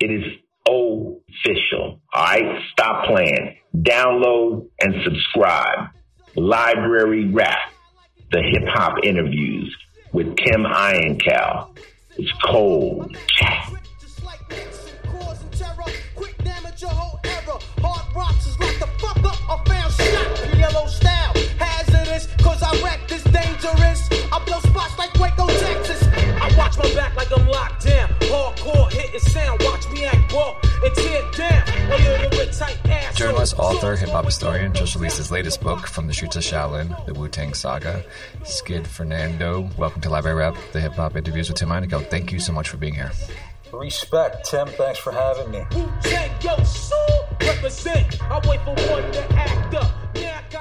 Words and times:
It 0.00 0.10
is 0.10 0.24
official. 0.66 2.00
All 2.12 2.24
right. 2.24 2.62
Stop 2.72 3.06
playing. 3.06 3.56
Download 3.76 4.68
and 4.80 4.94
subscribe. 5.04 5.88
Library 6.36 7.30
Rap, 7.32 7.72
the 8.30 8.40
hip 8.42 8.68
hop 8.68 8.98
interviews 9.02 9.74
with 10.12 10.36
Tim 10.36 10.64
Einenkel. 10.64 11.76
It's 12.16 12.32
cold. 12.44 13.16
Style, 20.88 21.32
hazardous, 21.58 22.26
cause 22.42 22.62
I 22.62 22.72
wreck 22.82 23.06
this 23.08 23.22
dangerous. 23.24 24.08
I 24.32 24.42
blow 24.44 24.58
spots 24.60 24.96
like 24.98 25.12
Waco, 25.18 25.46
Texas. 25.46 25.97
I 26.58 26.62
watch 26.62 26.78
my 26.78 26.92
back 26.92 27.14
like 27.14 27.30
I'm 27.30 27.46
locked 27.46 27.86
down. 27.86 28.08
Hardcore 28.18 28.90
hitting 28.90 29.20
sound, 29.20 29.62
watch 29.62 29.88
me 29.90 30.04
act 30.04 30.32
raw 30.32 30.56
and 30.84 30.94
tear 30.96 31.22
down. 31.30 31.92
A 31.92 31.96
little 31.96 32.30
bit 32.30 32.52
tight 32.52 32.84
ass. 32.86 33.14
Journalist, 33.14 33.54
author, 33.58 33.94
hip 33.94 34.08
hop 34.08 34.24
historian 34.24 34.74
just 34.74 34.96
released 34.96 35.18
his 35.18 35.30
latest 35.30 35.60
book, 35.60 35.86
From 35.86 36.08
the 36.08 36.12
Streets 36.12 36.34
of 36.34 36.42
Shaolin, 36.42 37.06
The 37.06 37.14
Wu 37.14 37.28
Tang 37.28 37.54
Saga. 37.54 38.02
Skiz 38.42 38.88
Fernando, 38.88 39.70
welcome 39.78 40.00
to 40.00 40.10
Library 40.10 40.36
Rap, 40.36 40.56
the 40.72 40.80
hip 40.80 40.94
hop 40.94 41.14
interviews 41.14 41.48
with 41.48 41.58
Tim 41.58 41.68
Einenkel. 41.68 42.04
Thank 42.10 42.32
you 42.32 42.40
so 42.40 42.52
much 42.52 42.68
for 42.68 42.76
being 42.76 42.94
here. 42.94 43.12
Respect, 43.72 44.50
Tim. 44.50 44.66
Thanks 44.66 44.98
for 44.98 45.12
having 45.12 45.52
me. 45.52 45.64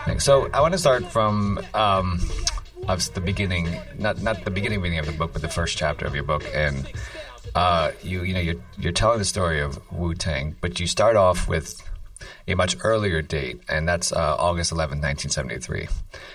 Thanks. 0.05 0.23
So 0.23 0.47
I 0.53 0.61
want 0.61 0.73
to 0.73 0.77
start 0.77 1.05
from 1.11 1.59
um, 1.73 2.19
of 2.87 3.13
the 3.13 3.21
beginning, 3.21 3.77
not 3.97 4.21
not 4.21 4.43
the 4.43 4.51
beginning 4.51 4.81
beginning 4.81 4.99
of 4.99 5.05
the 5.05 5.11
book, 5.11 5.33
but 5.33 5.41
the 5.41 5.49
first 5.49 5.77
chapter 5.77 6.05
of 6.05 6.13
your 6.15 6.23
book, 6.23 6.43
and 6.53 6.89
uh, 7.55 7.91
you 8.03 8.23
you 8.23 8.33
know 8.33 8.39
you're 8.39 8.61
you're 8.77 8.91
telling 8.91 9.19
the 9.19 9.25
story 9.25 9.61
of 9.61 9.79
Wu 9.91 10.13
Tang, 10.13 10.55
but 10.61 10.79
you 10.79 10.87
start 10.87 11.15
off 11.15 11.47
with 11.47 11.81
a 12.47 12.55
much 12.55 12.75
earlier 12.83 13.21
date, 13.21 13.61
and 13.69 13.87
that's 13.87 14.11
uh, 14.11 14.35
August 14.37 14.71
11, 14.71 14.99
1973. 14.99 15.87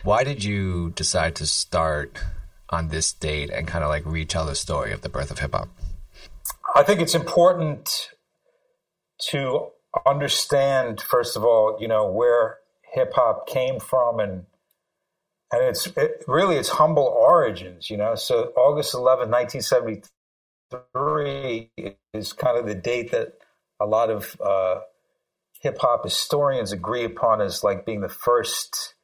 Why 0.05 0.25
did 0.25 0.45
you 0.45 0.91
decide 0.91 1.35
to 1.37 1.47
start 1.47 2.19
on 2.71 2.89
this 2.89 3.13
date 3.13 3.51
and 3.51 3.67
kind 3.67 3.85
of 3.85 3.91
like 3.91 4.05
retell 4.07 4.47
the 4.47 4.55
story 4.55 4.93
of 4.93 5.03
the 5.03 5.09
birth 5.09 5.31
of 5.31 5.39
hip 5.39 5.53
hop? 5.53 5.69
I 6.75 6.83
think 6.83 7.01
it's 7.01 7.15
important 7.15 8.11
to 9.31 9.69
understand, 10.07 11.01
first 11.01 11.37
of 11.37 11.45
all, 11.45 11.77
you 11.81 11.89
know, 11.89 12.11
where 12.11 12.59
hip 12.93 13.13
hop 13.15 13.47
came 13.47 13.79
from 13.79 14.21
and 14.21 14.45
and 15.53 15.63
it's 15.65 15.87
it, 15.97 16.25
really 16.27 16.57
its 16.57 16.71
humble 16.71 17.05
origins, 17.05 17.91
you 17.91 17.99
know. 17.99 18.15
So 18.15 18.53
August 18.57 18.95
11, 18.95 19.31
1973 19.31 21.71
is 22.15 22.33
kind 22.33 22.59
of 22.59 22.67
the 22.67 22.75
date 22.75 23.11
that 23.13 23.35
a 23.79 23.87
lot 23.87 24.11
of 24.11 24.41
uh, 24.41 24.81
hip 25.61 25.79
hop 25.81 26.03
historians 26.05 26.73
agree 26.73 27.05
upon 27.05 27.41
as 27.41 27.63
like 27.63 27.87
being 27.87 28.01
the 28.01 28.09
first 28.09 28.95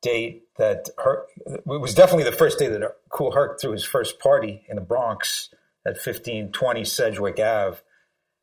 date 0.00 0.42
that 0.58 0.88
her, 0.98 1.26
it 1.46 1.66
was 1.66 1.94
definitely 1.94 2.24
the 2.24 2.32
first 2.32 2.58
day 2.58 2.68
that 2.68 2.82
Kool 3.10 3.32
Herc 3.32 3.60
threw 3.60 3.72
his 3.72 3.84
first 3.84 4.18
party 4.18 4.64
in 4.68 4.76
the 4.76 4.82
Bronx 4.82 5.50
at 5.86 5.94
1520 5.94 6.84
Sedgwick 6.84 7.38
Ave. 7.38 7.78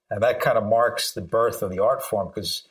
And 0.10 0.24
that 0.24 0.40
kind 0.40 0.58
of 0.58 0.64
marks 0.64 1.12
the 1.12 1.22
birth 1.22 1.62
of 1.62 1.72
the 1.72 1.80
art 1.80 2.04
form 2.04 2.32
because 2.34 2.64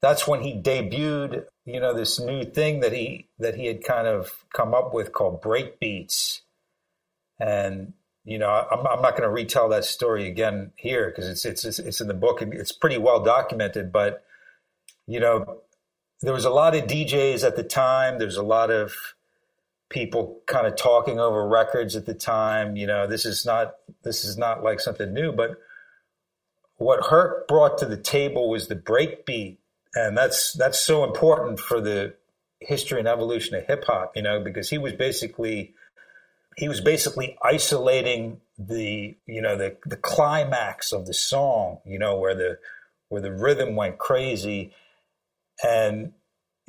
that's 0.00 0.26
when 0.26 0.42
he 0.42 0.54
debuted, 0.54 1.44
you 1.64 1.80
know, 1.80 1.94
this 1.94 2.18
new 2.18 2.44
thing 2.44 2.80
that 2.80 2.92
he 2.92 3.28
that 3.38 3.54
he 3.54 3.66
had 3.66 3.84
kind 3.84 4.06
of 4.06 4.44
come 4.52 4.74
up 4.74 4.94
with 4.94 5.12
called 5.12 5.42
break 5.42 5.78
beats. 5.78 6.42
And 7.38 7.92
you 8.24 8.38
know, 8.38 8.48
I'm, 8.48 8.86
I'm 8.86 9.02
not 9.02 9.12
going 9.12 9.22
to 9.22 9.30
retell 9.30 9.68
that 9.70 9.84
story 9.84 10.26
again 10.26 10.72
here 10.76 11.10
because 11.10 11.28
it's, 11.28 11.44
it's 11.64 11.78
it's 11.78 12.00
in 12.00 12.08
the 12.08 12.14
book 12.14 12.42
and 12.42 12.52
it's 12.52 12.72
pretty 12.72 12.98
well 12.98 13.22
documented. 13.22 13.92
But 13.92 14.24
you 15.06 15.20
know, 15.20 15.62
there 16.22 16.32
was 16.32 16.44
a 16.44 16.50
lot 16.50 16.74
of 16.74 16.84
DJs 16.84 17.44
at 17.44 17.56
the 17.56 17.62
time. 17.62 18.18
There's 18.18 18.36
a 18.36 18.42
lot 18.42 18.70
of 18.70 18.94
people 19.90 20.40
kind 20.46 20.66
of 20.66 20.76
talking 20.76 21.18
over 21.18 21.46
records 21.46 21.96
at 21.96 22.06
the 22.06 22.14
time. 22.14 22.76
You 22.76 22.86
know, 22.86 23.06
this 23.06 23.26
is 23.26 23.44
not 23.44 23.74
this 24.02 24.24
is 24.24 24.38
not 24.38 24.62
like 24.62 24.80
something 24.80 25.12
new, 25.12 25.32
but 25.32 25.58
what 26.76 27.06
Herc 27.10 27.46
brought 27.46 27.76
to 27.78 27.86
the 27.86 27.96
table 27.98 28.48
was 28.48 28.68
the 28.68 28.76
breakbeat, 28.76 29.58
and 29.94 30.16
that's 30.16 30.52
that's 30.52 30.78
so 30.78 31.04
important 31.04 31.58
for 31.58 31.80
the 31.80 32.14
history 32.60 32.98
and 32.98 33.08
evolution 33.08 33.56
of 33.56 33.66
hip 33.66 33.84
hop. 33.86 34.12
You 34.16 34.22
know, 34.22 34.42
because 34.42 34.70
he 34.70 34.78
was 34.78 34.92
basically 34.92 35.74
he 36.56 36.68
was 36.68 36.80
basically 36.80 37.36
isolating 37.42 38.40
the 38.58 39.16
you 39.26 39.42
know 39.42 39.56
the 39.56 39.76
the 39.86 39.96
climax 39.96 40.92
of 40.92 41.06
the 41.06 41.14
song. 41.14 41.78
You 41.84 41.98
know, 41.98 42.18
where 42.18 42.34
the 42.34 42.58
where 43.08 43.22
the 43.22 43.32
rhythm 43.32 43.76
went 43.76 43.98
crazy, 43.98 44.72
and 45.66 46.12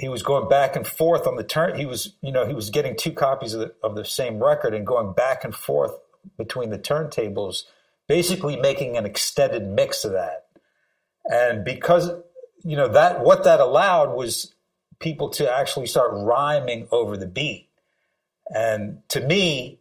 he 0.01 0.09
was 0.09 0.23
going 0.23 0.49
back 0.49 0.75
and 0.75 0.85
forth 0.85 1.27
on 1.27 1.35
the 1.35 1.43
turn. 1.43 1.77
He 1.77 1.85
was, 1.85 2.15
you 2.21 2.31
know, 2.31 2.47
he 2.47 2.55
was 2.55 2.71
getting 2.71 2.97
two 2.97 3.11
copies 3.11 3.53
of 3.53 3.59
the, 3.59 3.73
of 3.83 3.95
the 3.95 4.03
same 4.03 4.43
record 4.43 4.73
and 4.73 4.85
going 4.85 5.13
back 5.13 5.43
and 5.43 5.53
forth 5.53 5.91
between 6.39 6.71
the 6.71 6.79
turntables, 6.79 7.63
basically 8.07 8.55
making 8.55 8.97
an 8.97 9.05
extended 9.05 9.67
mix 9.67 10.03
of 10.03 10.13
that. 10.13 10.47
And 11.25 11.63
because, 11.63 12.09
you 12.63 12.75
know, 12.75 12.87
that 12.89 13.21
what 13.21 13.43
that 13.43 13.59
allowed 13.59 14.15
was 14.15 14.53
people 14.99 15.29
to 15.29 15.51
actually 15.51 15.87
start 15.87 16.11
rhyming 16.13 16.87
over 16.91 17.17
the 17.17 17.27
beat. 17.27 17.69
And 18.53 18.99
to 19.09 19.19
me, 19.19 19.79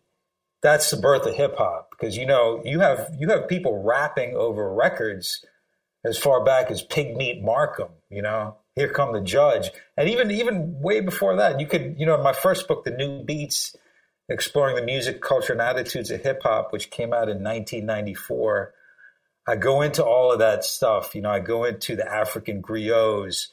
that's 0.63 0.91
the 0.91 0.97
birth 0.97 1.27
of 1.27 1.35
hip 1.35 1.57
hop 1.57 1.91
because 1.91 2.17
you 2.17 2.27
know 2.27 2.61
you 2.65 2.81
have 2.81 3.11
you 3.19 3.29
have 3.29 3.49
people 3.49 3.83
rapping 3.83 4.37
over 4.37 4.73
records 4.73 5.45
as 6.05 6.19
far 6.19 6.45
back 6.45 6.71
as 6.71 6.83
Pigmeat 6.83 7.43
Markham, 7.43 7.89
you 8.09 8.23
know, 8.23 8.57
here 8.75 8.89
Come 8.89 9.13
the 9.13 9.21
Judge, 9.21 9.71
and 9.97 10.09
even 10.09 10.31
even 10.31 10.81
way 10.81 11.01
before 11.01 11.37
that, 11.37 11.61
you 11.61 11.67
could 11.67 11.97
you 11.99 12.07
know 12.07 12.15
in 12.17 12.23
my 12.23 12.33
first 12.33 12.69
book, 12.69 12.85
The 12.85 12.91
New 12.91 13.25
Beats, 13.25 13.77
exploring 14.29 14.77
the 14.77 14.83
music, 14.83 15.21
culture, 15.21 15.53
and 15.53 15.63
attitudes 15.63 16.11
of 16.11 16.23
hip 16.23 16.43
hop, 16.43 16.73
which 16.73 16.91
came 16.91 17.13
out 17.13 17.29
in 17.29 17.43
1994. 17.43 18.75
I 19.51 19.57
go 19.57 19.83
into 19.83 20.05
all 20.05 20.31
of 20.31 20.39
that 20.39 20.65
stuff. 20.65 21.13
You 21.17 21.23
know, 21.23 21.31
I 21.31 21.41
go 21.41 21.65
into 21.65 21.97
the 21.97 22.09
African 22.09 22.63
griots. 22.63 23.49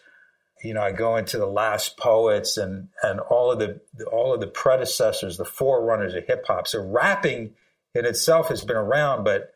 You 0.64 0.76
know, 0.76 0.82
I 0.82 0.92
go 0.92 1.16
into 1.16 1.40
the 1.40 1.48
last 1.48 1.98
poets 1.98 2.56
and 2.58 2.90
and 3.02 3.20
all 3.20 3.52
of 3.52 3.58
the 3.58 3.82
all 4.12 4.32
of 4.32 4.40
the 4.40 4.48
predecessors, 4.48 5.38
the 5.38 5.46
forerunners 5.46 6.14
of 6.14 6.26
hip 6.26 6.46
hop. 6.46 6.68
So 6.68 6.84
rapping 6.84 7.56
in 7.96 8.06
itself 8.06 8.50
has 8.50 8.64
been 8.64 8.78
around, 8.78 9.24
but 9.24 9.52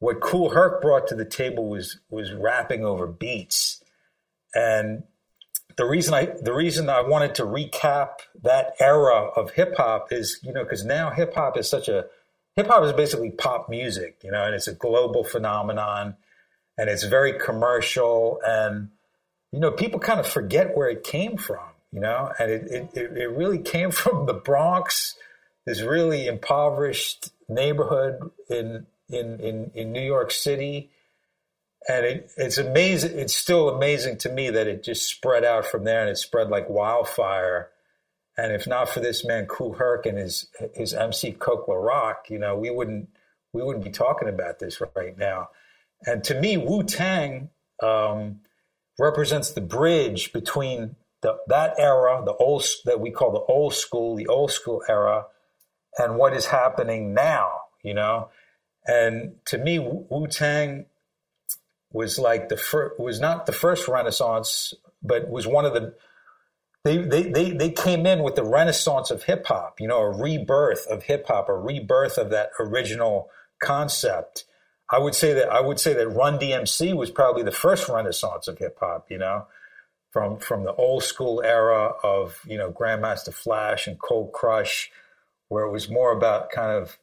what 0.00 0.20
Kool 0.20 0.50
Herc 0.50 0.82
brought 0.82 1.06
to 1.08 1.14
the 1.14 1.24
table 1.24 1.68
was 1.68 2.00
was 2.10 2.32
rapping 2.32 2.84
over 2.84 3.06
beats, 3.06 3.80
and 4.52 5.04
the 5.76 5.84
reason 5.84 6.14
I 6.14 6.34
the 6.42 6.52
reason 6.52 6.88
I 6.88 7.02
wanted 7.02 7.36
to 7.36 7.44
recap 7.44 8.08
that 8.42 8.74
era 8.80 9.28
of 9.36 9.52
hip 9.52 9.76
hop 9.76 10.12
is 10.12 10.40
you 10.42 10.52
know 10.52 10.64
because 10.64 10.84
now 10.84 11.10
hip 11.10 11.32
hop 11.34 11.56
is 11.56 11.70
such 11.70 11.86
a 11.86 12.06
hip 12.56 12.66
hop 12.66 12.82
is 12.84 12.92
basically 12.92 13.30
pop 13.30 13.68
music, 13.68 14.20
you 14.22 14.30
know, 14.30 14.44
and 14.44 14.54
it's 14.54 14.68
a 14.68 14.74
global 14.74 15.24
phenomenon, 15.24 16.16
and 16.76 16.88
it's 16.90 17.04
very 17.04 17.38
commercial, 17.38 18.40
and 18.46 18.90
you 19.52 19.60
know 19.60 19.70
people 19.70 20.00
kind 20.00 20.20
of 20.20 20.26
forget 20.26 20.76
where 20.76 20.88
it 20.88 21.04
came 21.04 21.36
from, 21.36 21.66
you 21.92 22.00
know, 22.00 22.32
and 22.38 22.50
it 22.50 22.90
it, 22.94 23.16
it 23.16 23.30
really 23.30 23.58
came 23.58 23.90
from 24.02 24.26
the 24.26 24.34
Bronx, 24.34 25.16
this 25.66 25.80
really 25.80 26.26
impoverished 26.26 27.32
neighborhood 27.48 28.30
in 28.48 28.86
in 29.08 29.40
in, 29.40 29.70
in 29.74 29.92
New 29.92 30.04
York 30.04 30.30
City. 30.30 30.90
And 31.88 32.04
it, 32.04 32.30
it's 32.36 32.58
amazing. 32.58 33.18
It's 33.18 33.34
still 33.34 33.70
amazing 33.70 34.18
to 34.18 34.28
me 34.28 34.50
that 34.50 34.66
it 34.66 34.84
just 34.84 35.08
spread 35.08 35.44
out 35.44 35.64
from 35.64 35.84
there 35.84 36.02
and 36.02 36.10
it 36.10 36.18
spread 36.18 36.50
like 36.50 36.68
wildfire. 36.68 37.70
And 38.40 38.52
if 38.52 38.66
not 38.66 38.88
for 38.88 39.00
this 39.00 39.22
man, 39.22 39.44
Kool 39.44 39.74
Herc 39.74 40.06
and 40.06 40.16
his 40.16 40.46
his 40.74 40.94
MC 40.94 41.32
Coke 41.32 41.68
La 41.68 41.74
Rock, 41.74 42.30
you 42.30 42.38
know, 42.38 42.56
we 42.56 42.70
wouldn't 42.70 43.10
we 43.52 43.62
wouldn't 43.62 43.84
be 43.84 43.90
talking 43.90 44.28
about 44.28 44.58
this 44.58 44.80
right 44.96 45.16
now. 45.18 45.50
And 46.06 46.24
to 46.24 46.40
me, 46.40 46.56
Wu 46.56 46.82
Tang 46.84 47.50
um, 47.82 48.40
represents 48.98 49.50
the 49.50 49.60
bridge 49.60 50.32
between 50.32 50.96
the, 51.20 51.36
that 51.48 51.74
era, 51.78 52.22
the 52.24 52.32
old 52.32 52.64
that 52.86 52.98
we 52.98 53.10
call 53.10 53.30
the 53.30 53.52
old 53.52 53.74
school, 53.74 54.16
the 54.16 54.28
old 54.28 54.52
school 54.52 54.82
era, 54.88 55.26
and 55.98 56.16
what 56.16 56.32
is 56.32 56.46
happening 56.46 57.12
now. 57.12 57.50
You 57.82 57.92
know, 57.92 58.30
and 58.86 59.34
to 59.46 59.58
me, 59.58 59.78
Wu 59.78 60.26
Tang 60.28 60.86
was 61.92 62.18
like 62.18 62.48
the 62.48 62.56
first, 62.56 62.98
was 62.98 63.20
not 63.20 63.44
the 63.44 63.52
first 63.52 63.86
Renaissance, 63.86 64.72
but 65.02 65.28
was 65.28 65.46
one 65.46 65.66
of 65.66 65.74
the. 65.74 65.94
They, 66.84 66.96
they, 66.98 67.24
they, 67.24 67.50
they 67.50 67.70
came 67.70 68.06
in 68.06 68.22
with 68.22 68.36
the 68.36 68.44
renaissance 68.44 69.10
of 69.10 69.24
hip 69.24 69.46
hop, 69.46 69.80
you 69.80 69.88
know, 69.88 69.98
a 69.98 70.16
rebirth 70.16 70.86
of 70.86 71.04
hip 71.04 71.26
hop, 71.26 71.48
a 71.48 71.54
rebirth 71.54 72.16
of 72.16 72.30
that 72.30 72.50
original 72.58 73.28
concept. 73.60 74.44
I 74.90 74.98
would 74.98 75.14
say 75.14 75.34
that 75.34 75.50
I 75.50 75.60
would 75.60 75.78
say 75.78 75.92
that 75.94 76.08
Run 76.08 76.38
DMC 76.38 76.96
was 76.96 77.10
probably 77.10 77.42
the 77.42 77.52
first 77.52 77.88
renaissance 77.88 78.48
of 78.48 78.58
hip 78.58 78.78
hop, 78.80 79.06
you 79.10 79.18
know, 79.18 79.46
from 80.10 80.38
from 80.38 80.64
the 80.64 80.74
old 80.74 81.04
school 81.04 81.42
era 81.42 81.92
of 82.02 82.40
you 82.46 82.58
know 82.58 82.72
Grandmaster 82.72 83.32
Flash 83.32 83.86
and 83.86 83.98
Cold 84.00 84.32
Crush, 84.32 84.90
where 85.48 85.64
it 85.64 85.70
was 85.70 85.88
more 85.88 86.12
about 86.12 86.50
kind 86.50 86.72
of 86.72 86.98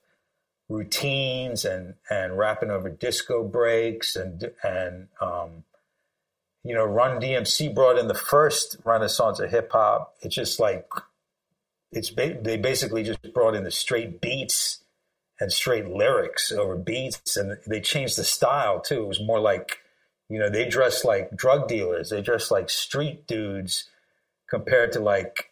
routines 0.69 1.63
and 1.63 1.93
and 2.09 2.37
rapping 2.37 2.71
over 2.71 2.89
disco 2.89 3.43
breaks 3.43 4.17
and 4.17 4.51
and 4.63 5.07
um, 5.21 5.63
you 6.67 6.75
know 6.75 6.85
Run 6.85 7.21
DMC 7.21 7.73
brought 7.73 7.97
in 7.97 8.07
the 8.07 8.13
first 8.13 8.77
renaissance 8.83 9.39
of 9.39 9.49
hip 9.49 9.71
hop. 9.71 10.15
It's 10.21 10.35
just 10.35 10.59
like 10.59 10.87
it's 11.91 12.09
ba- 12.09 12.39
they 12.41 12.57
basically 12.57 13.03
just 13.03 13.33
brought 13.33 13.55
in 13.55 13.63
the 13.63 13.71
straight 13.71 14.21
beats 14.21 14.79
and 15.39 15.51
straight 15.51 15.87
lyrics 15.87 16.51
over 16.51 16.75
beats, 16.75 17.37
and 17.37 17.57
they 17.67 17.81
changed 17.81 18.17
the 18.17 18.23
style 18.23 18.79
too. 18.79 19.03
It 19.03 19.07
was 19.07 19.21
more 19.21 19.39
like 19.39 19.79
you 20.29 20.39
know 20.39 20.49
they 20.49 20.67
dressed 20.67 21.05
like 21.05 21.35
drug 21.35 21.67
dealers, 21.67 22.09
they 22.09 22.21
dressed 22.21 22.51
like 22.51 22.69
street 22.69 23.27
dudes 23.27 23.85
compared 24.49 24.91
to 24.93 24.99
like 24.99 25.51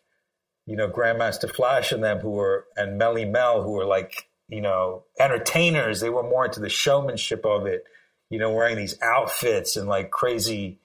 you 0.66 0.76
know 0.76 0.90
Grandmaster 0.90 1.50
Flash 1.50 1.92
and 1.92 2.04
them 2.04 2.20
who 2.20 2.32
were 2.32 2.66
and 2.76 3.00
Melle 3.00 3.30
Mel 3.30 3.64
who 3.64 3.72
were 3.72 3.86
like 3.86 4.28
you 4.48 4.62
know, 4.62 5.04
entertainers. 5.20 6.00
They 6.00 6.10
were 6.10 6.24
more 6.24 6.46
into 6.46 6.60
the 6.60 6.70
showmanship 6.70 7.46
of 7.46 7.66
it, 7.66 7.86
you 8.30 8.40
know, 8.40 8.52
wearing 8.52 8.78
these 8.78 9.00
outfits 9.02 9.76
and 9.76 9.88
like 9.88 10.12
crazy, 10.12 10.80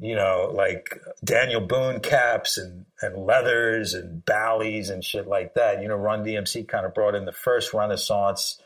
you 0.00 0.14
know, 0.14 0.50
like 0.54 0.98
Daniel 1.22 1.60
Boone 1.60 2.00
caps 2.00 2.56
and, 2.56 2.86
and 3.02 3.26
leathers 3.26 3.92
and 3.92 4.24
ballys 4.24 4.90
and 4.90 5.04
shit 5.04 5.28
like 5.28 5.54
that. 5.54 5.82
You 5.82 5.88
know, 5.88 5.96
Run 5.96 6.24
DMC 6.24 6.66
kind 6.66 6.86
of 6.86 6.94
brought 6.94 7.14
in 7.14 7.26
the 7.26 7.32
first 7.32 7.74
renaissance 7.74 8.60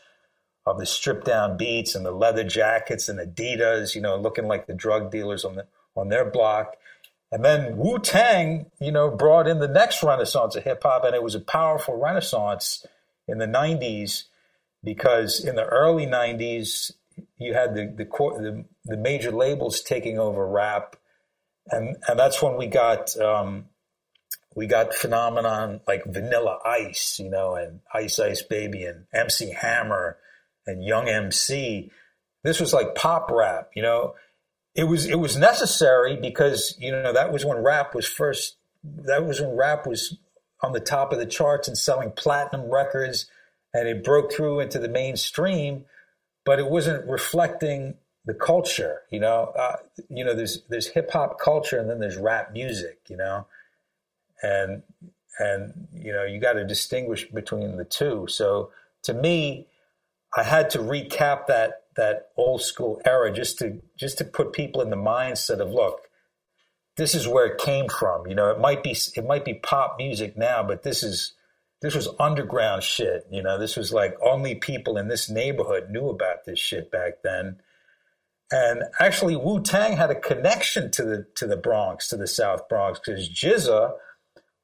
of 0.65 0.79
the 0.79 0.85
stripped 0.85 1.25
down 1.25 1.57
beats 1.57 1.93
and 1.93 2.05
the 2.05 2.11
leather 2.11 2.43
jackets 2.43 3.09
and 3.09 3.19
Adidas, 3.19 3.95
you 3.95 4.01
know, 4.01 4.15
looking 4.15 4.47
like 4.47 4.65
the 4.65 4.73
drug 4.73 5.11
dealers 5.11 5.43
on 5.43 5.55
the 5.55 5.67
on 5.95 6.09
their 6.09 6.29
block. 6.29 6.75
And 7.31 7.43
then 7.43 7.77
Wu 7.77 7.99
Tang, 7.99 8.67
you 8.79 8.91
know, 8.91 9.09
brought 9.09 9.47
in 9.47 9.59
the 9.59 9.67
next 9.67 10.03
renaissance 10.03 10.55
of 10.55 10.63
hip 10.63 10.83
hop, 10.83 11.03
and 11.03 11.13
it 11.13 11.23
was 11.23 11.35
a 11.35 11.41
powerful 11.41 11.99
renaissance 11.99 12.85
in 13.27 13.39
the 13.39 13.47
90s 13.47 14.23
because 14.83 15.43
in 15.43 15.55
the 15.55 15.65
early 15.65 16.05
90s 16.05 16.91
you 17.37 17.53
had 17.53 17.75
the 17.75 17.87
the, 17.87 18.05
the, 18.05 18.65
the 18.85 18.97
major 18.97 19.31
labels 19.31 19.81
taking 19.81 20.17
over 20.17 20.47
rap 20.47 20.95
and 21.67 21.97
and 22.07 22.19
that's 22.19 22.41
when 22.41 22.57
we 22.57 22.67
got 22.67 23.17
um, 23.19 23.65
we 24.55 24.67
got 24.67 24.93
phenomenon 24.93 25.81
like 25.87 26.03
Vanilla 26.05 26.59
Ice, 26.65 27.19
you 27.19 27.29
know, 27.29 27.55
and 27.55 27.81
Ice 27.93 28.19
Ice 28.19 28.41
Baby 28.41 28.85
and 28.85 29.05
MC 29.13 29.51
Hammer 29.51 30.17
and 30.65 30.83
Young 30.83 31.07
MC. 31.07 31.91
This 32.43 32.59
was 32.59 32.73
like 32.73 32.95
pop 32.95 33.29
rap, 33.31 33.71
you 33.75 33.81
know. 33.81 34.15
It 34.75 34.85
was 34.85 35.05
it 35.05 35.19
was 35.19 35.37
necessary 35.37 36.17
because 36.17 36.75
you 36.79 36.91
know 36.91 37.13
that 37.13 37.31
was 37.31 37.45
when 37.45 37.63
rap 37.63 37.95
was 37.95 38.07
first. 38.07 38.57
That 38.83 39.25
was 39.25 39.41
when 39.41 39.55
rap 39.55 39.87
was 39.87 40.17
on 40.61 40.73
the 40.73 40.79
top 40.79 41.11
of 41.11 41.19
the 41.19 41.25
charts 41.25 41.67
and 41.67 41.77
selling 41.77 42.11
platinum 42.11 42.69
records, 42.69 43.25
and 43.73 43.87
it 43.87 44.03
broke 44.03 44.31
through 44.31 44.59
into 44.59 44.79
the 44.79 44.89
mainstream, 44.89 45.85
but 46.45 46.59
it 46.59 46.69
wasn't 46.69 47.07
reflecting 47.09 47.95
the 48.25 48.33
culture. 48.33 49.01
You 49.11 49.19
know, 49.19 49.53
uh, 49.57 49.77
you 50.09 50.23
know, 50.23 50.33
there's 50.33 50.63
there's 50.69 50.87
hip 50.87 51.11
hop 51.11 51.39
culture, 51.39 51.79
and 51.79 51.89
then 51.89 51.99
there's 51.99 52.17
rap 52.17 52.51
music. 52.53 52.99
You 53.07 53.17
know, 53.17 53.47
and 54.41 54.83
and 55.39 55.87
you 55.93 56.11
know 56.11 56.23
you 56.23 56.39
got 56.39 56.53
to 56.53 56.65
distinguish 56.65 57.29
between 57.29 57.77
the 57.77 57.85
two. 57.85 58.27
So 58.29 58.71
to 59.03 59.13
me, 59.13 59.67
I 60.35 60.43
had 60.43 60.69
to 60.71 60.79
recap 60.79 61.47
that 61.47 61.83
that 61.95 62.29
old 62.35 62.61
school 62.61 63.01
era 63.05 63.31
just 63.31 63.59
to 63.59 63.81
just 63.97 64.17
to 64.17 64.25
put 64.25 64.53
people 64.53 64.81
in 64.81 64.89
the 64.89 64.97
mindset 64.97 65.59
of 65.59 65.71
look 65.71 66.05
this 66.97 67.13
is 67.13 67.27
where 67.27 67.45
it 67.45 67.57
came 67.57 67.89
from. 67.89 68.27
You 68.27 68.35
know, 68.35 68.49
it 68.51 68.59
might 68.59 68.83
be 68.83 68.91
it 69.15 69.25
might 69.25 69.45
be 69.45 69.53
pop 69.53 69.97
music 69.97 70.37
now, 70.37 70.63
but 70.63 70.83
this 70.83 71.03
is 71.03 71.33
this 71.81 71.95
was 71.95 72.07
underground 72.19 72.83
shit. 72.83 73.27
You 73.29 73.43
know, 73.43 73.57
this 73.57 73.75
was 73.75 73.91
like 73.91 74.15
only 74.21 74.55
people 74.55 74.97
in 74.97 75.07
this 75.07 75.29
neighborhood 75.29 75.89
knew 75.89 76.09
about 76.09 76.45
this 76.45 76.59
shit 76.59 76.91
back 76.91 77.21
then. 77.23 77.57
And 78.51 78.83
actually, 78.99 79.35
Wu 79.35 79.61
Tang 79.61 79.97
had 79.97 80.11
a 80.11 80.19
connection 80.19 80.91
to 80.91 81.03
the 81.03 81.27
to 81.35 81.47
the 81.47 81.57
Bronx, 81.57 82.07
to 82.09 82.17
the 82.17 82.27
South 82.27 82.69
Bronx, 82.69 82.99
because 82.99 83.29
GZA, 83.29 83.93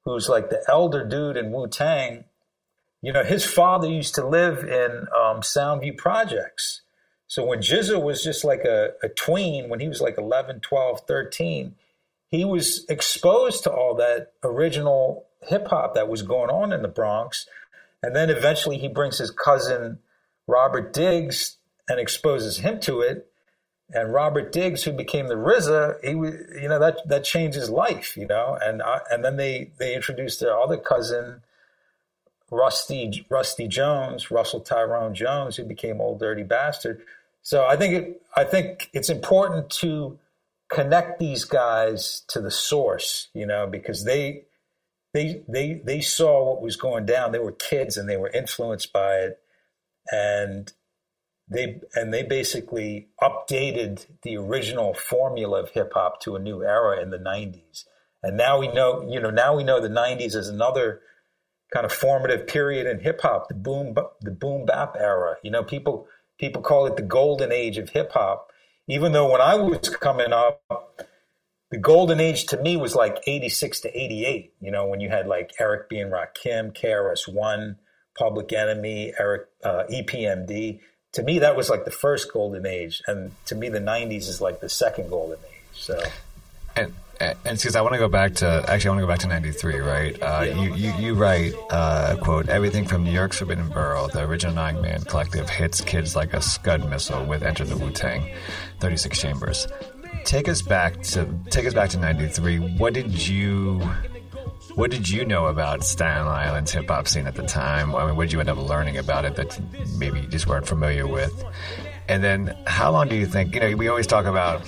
who's 0.06 0.30
like 0.30 0.50
the 0.50 0.64
elder 0.68 1.04
dude 1.04 1.38
in 1.38 1.52
Wu 1.52 1.68
Tang, 1.68 2.26
you 3.02 3.12
know, 3.12 3.24
his 3.24 3.46
father 3.46 3.88
used 3.88 4.16
to 4.16 4.28
live 4.28 4.60
in 4.64 5.08
um, 5.16 5.42
Soundview 5.42 5.98
Projects. 5.98 6.82
So 7.28 7.46
when 7.46 7.60
GZA 7.60 8.02
was 8.02 8.24
just 8.24 8.44
like 8.44 8.66
a, 8.66 8.90
a 9.02 9.10
tween, 9.10 9.70
when 9.70 9.80
he 9.80 9.88
was 9.88 10.02
like 10.02 10.18
11, 10.18 10.60
12, 10.60 11.02
13, 11.08 11.76
he 12.30 12.46
was 12.46 12.86
exposed 12.90 13.64
to 13.64 13.72
all 13.72 13.96
that 13.96 14.34
original 14.44 15.26
hip 15.48 15.68
hop 15.70 15.96
that 15.96 16.10
was 16.10 16.22
going 16.22 16.50
on 16.50 16.74
in 16.74 16.82
the 16.82 16.88
Bronx. 16.88 17.48
And 18.04 18.16
then 18.16 18.30
eventually 18.30 18.78
he 18.78 18.88
brings 18.88 19.18
his 19.18 19.32
cousin 19.32 20.00
Robert 20.48 20.94
Diggs 20.94 21.58
and 21.88 22.00
exposes 22.00 22.58
him 22.60 22.80
to 22.82 23.02
it. 23.02 23.31
And 23.94 24.14
Robert 24.14 24.52
Diggs, 24.52 24.84
who 24.84 24.92
became 24.92 25.28
the 25.28 25.36
RZA, 25.36 26.04
he 26.04 26.16
was, 26.16 26.36
you 26.62 26.70
know 26.70 26.80
that 26.80 27.08
that 27.08 27.24
changed 27.24 27.58
his 27.58 27.70
life, 27.70 28.16
you 28.16 28.28
know. 28.28 28.58
And 28.62 28.82
and 29.12 29.24
then 29.24 29.38
they 29.38 29.72
they 29.80 29.96
introduced 29.96 30.40
their 30.40 30.58
other 30.58 30.78
cousin, 30.78 31.42
Rusty 32.50 33.26
Rusty 33.30 33.68
Jones, 33.68 34.32
Russell 34.32 34.62
Tyrone 34.62 35.14
Jones, 35.14 35.58
who 35.58 35.64
became 35.64 36.00
Old 36.00 36.20
Dirty 36.20 36.44
Bastard. 36.44 37.02
So 37.42 37.66
I 37.66 37.76
think 37.76 37.94
it, 37.94 38.22
I 38.36 38.44
think 38.44 38.90
it's 38.94 39.10
important 39.10 39.70
to 39.82 40.20
connect 40.70 41.20
these 41.20 41.44
guys 41.44 42.24
to 42.30 42.40
the 42.40 42.52
source, 42.52 43.28
you 43.34 43.46
know, 43.46 43.68
because 43.68 44.06
they 44.06 44.44
they 45.14 45.44
they 45.48 45.82
they 45.84 46.02
saw 46.02 46.52
what 46.52 46.62
was 46.62 46.76
going 46.78 47.06
down. 47.06 47.32
They 47.32 47.40
were 47.40 47.52
kids 47.52 47.98
and 47.98 48.08
they 48.08 48.18
were 48.18 48.30
influenced 48.30 48.94
by 48.94 49.16
it, 49.16 49.40
and 50.12 50.72
they 51.52 51.82
and 51.96 52.14
they 52.14 52.24
basically 52.24 53.10
updated 53.22 54.08
the 54.24 54.38
original 54.38 54.94
formula 54.94 55.62
of 55.64 55.72
hip 55.72 55.94
hop 55.94 56.22
to 56.22 56.36
a 56.36 56.40
new 56.40 56.64
era 56.64 57.02
in 57.02 57.12
the 57.12 57.20
'90s. 57.20 57.86
And 58.24 58.38
now 58.38 58.60
we 58.60 58.68
know, 58.68 59.08
you 59.10 59.20
know, 59.20 59.32
now 59.32 59.56
we 59.56 59.64
know 59.64 59.82
the 59.82 59.90
'90s 59.90 60.36
is 60.36 60.48
another 60.48 61.02
kind 61.74 61.86
of 61.86 61.92
formative 61.92 62.48
period 62.48 62.88
in 62.88 63.00
hip 63.02 63.22
hop, 63.22 63.50
the 63.50 63.56
boom 63.56 63.96
the 64.22 64.32
boom 64.32 64.66
bap 64.66 64.96
era. 65.00 65.36
You 65.44 65.52
know, 65.52 65.64
people 65.64 66.08
people 66.40 66.62
call 66.62 66.88
it 66.88 66.96
the 66.96 67.04
golden 67.04 67.52
age 67.52 67.78
of 67.78 67.90
hip 67.90 68.14
hop 68.14 68.52
even 68.88 69.14
though 69.14 69.32
when 69.32 69.42
I 69.42 69.56
was 69.56 69.90
coming 69.90 70.34
up, 70.34 70.62
the 71.70 71.78
golden 71.78 72.20
age 72.20 72.48
to 72.48 72.62
me 72.62 72.76
was 72.76 72.96
like 72.96 73.24
86 73.26 73.82
to 73.82 73.98
88, 73.98 74.54
you 74.60 74.72
know, 74.72 74.86
when 74.86 75.00
you 75.00 75.10
had 75.10 75.28
like 75.28 75.52
Eric 75.60 75.90
B. 75.90 76.00
and 76.00 76.12
Rakim, 76.12 76.74
KRS 76.74 77.34
One, 77.34 77.78
Public 78.18 78.52
Enemy, 78.52 79.14
Eric, 79.18 79.48
uh, 79.64 79.84
EPMD. 79.90 80.82
To 81.14 81.24
me 81.24 81.40
that 81.40 81.56
was 81.56 81.70
like 81.70 81.86
the 81.86 81.92
first 81.92 82.32
golden 82.32 82.66
age, 82.66 83.02
and 83.08 83.32
to 83.46 83.56
me 83.56 83.70
the 83.70 83.80
'90s 83.80 84.30
is 84.30 84.42
like 84.42 84.62
the 84.62 84.70
second 84.70 85.10
golden 85.10 85.38
age. 85.38 85.80
So, 85.80 86.02
and 86.76 86.94
and 87.20 87.38
because 87.44 87.76
I 87.76 87.82
want 87.82 87.94
to 87.94 88.00
go 88.00 88.08
back 88.08 88.36
to 88.36 88.66
actually 88.68 88.90
I 88.90 88.92
want 88.92 89.02
to 89.02 89.06
go 89.06 89.12
back 89.12 89.20
to 89.20 89.28
'93, 89.28 89.80
right? 89.80 90.22
Uh, 90.22 90.42
you, 90.42 90.74
you 90.74 90.94
you 90.94 91.14
write 91.14 91.54
uh, 91.70 92.18
quote 92.18 92.50
everything 92.50 92.86
from 92.86 93.04
New 93.04 93.12
York's 93.12 93.40
Forbidden 93.40 93.70
Borough, 93.70 94.08
the 94.08 94.24
original 94.24 94.56
nine 94.56 94.82
man 94.82 95.02
collective 95.04 95.50
hits 95.50 95.82
kids 95.82 96.16
like 96.16 96.34
a 96.34 96.42
Scud 96.42 96.90
missile 96.90 97.26
with 97.26 97.44
Enter 97.44 97.66
the 97.66 97.78
Wu 97.78 97.92
Tang, 97.92 98.26
36 98.80 99.20
Chambers. 99.20 99.68
Take 100.24 100.48
us 100.48 100.62
back 100.62 101.02
to 101.04 101.28
take 101.50 101.66
us 101.66 101.74
back 101.74 101.90
to 101.92 101.98
'93. 101.98 102.78
What 102.78 102.94
did 102.94 103.28
you 103.28 103.82
what 104.76 104.92
did 104.92 105.10
you 105.10 105.26
know 105.26 105.48
about 105.48 105.84
Staten 105.84 106.28
Island's 106.28 106.72
hip 106.72 106.88
hop 106.88 107.08
scene 107.08 107.28
at 107.28 107.36
the 107.36 107.44
time? 107.44 107.96
I 107.96 108.06
mean, 108.06 108.16
what 108.16 108.24
did 108.24 108.34
you 108.34 108.40
end 108.40 108.50
up 108.50 108.58
learning 108.58 108.98
about 108.98 109.26
it 109.26 109.36
that 109.36 109.60
maybe 109.98 110.22
you 110.22 110.28
just 110.28 110.48
weren't 110.48 110.68
familiar 110.68 111.08
with? 111.08 111.44
And 112.08 112.24
then, 112.24 112.56
how 112.68 112.92
long 112.92 113.08
do 113.08 113.16
you 113.16 113.26
think? 113.26 113.56
You 113.56 113.62
know, 113.62 113.76
we 113.76 113.88
always 113.88 114.08
talk 114.08 114.26
about 114.26 114.62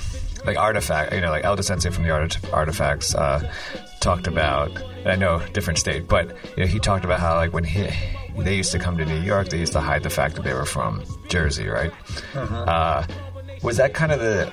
like 0.45 0.57
artifact. 0.57 1.13
You 1.13 1.21
know, 1.21 1.29
like 1.29 1.43
El 1.43 1.55
Da 1.55 1.61
Sensei 1.61 1.89
from 1.89 2.03
the 2.03 2.11
Art- 2.11 2.37
Artifacts 2.53 3.15
uh, 3.15 3.51
talked 3.99 4.27
about. 4.27 4.71
I 5.05 5.15
know 5.15 5.45
different 5.53 5.79
state, 5.79 6.07
but 6.07 6.29
you 6.55 6.63
know, 6.63 6.67
he 6.67 6.79
talked 6.79 7.05
about 7.05 7.19
how 7.19 7.35
like 7.35 7.53
when 7.53 7.63
he 7.63 7.89
they 8.37 8.55
used 8.55 8.71
to 8.71 8.79
come 8.79 8.97
to 8.97 9.05
New 9.05 9.21
York, 9.21 9.49
they 9.49 9.59
used 9.59 9.73
to 9.73 9.79
hide 9.81 10.03
the 10.03 10.09
fact 10.09 10.35
that 10.35 10.43
they 10.43 10.53
were 10.53 10.65
from 10.65 11.03
Jersey, 11.27 11.67
right? 11.67 11.91
Uh-huh. 12.33 12.55
Uh, 12.55 13.07
was 13.63 13.77
that 13.77 13.93
kind 13.93 14.11
of 14.11 14.19
the 14.19 14.51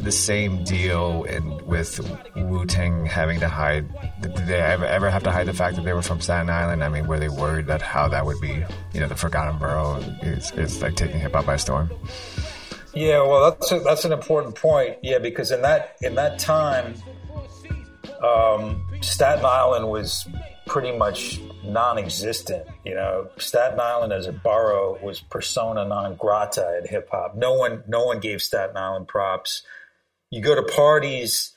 the 0.00 0.12
same 0.12 0.62
deal 0.64 1.24
in, 1.24 1.66
with 1.66 1.98
Wu 2.36 2.66
Tang 2.66 3.06
having 3.06 3.40
to 3.40 3.48
hide? 3.48 3.88
Did 4.20 4.36
they 4.36 4.60
ever, 4.60 4.84
ever 4.84 5.10
have 5.10 5.22
to 5.24 5.30
hide 5.30 5.46
the 5.46 5.54
fact 5.54 5.76
that 5.76 5.84
they 5.84 5.92
were 5.92 6.02
from 6.02 6.20
Staten 6.20 6.50
Island? 6.50 6.84
I 6.84 6.88
mean, 6.88 7.06
were 7.06 7.18
they 7.18 7.28
worried 7.28 7.66
that 7.66 7.82
how 7.82 8.08
that 8.08 8.24
would 8.24 8.40
be, 8.40 8.64
you 8.92 9.00
know, 9.00 9.08
the 9.08 9.16
Forgotten 9.16 9.58
Borough 9.58 9.96
is, 10.22 10.52
is 10.52 10.82
like 10.82 10.94
taking 10.94 11.18
hip 11.18 11.32
hop 11.32 11.46
by 11.46 11.56
storm? 11.56 11.90
Yeah, 12.94 13.22
well, 13.22 13.50
that's 13.50 13.72
a, 13.72 13.80
that's 13.80 14.04
an 14.04 14.12
important 14.12 14.54
point. 14.54 14.98
Yeah, 15.02 15.18
because 15.18 15.50
in 15.50 15.62
that 15.62 15.96
in 16.00 16.14
that 16.16 16.38
time, 16.38 16.94
um, 18.22 18.84
Staten 19.00 19.44
Island 19.44 19.88
was 19.88 20.26
pretty 20.68 20.96
much 20.96 21.40
non-existent. 21.64 22.66
You 22.84 22.94
know, 22.94 23.28
Staten 23.38 23.80
Island 23.80 24.12
as 24.12 24.26
a 24.26 24.32
borough 24.32 24.98
was 25.02 25.20
persona 25.20 25.84
non 25.84 26.14
grata 26.14 26.78
in 26.78 26.88
hip 26.88 27.08
hop. 27.10 27.34
No 27.34 27.54
one, 27.54 27.82
no 27.88 28.04
one 28.04 28.20
gave 28.20 28.42
Staten 28.42 28.76
Island 28.76 29.08
props. 29.08 29.62
You 30.30 30.42
go 30.42 30.54
to 30.54 30.62
parties, 30.62 31.52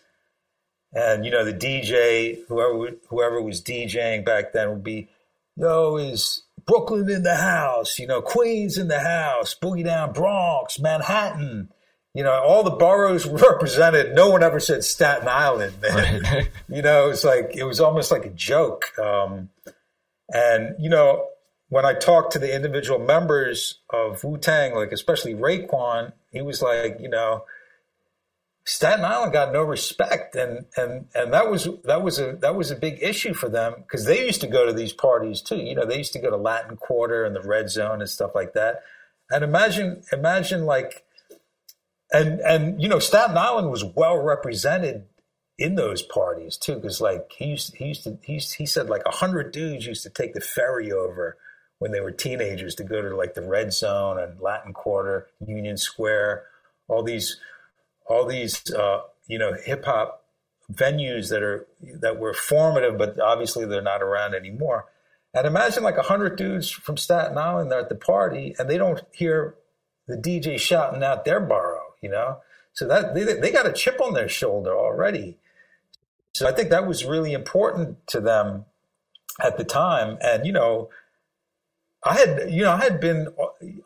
and 0.93 1.25
you 1.25 1.31
know 1.31 1.45
the 1.45 1.53
DJ, 1.53 2.39
whoever 2.47 2.95
whoever 3.09 3.41
was 3.41 3.61
DJing 3.61 4.25
back 4.25 4.53
then, 4.53 4.69
would 4.69 4.83
be, 4.83 5.09
"Yo, 5.55 5.97
is 5.97 6.43
Brooklyn 6.65 7.09
in 7.09 7.23
the 7.23 7.35
house? 7.35 7.99
You 7.99 8.07
know, 8.07 8.21
Queens 8.21 8.77
in 8.77 8.87
the 8.87 9.01
house, 9.01 9.55
Boogie 9.61 9.83
Down 9.83 10.13
Bronx, 10.13 10.79
Manhattan." 10.79 11.69
You 12.13 12.23
know, 12.23 12.33
all 12.33 12.63
the 12.63 12.71
boroughs 12.71 13.25
represented. 13.27 14.13
No 14.13 14.29
one 14.29 14.43
ever 14.43 14.59
said 14.59 14.83
Staten 14.83 15.27
Island. 15.27 15.73
Right. 15.83 16.49
you 16.69 16.81
know, 16.81 17.09
it's 17.09 17.23
like 17.23 17.55
it 17.55 17.63
was 17.63 17.79
almost 17.79 18.11
like 18.11 18.25
a 18.25 18.29
joke. 18.31 18.97
Um, 18.99 19.49
and 20.33 20.75
you 20.79 20.89
know, 20.89 21.27
when 21.69 21.85
I 21.85 21.93
talked 21.93 22.33
to 22.33 22.39
the 22.39 22.53
individual 22.53 22.99
members 22.99 23.79
of 23.89 24.23
Wu 24.23 24.37
Tang, 24.37 24.75
like 24.75 24.91
especially 24.91 25.33
Raekwon, 25.33 26.11
he 26.31 26.41
was 26.41 26.61
like, 26.61 26.97
you 26.99 27.09
know, 27.09 27.45
Staten 28.65 29.03
Island 29.03 29.33
got 29.33 29.53
no 29.53 29.63
respect, 29.63 30.35
and 30.35 30.65
and 30.77 31.07
and 31.15 31.33
that 31.33 31.49
was 31.49 31.67
that 31.85 32.03
was 32.03 32.19
a 32.19 32.33
that 32.41 32.55
was 32.55 32.71
a 32.71 32.75
big 32.75 32.99
issue 33.01 33.33
for 33.33 33.49
them 33.49 33.73
because 33.77 34.05
they 34.05 34.25
used 34.25 34.41
to 34.41 34.47
go 34.47 34.65
to 34.65 34.73
these 34.73 34.93
parties 34.93 35.41
too. 35.41 35.57
You 35.57 35.75
know, 35.75 35.85
they 35.85 35.97
used 35.97 36.13
to 36.13 36.19
go 36.19 36.29
to 36.29 36.37
Latin 36.37 36.77
Quarter 36.77 37.23
and 37.23 37.35
the 37.35 37.41
Red 37.41 37.69
Zone 37.69 38.01
and 38.01 38.09
stuff 38.09 38.35
like 38.35 38.53
that. 38.53 38.83
And 39.31 39.43
imagine 39.43 40.03
imagine 40.11 40.65
like 40.65 41.05
and 42.13 42.39
and 42.41 42.81
you 42.81 42.87
know 42.87 42.99
Staten 42.99 43.37
Island 43.37 43.69
was 43.69 43.83
well 43.83 44.17
represented 44.17 45.05
in 45.57 45.75
those 45.75 46.01
parties 46.01 46.57
too 46.57 46.75
because 46.75 47.01
like 47.01 47.31
he 47.37 47.45
used 47.45 47.75
he 47.75 47.85
used 47.85 48.03
to 48.03 48.17
he, 48.23 48.37
he 48.37 48.65
said 48.65 48.89
like 48.89 49.03
a 49.05 49.11
hundred 49.11 49.51
dudes 49.51 49.85
used 49.85 50.03
to 50.03 50.09
take 50.09 50.33
the 50.33 50.41
ferry 50.41 50.91
over 50.91 51.37
when 51.79 51.91
they 51.91 51.99
were 51.99 52.11
teenagers 52.11 52.75
to 52.75 52.83
go 52.83 53.01
to 53.01 53.15
like 53.15 53.33
the 53.33 53.41
red 53.41 53.71
zone 53.71 54.19
and 54.19 54.39
latin 54.39 54.73
quarter 54.73 55.27
union 55.45 55.77
square 55.77 56.45
all 56.87 57.03
these 57.03 57.37
all 58.07 58.25
these 58.25 58.71
uh, 58.73 59.01
you 59.27 59.39
know 59.39 59.53
hip 59.53 59.85
hop 59.85 60.25
venues 60.71 61.29
that 61.29 61.41
are 61.41 61.67
that 61.81 62.19
were 62.19 62.33
formative 62.33 62.97
but 62.97 63.19
obviously 63.19 63.65
they're 63.65 63.81
not 63.81 64.01
around 64.01 64.35
anymore. 64.35 64.85
And 65.33 65.47
imagine 65.47 65.83
like 65.83 65.97
a 65.97 66.03
hundred 66.03 66.35
dudes 66.35 66.69
from 66.69 66.97
staten 66.97 67.37
island 67.37 67.71
at 67.71 67.89
the 67.89 67.95
party 67.95 68.53
and 68.59 68.69
they 68.69 68.77
don't 68.77 69.01
hear 69.13 69.55
the 70.07 70.17
dj 70.17 70.59
shouting 70.59 71.03
out 71.03 71.23
their 71.23 71.39
borough 71.39 71.90
you 72.01 72.09
know? 72.09 72.37
So 72.73 72.87
that 72.87 73.13
they, 73.13 73.23
they 73.23 73.51
got 73.51 73.67
a 73.67 73.73
chip 73.73 73.99
on 74.01 74.13
their 74.13 74.29
shoulder 74.29 74.73
already. 74.73 75.37
So 76.33 76.47
I 76.47 76.51
think 76.51 76.69
that 76.69 76.87
was 76.87 77.05
really 77.05 77.33
important 77.33 78.05
to 78.07 78.21
them 78.21 78.65
at 79.41 79.57
the 79.57 79.63
time. 79.63 80.17
And, 80.21 80.45
you 80.45 80.53
know, 80.53 80.89
I 82.03 82.15
had, 82.15 82.51
you 82.51 82.63
know, 82.63 82.71
I 82.71 82.77
had 82.83 82.99
been, 82.99 83.27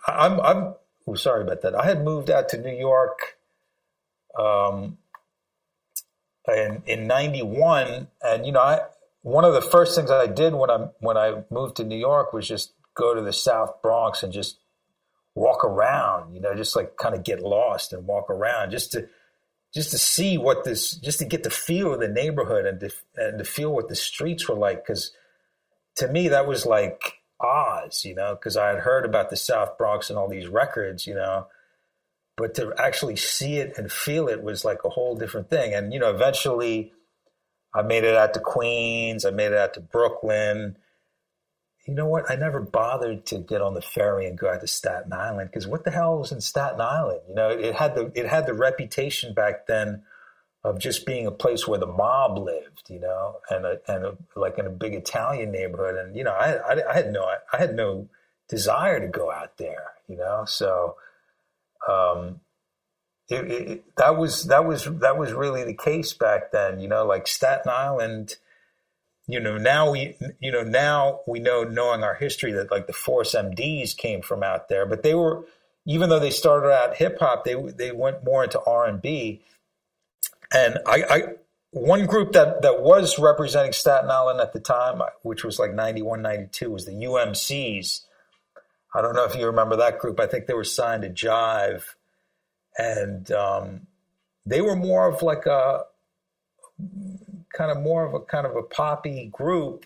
I'm, 0.07 0.39
I'm, 0.39 0.73
oh, 1.07 1.15
sorry 1.15 1.43
about 1.43 1.61
that. 1.63 1.75
I 1.75 1.85
had 1.85 2.03
moved 2.03 2.29
out 2.29 2.49
to 2.49 2.57
New 2.57 2.75
York, 2.75 3.37
um, 4.39 4.97
in, 6.47 6.83
in 6.85 7.07
91. 7.07 8.07
And, 8.23 8.45
you 8.45 8.51
know, 8.51 8.61
I, 8.61 8.81
one 9.23 9.43
of 9.43 9.53
the 9.53 9.61
first 9.61 9.95
things 9.95 10.11
I 10.11 10.27
did 10.27 10.53
when 10.53 10.69
I, 10.69 10.87
when 10.99 11.17
I 11.17 11.43
moved 11.49 11.77
to 11.77 11.83
New 11.83 11.97
York 11.97 12.31
was 12.31 12.47
just 12.47 12.73
go 12.93 13.15
to 13.15 13.21
the 13.21 13.33
South 13.33 13.81
Bronx 13.81 14.21
and 14.21 14.31
just 14.31 14.59
walk 15.35 15.65
around, 15.65 16.33
you 16.33 16.39
know, 16.39 16.55
just 16.55 16.75
like 16.75 16.95
kind 16.97 17.13
of 17.13 17.23
get 17.23 17.41
lost 17.41 17.93
and 17.93 18.07
walk 18.07 18.29
around 18.29 18.71
just 18.71 18.93
to 18.93 19.07
just 19.73 19.91
to 19.91 19.97
see 19.97 20.37
what 20.37 20.63
this 20.63 20.95
just 20.95 21.19
to 21.19 21.25
get 21.25 21.43
the 21.43 21.49
feel 21.49 21.93
of 21.93 21.99
the 21.99 22.07
neighborhood 22.07 22.65
and 22.65 22.79
to, 22.79 22.89
and 23.17 23.37
to 23.37 23.43
feel 23.43 23.73
what 23.73 23.89
the 23.89 23.95
streets 23.95 24.47
were 24.47 24.55
like 24.55 24.85
cuz 24.85 25.11
to 25.97 26.07
me 26.07 26.29
that 26.29 26.47
was 26.47 26.65
like 26.65 27.19
Oz, 27.41 28.05
you 28.05 28.15
know, 28.15 28.33
because 28.33 28.55
I 28.55 28.69
had 28.69 28.79
heard 28.79 29.03
about 29.03 29.29
the 29.29 29.35
South 29.35 29.77
Bronx 29.77 30.09
and 30.09 30.17
all 30.17 30.29
these 30.29 30.47
records, 30.47 31.05
you 31.05 31.13
know, 31.13 31.47
but 32.37 32.55
to 32.55 32.73
actually 32.77 33.17
see 33.17 33.57
it 33.57 33.77
and 33.77 33.91
feel 33.91 34.29
it 34.29 34.41
was 34.41 34.63
like 34.63 34.85
a 34.85 34.89
whole 34.89 35.15
different 35.15 35.49
thing. 35.49 35.73
And 35.73 35.93
you 35.93 35.99
know, 35.99 36.09
eventually 36.09 36.93
I 37.73 37.81
made 37.81 38.05
it 38.05 38.15
out 38.15 38.33
to 38.35 38.39
Queens, 38.39 39.25
I 39.25 39.31
made 39.31 39.51
it 39.51 39.57
out 39.57 39.73
to 39.73 39.81
Brooklyn, 39.81 40.77
you 41.85 41.93
know 41.93 42.07
what? 42.07 42.29
I 42.29 42.35
never 42.35 42.59
bothered 42.59 43.25
to 43.27 43.37
get 43.37 43.61
on 43.61 43.75
the 43.75 43.81
ferry 43.81 44.25
and 44.25 44.37
go 44.37 44.49
out 44.49 44.61
to 44.61 44.67
Staten 44.67 45.13
Island 45.13 45.51
because 45.51 45.67
what 45.67 45.83
the 45.83 45.91
hell 45.91 46.17
was 46.17 46.31
in 46.31 46.41
Staten 46.41 46.81
Island? 46.81 47.21
You 47.29 47.35
know, 47.35 47.49
it 47.49 47.75
had 47.75 47.93
the 47.95 48.11
it 48.15 48.25
had 48.25 48.47
the 48.47 48.53
reputation 48.53 49.33
back 49.33 49.67
then 49.67 50.03
of 50.63 50.79
just 50.79 51.05
being 51.05 51.27
a 51.27 51.31
place 51.31 51.67
where 51.67 51.77
the 51.77 51.85
mob 51.85 52.39
lived, 52.39 52.89
you 52.89 52.99
know, 52.99 53.35
and 53.51 53.65
a, 53.65 53.79
and 53.87 54.03
a, 54.03 54.17
like 54.35 54.57
in 54.57 54.65
a 54.65 54.71
big 54.71 54.95
Italian 54.95 55.51
neighborhood. 55.51 55.95
And 55.95 56.15
you 56.17 56.23
know, 56.23 56.31
I, 56.31 56.53
I, 56.53 56.89
I 56.89 56.93
had 56.95 57.13
no 57.13 57.23
I 57.53 57.57
had 57.57 57.75
no 57.75 58.09
desire 58.49 58.99
to 58.99 59.07
go 59.07 59.31
out 59.31 59.57
there, 59.57 59.91
you 60.07 60.17
know. 60.17 60.43
So, 60.47 60.95
um, 61.87 62.39
it, 63.29 63.51
it, 63.51 63.95
that 63.97 64.17
was 64.17 64.45
that 64.45 64.65
was 64.65 64.85
that 64.85 65.17
was 65.19 65.33
really 65.33 65.63
the 65.63 65.75
case 65.75 66.13
back 66.13 66.51
then, 66.51 66.79
you 66.79 66.87
know. 66.87 67.05
Like 67.05 67.27
Staten 67.27 67.71
Island 67.71 68.37
you 69.27 69.39
know 69.39 69.57
now 69.57 69.89
we 69.91 70.17
you 70.39 70.51
know 70.51 70.63
now 70.63 71.19
we 71.27 71.39
know 71.39 71.63
knowing 71.63 72.03
our 72.03 72.15
history 72.15 72.51
that 72.51 72.71
like 72.71 72.87
the 72.87 72.93
force 72.93 73.33
mds 73.35 73.95
came 73.95 74.21
from 74.21 74.43
out 74.43 74.69
there 74.69 74.85
but 74.85 75.03
they 75.03 75.15
were 75.15 75.45
even 75.85 76.09
though 76.09 76.19
they 76.19 76.31
started 76.31 76.71
out 76.71 76.97
hip 76.97 77.17
hop 77.19 77.43
they 77.43 77.55
they 77.77 77.91
went 77.91 78.23
more 78.23 78.43
into 78.43 78.59
r&b 78.61 79.41
and 80.53 80.79
I, 80.85 81.03
I 81.09 81.23
one 81.71 82.05
group 82.05 82.33
that 82.33 82.61
that 82.61 82.81
was 82.81 83.19
representing 83.19 83.73
staten 83.73 84.09
island 84.09 84.39
at 84.39 84.53
the 84.53 84.59
time 84.59 85.01
which 85.23 85.43
was 85.43 85.59
like 85.59 85.73
91 85.73 86.21
92 86.21 86.71
was 86.71 86.85
the 86.85 86.91
umcs 86.93 88.01
i 88.93 89.01
don't 89.01 89.15
know 89.15 89.25
if 89.25 89.35
you 89.35 89.45
remember 89.45 89.75
that 89.75 89.99
group. 89.99 90.21
I 90.21 90.27
think 90.27 90.47
they 90.47 90.53
were 90.53 90.63
signed 90.63 91.03
to 91.03 91.09
jive. 91.09 91.83
And 92.77 93.29
um, 93.31 93.87
they 94.45 94.61
were 94.61 94.75
more 94.75 95.07
of 95.07 95.21
like 95.21 95.45
a 95.45 95.83
kind 97.55 97.71
of 97.71 97.81
more 97.81 98.05
of 98.05 98.13
a 98.13 98.19
kind 98.19 98.45
of 98.45 98.55
a 98.55 98.61
poppy 98.61 99.27
group. 99.31 99.85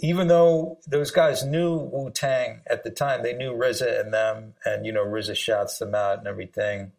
Even 0.00 0.28
though 0.28 0.78
those 0.86 1.10
guys 1.10 1.44
knew 1.44 1.76
Wu 1.76 2.10
Tang 2.10 2.60
at 2.70 2.84
the 2.84 2.90
time, 2.90 3.22
they 3.22 3.32
knew 3.32 3.52
RZA 3.52 4.00
and 4.00 4.14
them, 4.14 4.54
and 4.64 4.86
you 4.86 4.92
know 4.92 5.04
RZA 5.04 5.36
shouts 5.36 5.78
them 5.78 5.94
out 5.94 6.18
and 6.18 6.26
everything. 6.26 6.92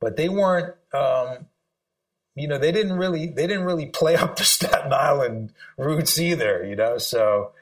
But 0.00 0.16
they 0.16 0.28
weren't, 0.28 0.74
um, 0.92 1.46
you 2.34 2.46
know, 2.46 2.58
they 2.58 2.70
didn't 2.70 2.96
really 2.96 3.26
they 3.26 3.46
didn't 3.46 3.64
really 3.64 3.86
play 3.86 4.14
up 4.16 4.36
the 4.36 4.44
Staten 4.44 4.92
Island 4.92 5.52
roots 5.76 6.18
either, 6.20 6.64
you 6.64 6.76
know. 6.76 6.98
So 6.98 7.52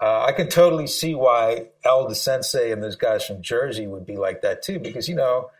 uh, 0.00 0.24
I 0.24 0.32
can 0.32 0.48
totally 0.48 0.88
see 0.88 1.14
why 1.14 1.68
El 1.84 2.08
Da 2.08 2.14
Sensei 2.14 2.72
and 2.72 2.82
those 2.82 2.96
guys 2.96 3.24
from 3.24 3.40
Jersey 3.40 3.86
would 3.86 4.04
be 4.04 4.16
like 4.16 4.42
that 4.42 4.62
too, 4.62 4.80
because 4.80 5.08
you 5.08 5.14
know 5.14 5.50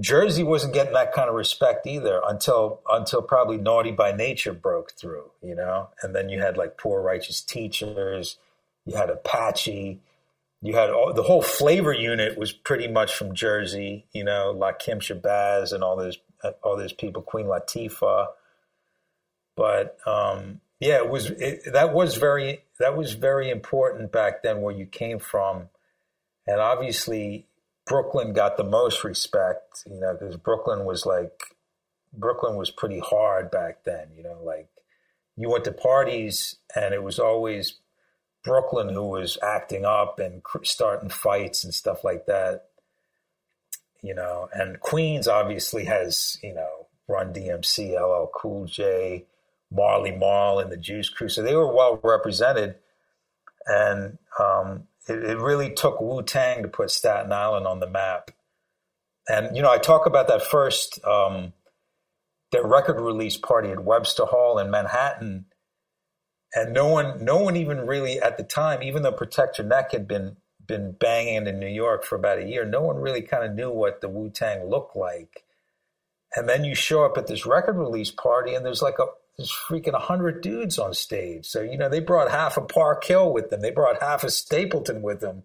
Jersey 0.00 0.42
wasn't 0.42 0.74
getting 0.74 0.94
that 0.94 1.12
kind 1.12 1.28
of 1.28 1.34
respect 1.34 1.86
either 1.86 2.20
until 2.26 2.80
until 2.90 3.22
probably 3.22 3.58
Naughty 3.58 3.90
by 3.90 4.12
Nature 4.12 4.54
broke 4.54 4.92
through, 4.92 5.30
you 5.42 5.54
know. 5.54 5.90
And 6.02 6.14
then 6.14 6.28
you 6.28 6.40
had 6.40 6.56
like 6.56 6.78
Poor 6.78 7.02
Righteous 7.02 7.42
Teachers, 7.42 8.38
you 8.86 8.96
had 8.96 9.10
Apache, 9.10 10.00
you 10.62 10.74
had 10.74 10.90
all, 10.90 11.12
the 11.12 11.24
whole 11.24 11.42
flavor 11.42 11.92
unit 11.92 12.38
was 12.38 12.52
pretty 12.52 12.88
much 12.88 13.14
from 13.14 13.34
Jersey, 13.34 14.06
you 14.12 14.24
know, 14.24 14.52
like 14.52 14.78
Lakim 14.78 14.98
Shabazz 14.98 15.72
and 15.72 15.84
all 15.84 15.96
those 15.96 16.18
all 16.62 16.76
those 16.76 16.92
people, 16.92 17.20
Queen 17.20 17.46
Latifah. 17.46 18.28
But 19.56 19.98
um, 20.06 20.60
yeah, 20.80 20.96
it 20.96 21.08
was 21.08 21.30
it, 21.30 21.72
that 21.72 21.92
was 21.92 22.16
very 22.16 22.64
that 22.78 22.96
was 22.96 23.12
very 23.12 23.50
important 23.50 24.10
back 24.10 24.42
then 24.42 24.62
where 24.62 24.74
you 24.74 24.86
came 24.86 25.18
from, 25.18 25.68
and 26.46 26.60
obviously 26.60 27.46
Brooklyn 27.86 28.32
got 28.32 28.56
the 28.56 28.64
most 28.64 29.04
respect, 29.04 29.82
you 29.86 30.00
know, 30.00 30.16
because 30.18 30.36
Brooklyn 30.36 30.84
was 30.84 31.04
like 31.04 31.42
Brooklyn 32.12 32.56
was 32.56 32.70
pretty 32.70 33.00
hard 33.00 33.50
back 33.50 33.84
then, 33.84 34.08
you 34.16 34.22
know, 34.22 34.40
like 34.44 34.68
you 35.36 35.50
went 35.50 35.64
to 35.64 35.72
parties 35.72 36.56
and 36.76 36.94
it 36.94 37.02
was 37.02 37.18
always 37.18 37.78
Brooklyn 38.44 38.90
who 38.90 39.06
was 39.06 39.38
acting 39.42 39.84
up 39.84 40.18
and 40.18 40.42
starting 40.64 41.08
fights 41.08 41.64
and 41.64 41.72
stuff 41.72 42.04
like 42.04 42.26
that. 42.26 42.64
You 44.02 44.14
know, 44.14 44.48
and 44.52 44.80
Queens 44.80 45.28
obviously 45.28 45.84
has, 45.84 46.36
you 46.42 46.54
know, 46.54 46.88
Run 47.08 47.32
DMC, 47.32 47.94
LL 47.94 48.30
Cool 48.34 48.66
J, 48.66 49.26
Marley 49.70 50.10
Marl, 50.10 50.58
and 50.58 50.72
the 50.72 50.76
Juice 50.76 51.08
Crew. 51.08 51.28
So 51.28 51.42
they 51.42 51.54
were 51.54 51.72
well 51.72 52.00
represented. 52.02 52.76
And 53.66 54.18
um, 54.40 54.88
it, 55.08 55.24
it 55.24 55.38
really 55.38 55.70
took 55.70 56.00
Wu 56.00 56.22
Tang 56.22 56.62
to 56.62 56.68
put 56.68 56.90
Staten 56.90 57.32
Island 57.32 57.66
on 57.66 57.80
the 57.80 57.88
map. 57.88 58.30
And, 59.28 59.56
you 59.56 59.62
know, 59.62 59.70
I 59.70 59.78
talk 59.78 60.06
about 60.06 60.28
that 60.28 60.42
first, 60.42 61.04
um, 61.04 61.52
their 62.50 62.66
record 62.66 63.00
release 63.00 63.36
party 63.36 63.70
at 63.70 63.84
Webster 63.84 64.24
Hall 64.24 64.58
in 64.58 64.70
Manhattan 64.70 65.46
and 66.54 66.72
no 66.72 66.86
one 66.86 67.24
no 67.24 67.38
one 67.38 67.56
even 67.56 67.86
really 67.86 68.20
at 68.20 68.36
the 68.36 68.42
time 68.42 68.82
even 68.82 69.02
though 69.02 69.12
protect 69.12 69.58
your 69.58 69.66
neck 69.66 69.92
had 69.92 70.06
been 70.06 70.36
been 70.66 70.92
banging 70.92 71.46
in 71.46 71.58
new 71.58 71.66
york 71.66 72.04
for 72.04 72.16
about 72.16 72.38
a 72.38 72.44
year 72.44 72.64
no 72.64 72.82
one 72.82 72.96
really 72.96 73.22
kind 73.22 73.44
of 73.44 73.54
knew 73.54 73.70
what 73.70 74.00
the 74.00 74.08
wu-tang 74.08 74.68
looked 74.68 74.96
like 74.96 75.44
and 76.34 76.48
then 76.48 76.64
you 76.64 76.74
show 76.74 77.04
up 77.04 77.18
at 77.18 77.26
this 77.26 77.46
record 77.46 77.76
release 77.76 78.10
party 78.10 78.54
and 78.54 78.64
there's 78.64 78.82
like 78.82 78.98
a 78.98 79.06
there's 79.36 79.52
freaking 79.52 79.92
100 79.92 80.42
dudes 80.42 80.78
on 80.78 80.94
stage. 80.94 81.46
So 81.46 81.62
you 81.62 81.76
know 81.76 81.88
they 81.88 82.00
brought 82.00 82.30
half 82.30 82.56
of 82.56 82.68
park 82.68 83.04
hill 83.04 83.32
with 83.32 83.50
them. 83.50 83.60
They 83.60 83.70
brought 83.70 84.02
half 84.02 84.24
of 84.24 84.32
stapleton 84.32 85.02
with 85.02 85.20
them. 85.20 85.44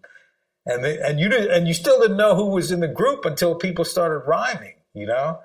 And 0.66 0.84
they, 0.84 0.98
and 0.98 1.18
you 1.18 1.30
didn't, 1.30 1.50
and 1.50 1.66
you 1.66 1.72
still 1.72 1.98
didn't 2.00 2.18
know 2.18 2.34
who 2.34 2.46
was 2.46 2.70
in 2.70 2.80
the 2.80 2.88
group 2.88 3.24
until 3.24 3.54
people 3.54 3.84
started 3.84 4.18
rhyming 4.26 4.74
you 4.94 5.06
know? 5.06 5.40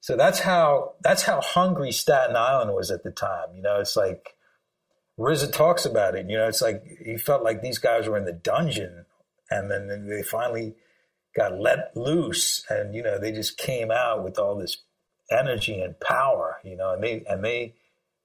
So 0.00 0.16
that's 0.16 0.40
how 0.40 0.94
that's 1.02 1.24
how 1.24 1.42
hungry 1.42 1.92
staten 1.92 2.34
island 2.34 2.74
was 2.74 2.90
at 2.90 3.02
the 3.02 3.10
time. 3.10 3.48
You 3.54 3.62
know 3.62 3.80
it's 3.80 3.96
like 3.96 4.34
RZA 5.20 5.52
talks 5.52 5.84
about 5.84 6.14
it. 6.14 6.28
You 6.30 6.38
know, 6.38 6.48
it's 6.48 6.62
like 6.62 6.82
he 7.04 7.18
felt 7.18 7.44
like 7.44 7.60
these 7.60 7.78
guys 7.78 8.08
were 8.08 8.16
in 8.16 8.24
the 8.24 8.32
dungeon, 8.32 9.04
and 9.50 9.70
then 9.70 10.08
they 10.08 10.22
finally 10.22 10.74
got 11.36 11.60
let 11.60 11.94
loose, 11.94 12.64
and 12.70 12.94
you 12.94 13.02
know, 13.02 13.18
they 13.18 13.30
just 13.30 13.58
came 13.58 13.90
out 13.90 14.24
with 14.24 14.38
all 14.38 14.56
this 14.56 14.78
energy 15.30 15.80
and 15.80 15.98
power. 16.00 16.58
You 16.64 16.76
know, 16.76 16.92
and 16.92 17.02
they 17.02 17.24
and 17.28 17.44
they 17.44 17.74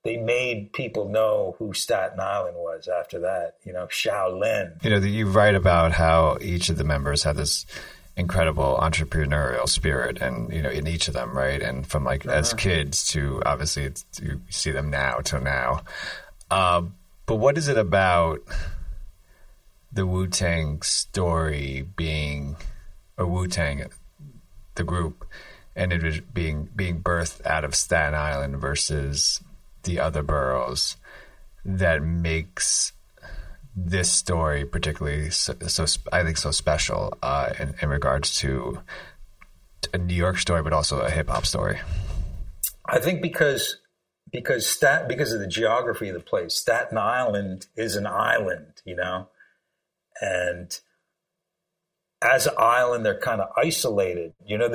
they 0.03 0.17
made 0.17 0.73
people 0.73 1.09
know 1.09 1.55
who 1.57 1.73
Staten 1.73 2.19
Island 2.19 2.57
was 2.57 2.87
after 2.87 3.19
that. 3.19 3.55
You 3.63 3.73
know, 3.73 3.87
Shaolin. 3.87 4.83
You 4.83 4.89
know, 4.91 4.97
you 4.97 5.27
write 5.27 5.55
about 5.55 5.93
how 5.93 6.37
each 6.41 6.69
of 6.69 6.77
the 6.77 6.83
members 6.83 7.23
had 7.23 7.37
this 7.37 7.65
incredible 8.17 8.77
entrepreneurial 8.81 9.67
spirit 9.67 10.21
and 10.21 10.49
you 10.53 10.61
know 10.61 10.69
in 10.69 10.87
each 10.87 11.09
of 11.09 11.13
them 11.13 11.37
right 11.37 11.61
and 11.61 11.85
from 11.85 12.05
like 12.05 12.25
uh-huh. 12.25 12.37
as 12.37 12.53
kids 12.53 13.05
to 13.05 13.43
obviously 13.45 13.91
you 14.21 14.39
see 14.49 14.71
them 14.71 14.89
now 14.89 15.17
to 15.17 15.37
now 15.41 15.81
uh, 16.49 16.81
but 17.25 17.35
what 17.35 17.57
is 17.57 17.67
it 17.67 17.77
about 17.77 18.39
the 19.91 20.05
Wu 20.05 20.27
Tang 20.27 20.81
story 20.81 21.87
being, 21.95 22.57
or 23.17 23.25
Wu 23.25 23.47
Tang, 23.47 23.85
the 24.75 24.83
group, 24.83 25.25
and 25.75 25.91
it 25.91 26.03
was 26.03 26.19
being 26.19 26.69
being 26.75 27.01
birthed 27.01 27.45
out 27.45 27.63
of 27.63 27.75
Staten 27.75 28.13
Island 28.13 28.57
versus 28.57 29.41
the 29.83 29.99
other 29.99 30.23
boroughs 30.23 30.97
that 31.63 32.01
makes 32.01 32.93
this 33.75 34.11
story 34.11 34.65
particularly 34.65 35.29
so, 35.29 35.53
so 35.67 35.85
I 36.11 36.23
think 36.23 36.37
so 36.37 36.51
special 36.51 37.17
uh, 37.21 37.51
in, 37.59 37.75
in 37.81 37.89
regards 37.89 38.37
to 38.39 38.79
a 39.93 39.97
New 39.97 40.15
York 40.15 40.37
story, 40.37 40.63
but 40.63 40.73
also 40.73 40.99
a 41.01 41.09
hip 41.09 41.29
hop 41.29 41.45
story. 41.45 41.79
I 42.85 42.99
think 42.99 43.21
because 43.21 43.77
because 44.31 44.67
stat 44.67 45.07
because 45.07 45.33
of 45.33 45.39
the 45.39 45.47
geography 45.47 46.09
of 46.09 46.13
the 46.13 46.19
place. 46.19 46.55
Staten 46.55 46.97
Island 46.97 47.67
is 47.75 47.95
an 47.95 48.07
island, 48.07 48.81
you 48.85 48.95
know, 48.95 49.29
and 50.21 50.79
as 52.21 52.47
an 52.47 52.55
island, 52.57 53.05
they're 53.05 53.19
kind 53.19 53.41
of 53.41 53.49
isolated. 53.57 54.33
You 54.45 54.57
know, 54.57 54.69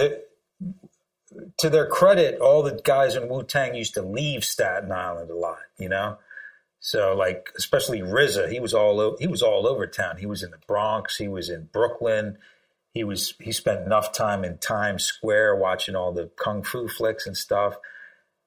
to 1.58 1.70
their 1.70 1.86
credit, 1.86 2.40
all 2.40 2.62
the 2.62 2.80
guys 2.82 3.16
in 3.16 3.28
Wu 3.28 3.42
Tang 3.42 3.74
used 3.74 3.94
to 3.94 4.02
leave 4.02 4.44
Staten 4.44 4.92
Island 4.92 5.30
a 5.30 5.36
lot. 5.36 5.58
You 5.78 5.88
know, 5.88 6.18
so 6.80 7.14
like 7.14 7.50
especially 7.56 8.00
RZA, 8.00 8.50
he 8.50 8.60
was 8.60 8.74
all 8.74 9.00
over, 9.00 9.16
he 9.20 9.26
was 9.26 9.42
all 9.42 9.66
over 9.66 9.86
town. 9.86 10.16
He 10.18 10.26
was 10.26 10.42
in 10.42 10.50
the 10.50 10.58
Bronx, 10.66 11.16
he 11.16 11.28
was 11.28 11.48
in 11.48 11.68
Brooklyn. 11.72 12.38
He 12.92 13.04
was 13.04 13.34
he 13.40 13.52
spent 13.52 13.86
enough 13.86 14.12
time 14.12 14.44
in 14.44 14.58
Times 14.58 15.04
Square 15.04 15.56
watching 15.56 15.94
all 15.94 16.12
the 16.12 16.30
kung 16.36 16.62
fu 16.62 16.88
flicks 16.88 17.26
and 17.26 17.36
stuff. 17.36 17.76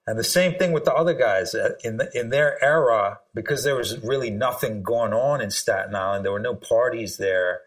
And 0.06 0.20
the 0.20 0.24
same 0.24 0.56
thing 0.56 0.74
with 0.74 0.84
the 0.84 0.94
other 0.94 1.14
guys 1.14 1.56
uh, 1.56 1.76
in 1.82 1.96
the, 1.96 2.10
in 2.14 2.30
their 2.30 2.62
era, 2.62 3.20
because 3.34 3.64
there 3.64 3.76
was 3.76 3.98
really 4.04 4.30
nothing 4.30 4.84
going 4.84 5.14
on 5.14 5.40
in 5.40 5.50
Staten 5.50 5.96
Island. 5.96 6.26
There 6.26 6.32
were 6.34 6.40
no 6.40 6.56
parties 6.56 7.16
there, 7.16 7.62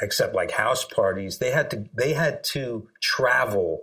except 0.00 0.32
like 0.32 0.52
house 0.52 0.84
parties. 0.84 1.38
They 1.38 1.50
had 1.50 1.68
to 1.70 1.86
they 1.92 2.12
had 2.12 2.44
to 2.44 2.86
travel 3.02 3.82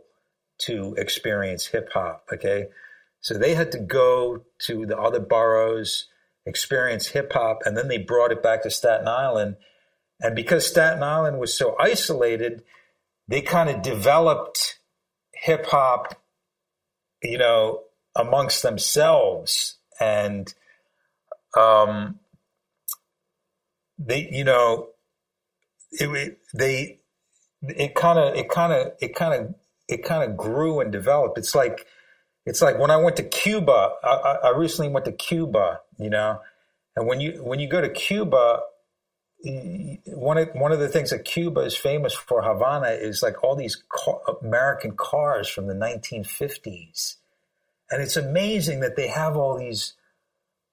to 0.59 0.95
experience 0.97 1.67
hip 1.67 1.89
hop. 1.93 2.25
Okay, 2.33 2.67
so 3.21 3.37
they 3.37 3.55
had 3.55 3.71
to 3.73 3.79
go 3.79 4.43
to 4.59 4.85
the 4.85 4.97
other 4.97 5.19
boroughs, 5.19 6.07
experience 6.45 7.07
hip 7.07 7.33
hop, 7.33 7.59
and 7.65 7.77
then 7.77 7.87
they 7.87 7.97
brought 7.97 8.31
it 8.31 8.43
back 8.43 8.63
to 8.63 8.71
Staten 8.71 9.07
Island. 9.07 9.57
And 10.19 10.35
because 10.35 10.65
Staten 10.65 11.03
Island 11.03 11.39
was 11.39 11.55
so 11.55 11.75
isolated, 11.79 12.63
they 13.27 13.41
kind 13.41 13.69
of 13.69 13.81
developed 13.81 14.79
hip 15.33 15.67
hop 15.67 16.15
you 17.21 17.37
know, 17.37 17.81
amongst 18.15 18.63
themselves. 18.63 19.75
And 19.99 20.53
um, 21.57 22.19
they, 23.97 24.29
you 24.31 24.43
know, 24.43 24.89
it, 25.91 26.37
they, 26.53 26.99
it 27.61 27.95
kind 27.95 28.19
of, 28.19 28.35
it 28.35 28.49
kind 28.49 28.73
of, 28.73 28.91
it 29.01 29.15
kind 29.15 29.33
of, 29.33 29.55
it 29.87 30.03
kind 30.03 30.29
of 30.29 30.37
grew 30.37 30.79
and 30.79 30.91
developed. 30.91 31.37
It's 31.37 31.55
like, 31.55 31.85
it's 32.45 32.61
like 32.61 32.79
when 32.79 32.91
I 32.91 32.97
went 32.97 33.17
to 33.17 33.23
Cuba, 33.23 33.91
I, 34.03 34.37
I 34.45 34.49
recently 34.57 34.91
went 34.91 35.05
to 35.05 35.11
Cuba, 35.11 35.81
you 35.97 36.09
know, 36.09 36.39
and 36.95 37.07
when 37.07 37.19
you, 37.19 37.43
when 37.43 37.59
you 37.59 37.67
go 37.67 37.81
to 37.81 37.89
Cuba, 37.89 38.61
one 39.43 40.37
of 40.37 40.49
one 40.53 40.71
of 40.71 40.79
the 40.79 40.87
things 40.87 41.11
that 41.11 41.23
Cuba 41.23 41.61
is 41.61 41.75
famous 41.75 42.13
for, 42.13 42.41
Havana, 42.41 42.89
is 42.89 43.21
like 43.21 43.43
all 43.43 43.55
these 43.55 43.81
car, 43.89 44.19
American 44.41 44.95
cars 44.97 45.47
from 45.47 45.67
the 45.67 45.75
1950s, 45.75 47.15
and 47.91 48.01
it's 48.01 48.17
amazing 48.17 48.79
that 48.79 48.95
they 48.95 49.07
have 49.07 49.37
all 49.37 49.57
these 49.57 49.93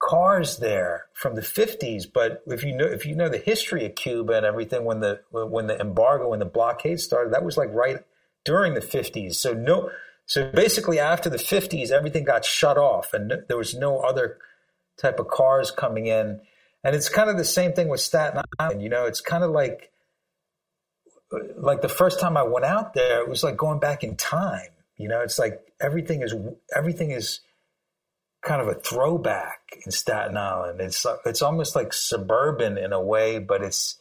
cars 0.00 0.59
there 0.59 1.07
from 1.12 1.35
the 1.35 1.42
50s. 1.42 2.05
But 2.12 2.42
if 2.46 2.64
you 2.64 2.74
know 2.74 2.87
if 2.87 3.05
you 3.05 3.14
know 3.14 3.29
the 3.29 3.38
history 3.38 3.85
of 3.85 3.94
Cuba 3.94 4.35
and 4.35 4.46
everything, 4.46 4.85
when 4.85 5.00
the 5.00 5.20
when 5.31 5.66
the 5.66 5.79
embargo 5.79 6.33
and 6.33 6.40
the 6.40 6.46
blockade 6.46 7.00
started, 7.00 7.35
that 7.35 7.44
was 7.44 7.57
like 7.57 7.70
right 7.70 7.98
during 8.45 8.75
the 8.75 8.81
50s. 8.81 9.35
So 9.35 9.53
no, 9.53 9.91
so 10.27 10.51
basically 10.53 10.99
after 10.99 11.29
the 11.29 11.39
50s, 11.39 11.91
everything 11.91 12.25
got 12.25 12.45
shut 12.45 12.79
off, 12.79 13.15
and 13.15 13.33
there 13.49 13.57
was 13.57 13.75
no 13.75 14.01
other 14.01 14.39
type 14.97 15.19
of 15.19 15.29
cars 15.29 15.71
coming 15.71 16.07
in 16.07 16.41
and 16.85 16.95
it's 16.95 17.09
kind 17.09 17.31
of 17.31 17.39
the 17.39 17.45
same 17.45 17.73
thing 17.73 17.89
with 17.89 18.01
Staten 18.01 18.43
Island. 18.59 18.83
You 18.83 18.91
know, 18.91 19.07
it's 19.07 19.23
kind 19.23 19.43
of 19.43 19.51
like 19.51 19.91
uh, 21.33 21.39
like 21.57 21.81
the 21.81 21.89
first 21.89 22.21
time 22.21 22.37
I 22.37 22.43
went 22.43 22.67
out 22.67 22.93
there, 22.93 23.21
it 23.21 23.29
was 23.29 23.43
like 23.43 23.57
going 23.57 23.81
back 23.81 24.05
in 24.05 24.17
time. 24.17 24.69
You 24.99 25.09
know, 25.09 25.23
it's 25.23 25.39
like 25.39 25.61
everything 25.81 26.23
is 26.23 26.35
everything 26.77 27.11
is 27.11 27.41
kind 28.43 28.61
of 28.61 28.69
a 28.69 28.75
throwback 28.75 29.79
in 29.85 29.91
Staten 29.91 30.37
Island. 30.37 30.81
It's 30.81 31.07
uh, 31.07 31.17
it's 31.25 31.41
almost 31.41 31.75
like 31.75 31.95
suburban 31.95 32.77
in 32.77 32.93
a 32.93 33.01
way, 33.01 33.39
but 33.39 33.63
it's 33.63 33.99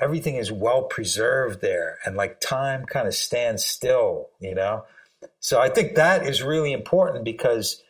everything 0.00 0.36
is 0.36 0.52
well 0.52 0.82
preserved 0.82 1.60
there, 1.60 1.98
and 2.04 2.16
like 2.16 2.40
time 2.40 2.84
kind 2.84 3.06
of 3.06 3.14
stands 3.14 3.64
still. 3.64 4.28
You 4.40 4.54
know, 4.54 4.84
so 5.40 5.60
I 5.60 5.68
think 5.68 5.94
that 5.94 6.26
is 6.26 6.42
really 6.42 6.72
important 6.72 7.24
because 7.24 7.82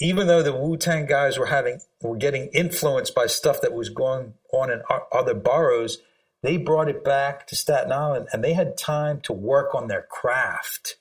even 0.00 0.26
though 0.26 0.42
the 0.42 0.54
Wu 0.54 0.76
Tang 0.76 1.06
guys 1.06 1.38
were 1.38 1.46
having 1.46 1.80
were 2.00 2.16
getting 2.16 2.48
influenced 2.48 3.14
by 3.14 3.26
stuff 3.26 3.60
that 3.60 3.72
was 3.72 3.90
going 3.90 4.34
on 4.52 4.70
in 4.70 4.82
other 5.12 5.34
boroughs, 5.34 5.98
they 6.42 6.56
brought 6.56 6.88
it 6.88 7.04
back 7.04 7.46
to 7.48 7.56
Staten 7.56 7.92
Island, 7.92 8.28
and 8.32 8.42
they 8.42 8.54
had 8.54 8.78
time 8.78 9.20
to 9.22 9.32
work 9.32 9.74
on 9.74 9.88
their 9.88 10.02
craft, 10.02 10.96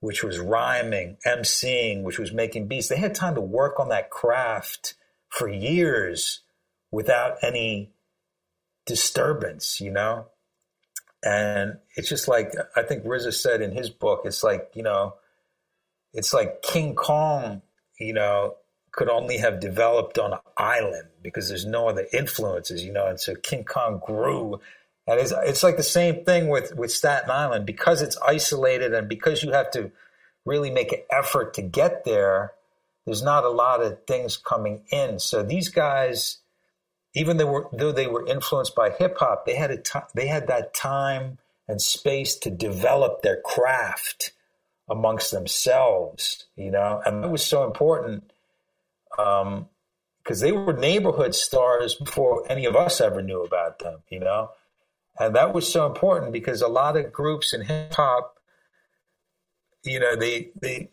which 0.00 0.22
was 0.22 0.38
rhyming, 0.38 1.16
emceeing, 1.26 2.02
which 2.02 2.18
was 2.18 2.32
making 2.32 2.68
beats. 2.68 2.88
They 2.88 2.98
had 2.98 3.14
time 3.14 3.34
to 3.36 3.40
work 3.40 3.80
on 3.80 3.88
that 3.88 4.10
craft 4.10 4.94
for 5.30 5.48
years 5.48 6.40
without 6.90 7.36
any 7.42 7.90
disturbance, 8.90 9.80
you 9.80 9.92
know? 9.92 10.26
And 11.22 11.78
it's 11.96 12.08
just 12.08 12.26
like, 12.26 12.52
I 12.74 12.82
think 12.82 13.04
RZA 13.04 13.32
said 13.32 13.62
in 13.62 13.70
his 13.70 13.88
book, 13.88 14.22
it's 14.24 14.42
like, 14.42 14.70
you 14.74 14.82
know, 14.82 15.14
it's 16.12 16.34
like 16.34 16.62
King 16.62 16.96
Kong, 16.96 17.62
you 18.00 18.12
know, 18.12 18.56
could 18.90 19.08
only 19.08 19.38
have 19.38 19.60
developed 19.60 20.18
on 20.18 20.32
an 20.32 20.40
island 20.56 21.08
because 21.22 21.48
there's 21.48 21.66
no 21.66 21.88
other 21.88 22.06
influences, 22.12 22.82
you 22.82 22.92
know, 22.92 23.06
and 23.06 23.20
so 23.20 23.36
King 23.36 23.64
Kong 23.64 24.00
grew. 24.04 24.60
And 25.06 25.20
it's, 25.20 25.32
it's 25.44 25.62
like 25.62 25.76
the 25.76 25.84
same 25.84 26.24
thing 26.24 26.48
with, 26.48 26.74
with 26.74 26.90
Staten 26.90 27.30
Island 27.30 27.64
because 27.64 28.02
it's 28.02 28.16
isolated 28.18 28.92
and 28.92 29.08
because 29.08 29.44
you 29.44 29.52
have 29.52 29.70
to 29.72 29.92
really 30.44 30.70
make 30.70 30.92
an 30.92 31.02
effort 31.12 31.54
to 31.54 31.62
get 31.62 32.04
there, 32.04 32.54
there's 33.06 33.22
not 33.22 33.44
a 33.44 33.50
lot 33.50 33.82
of 33.82 34.04
things 34.06 34.36
coming 34.36 34.82
in. 34.90 35.20
So 35.20 35.44
these 35.44 35.68
guys, 35.68 36.38
even 37.14 37.36
though, 37.36 37.46
were, 37.46 37.68
though 37.72 37.92
they 37.92 38.06
were 38.06 38.26
influenced 38.26 38.74
by 38.74 38.90
hip 38.90 39.16
hop, 39.18 39.44
they 39.46 39.56
had 39.56 39.70
a 39.70 39.76
t- 39.78 39.98
they 40.14 40.26
had 40.26 40.46
that 40.46 40.74
time 40.74 41.38
and 41.68 41.80
space 41.80 42.36
to 42.36 42.50
develop 42.50 43.22
their 43.22 43.40
craft 43.40 44.32
amongst 44.88 45.30
themselves, 45.30 46.46
you 46.56 46.70
know, 46.70 47.00
and 47.04 47.22
that 47.22 47.30
was 47.30 47.44
so 47.44 47.64
important 47.64 48.32
because 49.16 49.42
um, 49.42 49.68
they 50.40 50.52
were 50.52 50.72
neighborhood 50.72 51.34
stars 51.34 51.94
before 51.94 52.44
any 52.50 52.64
of 52.64 52.74
us 52.74 53.00
ever 53.00 53.22
knew 53.22 53.42
about 53.42 53.78
them, 53.78 54.00
you 54.08 54.18
know, 54.18 54.50
and 55.18 55.34
that 55.36 55.54
was 55.54 55.70
so 55.70 55.86
important 55.86 56.32
because 56.32 56.62
a 56.62 56.68
lot 56.68 56.96
of 56.96 57.12
groups 57.12 57.52
in 57.52 57.62
hip 57.62 57.94
hop, 57.94 58.38
you 59.84 60.00
know, 60.00 60.16
they 60.16 60.50
they 60.60 60.90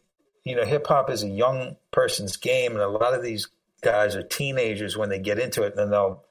you 0.47 0.55
know, 0.55 0.63
hip 0.63 0.87
hop 0.87 1.09
is 1.09 1.23
a 1.23 1.27
young 1.27 1.75
person's 1.91 2.37
game, 2.37 2.71
and 2.71 2.81
a 2.81 2.87
lot 2.87 3.13
of 3.13 3.21
these 3.21 3.49
guys 3.81 4.15
are 4.15 4.23
teenagers 4.23 4.97
when 4.97 5.09
they 5.09 5.19
get 5.19 5.39
into 5.39 5.63
it, 5.63 5.75
and 5.77 5.91
they'll 5.91 6.23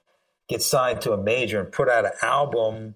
get 0.49 0.63
signed 0.63 1.01
to 1.03 1.13
a 1.13 1.23
major 1.23 1.61
and 1.61 1.73
put 1.73 1.89
out 1.89 2.05
an 2.05 2.13
album, 2.23 2.95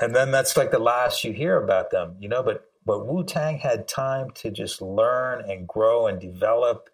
and 0.00 0.14
then 0.14 0.30
that's 0.30 0.56
like 0.56 0.70
the 0.70 0.78
last 0.78 1.24
you 1.24 1.32
hear 1.32 1.62
about 1.62 1.90
them, 1.90 2.16
you 2.20 2.28
know. 2.28 2.42
But 2.42 2.64
but 2.84 3.06
Wu 3.06 3.24
Tang 3.24 3.58
had 3.58 3.88
time 3.88 4.30
to 4.36 4.50
just 4.50 4.80
learn 4.80 5.48
and 5.48 5.66
grow 5.66 6.06
and 6.06 6.20
develop, 6.20 6.88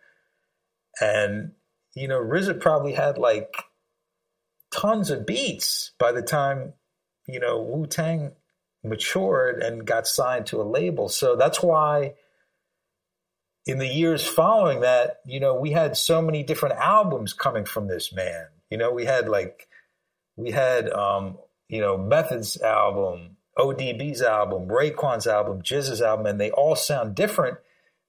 and 1.00 1.52
you 1.94 2.08
know, 2.08 2.20
RZA 2.20 2.60
probably 2.60 2.92
had 2.92 3.18
like 3.18 3.56
tons 4.70 5.10
of 5.10 5.26
beats 5.26 5.92
by 5.98 6.12
the 6.12 6.22
time 6.22 6.74
you 7.26 7.40
know 7.40 7.60
Wu 7.60 7.86
Tang 7.86 8.32
matured 8.84 9.62
and 9.62 9.86
got 9.86 10.06
signed 10.06 10.46
to 10.46 10.60
a 10.60 10.64
label. 10.64 11.08
So 11.08 11.36
that's 11.36 11.62
why 11.62 12.14
in 13.66 13.78
the 13.78 13.86
years 13.86 14.24
following 14.24 14.80
that, 14.80 15.20
you 15.26 15.40
know, 15.40 15.54
we 15.54 15.72
had 15.72 15.96
so 15.96 16.22
many 16.22 16.44
different 16.44 16.76
albums 16.76 17.32
coming 17.32 17.64
from 17.64 17.88
this 17.88 18.12
man. 18.12 18.46
You 18.70 18.78
know, 18.78 18.92
we 18.92 19.04
had 19.04 19.28
like, 19.28 19.68
we 20.36 20.52
had, 20.52 20.88
um, 20.90 21.38
you 21.68 21.80
know, 21.80 21.98
Method's 21.98 22.60
album, 22.62 23.36
ODB's 23.58 24.22
album, 24.22 24.68
Raekwon's 24.68 25.26
album, 25.26 25.62
GZA's 25.62 26.00
album, 26.00 26.26
and 26.26 26.40
they 26.40 26.52
all 26.52 26.76
sound 26.76 27.16
different 27.16 27.58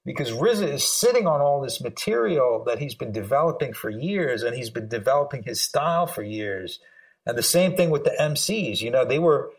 because 0.04 0.30
RZA 0.30 0.72
is 0.74 0.84
sitting 0.84 1.26
on 1.26 1.40
all 1.40 1.60
this 1.60 1.80
material 1.80 2.62
that 2.66 2.78
he's 2.78 2.94
been 2.94 3.12
developing 3.12 3.72
for 3.72 3.90
years, 3.90 4.42
and 4.42 4.56
he's 4.56 4.70
been 4.70 4.88
developing 4.88 5.42
his 5.42 5.60
style 5.60 6.06
for 6.06 6.22
years. 6.22 6.78
And 7.26 7.36
the 7.36 7.42
same 7.42 7.76
thing 7.76 7.90
with 7.90 8.04
the 8.04 8.14
MCs. 8.18 8.80
You 8.80 8.90
know, 8.90 9.04
they 9.04 9.18
were 9.18 9.50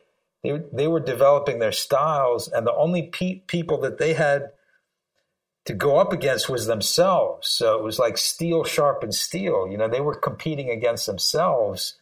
they 0.43 0.62
they 0.71 0.88
were 0.88 1.01
developing 1.01 1.59
their 1.59 1.73
styles, 1.73 2.47
and 2.47 2.65
the 2.65 2.73
only 2.73 3.03
pe- 3.03 3.41
people 3.47 3.79
that 3.81 3.97
they 3.97 4.13
had 4.13 4.51
to 5.69 5.75
go 5.75 5.97
up 5.97 6.12
against 6.12 6.49
was 6.49 6.65
themselves. 6.65 7.47
So 7.47 7.77
it 7.77 7.84
was 7.84 7.99
like 7.99 8.17
steel 8.17 8.63
sharpened 8.63 9.13
steel. 9.13 9.67
You 9.69 9.77
know, 9.77 9.88
they 9.88 10.01
were 10.01 10.15
competing 10.15 10.71
against 10.71 11.05
themselves, 11.05 11.93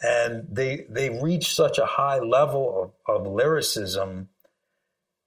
and 0.00 0.48
they 0.50 0.86
they 0.88 1.10
reached 1.10 1.54
such 1.54 1.76
a 1.76 1.84
high 1.84 2.18
level 2.18 2.94
of, 3.06 3.26
of 3.26 3.30
lyricism. 3.30 4.30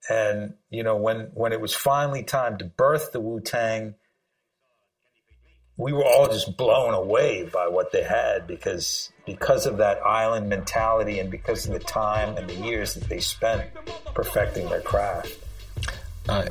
And 0.09 0.55
you 0.71 0.81
know, 0.81 0.95
when 0.95 1.29
when 1.35 1.53
it 1.53 1.61
was 1.61 1.75
finally 1.75 2.23
time 2.23 2.57
to 2.57 2.65
birth 2.65 3.11
the 3.11 3.19
Wu 3.19 3.41
Tang, 3.41 3.93
we 5.77 5.93
were 5.93 6.03
all 6.03 6.25
just 6.25 6.57
blown 6.57 6.95
away 6.95 7.43
by 7.43 7.67
what 7.67 7.91
they 7.91 8.01
had 8.01 8.47
because 8.47 9.11
because 9.27 9.67
of 9.67 9.77
that 9.77 10.03
island 10.03 10.49
mentality 10.49 11.19
and 11.19 11.29
because 11.29 11.67
of 11.67 11.73
the 11.73 11.79
time 11.79 12.37
and 12.37 12.49
the 12.49 12.55
years 12.55 12.95
that 12.95 13.07
they 13.07 13.19
spent 13.19 13.69
perfecting 14.15 14.67
their 14.67 14.81
craft. 14.81 15.43
Uh, 16.29 16.45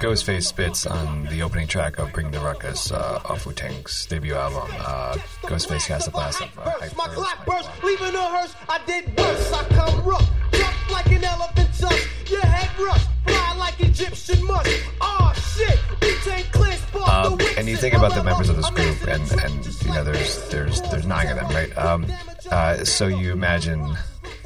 Ghostface 0.00 0.44
spits 0.44 0.86
on 0.86 1.24
the 1.26 1.42
opening 1.42 1.66
track 1.66 1.98
of 1.98 2.12
Bring 2.12 2.30
the 2.30 2.40
Ruckus 2.40 2.90
uh, 2.92 3.20
off 3.24 3.46
Wu 3.46 3.52
Tang's 3.52 4.06
debut 4.06 4.34
album. 4.34 4.68
Uh, 4.78 5.16
Ghostface 5.42 5.86
has 5.86 6.06
a 6.06 6.10
blast 6.10 6.42
of 6.42 6.58
uh, 6.58 6.72
My 6.96 7.08
clock 7.08 7.46
burst, 7.46 7.70
leaving 7.82 8.14
a 8.14 8.22
hearse. 8.22 8.54
I 8.68 8.80
did 8.86 9.16
worse. 9.16 9.52
I 9.52 9.64
come 9.64 10.04
rough, 10.04 10.30
jump 10.52 10.90
like 10.90 11.06
an 11.06 11.24
elephant 11.24 11.70
tusk. 11.78 12.30
Your 12.30 12.40
head 12.42 12.78
rush, 12.78 13.04
fly 13.26 13.56
like 13.56 13.80
Egyptian 13.80 14.44
musk. 14.46 14.70
Oh 15.00 15.32
shit, 15.56 15.78
Wu-Tang 16.02 16.44
clear 16.52 16.74
um, 17.06 17.38
and 17.56 17.68
you 17.68 17.76
think 17.76 17.94
about 17.94 18.14
the 18.14 18.22
members 18.22 18.48
of 18.48 18.56
this 18.56 18.70
group, 18.70 19.02
and, 19.08 19.30
and 19.42 19.82
you 19.82 19.92
know, 19.92 20.04
there's 20.04 20.48
there's 20.48 20.80
there's 20.82 21.06
nine 21.06 21.28
of 21.28 21.36
them, 21.36 21.48
right? 21.48 21.76
Um, 21.76 22.06
uh, 22.50 22.84
so 22.84 23.06
you 23.06 23.32
imagine 23.32 23.96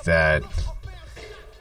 that 0.05 0.43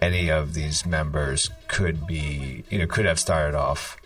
any 0.02 0.30
of 0.30 0.54
these 0.54 0.86
members 0.86 1.50
could 1.68 2.06
be, 2.08 2.64
you 2.70 2.80
know, 2.80 2.88
could 2.88 3.06
have 3.06 3.20
started 3.20 3.58
off 3.58 3.98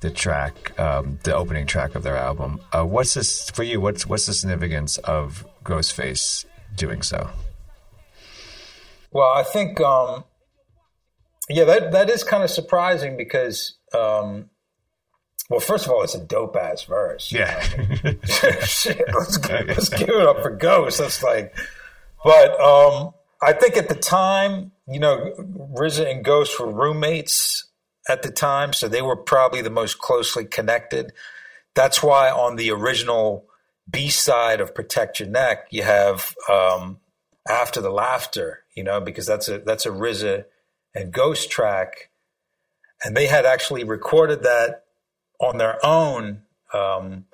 the 0.00 0.10
track, 0.10 0.78
um, 0.78 1.18
the 1.24 1.34
opening 1.34 1.66
track 1.66 1.94
of 1.94 2.02
their 2.02 2.16
album. 2.16 2.60
Uh, 2.72 2.84
what's 2.84 3.14
this 3.14 3.50
for 3.50 3.62
you? 3.62 3.80
What's 3.80 4.06
what's 4.06 4.26
the 4.26 4.34
significance 4.34 4.98
of 4.98 5.46
Ghostface 5.64 6.44
doing 6.76 7.02
so? 7.02 7.30
Well, 9.10 9.32
I 9.32 9.42
think, 9.42 9.80
um, 9.80 10.24
yeah, 11.48 11.64
that 11.64 11.92
that 11.92 12.10
is 12.10 12.22
kind 12.24 12.44
of 12.44 12.50
surprising 12.50 13.16
because, 13.16 13.76
um, 13.94 14.50
well, 15.48 15.60
first 15.60 15.86
of 15.86 15.92
all, 15.92 16.02
it's 16.02 16.14
a 16.14 16.20
dope 16.20 16.56
ass 16.56 16.84
verse. 16.84 17.32
Yeah, 17.32 17.60
Shit, 18.64 19.02
let's, 19.14 19.48
let's 19.48 19.88
give 19.88 20.10
it 20.10 20.26
up 20.26 20.42
for 20.42 20.50
Ghost. 20.50 20.98
That's 20.98 21.22
like, 21.22 21.56
but 22.22 22.60
um, 22.60 23.14
I 23.40 23.52
think 23.52 23.76
at 23.76 23.88
the 23.88 23.94
time, 23.94 24.72
you 24.88 24.98
know, 24.98 25.32
RZA 25.74 26.10
and 26.10 26.24
Ghost 26.24 26.58
were 26.58 26.70
roommates 26.70 27.68
at 28.08 28.22
the 28.22 28.30
time, 28.30 28.72
so 28.72 28.88
they 28.88 29.02
were 29.02 29.16
probably 29.16 29.60
the 29.60 29.70
most 29.70 29.98
closely 29.98 30.44
connected. 30.44 31.12
That's 31.74 32.02
why 32.02 32.30
on 32.30 32.56
the 32.56 32.70
original 32.70 33.46
B 33.88 34.08
side 34.08 34.60
of 34.60 34.74
Protect 34.74 35.20
Your 35.20 35.28
Neck, 35.28 35.68
you 35.70 35.82
have 35.82 36.34
um, 36.48 36.98
After 37.48 37.80
the 37.80 37.90
Laughter, 37.90 38.64
you 38.74 38.82
know, 38.82 39.00
because 39.00 39.26
that's 39.26 39.48
a 39.48 39.58
that's 39.58 39.86
a 39.86 39.90
RZA 39.90 40.44
and 40.94 41.12
Ghost 41.12 41.50
track, 41.50 42.10
and 43.04 43.16
they 43.16 43.26
had 43.26 43.46
actually 43.46 43.84
recorded 43.84 44.42
that 44.42 44.84
on 45.40 45.58
their 45.58 45.78
own. 45.86 46.42
Um, 46.74 47.26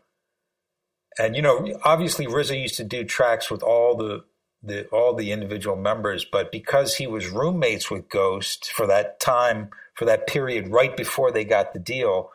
and 1.18 1.34
you 1.34 1.42
know, 1.42 1.80
obviously, 1.84 2.26
RZA 2.26 2.60
used 2.60 2.76
to 2.76 2.84
do 2.84 3.04
tracks 3.04 3.50
with 3.50 3.62
all 3.62 3.96
the 3.96 4.24
the 4.64 4.86
all 4.88 5.14
the 5.14 5.32
individual 5.32 5.76
members, 5.76 6.24
but 6.24 6.50
because 6.50 6.96
he 6.96 7.06
was 7.06 7.28
roommates 7.28 7.90
with 7.90 8.08
Ghost 8.08 8.72
for 8.72 8.86
that 8.86 9.20
time, 9.20 9.70
for 9.94 10.04
that 10.04 10.26
period 10.26 10.68
right 10.68 10.96
before 10.96 11.30
they 11.30 11.44
got 11.44 11.72
the 11.72 11.78
deal, 11.78 12.30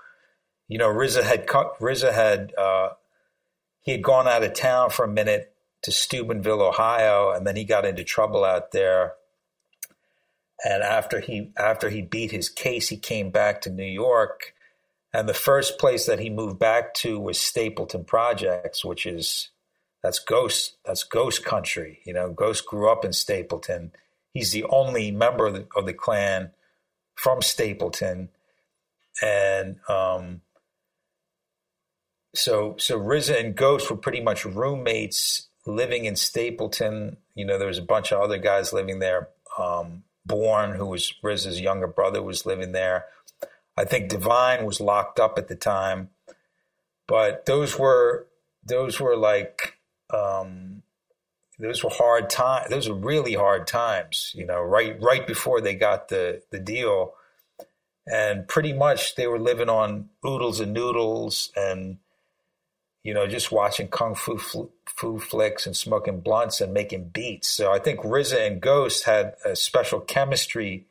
you 0.68 0.78
know, 0.78 0.90
RZA 0.90 1.24
had 1.24 1.48
RZA 1.48 2.14
had 2.14 2.54
uh, 2.58 2.90
he 3.82 3.92
had 3.92 4.04
gone 4.04 4.28
out 4.28 4.44
of 4.44 4.54
town 4.54 4.90
for 4.92 5.06
a 5.06 5.10
minute 5.10 5.54
to 5.84 5.92
Steubenville, 5.92 6.62
Ohio, 6.62 7.32
and 7.32 7.48
then 7.48 7.56
he 7.56 7.64
got 7.64 7.86
into 7.86 8.04
trouble 8.04 8.44
out 8.44 8.72
there. 8.72 9.14
And 10.64 10.84
after 10.84 11.20
he 11.20 11.52
after 11.58 11.90
he 11.90 12.02
beat 12.02 12.32
his 12.32 12.50
case, 12.50 12.90
he 12.90 12.98
came 12.98 13.32
back 13.32 13.62
to 13.62 13.70
New 13.70 13.86
York, 13.86 14.54
and 15.14 15.28
the 15.28 15.34
first 15.34 15.80
place 15.80 16.06
that 16.06 16.20
he 16.20 16.30
moved 16.30 16.60
back 16.60 16.94
to 16.96 17.20
was 17.20 17.40
Stapleton 17.40 18.04
Projects, 18.04 18.84
which 18.86 19.06
is 19.06 19.50
that's 20.02 20.20
Ghost. 20.20 20.78
That's 20.86 21.04
Ghost 21.04 21.44
country. 21.44 22.00
You 22.06 22.14
know, 22.14 22.32
Ghost 22.32 22.66
grew 22.66 22.90
up 22.90 23.04
in 23.04 23.14
Stapleton. 23.14 23.92
He's 24.34 24.52
the 24.52 24.66
only 24.66 25.12
member 25.12 25.48
of 25.48 25.54
the, 25.54 25.68
of 25.76 25.86
the 25.86 25.94
clan 25.94 26.52
from 27.16 27.42
Stapleton, 27.42 28.30
and 29.22 29.78
um, 29.90 30.42
so 32.34 32.76
so 32.78 33.00
RZA 33.00 33.40
and 33.40 33.56
Ghost 33.56 33.90
were 33.90 33.98
pretty 33.98 34.22
much 34.22 34.46
roommates 34.46 35.48
living 35.66 36.06
in 36.06 36.16
Stapleton. 36.16 37.18
You 37.36 37.46
know, 37.46 37.58
there 37.58 37.68
was 37.68 37.78
a 37.78 37.84
bunch 37.84 38.12
of 38.12 38.22
other 38.22 38.38
guys 38.38 38.72
living 38.72 39.00
there. 39.00 39.30
Um, 39.58 40.04
Born, 40.26 40.76
who 40.76 40.86
was 40.86 41.14
RZA's 41.24 41.60
younger 41.60 41.88
brother, 41.88 42.22
was 42.22 42.46
living 42.46 42.72
there. 42.72 43.06
I 43.76 43.84
think 43.84 44.10
Divine 44.10 44.66
was 44.66 44.80
locked 44.80 45.20
up 45.20 45.38
at 45.38 45.48
the 45.48 45.56
time, 45.56 46.10
but 47.08 47.46
those 47.46 47.80
were 47.80 48.28
those 48.64 49.00
were 49.00 49.18
like 49.18 49.79
um, 50.14 50.84
those 51.60 51.84
were 51.84 51.90
hard 51.90 52.30
times. 52.30 52.70
Those 52.70 52.90
were 52.90 52.96
really 52.96 53.34
hard 53.34 53.68
times, 53.68 54.32
you 54.36 54.46
know, 54.46 54.62
right 54.62 55.00
right 55.02 55.28
before 55.28 55.62
they 55.62 55.76
got 55.76 56.08
the 56.08 56.42
the 56.52 56.60
deal, 56.60 57.14
and 58.08 58.48
pretty 58.48 58.74
much 58.74 59.16
they 59.16 59.28
were 59.28 59.40
living 59.40 59.70
on 59.70 60.10
oodles 60.26 60.60
and 60.60 60.74
noodles, 60.74 61.52
and 61.56 61.98
you 63.04 63.14
know, 63.14 63.28
just 63.28 63.52
watching 63.52 63.88
kung 63.88 64.16
fu 64.16 64.38
fl- 64.38 64.72
fu 64.86 65.20
flicks 65.20 65.66
and 65.66 65.76
smoking 65.76 66.22
blunts 66.22 66.62
and 66.62 66.74
making 66.74 67.10
beats. 67.10 67.48
So 67.48 67.72
I 67.72 67.80
think 67.80 68.02
RZA 68.02 68.48
and 68.48 68.62
Ghost 68.62 69.06
had 69.06 69.36
a 69.46 69.56
special 69.56 70.00
chemistry 70.00 70.86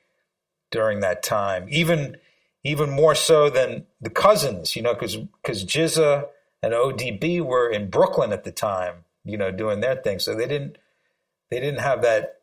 during 0.70 1.00
that 1.00 1.22
time, 1.22 1.66
even 1.70 2.16
even 2.64 2.90
more 2.90 3.14
so 3.14 3.48
than 3.48 3.86
the 4.00 4.10
cousins, 4.10 4.76
you 4.76 4.82
know, 4.82 4.94
because 4.94 5.16
because 5.16 5.64
GZA 5.64 6.26
and 6.62 6.74
ODB 6.74 7.40
were 7.40 7.70
in 7.70 7.88
Brooklyn 7.88 8.32
at 8.32 8.44
the 8.44 8.52
time, 8.52 9.04
you 9.24 9.36
know, 9.36 9.50
doing 9.50 9.80
their 9.80 9.96
thing. 9.96 10.18
So 10.18 10.34
they 10.34 10.46
didn't 10.46 10.78
they 11.50 11.60
didn't 11.60 11.80
have 11.80 12.02
that 12.02 12.34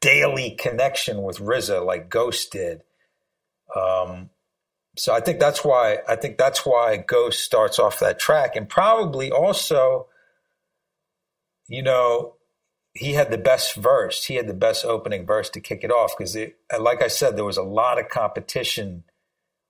daily 0.00 0.52
connection 0.58 1.22
with 1.22 1.38
RZA 1.38 1.84
like 1.84 2.10
Ghost 2.10 2.52
did. 2.52 2.82
Um, 3.74 4.30
so 4.96 5.14
I 5.14 5.20
think 5.20 5.38
that's 5.38 5.64
why 5.64 5.98
I 6.08 6.16
think 6.16 6.38
that's 6.38 6.66
why 6.66 6.96
Ghost 6.96 7.44
starts 7.44 7.78
off 7.78 8.00
that 8.00 8.18
track, 8.18 8.56
and 8.56 8.68
probably 8.68 9.30
also, 9.30 10.08
you 11.68 11.82
know, 11.82 12.34
he 12.94 13.12
had 13.12 13.30
the 13.30 13.38
best 13.38 13.76
verse. 13.76 14.24
He 14.24 14.34
had 14.34 14.48
the 14.48 14.54
best 14.54 14.84
opening 14.84 15.24
verse 15.24 15.50
to 15.50 15.60
kick 15.60 15.84
it 15.84 15.92
off 15.92 16.14
because, 16.18 16.36
like 16.80 17.02
I 17.02 17.08
said, 17.08 17.36
there 17.36 17.44
was 17.44 17.56
a 17.56 17.62
lot 17.62 18.00
of 18.00 18.08
competition 18.08 19.04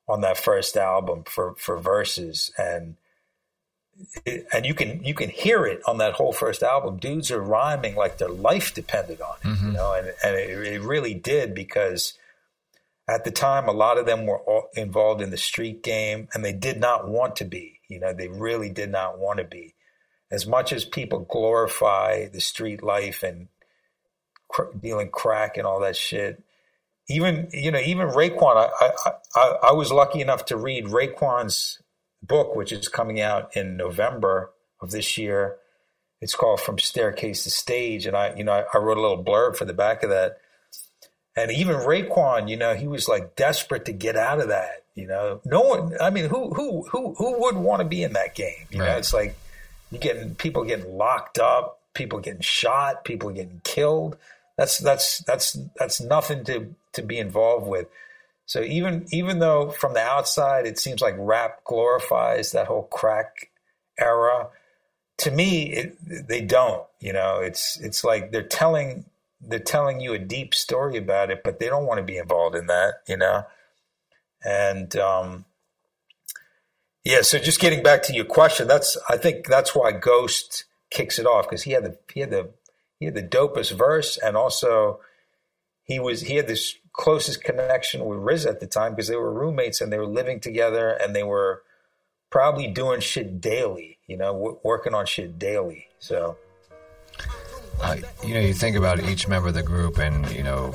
on 0.09 0.23
that 0.23 0.39
first 0.39 0.77
album 0.77 1.25
for 1.27 1.55
for 1.57 1.79
verses, 1.79 2.51
and 2.57 2.97
and 4.53 4.65
you 4.65 4.75
can 4.75 5.03
you 5.05 5.15
can 5.15 5.29
hear 5.29 5.67
it 5.67 5.81
on 5.87 5.99
that 5.99 6.15
whole 6.15 6.33
first 6.33 6.63
album. 6.63 6.99
Dudes 6.99 7.31
are 7.31 7.41
rhyming 7.41 7.97
like 7.97 8.19
their 8.19 8.29
life 8.29 8.75
depended 8.75 9.21
on 9.21 9.37
it, 9.43 9.49
mm-hmm. 9.49 9.67
you 9.67 9.73
know, 9.73 9.93
and 9.93 10.13
and 10.23 10.37
it, 10.37 10.51
it 10.67 10.83
really 10.83 11.15
did 11.15 11.55
because 11.55 12.15
at 13.09 13.25
the 13.25 13.31
time, 13.31 13.69
a 13.69 13.73
lot 13.73 13.97
of 13.97 14.05
them 14.05 14.27
were 14.27 14.41
involved 14.75 15.23
in 15.23 15.31
the 15.31 15.39
street 15.39 15.83
game 15.83 16.29
and 16.35 16.45
they 16.45 16.53
did 16.53 16.79
not 16.79 17.09
want 17.09 17.37
to 17.37 17.45
be. 17.47 17.81
You 17.89 17.99
know, 17.99 18.13
they 18.13 18.29
really 18.29 18.69
did 18.69 18.91
not 18.91 19.19
want 19.19 19.39
to 19.39 19.45
be. 19.45 19.75
As 20.31 20.47
much 20.47 20.75
as 20.75 20.85
people 20.85 21.21
glorify 21.21 22.29
the 22.29 22.41
street 22.41 22.83
life 22.83 23.23
and 23.23 23.49
cr- 24.49 24.77
dealing 24.79 25.09
crack 25.09 25.57
and 25.57 25.67
all 25.67 25.81
that 25.81 25.97
shit, 25.97 26.43
even, 27.09 27.49
you 27.55 27.71
know, 27.71 27.79
even 27.79 28.09
Raekwon, 28.09 28.57
I, 28.57 28.69
I, 28.79 29.13
I, 29.35 29.59
I 29.71 29.73
was 29.73 29.91
lucky 29.91 30.21
enough 30.21 30.45
to 30.47 30.59
read 30.59 30.85
Raekwon's 30.85 31.81
book, 32.23 32.55
which 32.57 32.73
is 32.73 32.89
coming 32.89 33.21
out 33.21 33.57
in 33.57 33.77
November 33.77 34.51
of 34.81 34.91
this 34.91 35.19
year. 35.19 35.57
It's 36.21 36.35
called 36.35 36.61
From 36.61 36.79
Staircase 36.79 37.45
to 37.45 37.51
Stage. 37.51 38.07
And 38.07 38.17
I, 38.17 38.35
you 38.35 38.45
know, 38.45 38.53
I, 38.53 38.65
I 38.75 38.79
wrote 38.79 38.99
a 38.99 39.01
little 39.01 39.23
blurb 39.23 39.57
for 39.57 39.65
the 39.65 39.73
back 39.73 40.03
of 40.03 40.11
that 40.11 40.39
and 41.39 41.53
even 41.53 41.77
Raekwon, 41.77 42.49
you 42.49 42.57
know, 42.57 42.75
he 42.75 42.89
was 42.89 43.09
like 43.09 43.37
desperate 43.37 43.85
to 43.85 43.93
get 43.93 44.17
out 44.17 44.41
of 44.41 44.49
that. 44.49 44.85
You 44.95 45.07
know, 45.07 45.41
no 45.45 45.61
one. 45.61 45.95
I 46.01 46.11
mean, 46.11 46.29
who 46.29 46.53
who 46.53 46.83
who 46.91 47.15
who 47.15 47.41
would 47.41 47.57
want 47.57 47.81
to 47.81 47.87
be 47.87 48.03
in 48.03 48.15
that 48.15 48.35
game? 48.35 48.67
You 48.71 48.81
right. 48.81 48.87
know, 48.87 48.97
it's 48.99 49.15
like 49.15 49.37
you 49.93 49.99
getting 49.99 50.35
people 50.35 50.65
getting 50.65 50.97
locked 50.97 51.39
up, 51.39 51.81
people 51.95 52.19
getting 52.19 52.41
shot, 52.41 53.05
people 53.05 53.31
getting 53.31 53.61
killed. 53.63 54.17
That's 54.57 54.79
that's 54.79 55.19
that's 55.19 55.57
that's 55.77 56.01
nothing 56.01 56.45
to 56.47 56.75
to 56.95 57.03
be 57.03 57.19
involved 57.19 57.69
with. 57.69 57.87
So 58.49 58.63
even 58.63 59.07
even 59.13 59.41
though 59.41 59.69
from 59.69 59.93
the 59.93 60.01
outside 60.01 60.67
it 60.67 60.79
seems 60.79 61.03
like 61.03 61.15
rap 61.19 61.63
glorifies 61.65 62.53
that 62.53 62.67
whole 62.67 62.85
crack 62.85 63.51
era, 64.01 64.49
to 65.19 65.31
me 65.31 65.65
it, 65.65 66.27
they 66.27 66.41
don't. 66.41 66.83
You 66.99 67.13
know, 67.13 67.41
it's 67.41 67.79
it's 67.79 68.03
like 68.05 68.33
they're 68.33 68.43
telling 68.43 69.05
they're 69.43 69.59
telling 69.59 70.01
you 70.01 70.15
a 70.15 70.19
deep 70.19 70.55
story 70.55 70.97
about 70.97 71.31
it, 71.31 71.43
but 71.45 71.61
they 71.61 71.67
don't 71.67 71.85
want 71.85 71.99
to 71.99 72.05
be 72.05 72.17
involved 72.17 72.57
in 72.57 72.69
that, 72.69 73.03
you 73.07 73.19
know. 73.19 73.45
And 74.43 74.97
um, 74.97 75.45
yeah, 77.05 77.21
so 77.21 77.39
just 77.39 77.61
getting 77.61 77.83
back 77.83 78.03
to 78.05 78.15
your 78.15 78.25
question, 78.25 78.67
that's 78.67 78.97
I 79.11 79.19
think 79.19 79.47
that's 79.47 79.75
why 79.75 79.93
Ghost 79.93 80.65
kicks 80.91 81.19
it 81.19 81.27
off 81.27 81.45
because 81.45 81.65
he 81.65 81.73
had 81.73 81.85
the 81.85 81.99
he 82.15 82.21
had 82.21 82.31
the 82.31 82.49
he 82.99 83.05
had 83.05 83.15
the 83.15 83.23
dopest 83.23 83.77
verse, 83.77 84.17
and 84.17 84.39
also 84.39 85.01
he 85.85 86.01
was 86.01 86.23
he 86.23 86.37
had 86.37 86.47
this 86.47 86.77
closest 86.99 87.45
connection 87.45 88.05
with 88.05 88.19
Riz 88.19 88.45
at 88.45 88.61
the 88.61 88.67
time 88.67 88.93
because 88.93 89.09
they 89.09 89.17
were 89.17 89.33
roommates 89.33 89.81
and 89.81 89.91
they 89.91 89.99
were 89.99 90.07
living 90.07 90.41
together 90.41 90.91
and 90.91 91.15
they 91.15 91.23
were 91.23 91.63
probably 92.29 92.67
doing 92.67 93.01
shit 93.01 93.41
daily, 93.41 93.99
you 94.07 94.17
know, 94.17 94.33
w- 94.33 94.59
working 94.65 94.95
on 94.95 95.07
shit 95.07 95.39
daily. 95.39 95.87
So 96.01 96.37
you 98.25 98.35
know, 98.35 98.41
you 98.41 98.55
think 98.55 98.77
about 98.77 99.01
each 99.01 99.29
member 99.29 99.49
of 99.49 99.55
the 99.55 99.63
group, 99.63 99.99
and 99.99 100.29
you 100.31 100.43
know, 100.43 100.75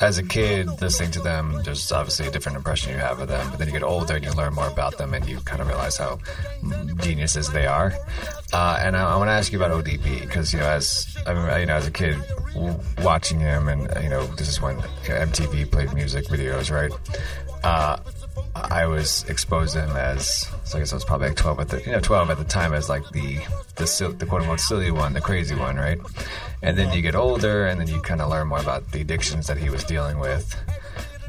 as 0.00 0.18
a 0.18 0.22
kid 0.22 0.68
listening 0.80 1.10
to 1.12 1.20
them, 1.20 1.60
there's 1.64 1.90
obviously 1.92 2.26
a 2.26 2.30
different 2.30 2.56
impression 2.56 2.92
you 2.92 2.98
have 2.98 3.20
of 3.20 3.28
them. 3.28 3.48
But 3.50 3.58
then 3.58 3.68
you 3.68 3.72
get 3.72 3.82
older 3.82 4.16
and 4.16 4.24
you 4.24 4.32
learn 4.32 4.54
more 4.54 4.68
about 4.68 4.98
them, 4.98 5.14
and 5.14 5.26
you 5.26 5.38
kind 5.40 5.60
of 5.60 5.68
realize 5.68 5.96
how 5.96 6.18
geniuses 7.02 7.50
they 7.50 7.66
are. 7.66 7.92
Uh, 8.52 8.78
and 8.80 8.96
I, 8.96 9.14
I 9.14 9.16
want 9.16 9.28
to 9.28 9.32
ask 9.32 9.52
you 9.52 9.62
about 9.62 9.72
ODB 9.84 10.20
because 10.20 10.52
you 10.52 10.60
know, 10.60 10.66
as 10.66 11.16
I 11.26 11.34
mean, 11.34 11.60
you 11.60 11.66
know, 11.66 11.74
as 11.74 11.86
a 11.86 11.90
kid 11.90 12.16
w- 12.54 12.78
watching 13.02 13.40
him, 13.40 13.68
and 13.68 13.82
you 14.02 14.10
know, 14.10 14.26
this 14.26 14.48
is 14.48 14.60
when 14.60 14.76
MTV 14.76 15.70
played 15.70 15.92
music 15.92 16.26
videos, 16.26 16.70
right? 16.70 16.92
Uh, 17.64 17.98
I 18.56 18.86
was 18.86 19.24
exposed 19.28 19.74
to 19.74 19.82
him 19.82 19.96
as 19.96 20.48
so 20.64 20.78
I 20.78 20.80
guess 20.80 20.92
I 20.92 20.96
was 20.96 21.04
probably 21.04 21.28
like 21.28 21.36
twelve 21.36 21.58
at 21.60 21.68
the 21.68 21.80
you 21.80 21.92
know 21.92 22.00
twelve 22.00 22.30
at 22.30 22.38
the 22.38 22.44
time 22.44 22.72
as 22.72 22.88
like 22.88 23.08
the 23.10 23.38
the, 23.76 24.14
the 24.18 24.26
quote 24.26 24.42
unquote 24.42 24.60
silly 24.60 24.90
one, 24.90 25.12
the 25.12 25.20
crazy 25.20 25.54
one, 25.54 25.76
right? 25.76 25.98
And 26.62 26.78
then 26.78 26.92
you 26.92 27.02
get 27.02 27.14
older, 27.14 27.66
and 27.66 27.80
then 27.80 27.88
you 27.88 28.00
kind 28.00 28.20
of 28.20 28.30
learn 28.30 28.48
more 28.48 28.60
about 28.60 28.92
the 28.92 29.00
addictions 29.00 29.48
that 29.48 29.58
he 29.58 29.70
was 29.70 29.82
dealing 29.84 30.18
with 30.18 30.56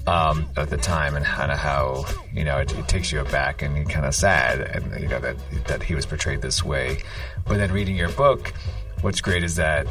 um, 0.08 0.48
at 0.56 0.70
the 0.70 0.78
time, 0.78 1.16
and 1.16 1.26
kind 1.26 1.52
of 1.52 1.58
how 1.58 2.06
you 2.32 2.44
know 2.44 2.60
it, 2.60 2.78
it 2.78 2.88
takes 2.88 3.12
you 3.12 3.20
aback 3.20 3.62
and 3.62 3.76
you're 3.76 3.86
kind 3.86 4.06
of 4.06 4.14
sad, 4.14 4.62
and 4.62 5.02
you 5.02 5.08
know 5.08 5.20
that 5.20 5.36
that 5.66 5.84
he 5.84 5.96
was 5.96 6.06
portrayed 6.06 6.42
this 6.42 6.64
way. 6.64 7.00
But 7.48 7.58
then 7.58 7.72
reading 7.72 7.96
your 7.96 8.10
book, 8.10 8.54
what's 9.02 9.22
great 9.22 9.44
is 9.44 9.56
that 9.56 9.88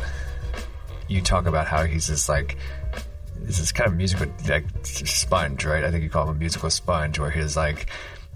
you 1.08 1.20
talk 1.20 1.46
about 1.46 1.66
how 1.66 1.84
he's 1.84 2.06
just 2.06 2.28
like 2.28 2.56
is 3.46 3.58
this 3.58 3.72
kind 3.72 3.90
of 3.90 3.96
musical 3.96 4.26
like 4.48 4.64
sponge, 4.84 5.64
right? 5.64 5.84
I 5.84 5.90
think 5.90 6.02
you 6.02 6.10
call 6.10 6.24
him 6.24 6.36
a 6.36 6.38
musical 6.38 6.70
sponge, 6.70 7.18
where 7.18 7.30
his 7.30 7.56
like 7.56 7.90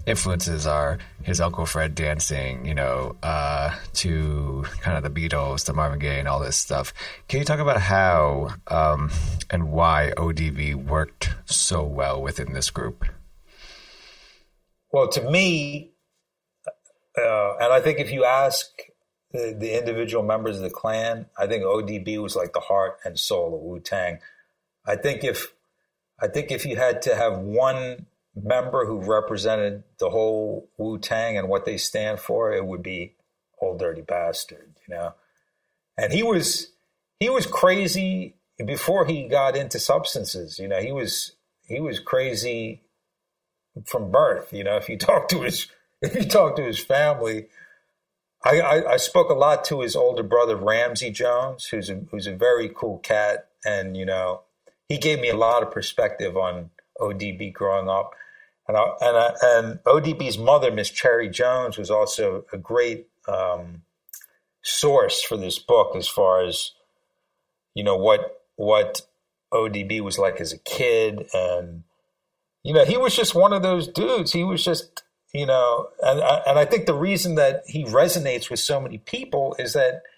influences 0.05 0.65
are 0.65 0.97
his 1.23 1.39
Uncle 1.41 1.65
Fred 1.65 1.95
dancing, 1.95 2.65
you 2.65 2.73
know, 2.73 3.15
uh, 3.21 3.75
to 3.93 4.65
kind 4.81 4.97
of 4.97 5.03
the 5.03 5.29
Beatles, 5.29 5.65
to 5.65 5.73
Marvin 5.73 5.99
Gaye, 5.99 6.19
and 6.19 6.27
all 6.27 6.39
this 6.39 6.57
stuff. 6.57 6.93
Can 7.27 7.39
you 7.39 7.45
talk 7.45 7.59
about 7.59 7.81
how 7.81 8.49
um, 8.67 9.11
and 9.49 9.71
why 9.71 10.13
ODB 10.17 10.75
worked 10.75 11.29
so 11.45 11.83
well 11.83 12.21
within 12.21 12.53
this 12.53 12.69
group? 12.69 13.05
Well, 14.91 15.07
to 15.09 15.29
me, 15.29 15.91
uh, 17.17 17.57
and 17.57 17.71
I 17.73 17.79
think 17.79 17.99
if 17.99 18.11
you 18.11 18.25
ask 18.25 18.67
the, 19.31 19.55
the, 19.57 19.77
individual 19.77 20.23
members 20.23 20.57
of 20.57 20.63
the 20.63 20.69
clan, 20.69 21.27
I 21.37 21.45
think 21.45 21.63
ODB 21.63 22.21
was 22.21 22.35
like 22.35 22.53
the 22.53 22.59
heart 22.59 22.97
and 23.05 23.19
soul 23.19 23.55
of 23.55 23.61
Wu 23.61 23.79
Tang. 23.79 24.19
I 24.89 24.95
think 24.95 25.23
if 25.23 25.53
I 26.19 26.27
think 26.27 26.51
if 26.51 26.65
you 26.65 26.75
had 26.75 27.03
to 27.03 27.15
have 27.15 27.37
one 27.37 28.07
member 28.35 28.85
who 28.87 28.97
represented 28.99 29.83
the 29.99 30.09
whole 30.09 30.67
Wu 30.77 30.97
Tang 30.97 31.37
and 31.37 31.47
what 31.47 31.65
they 31.65 31.77
stand 31.77 32.19
for, 32.19 32.51
it 32.51 32.65
would 32.65 32.81
be 32.81 33.15
Old 33.61 33.77
Dirty 33.77 34.01
Bastard, 34.01 34.75
you 34.87 34.95
know. 34.95 35.13
And 35.95 36.11
he 36.11 36.23
was 36.23 36.71
he 37.19 37.29
was 37.29 37.45
crazy 37.45 38.33
before 38.65 39.05
he 39.05 39.27
got 39.27 39.55
into 39.55 39.77
substances. 39.77 40.57
You 40.57 40.67
know, 40.67 40.81
he 40.81 40.91
was 40.91 41.33
he 41.67 41.79
was 41.79 41.99
crazy 41.99 42.81
from 43.85 44.09
birth. 44.09 44.51
You 44.51 44.63
know, 44.63 44.77
if 44.77 44.89
you 44.89 44.97
talk 44.97 45.29
to 45.29 45.41
his 45.41 45.67
if 46.01 46.15
you 46.15 46.23
talk 46.23 46.55
to 46.55 46.63
his 46.63 46.79
family, 46.79 47.45
I, 48.43 48.59
I, 48.59 48.93
I 48.93 48.97
spoke 48.97 49.29
a 49.29 49.35
lot 49.35 49.63
to 49.65 49.81
his 49.81 49.95
older 49.95 50.23
brother 50.23 50.55
Ramsey 50.55 51.11
Jones, 51.11 51.65
who's 51.65 51.91
a 51.91 52.01
who's 52.09 52.25
a 52.25 52.35
very 52.35 52.71
cool 52.73 52.97
cat, 52.97 53.49
and 53.63 53.95
you 53.95 54.05
know 54.05 54.41
he 54.89 54.97
gave 54.97 55.21
me 55.21 55.29
a 55.29 55.37
lot 55.37 55.61
of 55.63 55.71
perspective 55.71 56.35
on 56.35 56.71
ODB 56.99 57.53
growing 57.53 57.87
up. 57.87 58.15
And, 58.67 58.75
I, 58.75 58.83
and, 59.01 59.17
I, 59.17 59.33
and 59.43 59.79
ODB's 59.83 60.37
mother, 60.37 60.71
Miss 60.71 60.89
Cherry 60.89 61.29
Jones, 61.29 61.77
was 61.77 61.89
also 61.89 62.45
a 62.51 62.57
great 62.57 63.07
um, 63.27 63.83
source 64.63 65.21
for 65.21 65.37
this 65.37 65.59
book 65.59 65.95
as 65.95 66.07
far 66.07 66.43
as, 66.43 66.71
you 67.75 67.83
know, 67.83 67.95
what, 67.95 68.43
what 68.55 69.01
ODB 69.53 70.01
was 70.01 70.17
like 70.17 70.41
as 70.41 70.53
a 70.53 70.57
kid. 70.57 71.27
And, 71.33 71.83
you 72.63 72.73
know, 72.73 72.83
he 72.83 72.97
was 72.97 73.15
just 73.15 73.35
one 73.35 73.53
of 73.53 73.61
those 73.61 73.87
dudes. 73.87 74.33
He 74.33 74.43
was 74.43 74.63
just, 74.63 75.03
you 75.33 75.45
know, 75.45 75.89
and, 76.01 76.19
and 76.19 76.59
I 76.59 76.65
think 76.65 76.87
the 76.87 76.95
reason 76.95 77.35
that 77.35 77.63
he 77.67 77.85
resonates 77.85 78.49
with 78.49 78.59
so 78.59 78.81
many 78.81 78.97
people 78.97 79.55
is 79.59 79.73
that– 79.73 80.01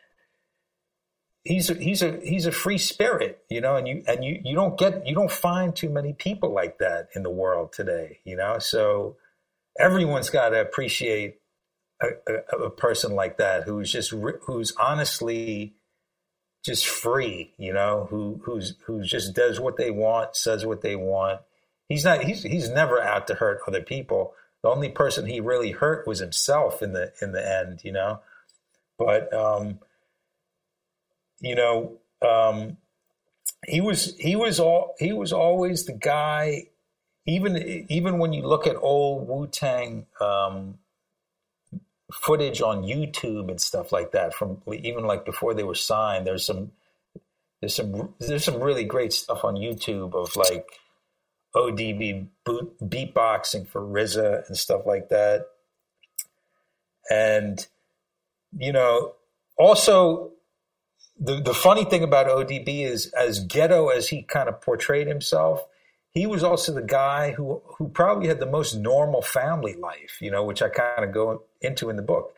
he's 1.43 1.69
a, 1.69 1.73
he's 1.75 2.01
a 2.01 2.19
he's 2.23 2.45
a 2.45 2.51
free 2.51 2.77
spirit, 2.77 3.43
you 3.49 3.61
know, 3.61 3.75
and 3.75 3.87
you 3.87 4.03
and 4.07 4.23
you 4.23 4.39
you 4.43 4.55
don't 4.55 4.77
get 4.77 5.05
you 5.05 5.15
don't 5.15 5.31
find 5.31 5.75
too 5.75 5.89
many 5.89 6.13
people 6.13 6.53
like 6.53 6.77
that 6.79 7.09
in 7.15 7.23
the 7.23 7.29
world 7.29 7.73
today, 7.73 8.19
you 8.23 8.35
know. 8.35 8.59
So 8.59 9.17
everyone's 9.79 10.29
got 10.29 10.49
to 10.49 10.61
appreciate 10.61 11.39
a, 12.01 12.07
a, 12.27 12.63
a, 12.65 12.69
person 12.69 13.13
like 13.13 13.37
that 13.37 13.63
who's 13.63 13.91
just 13.91 14.11
who's 14.11 14.73
honestly 14.77 15.75
just 16.63 16.87
free, 16.87 17.53
you 17.57 17.73
know, 17.73 18.07
who 18.09 18.41
who's 18.43 18.75
who 18.85 19.03
just 19.03 19.33
does 19.35 19.59
what 19.59 19.77
they 19.77 19.91
want, 19.91 20.35
says 20.35 20.65
what 20.65 20.81
they 20.81 20.95
want. 20.95 21.41
He's 21.89 22.05
not 22.05 22.23
he's 22.23 22.43
he's 22.43 22.69
never 22.69 23.01
out 23.01 23.27
to 23.27 23.35
hurt 23.35 23.61
other 23.67 23.81
people, 23.81 24.33
the 24.61 24.69
only 24.69 24.89
person 24.89 25.25
he 25.25 25.39
really 25.39 25.71
hurt 25.71 26.07
was 26.07 26.19
himself 26.19 26.81
in 26.81 26.93
the 26.93 27.11
in 27.21 27.31
the 27.31 27.45
end, 27.45 27.81
you 27.83 27.91
know. 27.91 28.19
But 28.97 29.33
um, 29.33 29.79
you 31.41 31.55
know, 31.55 31.97
um, 32.21 32.77
he 33.65 33.81
was 33.81 34.15
he 34.17 34.35
was 34.35 34.59
all 34.59 34.95
he 34.99 35.11
was 35.11 35.33
always 35.33 35.85
the 35.85 35.93
guy. 35.93 36.67
Even 37.27 37.57
even 37.89 38.17
when 38.17 38.33
you 38.33 38.43
look 38.43 38.65
at 38.65 38.75
old 38.77 39.27
Wu 39.27 39.47
Tang 39.47 40.07
um, 40.19 40.79
footage 42.11 42.61
on 42.61 42.83
YouTube 42.83 43.49
and 43.49 43.59
stuff 43.59 43.91
like 43.91 44.11
that, 44.11 44.33
from 44.33 44.61
even 44.71 45.05
like 45.05 45.25
before 45.25 45.53
they 45.53 45.63
were 45.63 45.75
signed, 45.75 46.25
there's 46.25 46.45
some 46.45 46.71
there's 47.59 47.75
some 47.75 48.13
there's 48.19 48.43
some 48.43 48.59
really 48.59 48.85
great 48.85 49.13
stuff 49.13 49.43
on 49.43 49.55
YouTube 49.55 50.15
of 50.15 50.35
like 50.35 50.65
ODB 51.55 52.27
boot, 52.43 52.75
beatboxing 52.79 53.67
for 53.67 53.81
RZA 53.81 54.47
and 54.47 54.57
stuff 54.57 54.81
like 54.85 55.09
that. 55.09 55.45
And 57.09 57.65
you 58.57 58.73
know, 58.73 59.13
also 59.57 60.31
the 61.21 61.39
the 61.39 61.53
funny 61.53 61.85
thing 61.85 62.03
about 62.03 62.27
ODB 62.27 62.83
is 62.83 63.07
as 63.13 63.39
ghetto 63.39 63.89
as 63.89 64.09
he 64.09 64.23
kind 64.23 64.49
of 64.49 64.59
portrayed 64.59 65.07
himself, 65.07 65.63
he 66.09 66.25
was 66.25 66.43
also 66.43 66.73
the 66.73 66.81
guy 66.81 67.31
who 67.31 67.61
who 67.77 67.87
probably 67.89 68.27
had 68.27 68.39
the 68.39 68.45
most 68.45 68.75
normal 68.75 69.21
family 69.21 69.75
life, 69.75 70.17
you 70.19 70.31
know, 70.31 70.43
which 70.43 70.61
I 70.61 70.69
kind 70.69 71.05
of 71.05 71.13
go 71.13 71.43
into 71.61 71.89
in 71.89 71.95
the 71.95 72.01
book. 72.01 72.33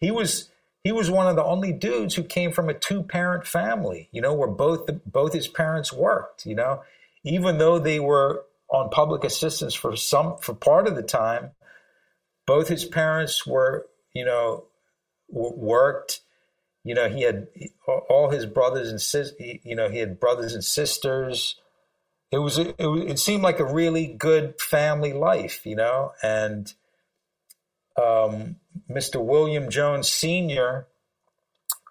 He 0.00 0.10
was 0.10 0.50
he 0.82 0.90
was 0.90 1.10
one 1.10 1.28
of 1.28 1.36
the 1.36 1.44
only 1.44 1.72
dudes 1.72 2.14
who 2.14 2.24
came 2.24 2.50
from 2.52 2.68
a 2.68 2.74
two 2.74 3.02
parent 3.02 3.46
family, 3.46 4.08
you 4.10 4.20
know, 4.20 4.34
where 4.34 4.48
both 4.48 4.86
the, 4.86 4.94
both 5.06 5.32
his 5.32 5.46
parents 5.46 5.92
worked, 5.92 6.44
you 6.46 6.56
know, 6.56 6.82
even 7.24 7.58
though 7.58 7.78
they 7.78 8.00
were 8.00 8.44
on 8.68 8.88
public 8.88 9.22
assistance 9.24 9.74
for 9.74 9.94
some 9.94 10.38
for 10.38 10.54
part 10.54 10.88
of 10.88 10.96
the 10.96 11.02
time, 11.02 11.50
both 12.46 12.68
his 12.68 12.86
parents 12.86 13.46
were, 13.46 13.86
you 14.14 14.24
know, 14.24 14.64
worked. 15.28 16.20
You 16.84 16.94
know, 16.94 17.08
he 17.08 17.22
had 17.22 17.48
all 18.08 18.30
his 18.30 18.46
brothers 18.46 18.90
and 18.90 19.00
sisters. 19.00 19.36
You 19.38 19.76
know, 19.76 19.88
he 19.88 19.98
had 19.98 20.18
brothers 20.18 20.54
and 20.54 20.64
sisters. 20.64 21.56
It 22.30 22.38
was 22.38 22.58
it, 22.58 22.74
it 22.78 23.18
seemed 23.18 23.42
like 23.42 23.60
a 23.60 23.64
really 23.64 24.06
good 24.06 24.60
family 24.60 25.12
life, 25.12 25.64
you 25.64 25.76
know, 25.76 26.12
and 26.22 26.72
um, 27.96 28.56
Mr. 28.90 29.22
William 29.22 29.70
Jones 29.70 30.08
Sr. 30.08 30.86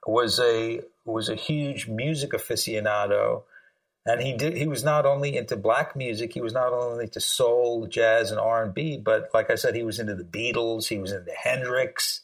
was 0.05 0.39
a 0.39 0.81
was 1.05 1.29
a 1.29 1.35
huge 1.35 1.87
music 1.87 2.31
aficionado, 2.31 3.43
and 4.05 4.21
he 4.21 4.33
did 4.33 4.57
he 4.57 4.67
was 4.67 4.83
not 4.83 5.05
only 5.05 5.37
into 5.37 5.55
black 5.55 5.95
music, 5.95 6.33
he 6.33 6.41
was 6.41 6.53
not 6.53 6.73
only 6.73 7.05
into 7.05 7.21
soul, 7.21 7.85
jazz, 7.87 8.31
and 8.31 8.39
R 8.39 8.63
and 8.63 8.73
B, 8.73 8.97
but 8.97 9.29
like 9.33 9.49
I 9.49 9.55
said, 9.55 9.75
he 9.75 9.83
was 9.83 9.99
into 9.99 10.15
the 10.15 10.23
Beatles, 10.23 10.87
he 10.87 10.97
was 10.97 11.11
into 11.11 11.31
Hendrix, 11.31 12.21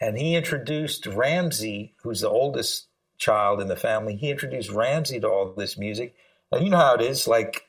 and 0.00 0.18
he 0.18 0.34
introduced 0.34 1.06
Ramsey, 1.06 1.94
who's 2.02 2.20
the 2.22 2.30
oldest 2.30 2.86
child 3.18 3.60
in 3.60 3.68
the 3.68 3.76
family. 3.76 4.16
He 4.16 4.30
introduced 4.30 4.70
Ramsey 4.70 5.20
to 5.20 5.28
all 5.28 5.52
this 5.52 5.76
music, 5.76 6.14
and 6.50 6.64
you 6.64 6.70
know 6.70 6.78
how 6.78 6.94
it 6.94 7.02
is. 7.02 7.28
Like, 7.28 7.66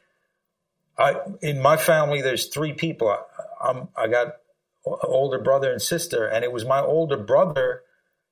I 0.97 1.17
in 1.41 1.61
my 1.61 1.77
family, 1.77 2.21
there's 2.21 2.47
three 2.47 2.73
people. 2.73 3.09
I, 3.09 3.19
I'm 3.61 3.89
I 3.95 4.07
got 4.07 4.37
older 4.85 5.39
brother 5.39 5.71
and 5.71 5.81
sister, 5.81 6.25
and 6.25 6.43
it 6.43 6.51
was 6.51 6.65
my 6.65 6.79
older 6.79 7.17
brother, 7.17 7.83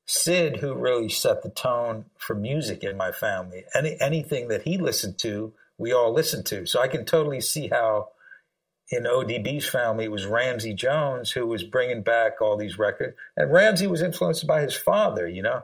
Sid, 0.06 0.58
who 0.58 0.74
really 0.74 1.10
set 1.10 1.44
the 1.44 1.50
tone 1.50 2.06
for 2.18 2.36
music 2.36 2.84
in 2.84 2.98
my 2.98 3.12
family. 3.12 3.66
Any 3.76 4.00
anything 4.00 4.48
that 4.48 4.64
he 4.64 4.78
listened 4.78 5.18
to, 5.20 5.54
we 5.78 5.92
all 5.92 6.14
listened 6.14 6.46
to. 6.48 6.66
So 6.66 6.82
I 6.82 6.88
can 6.88 7.06
totally 7.06 7.42
see 7.42 7.68
how 7.68 8.10
in 8.92 9.04
ODB's 9.04 9.68
family 9.68 10.06
it 10.06 10.12
was 10.12 10.26
Ramsey 10.26 10.74
Jones 10.74 11.32
who 11.32 11.46
was 11.46 11.64
bringing 11.64 12.02
back 12.02 12.42
all 12.42 12.58
these 12.58 12.80
records, 12.80 13.16
and 13.38 13.52
Ramsey 13.52 13.88
was 13.88 14.02
influenced 14.02 14.48
by 14.48 14.62
his 14.62 14.76
father, 14.76 15.28
you 15.28 15.42
know, 15.42 15.64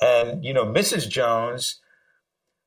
and 0.00 0.44
you 0.44 0.52
know 0.52 0.64
Mrs. 0.64 1.08
Jones 1.08 1.80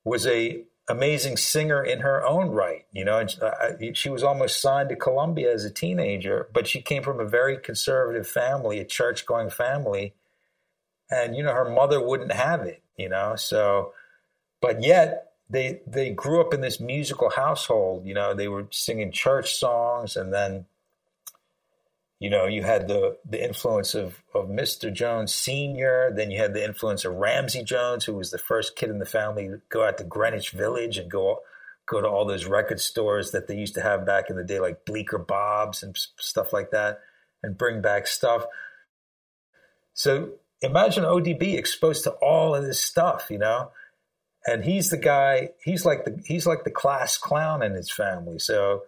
was 0.04 0.26
a 0.28 0.64
amazing 0.90 1.38
singer 1.38 1.84
in 1.84 2.00
her 2.00 2.26
own 2.26 2.50
right. 2.50 2.86
You 2.92 3.06
know, 3.06 3.26
uh, 3.42 3.74
she 3.94 4.10
was 4.10 4.24
almost 4.24 4.60
signed 4.60 4.90
to 4.90 4.96
Columbia 4.96 5.54
as 5.54 5.64
a 5.64 5.70
teenager, 5.70 6.50
but 6.52 6.68
she 6.68 6.82
came 6.82 7.04
from 7.04 7.20
a 7.20 7.26
very 7.26 7.58
conservative 7.58 8.28
family, 8.28 8.80
a 8.80 8.86
church 8.86 9.26
going 9.26 9.52
family. 9.52 10.16
And, 11.12 11.36
you 11.36 11.44
know, 11.44 11.54
her 11.54 11.70
mother 11.70 12.04
wouldn't 12.04 12.32
have 12.32 12.62
it, 12.62 12.82
you 12.98 13.08
know, 13.08 13.36
so, 13.36 13.94
but 14.62 14.84
yet 14.84 15.29
they, 15.50 15.82
they 15.88 16.12
grew 16.12 16.42
up 16.42 16.54
in 16.54 16.62
this 16.62 16.80
musical 16.80 17.30
household, 17.30 18.06
you 18.06 18.14
know, 18.14 18.34
they 18.34 18.48
were 18.48 18.68
singing 18.72 19.12
church 19.12 19.56
songs 19.56 20.16
and 20.16 20.34
then, 20.34 20.66
you 22.20 22.30
know, 22.30 22.46
you 22.46 22.64
had 22.64 22.88
the 22.90 23.18
the 23.24 23.42
influence 23.42 23.96
of 23.96 24.22
of 24.36 24.50
Mr. 24.50 24.94
Jones 24.94 25.34
Senior. 25.34 26.12
Then 26.14 26.32
you 26.32 26.38
had 26.38 26.54
the 26.54 26.64
influence 26.64 27.06
of 27.06 27.16
Ramsey 27.16 27.64
Jones, 27.64 28.04
who 28.04 28.14
was 28.14 28.30
the 28.30 28.38
first 28.38 28.76
kid 28.76 28.90
in 28.90 29.00
the 29.00 29.06
family 29.06 29.48
to 29.48 29.62
go 29.70 29.86
out 29.86 29.98
to 30.00 30.04
Greenwich 30.04 30.52
Village 30.52 30.98
and 30.98 31.10
go 31.10 31.40
go 31.86 32.02
to 32.02 32.08
all 32.08 32.26
those 32.26 32.46
record 32.46 32.82
stores 32.82 33.32
that 33.32 33.48
they 33.48 33.56
used 33.56 33.74
to 33.76 33.82
have 33.82 34.06
back 34.06 34.30
in 34.30 34.36
the 34.36 34.44
day, 34.44 34.60
like 34.60 34.86
Bleecker 34.86 35.18
Bob's 35.18 35.82
and 35.82 35.98
stuff 36.18 36.52
like 36.52 36.72
that, 36.72 37.00
and 37.42 37.58
bring 37.58 37.82
back 37.82 38.06
stuff. 38.06 38.46
So 39.94 40.34
imagine 40.62 41.06
ODB 41.06 41.58
exposed 41.58 42.04
to 42.04 42.12
all 42.12 42.54
of 42.54 42.64
this 42.64 42.82
stuff, 42.82 43.28
you 43.30 43.40
know, 43.40 43.72
and 44.50 44.66
he's 44.66 44.90
the 44.90 44.98
guy. 44.98 45.50
He's 45.64 45.86
like 45.86 46.06
the 46.06 46.20
he's 46.26 46.48
like 46.48 46.64
the 46.64 46.72
class 46.72 47.18
clown 47.18 47.62
in 47.62 47.74
his 47.74 47.92
family. 47.92 48.40
So 48.40 48.84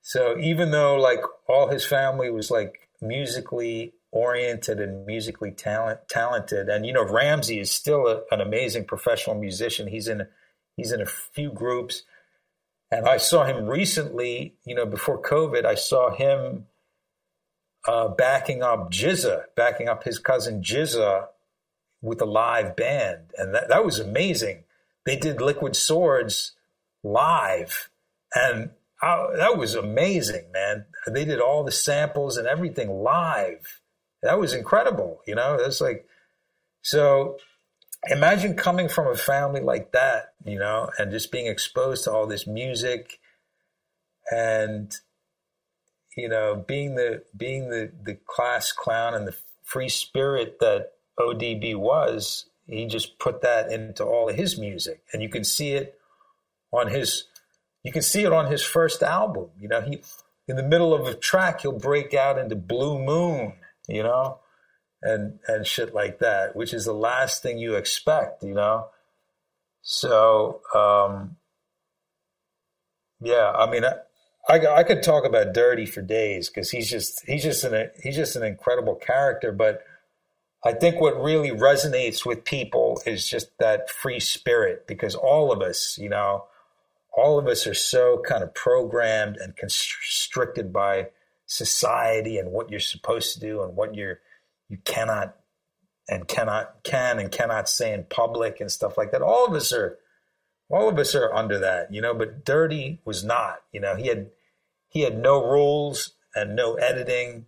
so 0.00 0.38
even 0.38 0.70
though 0.70 0.96
like 0.96 1.20
all 1.48 1.68
his 1.68 1.84
family 1.84 2.30
was 2.30 2.50
like 2.50 2.88
musically 3.02 3.92
oriented 4.10 4.80
and 4.80 5.04
musically 5.04 5.50
talent, 5.50 6.00
talented, 6.08 6.68
and 6.68 6.86
you 6.86 6.94
know 6.94 7.04
Ramsey 7.04 7.60
is 7.60 7.70
still 7.70 8.06
a, 8.06 8.22
an 8.30 8.40
amazing 8.40 8.86
professional 8.86 9.36
musician. 9.36 9.88
He's 9.88 10.08
in 10.08 10.26
he's 10.76 10.92
in 10.92 11.02
a 11.02 11.06
few 11.06 11.52
groups, 11.52 12.04
and 12.90 13.06
I 13.06 13.18
saw 13.18 13.44
him 13.44 13.66
recently. 13.66 14.54
You 14.64 14.76
know, 14.76 14.86
before 14.86 15.20
COVID, 15.20 15.66
I 15.66 15.74
saw 15.74 16.10
him 16.10 16.66
uh, 17.86 18.08
backing 18.08 18.62
up 18.62 18.90
GZA, 18.90 19.42
backing 19.56 19.90
up 19.90 20.04
his 20.04 20.18
cousin 20.18 20.62
GZA 20.62 21.26
with 22.04 22.20
a 22.20 22.26
live 22.26 22.76
band, 22.76 23.30
and 23.38 23.54
that 23.54 23.68
that 23.68 23.84
was 23.84 23.98
amazing. 23.98 24.64
They 25.06 25.16
did 25.16 25.40
Liquid 25.40 25.74
Swords 25.74 26.52
live, 27.02 27.88
and 28.34 28.70
that 29.02 29.56
was 29.56 29.74
amazing, 29.74 30.52
man. 30.52 30.86
They 31.06 31.24
did 31.24 31.40
all 31.40 31.64
the 31.64 31.72
samples 31.72 32.36
and 32.36 32.46
everything 32.46 33.02
live. 33.02 33.80
That 34.22 34.38
was 34.38 34.54
incredible. 34.54 35.20
You 35.26 35.34
know, 35.34 35.58
it's 35.60 35.80
like, 35.80 36.06
so 36.80 37.38
imagine 38.08 38.54
coming 38.54 38.88
from 38.88 39.06
a 39.06 39.16
family 39.16 39.60
like 39.60 39.92
that, 39.92 40.32
you 40.44 40.58
know, 40.58 40.90
and 40.98 41.10
just 41.10 41.30
being 41.30 41.46
exposed 41.46 42.04
to 42.04 42.12
all 42.12 42.26
this 42.26 42.46
music 42.46 43.18
and, 44.30 44.94
you 46.16 46.28
know, 46.28 46.64
being 46.66 46.94
the, 46.94 47.22
being 47.36 47.68
the, 47.68 47.92
the 48.02 48.16
class 48.26 48.72
clown 48.72 49.12
and 49.12 49.28
the 49.28 49.36
free 49.62 49.90
spirit 49.90 50.58
that 50.60 50.92
ODB 51.18 51.76
was, 51.76 52.46
he 52.66 52.86
just 52.86 53.18
put 53.18 53.42
that 53.42 53.70
into 53.70 54.04
all 54.04 54.28
of 54.28 54.36
his 54.36 54.58
music. 54.58 55.02
And 55.12 55.22
you 55.22 55.28
can 55.28 55.44
see 55.44 55.72
it 55.72 55.98
on 56.72 56.88
his 56.88 57.24
you 57.82 57.92
can 57.92 58.02
see 58.02 58.24
it 58.24 58.32
on 58.32 58.50
his 58.50 58.62
first 58.62 59.02
album. 59.02 59.50
You 59.60 59.68
know, 59.68 59.80
he 59.82 60.02
in 60.48 60.56
the 60.56 60.62
middle 60.62 60.94
of 60.94 61.06
a 61.06 61.14
track 61.14 61.60
he'll 61.60 61.72
break 61.72 62.14
out 62.14 62.38
into 62.38 62.56
Blue 62.56 62.98
Moon, 62.98 63.54
you 63.88 64.02
know, 64.02 64.38
and 65.02 65.38
and 65.46 65.66
shit 65.66 65.94
like 65.94 66.18
that, 66.20 66.56
which 66.56 66.72
is 66.72 66.86
the 66.86 66.94
last 66.94 67.42
thing 67.42 67.58
you 67.58 67.74
expect, 67.74 68.42
you 68.42 68.54
know. 68.54 68.88
So 69.82 70.62
um, 70.74 71.36
yeah, 73.20 73.52
I 73.54 73.70
mean, 73.70 73.84
I, 73.84 73.94
I, 74.48 74.76
I 74.76 74.82
could 74.82 75.02
talk 75.02 75.26
about 75.26 75.52
Dirty 75.52 75.84
for 75.84 76.00
days 76.00 76.48
because 76.48 76.70
he's 76.70 76.90
just 76.90 77.22
he's 77.26 77.42
just 77.42 77.64
an 77.64 77.90
he's 78.02 78.16
just 78.16 78.36
an 78.36 78.42
incredible 78.42 78.96
character, 78.96 79.52
but. 79.52 79.82
I 80.64 80.72
think 80.72 81.00
what 81.00 81.22
really 81.22 81.50
resonates 81.50 82.24
with 82.24 82.44
people 82.44 83.02
is 83.04 83.28
just 83.28 83.58
that 83.58 83.90
free 83.90 84.20
spirit 84.20 84.86
because 84.86 85.14
all 85.14 85.52
of 85.52 85.60
us, 85.60 85.98
you 85.98 86.08
know, 86.08 86.46
all 87.16 87.38
of 87.38 87.46
us 87.46 87.66
are 87.66 87.74
so 87.74 88.22
kind 88.26 88.42
of 88.42 88.54
programmed 88.54 89.36
and 89.36 89.56
constricted 89.56 90.72
by 90.72 91.08
society 91.46 92.38
and 92.38 92.50
what 92.50 92.70
you're 92.70 92.80
supposed 92.80 93.34
to 93.34 93.40
do 93.40 93.62
and 93.62 93.76
what 93.76 93.94
you're 93.94 94.20
you 94.68 94.78
cannot 94.84 95.36
and 96.08 96.26
cannot 96.26 96.82
can 96.82 97.18
and 97.18 97.30
cannot 97.30 97.68
say 97.68 97.92
in 97.92 98.04
public 98.04 98.60
and 98.60 98.72
stuff 98.72 98.96
like 98.96 99.12
that. 99.12 99.22
All 99.22 99.46
of 99.46 99.52
us 99.52 99.72
are 99.72 99.98
all 100.70 100.88
of 100.88 100.98
us 100.98 101.14
are 101.14 101.32
under 101.32 101.58
that, 101.58 101.92
you 101.92 102.00
know, 102.00 102.14
but 102.14 102.44
Dirty 102.44 103.00
was 103.04 103.22
not. 103.22 103.58
You 103.70 103.80
know, 103.80 103.96
he 103.96 104.08
had 104.08 104.30
he 104.88 105.02
had 105.02 105.18
no 105.18 105.44
rules 105.44 106.12
and 106.34 106.56
no 106.56 106.74
editing 106.74 107.46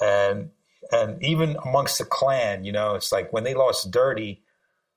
and 0.00 0.50
and 0.92 1.22
even 1.22 1.56
amongst 1.64 1.98
the 1.98 2.04
clan, 2.04 2.64
you 2.64 2.72
know, 2.72 2.94
it's 2.94 3.12
like 3.12 3.32
when 3.32 3.44
they 3.44 3.54
lost 3.54 3.90
Dirty, 3.90 4.42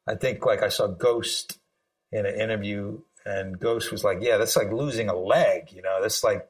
I 0.07 0.15
think 0.15 0.45
like 0.45 0.63
I 0.63 0.69
saw 0.69 0.87
Ghost 0.87 1.59
in 2.11 2.25
an 2.25 2.39
interview 2.39 2.99
and 3.25 3.59
Ghost 3.59 3.91
was 3.91 4.03
like, 4.03 4.19
"Yeah, 4.21 4.37
that's 4.37 4.55
like 4.55 4.71
losing 4.71 5.09
a 5.09 5.15
leg. 5.15 5.71
You 5.71 5.81
know, 5.81 6.01
that's 6.01 6.23
like 6.23 6.47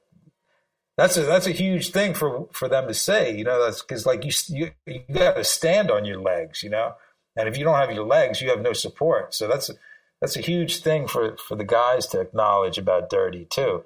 that's 0.96 1.18
a 1.18 1.22
that's 1.24 1.48
a 1.48 1.52
huge 1.52 1.92
thing 1.92 2.14
for 2.14 2.48
for 2.52 2.68
them 2.68 2.88
to 2.88 2.94
say. 2.94 3.36
You 3.36 3.44
know, 3.44 3.64
that's 3.64 3.82
because 3.82 4.06
like 4.06 4.24
you 4.24 4.32
you, 4.48 4.72
you 4.86 5.02
got 5.14 5.36
to 5.36 5.44
stand 5.44 5.90
on 5.90 6.06
your 6.06 6.22
legs. 6.22 6.64
You 6.64 6.70
know, 6.70 6.94
and 7.36 7.48
if 7.48 7.58
you 7.58 7.64
don't 7.64 7.78
have 7.78 7.92
your 7.92 8.06
legs, 8.06 8.42
you 8.42 8.50
have 8.50 8.62
no 8.62 8.74
support. 8.74 9.34
So 9.34 9.48
that's 9.48 9.72
that's 10.22 10.36
a 10.36 10.42
huge 10.42 10.82
thing 10.82 11.08
for 11.08 11.38
for 11.38 11.56
the 11.56 11.64
guys 11.64 12.08
to 12.08 12.22
acknowledge 12.22 12.78
about 12.78 13.10
Dirty 13.10 13.46
too. 13.46 13.84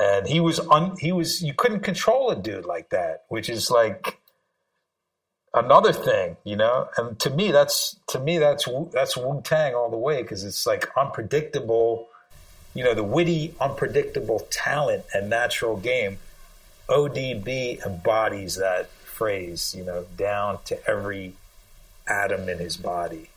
And 0.00 0.28
he 0.28 0.38
was 0.38 0.60
un, 0.60 0.96
he 1.00 1.10
was 1.10 1.42
you 1.42 1.54
couldn't 1.54 1.80
control 1.80 2.30
a 2.30 2.36
dude 2.36 2.64
like 2.64 2.90
that, 2.90 3.24
which 3.28 3.48
is 3.48 3.70
like 3.70 4.17
another 5.54 5.92
thing, 5.92 6.36
you 6.44 6.56
know. 6.56 6.88
And 6.96 7.18
to 7.20 7.30
me, 7.30 7.52
that's 7.52 7.96
to 8.08 8.20
me 8.20 8.38
that's 8.38 8.68
that's 8.92 9.16
Wu 9.16 9.40
Tang 9.42 9.74
all 9.74 9.90
the 9.90 9.96
way 9.96 10.22
because 10.22 10.44
it's 10.44 10.66
like 10.66 10.88
unpredictable 10.96 12.08
you 12.78 12.84
know, 12.84 12.94
the 12.94 13.02
witty, 13.02 13.54
unpredictable 13.60 14.46
talent 14.50 15.04
and 15.12 15.28
natural 15.28 15.76
game. 15.76 16.18
ODB 16.88 17.84
embodies 17.84 18.54
that 18.54 18.88
phrase, 18.88 19.74
you 19.76 19.84
know, 19.84 20.06
down 20.16 20.58
to 20.66 20.88
every 20.88 21.32
atom 22.06 22.48
in 22.48 22.58
his 22.58 22.76
body. 22.76 23.30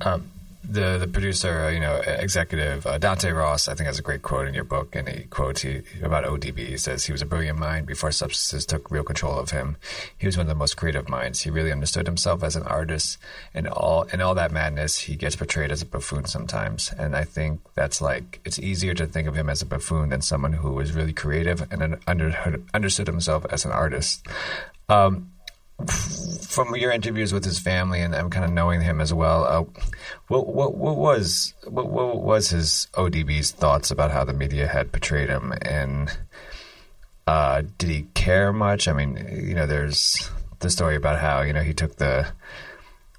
Um, 0.00 0.30
the 0.68 0.98
the 0.98 1.08
producer, 1.08 1.70
you 1.72 1.80
know, 1.80 2.00
executive 2.06 2.86
uh, 2.86 2.98
Dante 2.98 3.30
Ross, 3.30 3.68
I 3.68 3.74
think 3.74 3.86
has 3.86 3.98
a 3.98 4.02
great 4.02 4.22
quote 4.22 4.48
in 4.48 4.54
your 4.54 4.64
book, 4.64 4.96
and 4.96 5.08
he 5.08 5.24
quotes 5.24 5.62
he, 5.62 5.82
about 6.02 6.24
ODB. 6.24 6.58
He 6.58 6.76
says 6.78 7.04
he 7.04 7.12
was 7.12 7.22
a 7.22 7.26
brilliant 7.26 7.58
mind 7.58 7.86
before 7.86 8.12
substances 8.12 8.64
took 8.64 8.90
real 8.90 9.04
control 9.04 9.38
of 9.38 9.50
him. 9.50 9.76
He 10.16 10.26
was 10.26 10.36
one 10.36 10.44
of 10.44 10.48
the 10.48 10.54
most 10.54 10.76
creative 10.76 11.08
minds. 11.08 11.40
He 11.40 11.50
really 11.50 11.72
understood 11.72 12.06
himself 12.06 12.42
as 12.42 12.56
an 12.56 12.62
artist, 12.64 13.18
and 13.52 13.68
all 13.68 14.02
in 14.04 14.20
all 14.20 14.34
that 14.34 14.52
madness, 14.52 14.98
he 14.98 15.16
gets 15.16 15.36
portrayed 15.36 15.70
as 15.70 15.82
a 15.82 15.86
buffoon 15.86 16.24
sometimes. 16.24 16.92
And 16.98 17.14
I 17.14 17.24
think 17.24 17.60
that's 17.74 18.00
like 18.00 18.40
it's 18.44 18.58
easier 18.58 18.94
to 18.94 19.06
think 19.06 19.28
of 19.28 19.36
him 19.36 19.50
as 19.50 19.62
a 19.62 19.66
buffoon 19.66 20.08
than 20.08 20.22
someone 20.22 20.54
who 20.54 20.72
was 20.72 20.92
really 20.92 21.12
creative 21.12 21.66
and 21.70 21.98
under, 22.06 22.62
understood 22.72 23.06
himself 23.06 23.44
as 23.50 23.64
an 23.64 23.72
artist. 23.72 24.26
Um, 24.88 25.30
from 25.86 26.74
your 26.76 26.92
interviews 26.92 27.32
with 27.32 27.44
his 27.44 27.58
family 27.58 28.00
and, 28.00 28.14
and 28.14 28.30
kind 28.30 28.44
of 28.44 28.52
knowing 28.52 28.80
him 28.80 29.00
as 29.00 29.12
well, 29.12 29.44
uh, 29.44 29.80
what, 30.28 30.46
what, 30.46 30.74
what 30.76 30.96
was 30.96 31.52
what, 31.66 31.88
what, 31.88 32.22
was 32.22 32.48
his 32.48 32.86
ODB's 32.94 33.50
thoughts 33.50 33.90
about 33.90 34.10
how 34.10 34.24
the 34.24 34.32
media 34.32 34.68
had 34.68 34.92
portrayed 34.92 35.28
him, 35.28 35.52
and 35.62 36.16
uh, 37.26 37.62
did 37.78 37.90
he 37.90 38.02
care 38.14 38.52
much? 38.52 38.86
I 38.86 38.92
mean, 38.92 39.16
you 39.30 39.54
know, 39.54 39.66
there's 39.66 40.30
the 40.60 40.70
story 40.70 40.96
about 40.96 41.18
how 41.18 41.42
you 41.42 41.52
know 41.52 41.62
he 41.62 41.74
took 41.74 41.96
the 41.96 42.28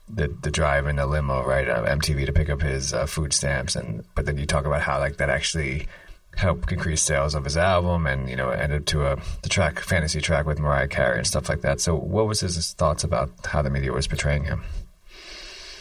the 0.08 0.28
the 0.28 0.52
drive 0.52 0.88
in 0.88 0.96
the 0.96 1.06
limo, 1.06 1.44
right, 1.44 1.68
uh, 1.68 1.84
MTV 1.84 2.26
to 2.26 2.34
pick 2.34 2.50
up 2.50 2.62
his 2.62 2.94
uh, 2.94 3.06
food 3.06 3.34
stamps, 3.34 3.76
and 3.76 4.06
but 4.16 4.26
then 4.26 4.38
you 4.38 4.46
talk 4.46 4.66
about 4.66 4.82
how 4.82 5.00
like 5.00 5.18
that 5.18 5.30
actually 5.30 5.88
help 6.36 6.72
increase 6.72 7.02
sales 7.02 7.34
of 7.34 7.44
his 7.44 7.58
album 7.58 8.06
and 8.06 8.30
you 8.30 8.36
know 8.36 8.50
ended 8.50 8.86
to 8.88 9.06
a 9.06 9.18
the 9.42 9.50
track 9.50 9.80
fantasy 9.80 10.22
track 10.22 10.46
with 10.46 10.60
Mariah 10.60 10.88
Carey 10.88 11.18
and 11.18 11.28
stuff 11.28 11.50
like 11.50 11.62
that. 11.62 11.80
So 11.80 11.96
what 11.96 12.28
was 12.28 12.42
his 12.42 12.74
thoughts 12.74 13.04
about 13.04 13.32
how 13.46 13.62
the 13.62 13.70
media 13.70 13.92
was 13.92 14.08
portraying 14.08 14.44
him? 14.44 14.64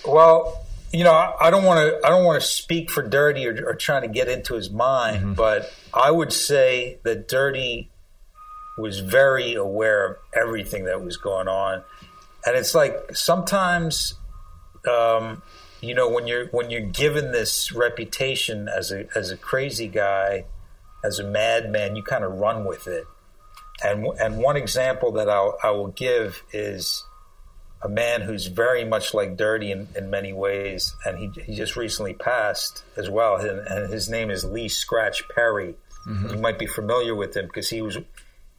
Well, 0.07 0.65
you 0.93 1.03
know, 1.03 1.13
I 1.41 1.51
don't 1.51 1.65
want 1.65 1.81
to 1.81 2.07
I 2.07 2.11
don't 2.11 2.25
want 2.25 2.41
to 2.41 2.47
speak 2.47 2.91
for 2.91 3.03
Dirty 3.03 3.47
or, 3.47 3.71
or, 3.71 3.75
trying 3.75 4.03
to 4.03 4.09
get 4.09 4.29
into 4.29 4.55
his 4.55 4.71
mind, 4.71 5.19
mm-hmm. 5.19 5.35
but 5.35 5.73
I 5.93 6.11
would 6.11 6.33
say 6.33 6.99
that 7.03 7.27
Dirty 7.27 7.91
was 8.79 9.01
very 9.01 9.55
aware 9.55 10.07
of 10.07 10.17
everything 10.35 10.85
that 10.85 11.03
was 11.03 11.17
going 11.17 11.49
on, 11.49 11.83
and 12.47 12.57
it's 12.57 12.75
like 12.75 13.17
sometimes. 13.17 14.15
Um, 14.87 15.43
you 15.85 15.95
know 15.95 16.09
when 16.09 16.27
you're 16.27 16.47
when 16.49 16.71
you're 16.71 16.81
given 16.81 17.33
this 17.33 17.73
reputation 17.73 18.69
as 18.69 18.91
a 18.93 19.07
as 19.17 19.31
a 19.31 19.37
crazy 19.37 19.89
guy, 19.89 20.45
as 21.05 21.19
a 21.19 21.25
madman, 21.25 21.97
you 21.97 22.03
kind 22.03 22.25
of 22.25 22.33
run 22.33 22.65
with 22.65 22.87
it. 22.87 23.05
And 23.83 24.07
and 24.21 24.39
one 24.39 24.57
example 24.57 25.13
that 25.13 25.29
I'll, 25.29 25.59
I 25.63 25.71
will 25.71 25.89
give 25.89 26.43
is 26.53 27.05
a 27.83 27.89
man 27.89 28.23
who's 28.23 28.47
very 28.47 28.85
much 28.85 29.13
like 29.13 29.37
Dirty 29.37 29.71
in, 29.71 29.89
in 29.95 30.09
many 30.11 30.33
ways, 30.33 30.95
and 31.05 31.19
he 31.19 31.43
he 31.43 31.55
just 31.55 31.77
recently 31.77 32.15
passed 32.15 32.83
as 32.97 33.11
well. 33.11 33.37
And, 33.37 33.61
and 33.67 33.93
his 33.93 34.09
name 34.09 34.31
is 34.31 34.45
Lee 34.45 34.69
Scratch 34.69 35.29
Perry. 35.29 35.75
Mm-hmm. 36.09 36.31
You 36.31 36.39
might 36.39 36.59
be 36.59 36.67
familiar 36.67 37.15
with 37.15 37.37
him 37.37 37.47
because 37.47 37.69
he 37.69 37.83
was 37.83 37.99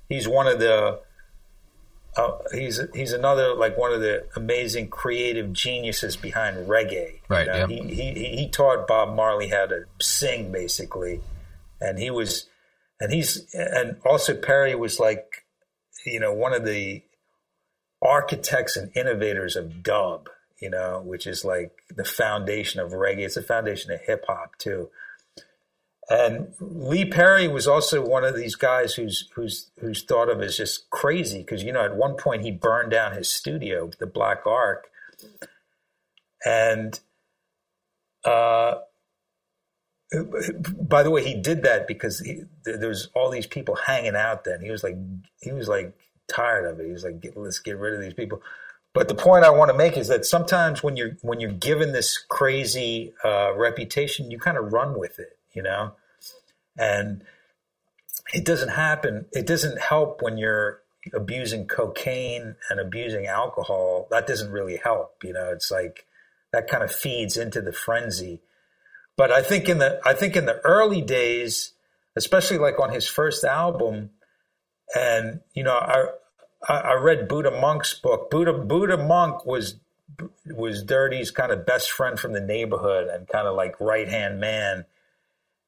he's 0.10 0.28
one 0.28 0.48
of 0.48 0.60
the 0.60 1.02
uh, 2.16 2.38
he's 2.54 2.82
he's 2.94 3.12
another 3.12 3.54
like 3.56 3.78
one 3.78 3.92
of 3.92 4.00
the 4.00 4.26
amazing 4.36 4.88
creative 4.88 5.52
geniuses 5.52 6.16
behind 6.16 6.68
reggae. 6.68 7.20
Right. 7.28 7.48
You 7.48 7.54
know? 7.54 7.68
he, 7.68 8.14
he 8.14 8.36
he 8.38 8.50
taught 8.50 8.88
Bob 8.88 9.16
Marley 9.16 9.50
how 9.50 9.66
to 9.66 9.86
sing 10.00 10.52
basically, 10.52 11.22
and 11.82 12.00
he 12.00 12.10
was, 12.10 12.48
and 13.02 13.12
he's 13.12 13.54
and 13.54 13.98
also 14.06 14.34
Perry 14.34 14.76
was 14.76 15.00
like, 15.00 15.46
you 16.06 16.20
know, 16.20 16.34
one 16.34 16.54
of 16.54 16.66
the 16.66 17.04
architects 18.02 18.78
and 18.78 18.96
innovators 18.96 19.56
of 19.56 19.84
dub. 19.84 20.30
You 20.62 20.70
know, 20.70 21.02
which 21.04 21.28
is 21.28 21.44
like 21.44 21.74
the 21.94 22.06
foundation 22.06 22.80
of 22.80 22.92
reggae. 22.92 23.26
It's 23.26 23.36
the 23.36 23.44
foundation 23.44 23.92
of 23.92 24.00
hip 24.00 24.24
hop 24.26 24.58
too. 24.58 24.90
And 26.10 26.54
Lee 26.60 27.06
Perry 27.06 27.48
was 27.48 27.68
also 27.68 28.06
one 28.06 28.24
of 28.24 28.36
these 28.36 28.56
guys 28.56 28.94
who's 28.94 29.28
who's 29.34 29.72
who's 29.80 30.04
thought 30.04 30.30
of 30.30 30.40
as 30.42 30.58
just 30.58 30.90
crazy 30.92 31.40
because 31.40 31.64
you 31.64 31.72
know 31.72 31.84
at 31.84 31.96
one 31.96 32.16
point 32.16 32.44
he 32.44 32.52
burned 32.52 32.92
down 32.92 33.14
his 33.14 33.34
studio, 33.34 33.90
the 34.00 34.06
Black 34.06 34.46
Ark, 34.46 34.88
and 36.46 37.00
uh, 38.24 38.76
by 40.80 41.02
the 41.02 41.10
way, 41.10 41.24
he 41.24 41.34
did 41.42 41.64
that 41.64 41.88
because 41.88 42.20
he, 42.20 42.44
there 42.64 42.88
was 42.90 43.10
all 43.16 43.32
these 43.32 43.48
people 43.48 43.76
hanging 43.76 44.16
out. 44.16 44.44
Then 44.44 44.62
he 44.62 44.70
was 44.70 44.84
like 44.84 44.98
he 45.42 45.52
was 45.52 45.68
like 45.68 45.98
tired 46.28 46.66
of 46.66 46.80
it. 46.80 46.86
He 46.86 46.92
was 46.92 47.04
like, 47.04 47.34
let's 47.36 47.60
get 47.60 47.78
rid 47.78 47.96
of 47.96 48.02
these 48.02 48.14
people. 48.14 48.42
But 48.94 49.08
the 49.08 49.16
point 49.16 49.44
I 49.44 49.50
want 49.50 49.72
to 49.72 49.78
make 49.78 49.98
is 49.98 50.08
that 50.08 50.24
sometimes 50.26 50.84
when 50.84 50.96
you're 50.96 51.18
when 51.22 51.40
you're 51.40 51.52
given 51.52 51.94
this 51.94 52.18
crazy 52.30 53.14
uh, 53.24 53.56
reputation, 53.56 54.30
you 54.30 54.38
kind 54.38 54.58
of 54.58 54.72
run 54.72 55.00
with 55.00 55.18
it 55.18 55.38
you 55.56 55.64
know? 55.64 55.94
And 56.78 57.24
it 58.34 58.46
doesn't 58.46 58.70
happen. 58.70 59.26
It 59.32 59.48
doesn't 59.48 59.80
help 59.80 60.22
when 60.22 60.38
you're 60.38 60.82
abusing 61.14 61.68
cocaine 61.68 62.56
and 62.70 62.80
abusing 62.80 63.28
alcohol. 63.28 64.08
That 64.12 64.28
doesn't 64.28 64.52
really 64.52 64.78
help, 64.78 65.24
you 65.24 65.34
know? 65.34 65.52
It's 65.52 65.72
like 65.72 66.06
that 66.52 66.68
kind 66.68 66.84
of 66.84 66.92
feeds 66.92 67.38
into 67.38 67.62
the 67.62 67.74
frenzy. 67.74 68.42
But 69.18 69.32
I 69.32 69.42
think 69.42 69.70
in 69.70 69.78
the 69.78 70.00
I 70.06 70.14
think 70.14 70.36
in 70.36 70.46
the 70.46 70.60
early 70.66 71.02
days, 71.02 71.72
especially 72.16 72.58
like 72.58 72.80
on 72.80 72.92
his 72.92 73.08
first 73.08 73.44
album, 73.44 74.12
and 74.96 75.42
you 75.54 75.64
know, 75.64 75.74
I 75.74 76.06
I 76.68 76.94
read 76.94 77.28
Buddha 77.28 77.52
Monk's 77.52 77.94
book. 77.94 78.30
Buddha 78.30 78.54
Buddha 78.54 78.98
Monk 78.98 79.46
was 79.46 79.76
was 80.46 80.84
Dirty's 80.84 81.32
kind 81.32 81.52
of 81.52 81.66
best 81.66 81.92
friend 81.92 82.20
from 82.20 82.34
the 82.34 82.42
neighborhood 82.42 83.08
and 83.08 83.28
kind 83.28 83.48
of 83.48 83.56
like 83.56 83.80
right 83.80 84.08
hand 84.08 84.40
man. 84.40 84.86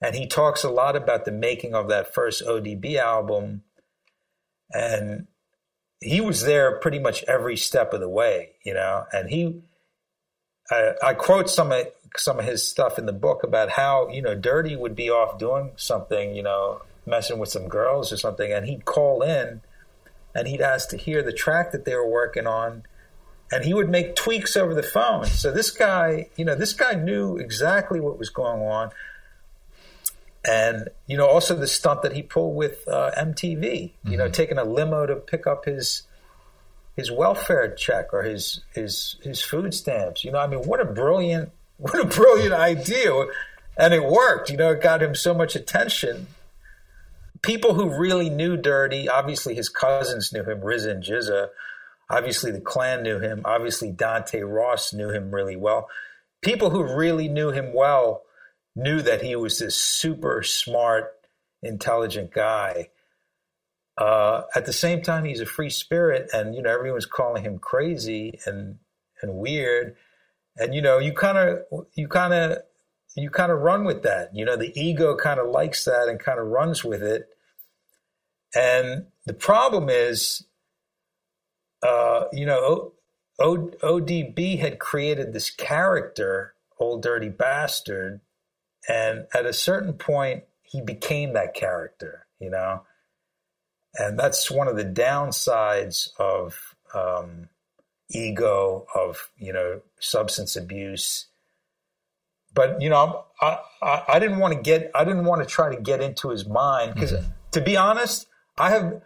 And 0.02 0.16
he 0.16 0.28
talks 0.28 0.64
a 0.64 0.70
lot 0.70 0.95
about 0.95 1.26
the 1.26 1.32
making 1.32 1.74
of 1.74 1.89
that 1.89 2.14
first 2.14 2.45
ODB 2.45 2.98
album. 2.98 3.64
And 4.72 5.28
he 6.00 6.22
was 6.22 6.43
there 6.43 6.80
pretty 6.80 7.00
much 7.00 7.24
every 7.24 7.58
step 7.58 7.93
of 7.93 8.00
the 8.00 8.10
way, 8.10 8.52
you 8.64 8.74
know. 8.74 9.06
And 9.12 9.30
he, 9.30 9.62
I, 10.70 10.93
I 11.04 11.14
quote 11.14 11.50
some 11.50 11.72
of 11.72 11.88
some 12.16 12.39
of 12.39 12.45
his 12.45 12.68
stuff 12.68 12.98
in 12.98 13.06
the 13.06 13.14
book 13.14 13.43
about 13.43 13.72
how 13.72 14.08
you 14.10 14.22
know 14.22 14.36
Dirty 14.36 14.76
would 14.76 14.95
be 14.95 15.10
off 15.10 15.39
doing 15.39 15.72
something, 15.76 16.36
you 16.36 16.43
know, 16.43 16.82
messing 17.06 17.39
with 17.39 17.50
some 17.50 17.68
girls 17.68 18.12
or 18.12 18.18
something, 18.18 18.52
and 18.52 18.68
he'd 18.68 18.86
call 18.86 19.24
in, 19.24 19.62
and 20.36 20.48
he'd 20.48 20.62
ask 20.62 20.89
to 20.89 20.98
hear 20.98 21.24
the 21.24 21.34
track 21.34 21.72
that 21.72 21.86
they 21.86 21.95
were 21.95 22.10
working 22.10 22.45
on, 22.45 22.84
and 23.52 23.66
he 23.66 23.74
would 23.74 23.89
make 23.89 24.16
tweaks 24.16 24.56
over 24.56 24.76
the 24.76 24.84
phone. 24.84 25.26
So 25.26 25.52
this 25.52 25.72
guy, 25.72 26.30
you 26.36 26.45
know, 26.45 26.56
this 26.56 26.74
guy 26.74 26.93
knew 26.93 27.38
exactly 27.38 28.00
what 28.00 28.20
was 28.20 28.30
going 28.30 28.62
on 28.62 28.91
and 30.48 30.89
you 31.06 31.18
know 31.18 31.28
also 31.28 31.56
the 31.56 31.68
stunt 31.68 32.02
that 32.02 32.14
he 32.14 32.24
pulled 32.24 32.56
with 32.56 32.88
uh, 32.88 33.12
MTV, 33.18 33.60
mm-hmm. 33.60 34.12
you 34.12 34.18
know, 34.18 34.26
mm-hmm. 34.26 34.32
taking 34.32 34.58
a 34.58 34.64
limo 34.64 35.06
to 35.06 35.18
pick 35.18 35.45
up 35.45 35.66
his 35.66 36.04
his 36.95 37.12
welfare 37.12 37.74
check 37.76 38.14
or 38.14 38.24
his 38.24 38.62
his 38.74 39.18
his 39.22 39.41
food 39.41 39.74
stamps. 39.74 40.24
You 40.24 40.32
know, 40.32 40.39
I 40.39 40.48
mean, 40.48 40.62
what 40.62 40.80
a 40.80 40.86
brilliant 40.86 41.52
what 41.78 42.00
a 42.00 42.06
brilliant 42.06 42.54
idea, 42.54 43.12
and 43.78 43.93
it 43.93 44.04
worked. 44.04 44.50
You 44.50 44.58
know, 44.58 44.72
it 44.72 44.82
got 44.82 45.04
him 45.04 45.14
so 45.14 45.34
much 45.34 45.56
attention. 45.56 46.28
People 47.43 47.76
who 47.76 47.95
really 47.95 48.32
knew 48.32 48.58
Dirty, 48.58 49.08
obviously 49.08 49.54
his 49.54 49.70
cousins 49.70 50.34
knew 50.34 50.43
him, 50.43 50.62
RZA 50.62 50.89
and 50.89 51.04
GZA. 51.04 51.50
Obviously, 52.10 52.52
the 52.52 52.62
clan 52.62 53.04
knew 53.04 53.20
him. 53.20 53.41
Obviously, 53.45 53.91
Dante 53.91 54.41
Ross 54.41 54.91
knew 54.91 55.10
him 55.12 55.34
really 55.34 55.56
well. 55.56 55.88
People 56.41 56.72
who 56.72 56.95
really 56.95 57.28
knew 57.28 57.52
him 57.52 57.74
well 57.76 58.24
knew 58.78 59.02
that 59.02 59.24
he 59.24 59.36
was 59.36 59.58
this 59.58 59.76
super 59.76 60.44
smart, 60.44 61.12
intelligent 61.64 62.32
guy. 62.32 62.90
Uh, 63.98 64.44
at 64.56 64.68
the 64.68 64.74
same 64.74 65.02
time, 65.02 65.26
he's 65.26 65.42
a 65.42 65.46
free 65.46 65.72
spirit, 65.72 66.30
and 66.32 66.54
you 66.54 66.62
know 66.62 66.72
everyone's 66.72 67.08
calling 67.08 67.44
him 67.44 67.58
crazy 67.58 68.40
and 68.46 68.78
and 69.22 69.34
weird, 69.34 69.96
and 70.56 70.76
you 70.76 70.82
know 70.82 71.00
you 71.00 71.12
kind 71.12 71.38
of 71.38 71.86
you 71.96 72.08
kind 72.08 72.34
of 72.34 72.60
you 73.16 73.32
kind 73.32 73.52
of 73.52 73.60
run 73.60 73.84
with 73.84 74.04
that. 74.04 74.36
You 74.36 74.46
know 74.46 74.56
the 74.56 74.80
ego 74.80 75.16
kind 75.16 75.40
of 75.40 75.50
likes 75.50 75.84
that 75.86 76.08
and 76.08 76.20
kind 76.20 76.40
of 76.40 76.46
runs 76.46 76.86
with 76.86 77.02
it. 77.02 77.30
And 78.56 79.08
the 79.26 79.34
problem 79.34 79.90
is, 79.90 80.46
uh, 81.82 82.26
you 82.32 82.46
know, 82.46 82.94
o- 83.40 83.72
ODB 83.82 84.60
had 84.60 84.80
created 84.80 85.34
this 85.34 85.50
character, 85.50 86.54
Old 86.80 87.02
Dirty 87.02 87.30
Bastard, 87.30 88.22
and 88.88 89.28
at 89.34 89.46
a 89.46 89.54
certain 89.54 89.94
point, 89.94 90.44
he 90.62 90.82
became 90.82 91.34
that 91.34 91.54
character, 91.54 92.26
you 92.40 92.50
know? 92.50 92.84
And 93.96 94.18
that's 94.20 94.52
one 94.52 94.68
of 94.68 94.76
the 94.76 94.86
downsides 94.86 96.10
of 96.20 96.76
um, 96.94 97.50
ego, 98.10 98.86
of, 98.96 99.30
you 99.38 99.54
know, 99.54 99.82
substance 100.00 100.56
abuse. 100.56 101.28
But, 102.54 102.82
you 102.82 102.90
know, 102.90 103.26
I, 103.42 103.60
I, 103.82 104.04
I 104.08 104.20
didn't 104.20 104.40
want 104.40 104.54
to 104.54 104.62
get, 104.62 104.92
I 104.96 105.04
didn't 105.04 105.26
want 105.26 105.42
to 105.42 105.48
try 105.48 105.74
to 105.74 105.82
get 105.82 106.02
into 106.02 106.30
his 106.30 106.46
mind 106.46 106.94
because, 106.94 107.12
mm-hmm. 107.12 107.30
to 107.52 107.62
be 107.62 107.76
honest, 107.76 108.28
I 108.58 108.72
have, 108.72 109.02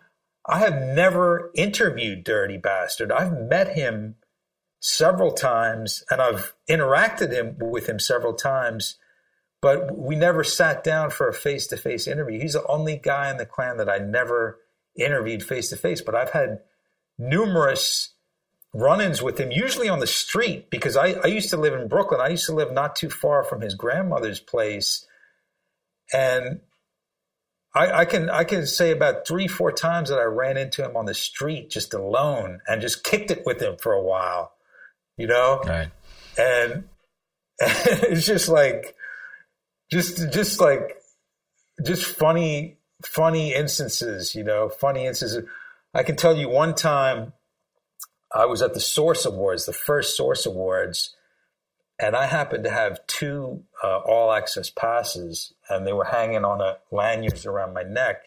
I 0.47 0.59
have 0.59 0.73
never 0.73 1.51
interviewed 1.55 2.23
Dirty 2.23 2.57
Bastard. 2.57 3.11
I've 3.11 3.33
met 3.33 3.75
him 3.75 4.15
several 4.79 5.31
times 5.31 6.03
and 6.09 6.21
I've 6.21 6.53
interacted 6.69 7.31
him 7.31 7.57
with 7.59 7.87
him 7.87 7.99
several 7.99 8.33
times 8.33 8.97
but 9.61 9.95
we 9.95 10.15
never 10.15 10.43
sat 10.43 10.83
down 10.83 11.11
for 11.11 11.27
a 11.27 11.33
face 11.33 11.67
to 11.67 11.77
face 11.77 12.07
interview. 12.07 12.39
He's 12.39 12.53
the 12.53 12.65
only 12.67 12.97
guy 12.97 13.29
in 13.29 13.37
the 13.37 13.45
clan 13.45 13.77
that 13.77 13.89
I 13.89 13.99
never 13.99 14.59
interviewed 14.97 15.43
face 15.43 15.69
to 15.69 15.77
face, 15.77 16.01
but 16.01 16.15
I've 16.15 16.31
had 16.31 16.59
numerous 17.17 18.13
run 18.73 19.01
ins 19.01 19.21
with 19.21 19.37
him, 19.39 19.51
usually 19.51 19.87
on 19.87 19.99
the 19.99 20.07
street, 20.07 20.69
because 20.69 20.97
I, 20.97 21.11
I 21.23 21.27
used 21.27 21.49
to 21.51 21.57
live 21.57 21.73
in 21.73 21.87
Brooklyn. 21.87 22.21
I 22.21 22.29
used 22.29 22.47
to 22.47 22.55
live 22.55 22.71
not 22.71 22.95
too 22.95 23.09
far 23.09 23.43
from 23.43 23.61
his 23.61 23.75
grandmother's 23.75 24.39
place. 24.39 25.05
And 26.13 26.61
I, 27.75 27.91
I, 27.91 28.05
can 28.05 28.29
I 28.29 28.43
can 28.43 28.65
say 28.65 28.91
about 28.91 29.27
three, 29.27 29.47
four 29.47 29.71
times 29.71 30.09
that 30.09 30.19
I 30.19 30.23
ran 30.23 30.57
into 30.57 30.83
him 30.83 30.97
on 30.97 31.05
the 31.05 31.13
street 31.13 31.69
just 31.69 31.93
alone 31.93 32.61
and 32.67 32.81
just 32.81 33.03
kicked 33.03 33.31
it 33.31 33.43
with 33.45 33.61
him 33.61 33.77
for 33.77 33.93
a 33.93 34.01
while, 34.01 34.53
you 35.17 35.27
know? 35.27 35.61
Right. 35.65 35.89
And, 36.37 36.71
and 36.71 36.83
it's 37.59 38.25
just 38.25 38.49
like 38.49 38.95
just 39.91 40.31
just 40.31 40.59
like 40.59 40.97
just 41.83 42.05
funny 42.05 42.77
funny 43.05 43.53
instances, 43.53 44.35
you 44.35 44.43
know, 44.43 44.69
funny 44.69 45.05
instances. 45.05 45.45
I 45.93 46.03
can 46.03 46.15
tell 46.15 46.35
you 46.35 46.47
one 46.47 46.75
time 46.75 47.33
I 48.33 48.45
was 48.45 48.61
at 48.61 48.73
the 48.73 48.79
Source 48.79 49.25
Awards, 49.25 49.65
the 49.65 49.73
first 49.73 50.15
Source 50.15 50.45
Awards, 50.45 51.15
and 51.99 52.15
I 52.15 52.27
happened 52.27 52.63
to 52.63 52.69
have 52.69 53.05
two 53.07 53.63
uh, 53.83 53.99
all 53.99 54.31
access 54.31 54.69
passes, 54.69 55.53
and 55.69 55.85
they 55.85 55.93
were 55.93 56.05
hanging 56.05 56.45
on 56.45 56.61
a 56.61 56.77
lanyards 56.91 57.45
around 57.45 57.73
my 57.73 57.83
neck. 57.83 58.23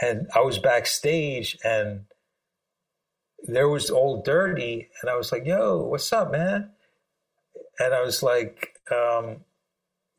And 0.00 0.28
I 0.34 0.40
was 0.40 0.58
backstage, 0.58 1.58
and 1.64 2.04
there 3.42 3.68
was 3.68 3.90
Old 3.90 4.24
Dirty, 4.24 4.88
and 5.02 5.10
I 5.10 5.16
was 5.16 5.32
like, 5.32 5.44
"Yo, 5.44 5.82
what's 5.82 6.12
up, 6.12 6.30
man?" 6.30 6.70
And 7.80 7.94
I 7.94 8.02
was 8.02 8.22
like, 8.22 8.74
um, 8.92 9.44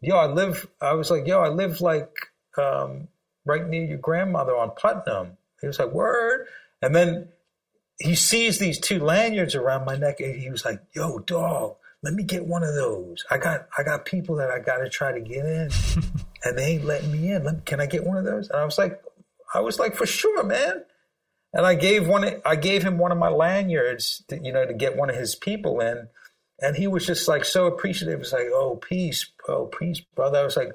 yo, 0.02 0.18
I 0.18 0.28
live, 0.28 0.68
I 0.82 0.94
was 0.94 1.12
like, 1.12 1.28
yo, 1.28 1.42
I 1.42 1.50
live 1.50 1.80
like 1.82 2.12
um, 2.58 3.08
right 3.46 3.66
near 3.66 3.86
your 3.86 3.98
grandmother 3.98 4.56
on 4.56 4.72
Putnam. 4.72 5.38
He 5.62 5.68
was 5.68 5.80
like, 5.80 5.92
word. 5.92 6.48
And 6.82 6.96
then 6.96 7.30
he 8.00 8.16
sees 8.16 8.58
these 8.58 8.80
two 8.80 9.00
lanyards 9.00 9.56
around 9.56 9.86
my 9.86 9.96
neck 9.96 10.20
and 10.20 10.36
he 10.36 10.50
was 10.50 10.66
like, 10.66 10.82
yo, 10.96 11.20
dog, 11.20 11.76
let 12.04 12.16
me 12.16 12.24
get 12.24 12.46
one 12.46 12.64
of 12.64 12.74
those. 12.74 13.24
I 13.30 13.38
got, 13.38 13.68
I 13.78 13.84
got 13.84 14.06
people 14.06 14.38
that 14.38 14.50
I 14.50 14.60
got 14.60 14.78
to 14.78 14.90
try 14.90 15.12
to 15.12 15.22
get 15.22 15.46
in 15.46 15.70
and 16.44 16.58
they 16.58 16.66
ain't 16.66 16.86
letting 16.86 17.12
me 17.12 17.32
in. 17.32 17.44
Let, 17.44 17.66
can 17.66 17.80
I 17.80 17.86
get 17.86 18.04
one 18.04 18.18
of 18.18 18.26
those? 18.26 18.50
And 18.50 18.60
I 18.60 18.66
was 18.66 18.80
like, 18.80 19.02
I 19.54 19.60
was 19.60 19.78
like, 19.78 19.96
for 19.96 20.08
sure, 20.08 20.44
man. 20.44 20.84
And 21.54 21.66
I 21.66 21.76
gave 21.76 22.08
one, 22.08 22.42
I 22.46 22.56
gave 22.56 22.82
him 22.82 22.98
one 22.98 23.12
of 23.12 23.18
my 23.18 23.28
lanyards, 23.28 24.24
to, 24.30 24.40
you 24.42 24.54
know, 24.54 24.66
to 24.66 24.74
get 24.74 24.96
one 24.96 25.10
of 25.10 25.16
his 25.16 25.36
people 25.36 25.82
in. 25.82 26.08
And 26.62 26.76
he 26.76 26.88
was 26.88 27.06
just 27.06 27.28
like 27.28 27.44
so 27.44 27.66
appreciative. 27.66 28.16
It 28.16 28.20
was 28.20 28.34
like, 28.34 28.48
oh, 28.54 28.76
peace, 28.76 29.26
oh, 29.48 29.66
peace, 29.66 30.00
brother. 30.00 30.40
I 30.40 30.44
was 30.44 30.56
like, 30.56 30.74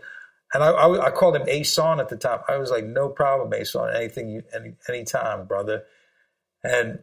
and 0.52 0.62
I, 0.62 0.68
I, 0.70 1.06
I 1.06 1.10
called 1.10 1.36
him 1.36 1.48
Ason 1.48 2.00
at 2.00 2.08
the 2.08 2.16
time. 2.16 2.40
I 2.48 2.56
was 2.56 2.70
like, 2.70 2.84
no 2.84 3.08
problem, 3.08 3.52
Ason. 3.54 3.90
Anything, 3.94 4.28
you, 4.28 4.42
any, 4.54 4.74
anytime, 4.88 5.46
brother. 5.46 5.84
And 6.64 7.00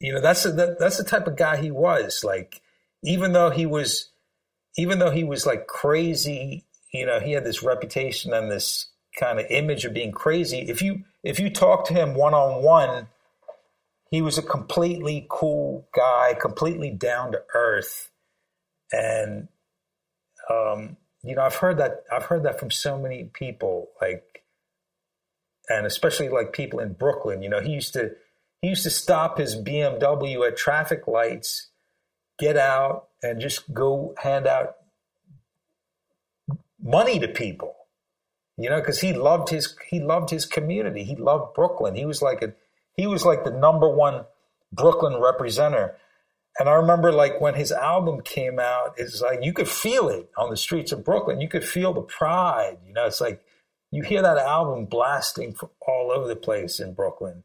you 0.00 0.12
know, 0.12 0.20
that's 0.20 0.44
a, 0.44 0.52
that, 0.52 0.78
that's 0.78 0.98
the 0.98 1.04
type 1.04 1.26
of 1.26 1.36
guy 1.36 1.56
he 1.56 1.70
was. 1.70 2.22
Like, 2.24 2.60
even 3.02 3.32
though 3.32 3.50
he 3.50 3.66
was, 3.66 4.10
even 4.76 4.98
though 4.98 5.10
he 5.10 5.24
was 5.24 5.46
like 5.46 5.66
crazy, 5.66 6.64
you 6.92 7.06
know, 7.06 7.20
he 7.20 7.32
had 7.32 7.44
this 7.44 7.62
reputation 7.62 8.32
and 8.32 8.50
this 8.50 8.86
kind 9.18 9.38
of 9.38 9.46
image 9.50 9.84
of 9.84 9.94
being 9.94 10.12
crazy. 10.12 10.58
If 10.68 10.82
you 10.82 11.04
if 11.22 11.40
you 11.40 11.50
talk 11.50 11.86
to 11.86 11.94
him 11.94 12.14
one 12.14 12.34
on 12.34 12.62
one, 12.62 13.08
he 14.10 14.22
was 14.22 14.38
a 14.38 14.42
completely 14.42 15.26
cool 15.28 15.88
guy, 15.94 16.34
completely 16.40 16.90
down 16.90 17.32
to 17.32 17.42
earth, 17.54 18.10
and 18.92 19.48
um, 20.48 20.96
you 21.22 21.34
know, 21.34 21.42
I've 21.42 21.56
heard 21.56 21.78
that 21.78 22.04
I've 22.12 22.24
heard 22.24 22.44
that 22.44 22.60
from 22.60 22.70
so 22.70 22.98
many 22.98 23.24
people, 23.24 23.88
like, 24.00 24.44
and 25.68 25.86
especially 25.86 26.28
like 26.28 26.52
people 26.52 26.78
in 26.78 26.92
Brooklyn. 26.92 27.42
You 27.42 27.48
know, 27.48 27.60
he 27.60 27.72
used 27.72 27.92
to 27.94 28.12
he 28.62 28.68
used 28.68 28.84
to 28.84 28.90
stop 28.90 29.38
his 29.38 29.56
BMW 29.56 30.46
at 30.46 30.56
traffic 30.56 31.08
lights, 31.08 31.68
get 32.38 32.56
out, 32.56 33.08
and 33.22 33.40
just 33.40 33.74
go 33.74 34.14
hand 34.18 34.46
out 34.46 34.76
money 36.80 37.18
to 37.18 37.28
people. 37.28 37.74
You 38.56 38.70
know, 38.70 38.78
because 38.78 39.00
he 39.00 39.12
loved 39.12 39.50
his 39.50 39.76
he 39.90 40.00
loved 40.00 40.30
his 40.30 40.46
community. 40.46 41.02
He 41.02 41.16
loved 41.16 41.54
Brooklyn. 41.54 41.96
He 41.96 42.06
was 42.06 42.22
like 42.22 42.40
a 42.40 42.54
he 42.96 43.06
was 43.06 43.24
like 43.24 43.44
the 43.44 43.50
number 43.50 43.88
one 43.88 44.24
Brooklyn 44.72 45.20
representative. 45.20 45.96
And 46.58 46.68
I 46.68 46.72
remember 46.72 47.12
like 47.12 47.40
when 47.40 47.54
his 47.54 47.70
album 47.70 48.22
came 48.22 48.58
out, 48.58 48.94
it's 48.96 49.20
like 49.20 49.44
you 49.44 49.52
could 49.52 49.68
feel 49.68 50.08
it 50.08 50.30
on 50.38 50.50
the 50.50 50.56
streets 50.56 50.92
of 50.92 51.04
Brooklyn. 51.04 51.40
You 51.40 51.48
could 51.48 51.64
feel 51.64 51.92
the 51.92 52.00
pride. 52.00 52.78
You 52.86 52.94
know, 52.94 53.06
it's 53.06 53.20
like 53.20 53.42
you 53.90 54.02
hear 54.02 54.22
that 54.22 54.38
album 54.38 54.86
blasting 54.86 55.54
all 55.86 56.10
over 56.10 56.26
the 56.26 56.36
place 56.36 56.80
in 56.80 56.94
Brooklyn. 56.94 57.44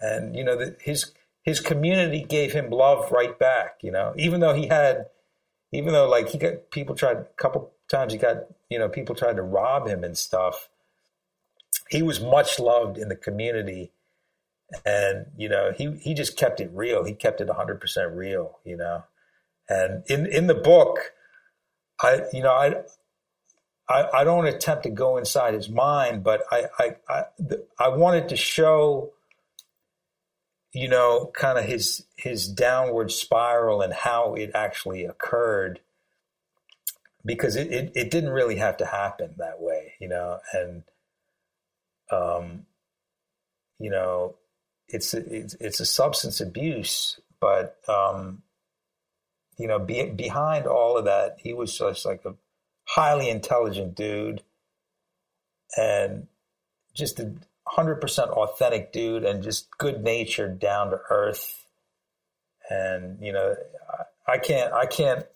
And, 0.00 0.34
you 0.34 0.44
know, 0.44 0.56
the, 0.56 0.76
his 0.80 1.12
his 1.42 1.60
community 1.60 2.22
gave 2.22 2.52
him 2.52 2.70
love 2.70 3.10
right 3.10 3.38
back, 3.38 3.78
you 3.82 3.90
know, 3.90 4.12
even 4.16 4.40
though 4.40 4.54
he 4.54 4.66
had, 4.66 5.06
even 5.72 5.92
though 5.92 6.08
like 6.08 6.28
he 6.28 6.38
got 6.38 6.70
people 6.70 6.94
tried 6.94 7.16
a 7.16 7.26
couple 7.36 7.72
times, 7.90 8.12
he 8.12 8.18
got, 8.18 8.44
you 8.70 8.78
know, 8.78 8.88
people 8.88 9.14
tried 9.14 9.36
to 9.36 9.42
rob 9.42 9.88
him 9.88 10.04
and 10.04 10.16
stuff. 10.16 10.68
He 11.90 12.02
was 12.02 12.20
much 12.20 12.58
loved 12.58 12.98
in 12.98 13.08
the 13.08 13.16
community 13.16 13.92
and 14.84 15.26
you 15.36 15.48
know 15.48 15.72
he 15.76 15.92
he 16.00 16.14
just 16.14 16.36
kept 16.36 16.60
it 16.60 16.70
real. 16.72 17.04
He 17.04 17.14
kept 17.14 17.40
it 17.40 17.48
100% 17.48 18.16
real 18.16 18.58
you 18.64 18.76
know. 18.76 19.04
And 19.68 20.04
in 20.08 20.26
in 20.26 20.46
the 20.46 20.54
book 20.54 21.12
i 22.02 22.22
you 22.32 22.42
know 22.42 22.52
i 22.52 22.74
I, 23.88 24.20
I 24.20 24.24
don't 24.24 24.46
attempt 24.46 24.82
to 24.82 24.90
go 24.90 25.16
inside 25.16 25.54
his 25.54 25.68
mind, 25.68 26.22
but 26.22 26.42
I, 26.50 26.66
I, 26.78 26.96
I, 27.08 27.24
I 27.78 27.88
wanted 27.88 28.28
to 28.28 28.36
show, 28.36 29.12
you 30.72 30.88
know, 30.88 31.30
kind 31.34 31.58
of 31.58 31.64
his 31.64 32.04
his 32.16 32.48
downward 32.48 33.10
spiral 33.10 33.80
and 33.80 33.94
how 33.94 34.34
it 34.34 34.50
actually 34.54 35.04
occurred, 35.04 35.80
because 37.24 37.56
it, 37.56 37.72
it, 37.72 37.92
it 37.94 38.10
didn't 38.10 38.30
really 38.30 38.56
have 38.56 38.76
to 38.78 38.86
happen 38.86 39.34
that 39.38 39.60
way, 39.60 39.94
you 40.00 40.08
know, 40.08 40.38
and 40.52 40.82
um, 42.10 42.66
you 43.78 43.90
know, 43.90 44.34
it's 44.88 45.12
it's, 45.14 45.54
it's 45.54 45.80
a 45.80 45.86
substance 45.86 46.40
abuse, 46.40 47.20
but 47.40 47.78
um, 47.88 48.42
you 49.58 49.68
know, 49.68 49.78
be, 49.78 50.06
behind 50.10 50.66
all 50.66 50.96
of 50.96 51.04
that, 51.04 51.36
he 51.38 51.52
was 51.52 51.76
just 51.76 52.06
like 52.06 52.24
a 52.24 52.34
highly 52.84 53.28
intelligent 53.28 53.94
dude, 53.94 54.42
and 55.76 56.26
just 56.94 57.20
a 57.20 57.32
hundred 57.66 57.96
percent 57.96 58.30
authentic 58.30 58.92
dude, 58.92 59.24
and 59.24 59.42
just 59.42 59.76
good 59.76 60.02
natured, 60.02 60.58
down 60.58 60.90
to 60.90 61.00
earth, 61.10 61.66
and 62.70 63.18
you 63.20 63.32
know, 63.32 63.54
I, 64.26 64.32
I 64.32 64.38
can't 64.38 64.72
I 64.72 64.86
can't 64.86 65.26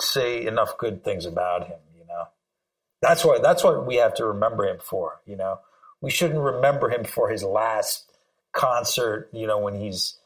say 0.00 0.46
enough 0.46 0.78
good 0.78 1.02
things 1.02 1.26
about 1.26 1.66
him. 1.66 1.78
You 1.98 2.06
know, 2.06 2.24
that's 3.00 3.24
what 3.24 3.42
that's 3.42 3.64
what 3.64 3.84
we 3.84 3.96
have 3.96 4.14
to 4.14 4.26
remember 4.26 4.64
him 4.64 4.78
for. 4.80 5.20
You 5.26 5.36
know, 5.36 5.58
we 6.00 6.10
shouldn't 6.10 6.38
remember 6.38 6.88
him 6.88 7.02
for 7.02 7.30
his 7.30 7.42
last 7.42 8.11
concert, 8.52 9.28
you 9.32 9.46
know, 9.46 9.58
when 9.58 9.74
he's, 9.74 10.18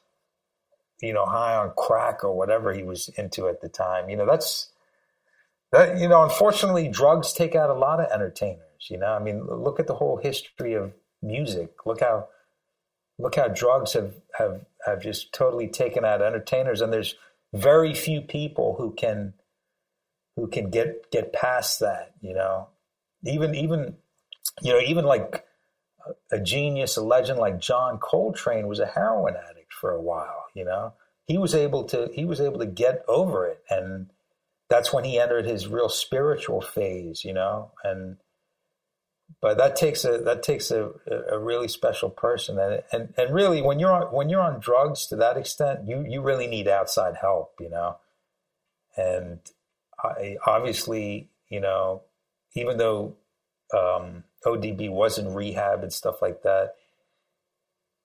you 1.01 1.13
know, 1.13 1.27
high 1.27 1.57
on 1.57 1.73
crack 1.77 2.25
or 2.25 2.37
whatever 2.37 2.73
he 2.73 2.83
was 2.83 3.09
into 3.17 3.49
at 3.49 3.61
the 3.61 3.69
time. 3.69 4.09
You 4.09 4.17
know, 4.17 4.27
that's 4.27 4.71
that, 5.73 5.99
you 5.99 6.09
know, 6.09 6.23
unfortunately, 6.23 6.89
drugs 6.89 7.33
take 7.33 7.55
out 7.55 7.71
a 7.71 7.75
lot 7.75 8.01
of 8.01 8.11
entertainers. 8.13 8.61
You 8.89 8.99
know, 8.99 9.13
I 9.13 9.19
mean, 9.19 9.47
look 9.47 9.81
at 9.81 9.87
the 9.87 9.95
whole 9.95 10.17
history 10.17 10.75
of 10.75 10.93
music. 11.23 11.87
Look 11.87 12.01
how, 12.01 12.29
look 13.19 13.37
how 13.37 13.49
drugs 13.49 13.95
have 13.95 14.15
have 14.39 14.65
have 14.85 15.03
just 15.03 15.33
totally 15.33 15.69
taken 15.69 16.05
out 16.05 16.23
entertainers, 16.23 16.81
and 16.81 16.93
there's 16.93 17.17
very 17.53 17.95
few 17.95 18.21
people 18.21 18.77
who 18.79 18.93
can 18.93 19.35
who 20.37 20.47
can 20.47 20.71
get 20.71 21.11
get 21.11 21.33
past 21.33 21.81
that. 21.81 22.13
You 22.21 22.35
know, 22.35 22.69
even 23.25 23.55
even 23.55 23.97
you 24.63 24.73
know 24.73 24.81
even 24.81 25.05
like 25.05 25.46
a 26.31 26.41
genius, 26.41 26.97
a 26.97 27.03
legend 27.03 27.39
like 27.39 27.59
John 27.59 27.99
Coltrane 27.99 28.69
was 28.69 28.81
a 28.81 28.87
heroin 28.87 29.35
addict 29.37 29.73
for 29.73 29.91
a 29.91 30.01
while. 30.01 30.47
You 30.55 30.65
know, 30.65 30.93
he 31.27 31.39
was 31.39 31.55
able 31.55 31.85
to 31.85 32.11
he 32.13 32.25
was 32.25 32.41
able 32.41 32.59
to 32.59 32.67
get 32.67 33.05
over 33.09 33.47
it, 33.47 33.63
and 33.71 34.11
that's 34.69 34.93
when 34.93 35.05
he 35.05 35.19
entered 35.19 35.47
his 35.47 35.69
real 35.69 35.89
spiritual 35.89 36.61
phase. 36.61 37.25
You 37.25 37.35
know, 37.35 37.73
and 37.85 38.17
but 39.41 39.59
that 39.59 39.77
takes 39.77 40.05
a 40.05 40.19
that 40.19 40.43
takes 40.43 40.71
a, 40.71 40.91
a 41.31 41.39
really 41.39 41.69
special 41.69 42.11
person, 42.11 42.59
and 42.59 42.83
and 42.93 43.15
and 43.17 43.35
really 43.35 43.63
when 43.63 43.79
you're 43.79 43.93
on 43.93 44.13
when 44.15 44.29
you're 44.29 44.41
on 44.41 44.61
drugs 44.61 45.07
to 45.09 45.17
that 45.17 45.37
extent, 45.37 45.87
you 45.87 46.05
you 46.09 46.23
really 46.23 46.47
need 46.47 46.69
outside 46.69 47.17
help. 47.21 47.55
You 47.61 47.71
know, 47.71 47.97
and 48.97 49.41
I 50.03 50.37
obviously 50.47 51.31
you 51.49 51.61
know 51.61 52.03
even 52.55 52.79
though 52.79 53.17
um, 53.77 54.25
ODB 54.47 54.91
was 54.91 55.19
in 55.19 55.35
rehab 55.35 55.83
and 55.83 55.93
stuff 55.93 56.23
like 56.23 56.43
that, 56.43 56.75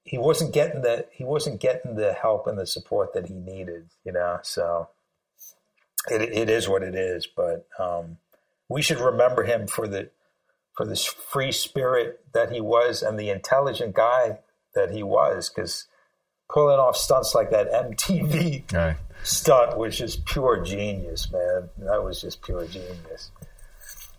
he 0.04 0.18
wasn't 0.18 0.54
getting 0.54 0.82
the 0.82 1.06
he 1.12 1.24
wasn't 1.24 1.62
getting 1.62 1.96
the 1.96 2.14
help 2.14 2.48
and 2.48 2.58
the 2.58 2.66
support 2.66 3.14
that 3.14 3.28
he 3.28 3.36
needed. 3.36 3.90
You 4.04 4.14
know, 4.14 4.40
so 4.42 4.90
it 6.10 6.22
it 6.22 6.50
is 6.50 6.68
what 6.68 6.84
it 6.84 6.96
is. 6.96 7.28
But 7.28 7.68
um, 7.80 8.18
we 8.68 8.82
should 8.82 9.00
remember 9.00 9.44
him 9.44 9.68
for 9.68 9.88
the 9.88 10.10
for 10.74 10.86
this 10.86 11.06
free 11.06 11.52
spirit 11.52 12.22
that 12.34 12.52
he 12.52 12.62
was 12.62 13.04
and 13.04 13.20
the 13.20 13.30
intelligent 13.30 13.94
guy 13.94 14.40
that 14.74 14.92
he 14.92 15.04
was, 15.04 15.50
because 15.50 15.86
pulling 16.50 16.80
off 16.80 16.98
stunts 16.98 17.36
like 17.36 17.52
that 17.52 17.72
MTV 17.72 18.74
right. 18.74 18.98
stunt 19.24 19.78
was 19.78 19.98
just 19.98 20.26
pure 20.26 20.64
genius, 20.64 21.32
man. 21.32 21.70
That 21.78 22.04
was 22.04 22.20
just 22.20 22.42
pure 22.42 22.66
genius 22.66 23.32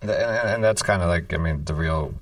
and, 0.03 0.11
and 0.11 0.64
that's 0.64 0.82
kind 0.82 1.03
of 1.03 1.09
like 1.09 1.32
I 1.32 1.36
mean 1.38 1.64
the 1.64 1.74
real. 1.74 2.14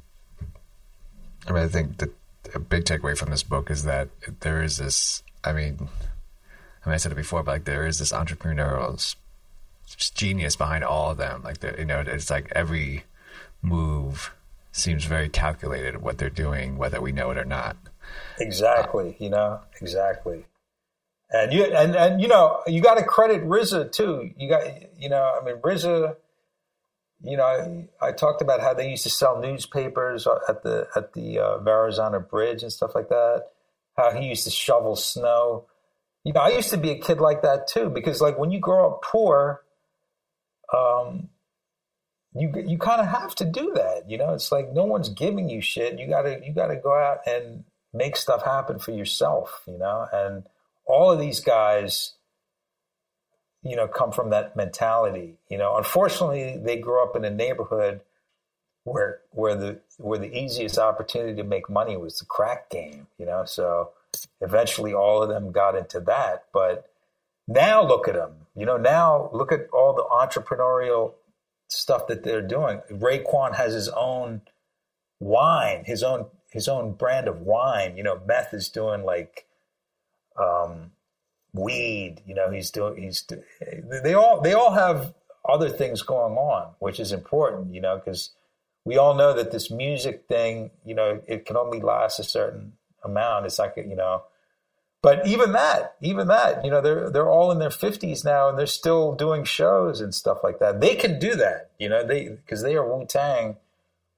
I 1.46 1.52
mean, 1.52 1.64
I 1.64 1.68
think 1.68 1.98
that 1.98 2.10
a 2.54 2.58
big 2.58 2.84
takeaway 2.84 3.16
from 3.16 3.30
this 3.30 3.42
book 3.42 3.70
is 3.70 3.84
that 3.84 4.08
there 4.40 4.62
is 4.62 4.76
this. 4.76 5.22
I 5.42 5.52
mean, 5.52 5.88
I 6.84 6.88
mean, 6.88 6.94
I 6.94 6.96
said 6.98 7.12
it 7.12 7.16
before, 7.16 7.42
but 7.42 7.52
like 7.52 7.64
there 7.64 7.86
is 7.86 7.98
this 7.98 8.12
entrepreneurial 8.12 9.14
genius 10.14 10.56
behind 10.56 10.84
all 10.84 11.10
of 11.10 11.18
them. 11.18 11.42
Like, 11.42 11.62
you 11.78 11.84
know, 11.84 12.00
it's 12.00 12.30
like 12.30 12.52
every 12.54 13.04
move 13.62 14.32
seems 14.72 15.04
very 15.04 15.28
calculated 15.28 16.00
what 16.00 16.18
they're 16.18 16.30
doing, 16.30 16.78
whether 16.78 17.00
we 17.00 17.12
know 17.12 17.30
it 17.30 17.38
or 17.38 17.44
not. 17.44 17.76
Exactly. 18.38 19.16
You 19.18 19.30
know, 19.30 19.60
exactly. 19.80 20.46
And 21.32 21.52
you 21.52 21.64
and 21.64 21.94
and 21.94 22.20
you 22.20 22.28
know, 22.28 22.60
you 22.66 22.80
got 22.80 22.94
to 22.94 23.04
credit 23.04 23.44
RZA 23.44 23.92
too. 23.92 24.30
You 24.36 24.48
got 24.48 24.64
you 24.98 25.08
know, 25.08 25.38
I 25.40 25.44
mean, 25.44 25.56
RZA 25.56 26.16
you 27.22 27.36
know, 27.36 27.44
I, 27.44 28.08
I, 28.08 28.12
talked 28.12 28.40
about 28.40 28.60
how 28.60 28.72
they 28.72 28.88
used 28.88 29.02
to 29.02 29.10
sell 29.10 29.40
newspapers 29.40 30.26
at 30.26 30.62
the 30.62 30.88
at 30.96 31.12
the 31.12 31.38
uh, 31.38 31.58
Verrazano 31.58 32.20
Bridge 32.20 32.62
and 32.62 32.72
stuff 32.72 32.94
like 32.94 33.08
that. 33.08 33.48
How 33.96 34.12
he 34.12 34.28
used 34.28 34.44
to 34.44 34.50
shovel 34.50 34.96
snow. 34.96 35.66
You 36.24 36.32
know, 36.32 36.40
I 36.40 36.50
used 36.50 36.70
to 36.70 36.78
be 36.78 36.90
a 36.90 36.98
kid 36.98 37.20
like 37.20 37.42
that 37.42 37.66
too 37.66 37.90
because, 37.90 38.20
like, 38.20 38.38
when 38.38 38.50
you 38.50 38.58
grow 38.58 38.90
up 38.90 39.02
poor, 39.02 39.62
um, 40.74 41.28
you 42.34 42.52
you 42.66 42.78
kind 42.78 43.00
of 43.00 43.08
have 43.08 43.34
to 43.36 43.44
do 43.44 43.72
that. 43.74 44.08
You 44.08 44.16
know, 44.16 44.32
it's 44.32 44.50
like 44.50 44.72
no 44.72 44.84
one's 44.84 45.10
giving 45.10 45.48
you 45.50 45.60
shit. 45.60 45.98
You 45.98 46.08
gotta 46.08 46.40
you 46.44 46.54
gotta 46.54 46.76
go 46.76 46.94
out 46.94 47.18
and 47.26 47.64
make 47.92 48.16
stuff 48.16 48.44
happen 48.44 48.78
for 48.78 48.92
yourself. 48.92 49.62
You 49.66 49.78
know, 49.78 50.06
and 50.10 50.44
all 50.86 51.10
of 51.10 51.20
these 51.20 51.40
guys 51.40 52.14
you 53.62 53.76
know, 53.76 53.86
come 53.86 54.12
from 54.12 54.30
that 54.30 54.56
mentality. 54.56 55.36
You 55.48 55.58
know, 55.58 55.76
unfortunately, 55.76 56.60
they 56.62 56.78
grew 56.78 57.02
up 57.02 57.16
in 57.16 57.24
a 57.24 57.30
neighborhood 57.30 58.00
where 58.84 59.20
where 59.30 59.54
the 59.54 59.80
where 59.98 60.18
the 60.18 60.34
easiest 60.36 60.78
opportunity 60.78 61.34
to 61.36 61.44
make 61.44 61.68
money 61.68 61.96
was 61.96 62.18
the 62.18 62.24
crack 62.24 62.70
game. 62.70 63.06
You 63.18 63.26
know, 63.26 63.44
so 63.44 63.90
eventually 64.40 64.94
all 64.94 65.22
of 65.22 65.28
them 65.28 65.52
got 65.52 65.76
into 65.76 66.00
that. 66.00 66.44
But 66.52 66.90
now 67.46 67.86
look 67.86 68.08
at 68.08 68.14
them. 68.14 68.46
You 68.56 68.66
know, 68.66 68.76
now 68.76 69.30
look 69.32 69.52
at 69.52 69.68
all 69.72 69.94
the 69.94 70.04
entrepreneurial 70.04 71.14
stuff 71.68 72.06
that 72.08 72.24
they're 72.24 72.42
doing. 72.42 72.80
Raekwon 72.90 73.54
has 73.54 73.74
his 73.74 73.88
own 73.88 74.42
wine, 75.20 75.84
his 75.84 76.02
own 76.02 76.26
his 76.50 76.66
own 76.66 76.92
brand 76.92 77.28
of 77.28 77.42
wine. 77.42 77.96
You 77.96 78.02
know, 78.02 78.20
Meth 78.26 78.54
is 78.54 78.68
doing 78.68 79.04
like 79.04 79.46
um, 80.38 80.92
weed. 81.52 82.22
You 82.26 82.34
know, 82.34 82.50
he's 82.50 82.70
doing. 82.70 83.02
He's 83.02 83.26
they 84.02 84.14
all 84.14 84.40
they 84.40 84.52
all 84.52 84.72
have 84.72 85.14
other 85.48 85.68
things 85.68 86.02
going 86.02 86.34
on, 86.34 86.74
which 86.78 87.00
is 87.00 87.12
important. 87.12 87.74
You 87.74 87.80
know, 87.80 88.00
because 88.02 88.30
we 88.84 88.96
all 88.96 89.14
know 89.14 89.32
that 89.34 89.52
this 89.52 89.70
music 89.70 90.24
thing, 90.28 90.70
you 90.84 90.94
know, 90.94 91.20
it 91.26 91.46
can 91.46 91.56
only 91.56 91.80
last 91.80 92.18
a 92.18 92.24
certain 92.24 92.72
amount. 93.04 93.46
It's 93.46 93.58
like 93.58 93.74
you 93.76 93.96
know, 93.96 94.24
but 95.02 95.26
even 95.26 95.52
that, 95.52 95.96
even 96.02 96.28
that, 96.28 96.64
you 96.64 96.70
know, 96.70 96.80
they're 96.80 97.10
they're 97.10 97.30
all 97.30 97.50
in 97.50 97.58
their 97.58 97.70
fifties 97.70 98.24
now, 98.24 98.48
and 98.48 98.58
they're 98.58 98.66
still 98.66 99.14
doing 99.14 99.44
shows 99.44 100.00
and 100.00 100.14
stuff 100.14 100.38
like 100.42 100.58
that. 100.58 100.80
They 100.80 100.94
can 100.94 101.18
do 101.18 101.34
that, 101.36 101.70
you 101.78 101.88
know, 101.88 102.06
they 102.06 102.28
because 102.28 102.62
they 102.62 102.76
are 102.76 102.86
Wu 102.86 103.06
Tang, 103.06 103.56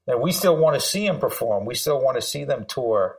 and 0.07 0.21
we 0.21 0.33
still 0.33 0.57
want 0.57 0.75
to 0.75 0.85
see 0.85 1.07
them 1.07 1.19
perform. 1.19 1.65
We 1.65 1.75
still 1.75 2.01
want 2.01 2.15
to 2.15 2.21
see 2.21 2.43
them 2.43 2.65
tour 2.65 3.17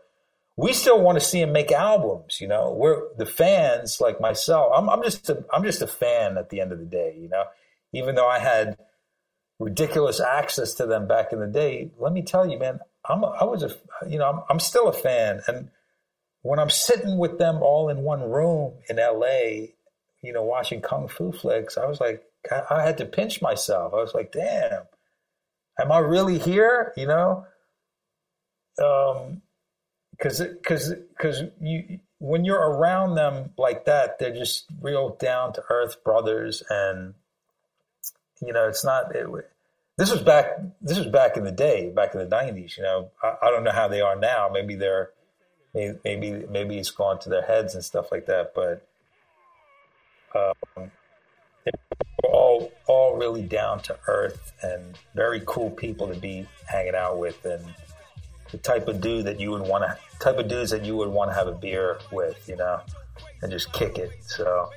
we 0.56 0.72
still 0.72 1.00
want 1.00 1.18
to 1.18 1.24
see 1.24 1.40
him 1.40 1.52
make 1.52 1.72
albums. 1.72 2.40
You 2.40 2.48
know, 2.48 2.72
we're 2.72 3.14
the 3.16 3.26
fans 3.26 4.00
like 4.00 4.20
myself. 4.20 4.72
I'm, 4.76 4.88
I'm 4.88 5.02
just 5.02 5.28
a, 5.28 5.44
I'm 5.52 5.64
just 5.64 5.82
a 5.82 5.86
fan 5.86 6.38
at 6.38 6.50
the 6.50 6.60
end 6.60 6.72
of 6.72 6.78
the 6.78 6.84
day. 6.84 7.16
You 7.18 7.28
know, 7.28 7.44
even 7.92 8.14
though 8.14 8.28
I 8.28 8.38
had 8.38 8.76
ridiculous 9.58 10.20
access 10.20 10.74
to 10.74 10.86
them 10.86 11.08
back 11.08 11.32
in 11.32 11.40
the 11.40 11.46
day, 11.46 11.90
let 11.98 12.12
me 12.12 12.22
tell 12.22 12.48
you, 12.48 12.58
man, 12.58 12.80
I'm 13.08 13.24
a, 13.24 13.26
I 13.26 13.44
was 13.44 13.62
a 13.62 13.74
you 14.08 14.18
know 14.18 14.28
I'm, 14.28 14.40
I'm 14.48 14.60
still 14.60 14.88
a 14.88 14.92
fan, 14.92 15.40
and 15.48 15.70
when 16.42 16.58
I'm 16.58 16.70
sitting 16.70 17.18
with 17.18 17.38
them 17.38 17.56
all 17.62 17.88
in 17.88 17.98
one 17.98 18.22
room 18.22 18.74
in 18.88 18.98
L.A., 18.98 19.74
you 20.22 20.32
know, 20.32 20.42
watching 20.42 20.80
kung 20.80 21.08
fu 21.08 21.32
flicks, 21.32 21.76
I 21.76 21.86
was 21.86 22.00
like, 22.00 22.22
I, 22.50 22.62
I 22.70 22.82
had 22.82 22.98
to 22.98 23.06
pinch 23.06 23.42
myself. 23.42 23.92
I 23.92 23.96
was 23.96 24.14
like, 24.14 24.30
damn, 24.30 24.82
am 25.80 25.90
I 25.90 25.98
really 25.98 26.38
here? 26.38 26.92
You 26.96 27.08
know. 27.08 27.46
Um, 28.82 29.42
because 30.16 30.40
because 30.40 30.94
because 31.16 31.42
you 31.60 32.00
when 32.18 32.44
you're 32.44 32.58
around 32.58 33.14
them 33.14 33.50
like 33.58 33.84
that, 33.84 34.18
they're 34.18 34.34
just 34.34 34.64
real 34.80 35.16
down 35.16 35.52
to 35.54 35.64
earth 35.68 36.02
brothers, 36.04 36.62
and 36.70 37.14
you 38.40 38.52
know 38.52 38.68
it's 38.68 38.84
not. 38.84 39.14
It, 39.14 39.28
this 39.96 40.10
was 40.10 40.22
back. 40.22 40.58
This 40.80 40.98
was 40.98 41.06
back 41.06 41.36
in 41.36 41.44
the 41.44 41.52
day, 41.52 41.90
back 41.90 42.14
in 42.14 42.20
the 42.20 42.28
nineties. 42.28 42.76
You 42.76 42.84
know, 42.84 43.10
I, 43.22 43.34
I, 43.42 43.50
don't 43.50 43.64
know 43.64 43.72
how 43.72 43.88
they 43.88 44.00
are 44.00 44.16
now. 44.16 44.48
Maybe 44.52 44.74
they're 44.74 45.10
maybe 45.74 46.44
maybe 46.48 46.78
it's 46.78 46.90
gone 46.90 47.18
to 47.20 47.28
their 47.28 47.42
heads 47.42 47.74
and 47.74 47.84
stuff 47.84 48.10
like 48.10 48.26
that. 48.26 48.54
But 48.54 48.86
um, 50.34 50.90
they're 51.64 52.30
all 52.32 52.72
all 52.86 53.16
really 53.16 53.42
down 53.42 53.80
to 53.80 53.98
earth 54.06 54.52
and 54.62 54.98
very 55.14 55.42
cool 55.44 55.70
people 55.70 56.08
to 56.08 56.18
be 56.18 56.46
hanging 56.66 56.94
out 56.94 57.18
with, 57.18 57.44
and 57.44 57.64
the 58.50 58.58
type 58.58 58.88
of 58.88 59.00
dude 59.00 59.26
that 59.26 59.40
you 59.40 59.50
would 59.50 59.62
want 59.62 59.84
to 59.84 59.98
type 60.20 60.38
of 60.38 60.48
dudes 60.48 60.70
that 60.70 60.84
you 60.84 60.96
would 60.96 61.08
want 61.08 61.30
to 61.30 61.34
have 61.34 61.46
a 61.46 61.52
beer 61.52 61.98
with, 62.10 62.48
you 62.48 62.56
know, 62.56 62.80
and 63.42 63.50
just 63.50 63.72
kick 63.72 63.98
it. 63.98 64.10
So 64.22 64.70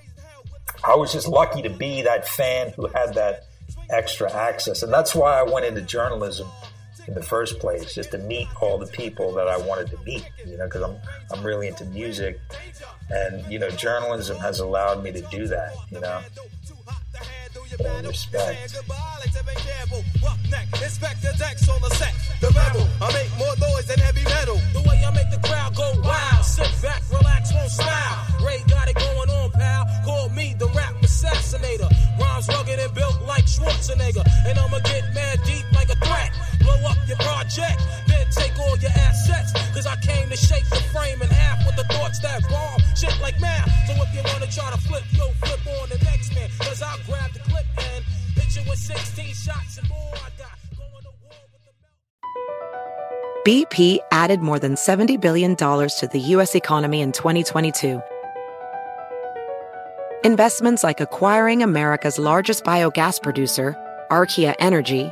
I 0.84 0.96
was 0.96 1.14
just 1.14 1.28
lucky 1.28 1.62
to 1.62 1.70
be 1.70 2.02
that 2.04 2.28
fan 2.28 2.72
who 2.76 2.88
had 2.88 3.14
that 3.16 3.46
extra 3.90 4.32
access, 4.32 4.84
and 4.84 4.92
that's 4.92 5.16
why 5.16 5.40
I 5.40 5.44
went 5.44 5.66
into 5.66 5.82
journalism 5.82 6.48
in 7.08 7.14
the 7.14 7.24
first 7.24 7.60
place, 7.60 7.94
just 7.94 8.12
to 8.12 8.18
meet 8.18 8.48
all 8.62 8.78
the 8.78 8.88
people 8.88 9.32
that 9.36 9.48
I 9.48 9.58
wanted 9.58 9.90
to 9.92 9.98
meet, 10.04 10.30
you 10.46 10.58
know, 10.58 10.66
because 10.66 10.82
I'm 10.82 10.98
I'm 11.32 11.46
really 11.46 11.68
into 11.68 11.86
music, 11.86 12.40
and 13.10 13.50
you 13.52 13.60
know, 13.60 13.70
journalism 13.70 14.38
has 14.38 14.60
allowed 14.60 15.04
me 15.04 15.12
to 15.14 15.22
do 15.22 15.48
that, 15.48 15.74
you 15.90 16.02
know 16.02 16.22
respect. 20.88 21.22
The 21.22 21.34
decks 21.38 21.70
on 21.70 21.82
the 21.82 21.90
sex, 21.96 22.16
the 22.42 22.48
rebel, 22.48 22.88
I 23.02 23.12
make 23.14 23.30
more 23.38 23.56
noise 23.60 23.86
than 23.86 24.00
heavy 24.00 24.24
metal. 24.24 24.60
The 24.74 24.82
way 24.88 25.04
I 25.06 25.12
make 25.12 25.30
the 25.30 25.42
crowd 25.48 25.76
go 25.76 25.92
wild. 26.02 26.46
Sit 26.46 26.70
back, 26.82 27.02
relax, 27.12 27.54
won't 27.54 27.70
smile. 27.70 28.16
Ray 28.46 28.64
got 28.68 28.88
it 28.88 28.96
going 28.96 29.30
on, 29.30 29.52
pal. 29.52 29.86
Call 30.06 30.30
me 30.30 30.56
the 30.58 30.68
rap 30.70 30.96
assassinator. 31.02 31.90
Rhymes 32.20 32.48
rugged 32.48 32.80
and 32.80 32.94
built 32.94 33.22
like 33.28 33.46
Schwarzenegger. 33.46 34.26
And 34.48 34.58
I'ma 34.58 34.80
get 34.80 35.04
mad 35.14 35.40
deep 35.46 35.66
like 35.74 35.90
a 35.90 35.96
threat. 35.96 36.32
Blow 36.68 36.92
up 36.92 37.00
your 37.08 37.16
project, 37.24 37.80
then 38.12 38.28
take 38.36 38.60
all 38.60 38.76
your 38.84 38.92
assets. 38.92 39.56
Cause 39.72 39.88
I 39.88 39.96
came 40.04 40.28
to 40.28 40.36
shake 40.36 40.68
the 40.70 40.84
frame 40.92 41.22
in 41.22 41.30
half 41.30 41.66
with 41.66 41.78
the 41.80 41.88
thoughts 41.96 42.20
that 42.20 42.44
bomb 42.50 42.84
shit 42.96 43.16
like 43.22 43.40
math. 43.40 43.72
So 43.88 43.94
if 44.04 44.12
you 44.12 44.22
wanna 44.28 44.52
try 44.52 44.70
to 44.76 44.78
flip, 44.84 45.04
yo, 45.16 45.32
flip 45.40 45.64
on 45.80 45.88
the 45.88 46.00
next 46.04 46.36
man. 46.36 46.50
Cause 46.60 46.82
I'll 46.82 47.00
grab 47.08 47.32
the 47.32 47.40
clip 47.48 47.66
and 47.94 48.04
hit 48.36 48.52
you 48.58 48.70
with 48.70 48.80
16 48.80 49.34
shots 49.34 49.78
and 49.78 49.88
more. 49.88 50.12
I 50.16 50.30
got 50.38 50.58
BP 53.48 54.00
added 54.12 54.42
more 54.42 54.60
than 54.60 54.76
$70 54.76 55.22
billion 55.22 55.56
to 55.56 56.10
the 56.12 56.20
U.S. 56.36 56.54
economy 56.54 57.00
in 57.00 57.14
2022. 57.14 58.02
Investments 60.26 60.84
like 60.84 61.00
acquiring 61.00 61.64
America's 61.64 62.20
largest 62.20 62.66
biogas 62.66 63.24
producer, 63.24 63.74
Archaea 64.12 64.54
Energy, 64.60 65.12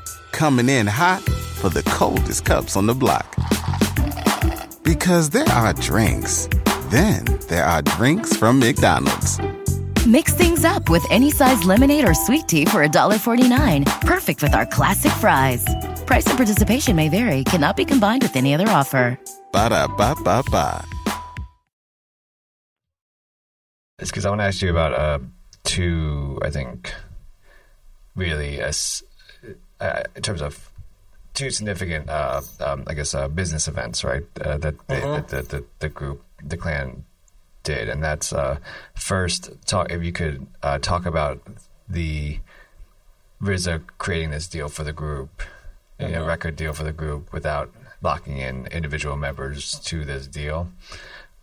Coming 0.31 0.69
in 0.69 0.87
hot 0.87 1.21
for 1.59 1.69
the 1.69 1.83
coldest 1.83 2.45
cups 2.45 2.75
on 2.75 2.87
the 2.87 2.93
block. 2.95 3.35
Because 4.83 5.29
there 5.29 5.47
are 5.49 5.73
drinks. 5.73 6.47
Then 6.89 7.25
there 7.47 7.65
are 7.65 7.81
drinks 7.81 8.35
from 8.35 8.59
McDonald's. 8.59 9.39
Mix 10.07 10.33
things 10.33 10.65
up 10.65 10.89
with 10.89 11.05
any 11.11 11.29
size 11.31 11.63
lemonade 11.63 12.07
or 12.07 12.13
sweet 12.13 12.47
tea 12.47 12.65
for 12.65 12.85
$1.49. 12.85 13.85
Perfect 14.01 14.41
with 14.41 14.53
our 14.55 14.65
classic 14.65 15.11
fries. 15.13 15.63
Price 16.05 16.25
and 16.25 16.37
participation 16.37 16.95
may 16.95 17.07
vary, 17.07 17.43
cannot 17.43 17.77
be 17.77 17.85
combined 17.85 18.23
with 18.23 18.35
any 18.35 18.53
other 18.53 18.67
offer. 18.69 19.19
Ba 19.53 19.69
da 19.69 19.87
ba 19.87 20.15
ba 20.23 20.43
ba. 20.49 20.83
It's 23.99 24.09
because 24.09 24.25
I 24.25 24.29
want 24.29 24.41
to 24.41 24.45
ask 24.45 24.61
you 24.63 24.71
about 24.71 24.93
uh, 24.93 25.19
two, 25.63 26.39
I 26.41 26.49
think, 26.49 26.91
really, 28.15 28.59
as 28.59 29.03
uh, 29.81 30.03
in 30.15 30.21
terms 30.21 30.41
of 30.41 30.71
two 31.33 31.49
significant, 31.49 32.09
uh, 32.09 32.41
um, 32.59 32.83
I 32.87 32.93
guess, 32.93 33.13
uh, 33.13 33.27
business 33.27 33.67
events, 33.67 34.03
right? 34.03 34.23
Uh, 34.39 34.57
that, 34.57 34.75
they, 34.87 34.99
that 34.99 35.27
the, 35.29 35.41
the, 35.41 35.65
the 35.79 35.89
group, 35.89 36.23
the 36.43 36.57
clan, 36.57 37.03
did, 37.63 37.89
and 37.89 38.03
that's 38.03 38.33
uh, 38.33 38.57
first 38.95 39.51
talk. 39.65 39.91
If 39.91 40.03
you 40.03 40.11
could 40.11 40.47
uh, 40.63 40.79
talk 40.79 41.05
about 41.05 41.41
the 41.87 42.39
RZA 43.41 43.83
creating 43.97 44.31
this 44.31 44.47
deal 44.47 44.69
for 44.69 44.83
the 44.83 44.93
group, 44.93 45.41
you 45.99 46.07
know, 46.07 46.25
record 46.25 46.55
deal 46.55 46.73
for 46.73 46.83
the 46.83 46.91
group 46.91 47.31
without 47.31 47.71
locking 48.01 48.39
in 48.39 48.65
individual 48.67 49.15
members 49.15 49.79
to 49.81 50.03
this 50.03 50.27
deal, 50.27 50.69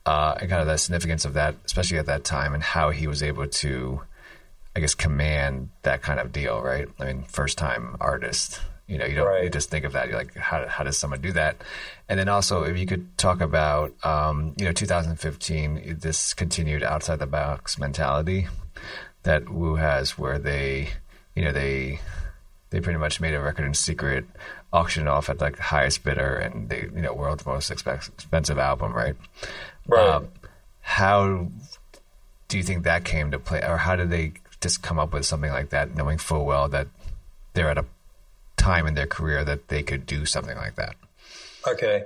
uh, 0.07 0.34
and 0.41 0.51
kind 0.51 0.61
of 0.61 0.66
the 0.66 0.76
significance 0.76 1.24
of 1.24 1.34
that, 1.34 1.55
especially 1.64 1.99
at 1.99 2.07
that 2.07 2.24
time, 2.24 2.55
and 2.55 2.62
how 2.62 2.91
he 2.91 3.07
was 3.07 3.22
able 3.22 3.47
to, 3.47 4.01
I 4.79 4.81
guess, 4.81 4.95
command 4.95 5.70
that 5.83 6.03
kind 6.03 6.20
of 6.20 6.31
deal. 6.31 6.62
Right? 6.62 6.87
I 7.01 7.05
mean, 7.07 7.24
first 7.24 7.59
time 7.59 7.97
artist. 8.01 8.61
You 8.87 8.97
know, 8.97 9.05
you 9.07 9.16
don't 9.16 9.26
Right. 9.26 9.43
you 9.43 9.51
just 9.51 9.70
think 9.70 9.85
of 9.85 9.93
that. 9.95 10.07
You're 10.09 10.16
like, 10.16 10.35
how, 10.37 10.66
how 10.68 10.85
does 10.85 10.97
someone 10.97 11.20
do 11.20 11.33
that? 11.33 11.57
And 12.09 12.18
then 12.18 12.29
also, 12.29 12.62
if 12.62 12.79
you 12.79 12.87
could 12.87 13.18
talk 13.18 13.41
about, 13.41 13.93
um, 14.07 14.55
you 14.57 14.64
know, 14.64 14.72
2015, 14.72 15.97
this 16.01 16.33
continued 16.33 16.85
outside 16.85 17.18
the 17.18 17.26
box 17.26 17.76
mentality 17.79 18.47
that 19.24 19.51
Wu 19.51 19.74
has, 19.74 20.16
where 20.16 20.39
they, 20.39 20.91
you 21.35 21.43
know, 21.45 21.51
they 21.53 21.99
they 22.70 22.81
pretty 22.81 22.99
much 23.01 23.20
made 23.20 23.35
a 23.35 23.41
record 23.43 23.66
in 23.66 23.74
secret, 23.74 24.24
auctioned 24.72 25.09
off 25.09 25.29
at 25.29 25.41
like 25.41 25.57
the 25.57 25.64
highest 25.64 26.05
bidder, 26.05 26.37
and 26.37 26.68
they, 26.70 26.83
you 26.83 27.03
know, 27.03 27.12
world's 27.12 27.45
most 27.45 27.70
expensive 27.72 28.59
album, 28.59 28.93
right? 28.95 29.16
Right. 29.89 30.09
Um, 30.09 30.29
how 30.81 31.49
do 32.47 32.57
you 32.57 32.62
think 32.62 32.85
that 32.85 33.05
came 33.05 33.33
to 33.33 33.39
play, 33.39 33.61
or 33.62 33.76
how 33.76 33.97
did 33.97 34.09
they 34.09 34.33
just 34.61 34.82
come 34.82 34.98
up 34.98 35.12
with 35.12 35.24
something 35.24 35.50
like 35.50 35.70
that, 35.70 35.94
knowing 35.94 36.18
full 36.18 36.44
well 36.44 36.68
that 36.68 36.88
they're 37.54 37.70
at 37.70 37.78
a 37.78 37.84
time 38.56 38.86
in 38.86 38.94
their 38.94 39.06
career 39.06 39.44
that 39.44 39.68
they 39.68 39.82
could 39.82 40.06
do 40.06 40.26
something 40.26 40.56
like 40.56 40.74
that? 40.76 40.96
Okay. 41.66 42.04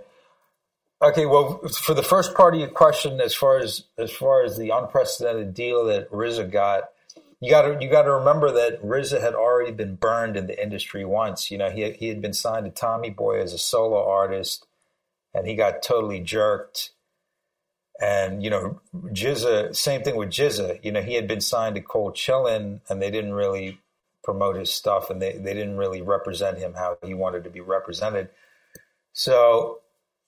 Okay. 1.02 1.26
Well, 1.26 1.58
for 1.68 1.94
the 1.94 2.02
first 2.02 2.34
part 2.34 2.54
of 2.54 2.60
your 2.60 2.68
question, 2.68 3.20
as 3.20 3.34
far 3.34 3.58
as 3.58 3.84
as 3.98 4.10
far 4.10 4.44
as 4.44 4.56
the 4.56 4.70
unprecedented 4.70 5.54
deal 5.54 5.86
that 5.86 6.10
RZA 6.10 6.50
got, 6.50 6.84
you 7.40 7.50
got 7.50 7.62
to 7.62 7.78
you 7.82 7.90
got 7.90 8.02
to 8.02 8.12
remember 8.12 8.52
that 8.52 8.82
RZA 8.82 9.20
had 9.20 9.34
already 9.34 9.72
been 9.72 9.96
burned 9.96 10.36
in 10.36 10.46
the 10.46 10.62
industry 10.62 11.04
once. 11.04 11.50
You 11.50 11.58
know, 11.58 11.70
he 11.70 11.90
he 11.92 12.08
had 12.08 12.22
been 12.22 12.32
signed 12.32 12.66
to 12.66 12.70
Tommy 12.70 13.10
Boy 13.10 13.40
as 13.40 13.52
a 13.52 13.58
solo 13.58 14.08
artist, 14.08 14.66
and 15.34 15.46
he 15.46 15.56
got 15.56 15.82
totally 15.82 16.20
jerked. 16.20 16.90
And 18.02 18.42
you 18.42 18.50
know, 18.50 18.80
GZA, 18.92 19.76
same 19.76 20.02
thing 20.02 20.16
with 20.16 20.30
GZA. 20.30 20.84
You 20.84 20.90
know, 20.90 21.02
he 21.02 21.14
had 21.14 21.28
been 21.28 21.40
signed 21.40 21.76
to 21.76 21.80
Cold 21.80 22.16
Chillin', 22.16 22.80
and 22.88 23.00
they 23.00 23.12
didn't 23.12 23.32
really 23.32 23.78
promote 24.24 24.56
his 24.56 24.74
stuff, 24.74 25.08
and 25.08 25.22
they 25.22 25.34
they 25.34 25.54
didn't 25.54 25.76
really 25.76 26.02
represent 26.02 26.58
him 26.58 26.74
how 26.74 26.98
he 27.04 27.14
wanted 27.14 27.44
to 27.44 27.50
be 27.50 27.60
represented. 27.60 28.28
So 29.12 29.82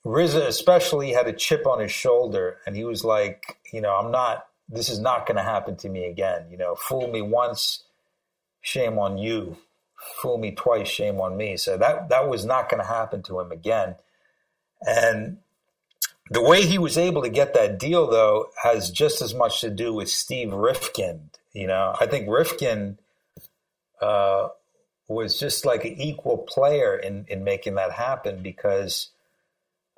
RZA 0.05 0.47
especially 0.47 1.11
had 1.11 1.27
a 1.27 1.33
chip 1.33 1.67
on 1.67 1.81
his 1.81 1.91
shoulder, 1.91 2.59
and 2.65 2.77
he 2.77 2.85
was 2.85 3.03
like, 3.03 3.57
you 3.73 3.81
know, 3.81 3.93
I'm 3.97 4.09
not. 4.09 4.47
This 4.69 4.87
is 4.87 4.99
not 4.99 5.27
going 5.27 5.37
to 5.37 5.43
happen 5.43 5.75
to 5.77 5.89
me 5.89 6.05
again. 6.05 6.45
You 6.49 6.57
know, 6.57 6.75
fool 6.75 7.09
me 7.09 7.21
once, 7.21 7.83
shame 8.61 8.97
on 8.97 9.17
you. 9.17 9.57
Fool 10.21 10.37
me 10.37 10.51
twice, 10.51 10.87
shame 10.87 11.19
on 11.19 11.35
me. 11.35 11.57
So 11.57 11.77
that 11.77 12.07
that 12.07 12.29
was 12.29 12.45
not 12.45 12.69
going 12.69 12.81
to 12.81 12.87
happen 12.87 13.21
to 13.23 13.41
him 13.41 13.51
again. 13.51 13.95
And 14.87 15.39
the 16.29 16.41
way 16.41 16.65
he 16.65 16.77
was 16.77 16.97
able 16.97 17.21
to 17.21 17.29
get 17.29 17.53
that 17.53 17.77
deal, 17.77 18.07
though, 18.07 18.47
has 18.61 18.89
just 18.89 19.21
as 19.21 19.33
much 19.33 19.61
to 19.61 19.69
do 19.69 19.93
with 19.93 20.09
Steve 20.09 20.51
Rifkin. 20.51 21.29
You 21.53 21.67
know, 21.67 21.95
I 21.99 22.07
think 22.07 22.27
Rifkin 22.27 22.97
uh, 24.01 24.49
was 25.07 25.39
just 25.39 25.65
like 25.65 25.85
an 25.85 26.01
equal 26.01 26.39
player 26.39 26.97
in 26.97 27.25
in 27.27 27.43
making 27.43 27.75
that 27.75 27.91
happen 27.91 28.41
because 28.41 29.09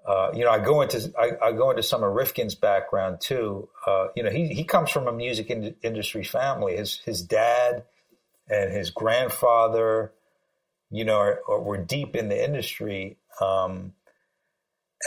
uh, 0.05 0.31
you 0.33 0.43
know 0.43 0.51
I 0.51 0.59
go 0.59 0.81
into 0.81 1.11
I, 1.17 1.47
I 1.47 1.51
go 1.53 1.69
into 1.69 1.83
some 1.83 2.03
of 2.03 2.13
Rifkin's 2.13 2.55
background 2.55 3.21
too. 3.21 3.69
Uh, 3.85 4.07
you 4.15 4.23
know, 4.23 4.29
he 4.29 4.49
he 4.49 4.63
comes 4.63 4.91
from 4.91 5.07
a 5.07 5.13
music 5.13 5.49
in, 5.49 5.75
industry 5.81 6.23
family. 6.23 6.75
His 6.75 6.99
his 6.99 7.21
dad 7.21 7.83
and 8.49 8.71
his 8.71 8.89
grandfather, 8.89 10.13
you 10.91 11.05
know, 11.05 11.17
are, 11.17 11.41
are, 11.47 11.61
were 11.61 11.77
deep 11.77 12.15
in 12.15 12.29
the 12.29 12.43
industry. 12.43 13.17
Um, 13.41 13.93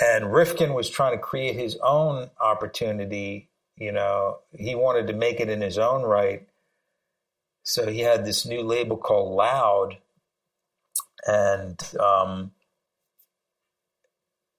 and 0.01 0.33
Rifkin 0.33 0.75
was 0.75 0.89
trying 0.89 1.13
to 1.13 1.23
create 1.23 1.57
his 1.57 1.77
own 1.83 2.31
opportunity. 2.41 3.49
You 3.77 3.93
know, 3.93 4.39
he 4.53 4.75
wanted 4.75 5.07
to 5.09 5.13
make 5.13 5.41
it 5.41 5.49
in 5.49 5.61
his 5.61 5.79
own 5.79 6.03
right. 6.03 6.47
So 7.63 7.91
he 7.91 8.01
had 8.01 8.25
this 8.25 8.47
new 8.47 8.63
label 8.63 8.97
called 8.97 9.35
Loud, 9.35 9.99
and 11.27 11.79
um, 12.01 12.53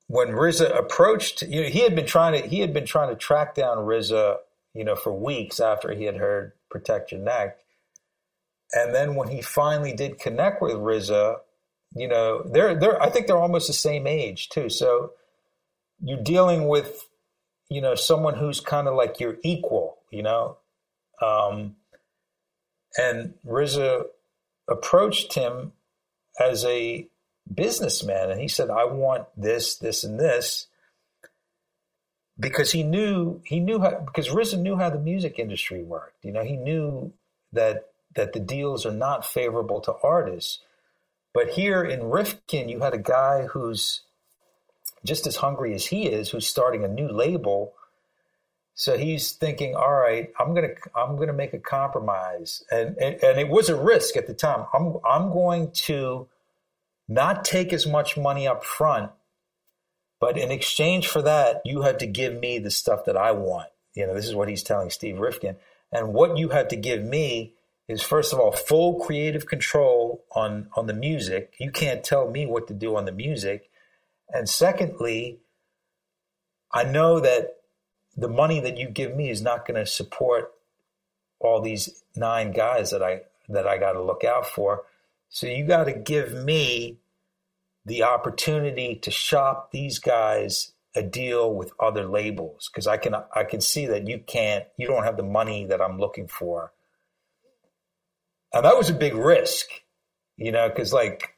when 0.07 0.29
RZA 0.29 0.77
approached, 0.77 1.41
you 1.41 1.63
know, 1.63 1.69
he 1.69 1.79
had 1.79 1.95
been 1.95 2.05
trying 2.05 2.41
to 2.41 2.47
he 2.47 2.59
had 2.59 2.73
been 2.73 2.85
trying 2.85 3.09
to 3.09 3.15
track 3.15 3.55
down 3.55 3.77
RZA, 3.79 4.37
you 4.73 4.83
know, 4.83 4.95
for 4.95 5.11
weeks 5.11 5.59
after 5.59 5.93
he 5.93 6.03
had 6.03 6.17
heard 6.17 6.53
"Protect 6.69 7.11
Your 7.11 7.21
Neck," 7.21 7.57
and 8.73 8.93
then 8.93 9.15
when 9.15 9.29
he 9.29 9.41
finally 9.41 9.93
did 9.93 10.19
connect 10.19 10.61
with 10.61 10.73
RZA, 10.73 11.37
you 11.95 12.07
know, 12.07 12.43
they're 12.43 12.75
they're 12.79 13.01
I 13.01 13.09
think 13.09 13.27
they're 13.27 13.37
almost 13.37 13.67
the 13.67 13.73
same 13.73 14.05
age 14.05 14.49
too. 14.49 14.69
So 14.69 15.13
you're 16.03 16.21
dealing 16.21 16.67
with, 16.67 17.07
you 17.69 17.81
know, 17.81 17.95
someone 17.95 18.35
who's 18.35 18.59
kind 18.59 18.87
of 18.87 18.95
like 18.95 19.19
your 19.19 19.37
equal, 19.43 19.97
you 20.09 20.23
know. 20.23 20.57
Um, 21.21 21.75
and 22.97 23.35
RZA 23.45 24.05
approached 24.67 25.33
him 25.33 25.73
as 26.39 26.65
a 26.65 27.07
businessman, 27.53 28.31
and 28.31 28.41
he 28.41 28.47
said, 28.47 28.69
"I 28.69 28.85
want 28.85 29.27
this, 29.37 29.75
this, 29.75 30.03
and 30.03 30.19
this," 30.19 30.67
because 32.39 32.71
he 32.71 32.83
knew 32.83 33.41
he 33.45 33.59
knew 33.59 33.79
how 33.79 33.99
because 33.99 34.29
RZA 34.29 34.59
knew 34.59 34.75
how 34.75 34.89
the 34.89 34.99
music 34.99 35.39
industry 35.39 35.83
worked. 35.83 36.25
You 36.25 36.31
know, 36.31 36.43
he 36.43 36.57
knew 36.57 37.13
that 37.53 37.91
that 38.15 38.33
the 38.33 38.39
deals 38.39 38.85
are 38.85 38.93
not 38.93 39.25
favorable 39.25 39.79
to 39.81 39.93
artists. 40.03 40.59
But 41.33 41.51
here 41.51 41.83
in 41.83 42.09
Rifkin, 42.09 42.67
you 42.67 42.81
had 42.81 42.93
a 42.93 42.97
guy 42.97 43.47
who's 43.47 44.01
just 45.03 45.27
as 45.27 45.37
hungry 45.37 45.73
as 45.73 45.85
he 45.85 46.07
is, 46.07 46.29
who's 46.29 46.47
starting 46.47 46.83
a 46.83 46.87
new 46.87 47.07
label. 47.07 47.73
So 48.73 48.97
he's 48.97 49.33
thinking, 49.33 49.75
all 49.75 49.91
right, 49.91 50.31
I'm 50.39 50.53
gonna 50.53 50.75
I'm 50.95 51.17
gonna 51.17 51.33
make 51.33 51.53
a 51.53 51.59
compromise, 51.59 52.63
and 52.71 52.97
and, 52.97 53.21
and 53.23 53.39
it 53.39 53.49
was 53.49 53.69
a 53.69 53.75
risk 53.75 54.17
at 54.17 54.27
the 54.27 54.33
time. 54.33 54.65
I'm 54.73 54.97
I'm 55.07 55.31
going 55.31 55.71
to 55.85 56.27
not 57.07 57.43
take 57.43 57.73
as 57.73 57.85
much 57.85 58.17
money 58.17 58.47
up 58.47 58.63
front, 58.63 59.11
but 60.19 60.37
in 60.37 60.51
exchange 60.51 61.07
for 61.07 61.21
that, 61.21 61.61
you 61.65 61.81
have 61.81 61.97
to 61.97 62.07
give 62.07 62.39
me 62.39 62.59
the 62.59 62.71
stuff 62.71 63.05
that 63.05 63.17
I 63.17 63.31
want. 63.31 63.67
You 63.93 64.07
know, 64.07 64.15
this 64.15 64.27
is 64.27 64.35
what 64.35 64.47
he's 64.47 64.63
telling 64.63 64.89
Steve 64.89 65.19
Rifkin, 65.19 65.57
and 65.91 66.13
what 66.13 66.37
you 66.37 66.49
have 66.49 66.69
to 66.69 66.77
give 66.77 67.03
me 67.03 67.53
is 67.87 68.01
first 68.01 68.31
of 68.31 68.39
all 68.39 68.51
full 68.51 68.99
creative 69.01 69.45
control 69.45 70.23
on 70.31 70.69
on 70.75 70.87
the 70.87 70.93
music. 70.93 71.53
You 71.59 71.71
can't 71.71 72.03
tell 72.03 72.29
me 72.29 72.45
what 72.45 72.67
to 72.67 72.73
do 72.73 72.95
on 72.95 73.05
the 73.05 73.11
music, 73.11 73.69
and 74.33 74.47
secondly, 74.47 75.39
I 76.71 76.83
know 76.83 77.19
that 77.19 77.57
the 78.15 78.29
money 78.29 78.59
that 78.59 78.77
you 78.77 78.89
give 78.89 79.15
me 79.15 79.29
is 79.29 79.41
not 79.41 79.65
going 79.65 79.79
to 79.79 79.85
support 79.85 80.51
all 81.39 81.61
these 81.61 82.03
nine 82.15 82.51
guys 82.51 82.91
that 82.91 83.03
I 83.03 83.21
that 83.49 83.67
I 83.67 83.77
got 83.77 83.93
to 83.93 84.01
look 84.01 84.23
out 84.23 84.45
for. 84.45 84.83
So 85.29 85.47
you 85.47 85.65
got 85.65 85.85
to 85.85 85.93
give 85.93 86.33
me 86.33 86.97
the 87.85 88.03
opportunity 88.03 88.95
to 88.95 89.11
shop 89.11 89.71
these 89.71 89.99
guys 89.99 90.73
a 90.95 91.01
deal 91.01 91.53
with 91.53 91.71
other 91.79 92.05
labels 92.05 92.69
because 92.71 92.85
I 92.85 92.97
can 92.97 93.15
I 93.35 93.43
can 93.43 93.61
see 93.61 93.85
that 93.87 94.07
you 94.07 94.19
can't 94.19 94.65
you 94.77 94.87
don't 94.87 95.03
have 95.03 95.17
the 95.17 95.23
money 95.23 95.65
that 95.65 95.81
I'm 95.81 95.97
looking 95.97 96.27
for. 96.27 96.73
And 98.53 98.65
that 98.65 98.77
was 98.77 98.89
a 98.89 98.93
big 98.93 99.15
risk, 99.15 99.69
you 100.35 100.51
know, 100.51 100.67
because 100.67 100.91
like 100.91 101.35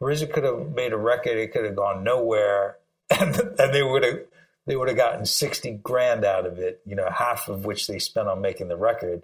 RZA 0.00 0.32
could 0.32 0.44
have 0.44 0.70
made 0.74 0.92
a 0.92 0.96
record, 0.96 1.36
it 1.36 1.52
could 1.52 1.64
have 1.64 1.76
gone 1.76 2.02
nowhere, 2.04 2.78
and, 3.10 3.36
and 3.58 3.74
they 3.74 3.82
would 3.82 4.04
have 4.04 4.20
they 4.66 4.76
would 4.76 4.88
have 4.88 4.96
gotten 4.96 5.24
sixty 5.24 5.72
grand 5.72 6.24
out 6.24 6.46
of 6.46 6.58
it, 6.58 6.80
you 6.86 6.94
know, 6.94 7.08
half 7.10 7.48
of 7.48 7.64
which 7.64 7.86
they 7.86 7.98
spent 7.98 8.28
on 8.28 8.40
making 8.40 8.68
the 8.68 8.76
record, 8.76 9.22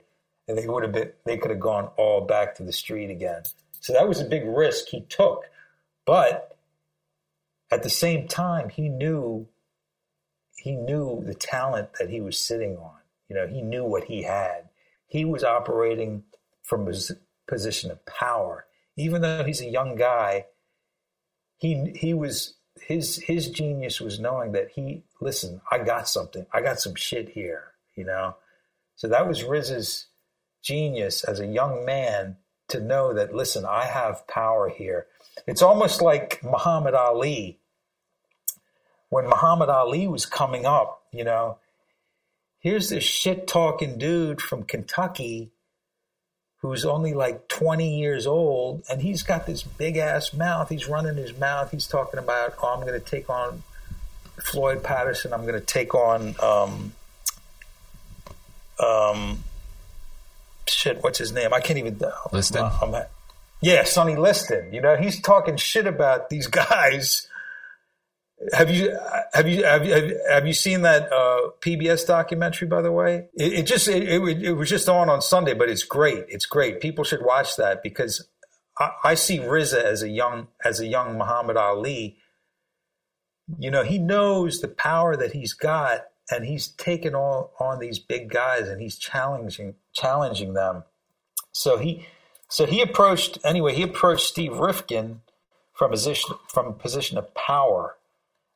and 0.48 0.58
they 0.58 0.66
would 0.66 0.82
have 0.82 0.92
been 0.92 1.12
they 1.24 1.36
could 1.36 1.50
have 1.50 1.60
gone 1.60 1.90
all 1.96 2.22
back 2.22 2.54
to 2.56 2.62
the 2.62 2.72
street 2.72 3.10
again. 3.10 3.42
So 3.80 3.92
that 3.92 4.08
was 4.08 4.20
a 4.20 4.24
big 4.24 4.44
risk 4.44 4.88
he 4.88 5.02
took, 5.02 5.44
but 6.04 6.56
at 7.70 7.82
the 7.82 7.90
same 7.90 8.28
time, 8.28 8.68
he 8.68 8.88
knew 8.88 9.48
he 10.56 10.74
knew 10.74 11.22
the 11.24 11.34
talent 11.34 11.90
that 11.98 12.10
he 12.10 12.20
was 12.20 12.38
sitting 12.38 12.76
on. 12.76 12.98
You 13.28 13.36
know, 13.36 13.46
he 13.46 13.62
knew 13.62 13.84
what 13.84 14.04
he 14.04 14.22
had. 14.22 14.68
He 15.06 15.24
was 15.24 15.44
operating 15.44 16.24
from 16.62 16.86
his 16.86 17.12
position 17.46 17.90
of 17.90 18.04
power. 18.06 18.66
Even 18.96 19.22
though 19.22 19.44
he's 19.44 19.60
a 19.60 19.70
young 19.70 19.94
guy, 19.94 20.46
he 21.56 21.92
he 21.96 22.14
was 22.14 22.54
his 22.80 23.16
his 23.16 23.50
genius 23.50 24.00
was 24.00 24.20
knowing 24.20 24.52
that 24.52 24.70
he 24.74 25.04
listen, 25.20 25.60
I 25.70 25.78
got 25.78 26.08
something. 26.08 26.46
I 26.52 26.60
got 26.60 26.80
some 26.80 26.94
shit 26.94 27.30
here, 27.30 27.72
you 27.94 28.04
know. 28.04 28.36
So 28.96 29.08
that 29.08 29.26
was 29.26 29.42
RZA's 29.42 30.06
genius 30.62 31.24
as 31.24 31.40
a 31.40 31.46
young 31.46 31.84
man 31.84 32.36
to 32.68 32.80
know 32.80 33.12
that 33.14 33.34
listen, 33.34 33.64
I 33.64 33.84
have 33.84 34.26
power 34.26 34.68
here. 34.68 35.06
It's 35.46 35.62
almost 35.62 36.02
like 36.02 36.40
Muhammad 36.42 36.94
Ali 36.94 37.60
when 39.08 39.26
Muhammad 39.26 39.68
Ali 39.68 40.06
was 40.06 40.26
coming 40.26 40.66
up, 40.66 41.02
you 41.12 41.24
know, 41.24 41.58
here's 42.58 42.88
this 42.88 43.04
shit 43.04 43.46
talking 43.46 43.98
dude 43.98 44.40
from 44.40 44.64
Kentucky 44.64 45.52
who's 46.58 46.84
only 46.84 47.12
like 47.14 47.48
20 47.48 47.98
years 47.98 48.26
old 48.26 48.82
and 48.90 49.00
he's 49.02 49.22
got 49.22 49.46
this 49.46 49.62
big 49.62 49.96
ass 49.96 50.32
mouth. 50.32 50.68
He's 50.68 50.88
running 50.88 51.16
his 51.16 51.36
mouth. 51.38 51.70
He's 51.70 51.86
talking 51.86 52.18
about, 52.18 52.54
oh, 52.62 52.74
I'm 52.74 52.80
going 52.86 52.98
to 52.98 53.06
take 53.06 53.28
on 53.28 53.62
Floyd 54.42 54.82
Patterson. 54.82 55.32
I'm 55.32 55.42
going 55.42 55.54
to 55.54 55.60
take 55.60 55.94
on, 55.94 56.34
um, 56.42 56.92
um, 58.84 59.44
shit, 60.66 61.02
what's 61.02 61.18
his 61.18 61.32
name? 61.32 61.52
I 61.52 61.60
can't 61.60 61.78
even. 61.78 62.00
Liston? 62.32 62.64
I'm, 62.64 62.94
I'm, 62.94 63.04
yeah, 63.60 63.84
Sonny 63.84 64.16
Liston. 64.16 64.72
You 64.72 64.80
know, 64.80 64.96
he's 64.96 65.20
talking 65.20 65.56
shit 65.56 65.86
about 65.86 66.30
these 66.30 66.46
guys 66.48 67.28
have 68.52 68.70
you 68.70 68.96
have 69.32 69.48
you 69.48 69.64
have 69.64 69.86
you 69.86 70.20
have 70.28 70.46
you 70.46 70.52
seen 70.52 70.82
that 70.82 71.10
uh, 71.10 71.50
PBS 71.60 72.06
documentary? 72.06 72.68
By 72.68 72.82
the 72.82 72.92
way, 72.92 73.28
it, 73.34 73.52
it 73.52 73.66
just 73.66 73.88
it, 73.88 74.02
it, 74.02 74.42
it, 74.42 74.52
was 74.52 74.68
just 74.68 74.88
on 74.88 75.08
on 75.08 75.22
Sunday, 75.22 75.54
but 75.54 75.70
it's 75.70 75.84
great. 75.84 76.26
It's 76.28 76.44
great. 76.44 76.80
People 76.80 77.02
should 77.02 77.24
watch 77.24 77.56
that 77.56 77.82
because 77.82 78.28
I, 78.78 78.90
I 79.04 79.14
see 79.14 79.38
RZA 79.38 79.82
as 79.82 80.02
a 80.02 80.10
young 80.10 80.48
as 80.62 80.80
a 80.80 80.86
young 80.86 81.16
Muhammad 81.16 81.56
Ali. 81.56 82.18
You 83.58 83.70
know, 83.70 83.84
he 83.84 83.98
knows 83.98 84.60
the 84.60 84.68
power 84.68 85.16
that 85.16 85.32
he's 85.32 85.54
got, 85.54 86.04
and 86.30 86.44
he's 86.44 86.68
taken 86.68 87.14
all 87.14 87.54
on 87.58 87.78
these 87.78 87.98
big 87.98 88.28
guys, 88.28 88.68
and 88.68 88.82
he's 88.82 88.98
challenging 88.98 89.76
challenging 89.94 90.52
them. 90.52 90.84
So 91.52 91.78
he 91.78 92.06
so 92.50 92.66
he 92.66 92.82
approached 92.82 93.38
anyway. 93.44 93.74
He 93.74 93.82
approached 93.82 94.26
Steve 94.26 94.58
Rifkin 94.58 95.22
from 95.72 95.90
position 95.90 96.36
from 96.48 96.66
a 96.66 96.72
position 96.72 97.16
of 97.16 97.34
power 97.34 97.96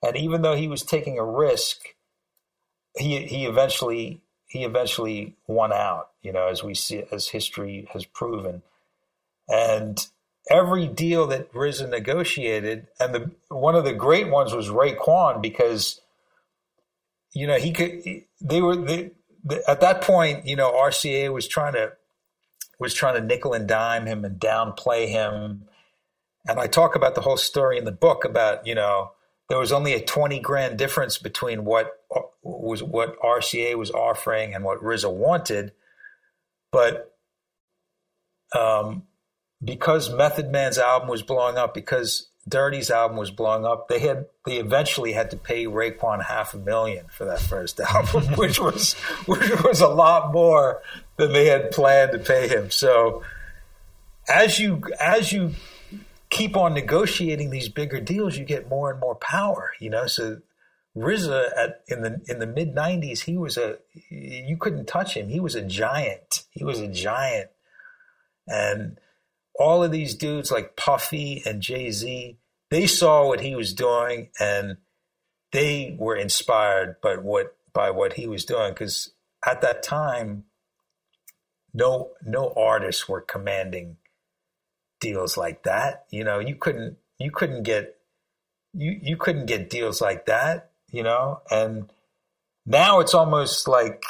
and 0.03 0.17
even 0.17 0.43
though 0.43 0.57
he 0.57 0.69
was 0.69 0.83
taking 0.83 1.19
a 1.19 1.25
risk, 1.25 1.79
he 2.97 3.25
he 3.27 3.47
eventually 3.47 4.23
he 4.47 4.65
eventually 4.65 5.37
won 5.47 5.73
out. 5.73 6.11
You 6.23 6.33
know, 6.33 6.49
as 6.49 6.63
we 6.63 6.75
see 6.75 7.05
as 7.13 7.29
history 7.29 7.89
has 7.93 8.05
proven, 8.05 8.63
and 9.49 10.07
every 10.51 10.87
deal 10.87 11.27
that 11.29 11.53
RZA 11.53 11.89
negotiated, 11.89 12.89
and 12.99 13.15
the 13.15 13.31
one 13.49 13.75
of 13.75 13.85
the 13.85 13.93
great 13.93 14.29
ones 14.29 14.53
was 14.53 14.69
Raekwon 14.69 15.43
because 15.43 16.01
you 17.33 17.47
know 17.47 17.59
he 17.59 17.73
could 17.73 18.03
they 18.41 18.63
were 18.63 18.77
they, 18.77 19.11
at 19.69 19.81
that 19.81 20.03
point 20.03 20.47
you 20.47 20.57
know 20.57 20.73
RCA 20.73 21.33
was 21.33 21.47
trying 21.47 21.75
to 21.75 21.93
was 22.79 22.95
trying 22.95 23.15
to 23.15 23.21
nickel 23.21 23.53
and 23.53 23.69
dime 23.69 24.07
him 24.07 24.25
and 24.25 24.41
downplay 24.41 25.09
him, 25.09 25.65
and 26.49 26.59
I 26.59 26.67
talk 26.67 26.97
about 26.97 27.15
the 27.15 27.21
whole 27.21 27.37
story 27.37 27.77
in 27.77 27.85
the 27.85 27.93
book 27.93 28.25
about 28.25 28.67
you 28.67 28.75
know 28.75 29.13
there 29.51 29.59
was 29.59 29.73
only 29.73 29.95
a 29.95 30.01
20 30.01 30.39
grand 30.39 30.79
difference 30.79 31.19
between 31.19 31.65
what 31.65 31.91
was 32.41 32.85
what 32.85 33.21
RCA 33.21 33.75
was 33.75 33.91
offering 33.91 34.55
and 34.55 34.65
what 34.65 34.81
RZA 34.81 35.13
wanted. 35.13 35.73
But 36.71 37.13
um, 38.57 39.03
because 39.63 40.09
Method 40.09 40.53
Man's 40.53 40.79
album 40.79 41.09
was 41.09 41.23
blowing 41.23 41.59
up, 41.59 41.75
because 41.75 42.29
Dirty's 42.49 42.93
album 42.93 43.17
was 43.17 43.33
blowing 43.33 43.67
up, 43.67 43.89
they 43.89 43.99
had 43.99 44.27
they 44.47 44.59
eventually 44.59 45.13
had 45.13 45.33
to 45.33 45.37
pay 45.37 45.65
Raekwon 45.65 46.25
half 46.25 46.55
a 46.55 46.59
million 46.59 47.07
for 47.11 47.25
that 47.25 47.41
first 47.41 47.81
album, 47.95 48.37
which 48.37 48.61
was 48.61 48.93
which 49.27 49.51
was 49.65 49.81
a 49.81 49.89
lot 49.89 50.33
more 50.33 50.81
than 51.17 51.33
they 51.33 51.47
had 51.47 51.73
planned 51.73 52.13
to 52.13 52.21
pay 52.21 52.47
him. 52.47 52.71
So 52.71 53.25
as 54.29 54.61
you 54.61 54.81
as 55.01 55.33
you 55.33 55.55
keep 56.31 56.57
on 56.57 56.75
negotiating 56.75 57.51
these 57.51 57.69
bigger 57.69 58.01
deals, 58.01 58.37
you 58.37 58.45
get 58.45 58.69
more 58.69 58.91
and 58.91 59.01
more 59.01 59.17
power. 59.17 59.73
You 59.81 59.91
know, 59.91 60.07
so 60.07 60.39
RZA 60.97 61.51
at, 61.57 61.83
in 61.89 62.03
the 62.03 62.21
in 62.27 62.39
the 62.39 62.47
mid 62.47 62.75
'90s, 62.75 63.21
he 63.25 63.37
was 63.37 63.57
a 63.57 63.79
you 64.09 64.57
couldn't 64.57 64.87
touch 64.87 65.17
him. 65.17 65.29
He 65.29 65.41
was 65.41 65.55
a 65.55 65.63
giant. 65.63 66.45
He 66.51 66.65
was 66.65 66.81
a 66.81 66.89
giant, 66.89 67.51
and 68.47 68.99
all 69.59 69.85
of 69.85 69.93
these 69.93 70.15
dudes 70.15 70.51
like 70.51 70.77
Puffy 70.77 71.43
and 71.45 71.61
Jay 71.61 71.91
Z, 71.91 72.39
they 72.71 72.87
saw 72.87 73.27
what 73.27 73.41
he 73.41 73.55
was 73.55 73.75
doing, 73.75 74.31
and 74.41 74.79
they 75.53 75.97
were 75.99 76.17
inspired 76.17 77.01
by 77.03 77.17
what 77.17 77.57
by 77.73 77.91
what 77.91 78.15
he 78.15 78.27
was 78.27 78.45
doing 78.45 78.73
because 78.73 79.13
at 79.47 79.61
that 79.63 79.83
time, 79.83 80.45
no 81.75 82.11
no 82.25 82.53
artists 82.57 83.09
were 83.09 83.21
commanding 83.21 83.97
deals 85.01 85.37
like 85.37 85.65
that. 85.65 86.05
You 86.11 86.25
know, 86.25 86.39
you 86.39 86.55
couldn't 86.55 86.97
you 87.19 87.31
couldn't 87.31 87.65
get 87.65 87.97
you 88.73 88.99
you 89.03 89.17
couldn't 89.17 89.47
get 89.47 89.71
deals 89.71 90.01
like 90.01 90.27
that, 90.27 90.71
you 90.91 91.03
know? 91.03 91.41
And 91.51 91.91
now 92.67 93.01
it's 93.01 93.15
almost 93.15 93.67
like 93.67 94.03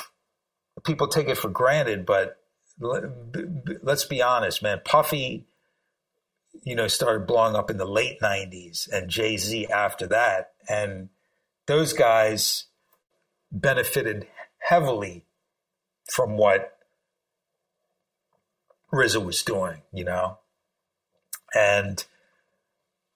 people 0.84 1.08
take 1.08 1.28
it 1.28 1.38
for 1.38 1.48
granted, 1.48 2.04
but 2.04 2.36
let's 2.78 4.04
be 4.04 4.22
honest, 4.22 4.62
man. 4.62 4.80
Puffy 4.84 5.46
you 6.64 6.74
know 6.74 6.88
started 6.88 7.28
blowing 7.28 7.54
up 7.54 7.70
in 7.70 7.76
the 7.76 7.86
late 7.86 8.18
90s 8.20 8.90
and 8.92 9.08
Jay-Z 9.08 9.68
after 9.68 10.08
that 10.08 10.50
and 10.68 11.08
those 11.66 11.92
guys 11.92 12.64
benefited 13.52 14.26
heavily 14.58 15.24
from 16.12 16.36
what 16.36 16.76
RZA 18.92 19.24
was 19.24 19.42
doing, 19.42 19.82
you 19.92 20.04
know. 20.04 20.38
And 21.54 22.04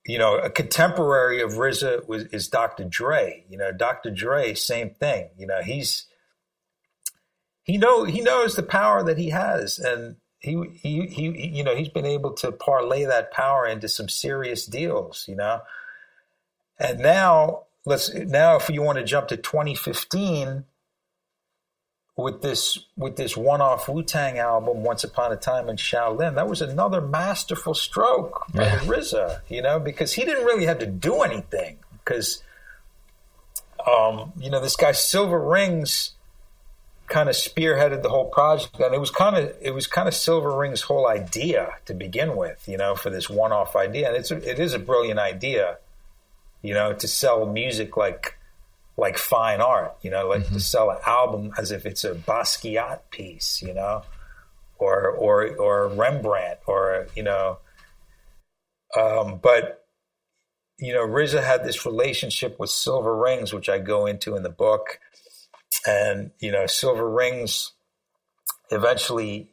you 0.06 0.18
know, 0.18 0.36
a 0.36 0.50
contemporary 0.50 1.40
of 1.40 1.52
RZA 1.52 2.06
was 2.06 2.24
is 2.24 2.48
Dr. 2.48 2.84
Dre. 2.84 3.44
You 3.48 3.56
know, 3.56 3.72
Dr. 3.72 4.10
Dre, 4.10 4.54
same 4.54 4.90
thing. 4.90 5.30
You 5.38 5.46
know, 5.46 5.62
he's 5.62 6.06
he 7.62 7.78
know 7.78 8.04
he 8.04 8.20
knows 8.20 8.54
the 8.54 8.62
power 8.62 9.02
that 9.02 9.18
he 9.18 9.30
has, 9.30 9.78
and 9.78 10.16
he 10.40 10.62
he 10.74 11.06
he 11.06 11.48
you 11.48 11.64
know 11.64 11.74
he's 11.74 11.88
been 11.88 12.04
able 12.04 12.32
to 12.34 12.52
parlay 12.52 13.04
that 13.04 13.32
power 13.32 13.66
into 13.66 13.88
some 13.88 14.08
serious 14.08 14.66
deals. 14.66 15.24
You 15.26 15.36
know, 15.36 15.62
and 16.78 16.98
now 16.98 17.62
let's 17.86 18.12
now 18.12 18.56
if 18.56 18.68
you 18.68 18.82
want 18.82 18.98
to 18.98 19.04
jump 19.04 19.28
to 19.28 19.38
2015 19.38 20.64
with 22.16 22.42
this 22.42 22.78
with 22.96 23.16
this 23.16 23.36
one-off 23.36 23.88
Wu-Tang 23.88 24.38
album, 24.38 24.82
Once 24.84 25.02
Upon 25.02 25.32
a 25.32 25.36
Time 25.36 25.68
in 25.68 25.76
Shaolin, 25.76 26.36
that 26.36 26.48
was 26.48 26.62
another 26.62 27.00
masterful 27.00 27.74
stroke 27.74 28.44
by 28.52 28.64
yeah. 28.64 28.78
RZA, 28.78 29.40
you 29.48 29.62
know, 29.62 29.80
because 29.80 30.12
he 30.12 30.24
didn't 30.24 30.44
really 30.44 30.66
have 30.66 30.78
to 30.78 30.86
do 30.86 31.22
anything 31.22 31.78
because, 31.98 32.42
um, 33.84 34.32
you 34.38 34.48
know, 34.48 34.60
this 34.60 34.76
guy 34.76 34.92
Cilvaringz 34.92 36.10
kind 37.06 37.28
of 37.28 37.34
spearheaded 37.34 38.02
the 38.02 38.08
whole 38.08 38.26
project, 38.26 38.78
and 38.78 38.94
it 38.94 39.00
was 39.00 39.10
kind 39.10 39.36
of 39.36 39.52
it 39.60 39.72
was 39.72 39.88
kind 39.88 40.06
of 40.06 40.14
Cilvaringz' 40.14 40.82
whole 40.82 41.08
idea 41.08 41.74
to 41.86 41.94
begin 41.94 42.36
with, 42.36 42.68
you 42.68 42.76
know, 42.76 42.94
for 42.94 43.10
this 43.10 43.28
one-off 43.28 43.74
idea, 43.74 44.08
and 44.08 44.16
it's 44.16 44.30
a, 44.30 44.36
it 44.48 44.60
is 44.60 44.72
a 44.72 44.78
brilliant 44.78 45.18
idea, 45.18 45.78
you 46.62 46.74
know, 46.74 46.92
to 46.92 47.08
sell 47.08 47.44
music 47.44 47.96
like 47.96 48.38
like 48.96 49.18
fine 49.18 49.60
art, 49.60 49.96
you 50.02 50.10
know, 50.10 50.28
like 50.28 50.42
mm-hmm. 50.42 50.54
to 50.54 50.60
sell 50.60 50.90
an 50.90 50.98
album 51.06 51.52
as 51.58 51.72
if 51.72 51.84
it's 51.86 52.04
a 52.04 52.14
Basquiat 52.14 53.00
piece, 53.10 53.62
you 53.62 53.74
know, 53.74 54.02
or 54.78 55.10
or 55.10 55.56
or 55.56 55.88
Rembrandt, 55.88 56.60
or 56.66 57.08
you 57.16 57.22
know. 57.22 57.58
Um, 58.96 59.40
but 59.42 59.84
you 60.78 60.92
know, 60.92 61.06
RZA 61.06 61.42
had 61.42 61.64
this 61.64 61.86
relationship 61.86 62.58
with 62.58 62.70
Cilvaringz, 62.70 63.52
which 63.52 63.68
I 63.68 63.78
go 63.78 64.06
into 64.06 64.36
in 64.36 64.42
the 64.42 64.50
book. 64.50 64.98
And, 65.86 66.30
you 66.40 66.50
know, 66.50 66.64
Cilvaringz 66.64 67.70
eventually 68.70 69.50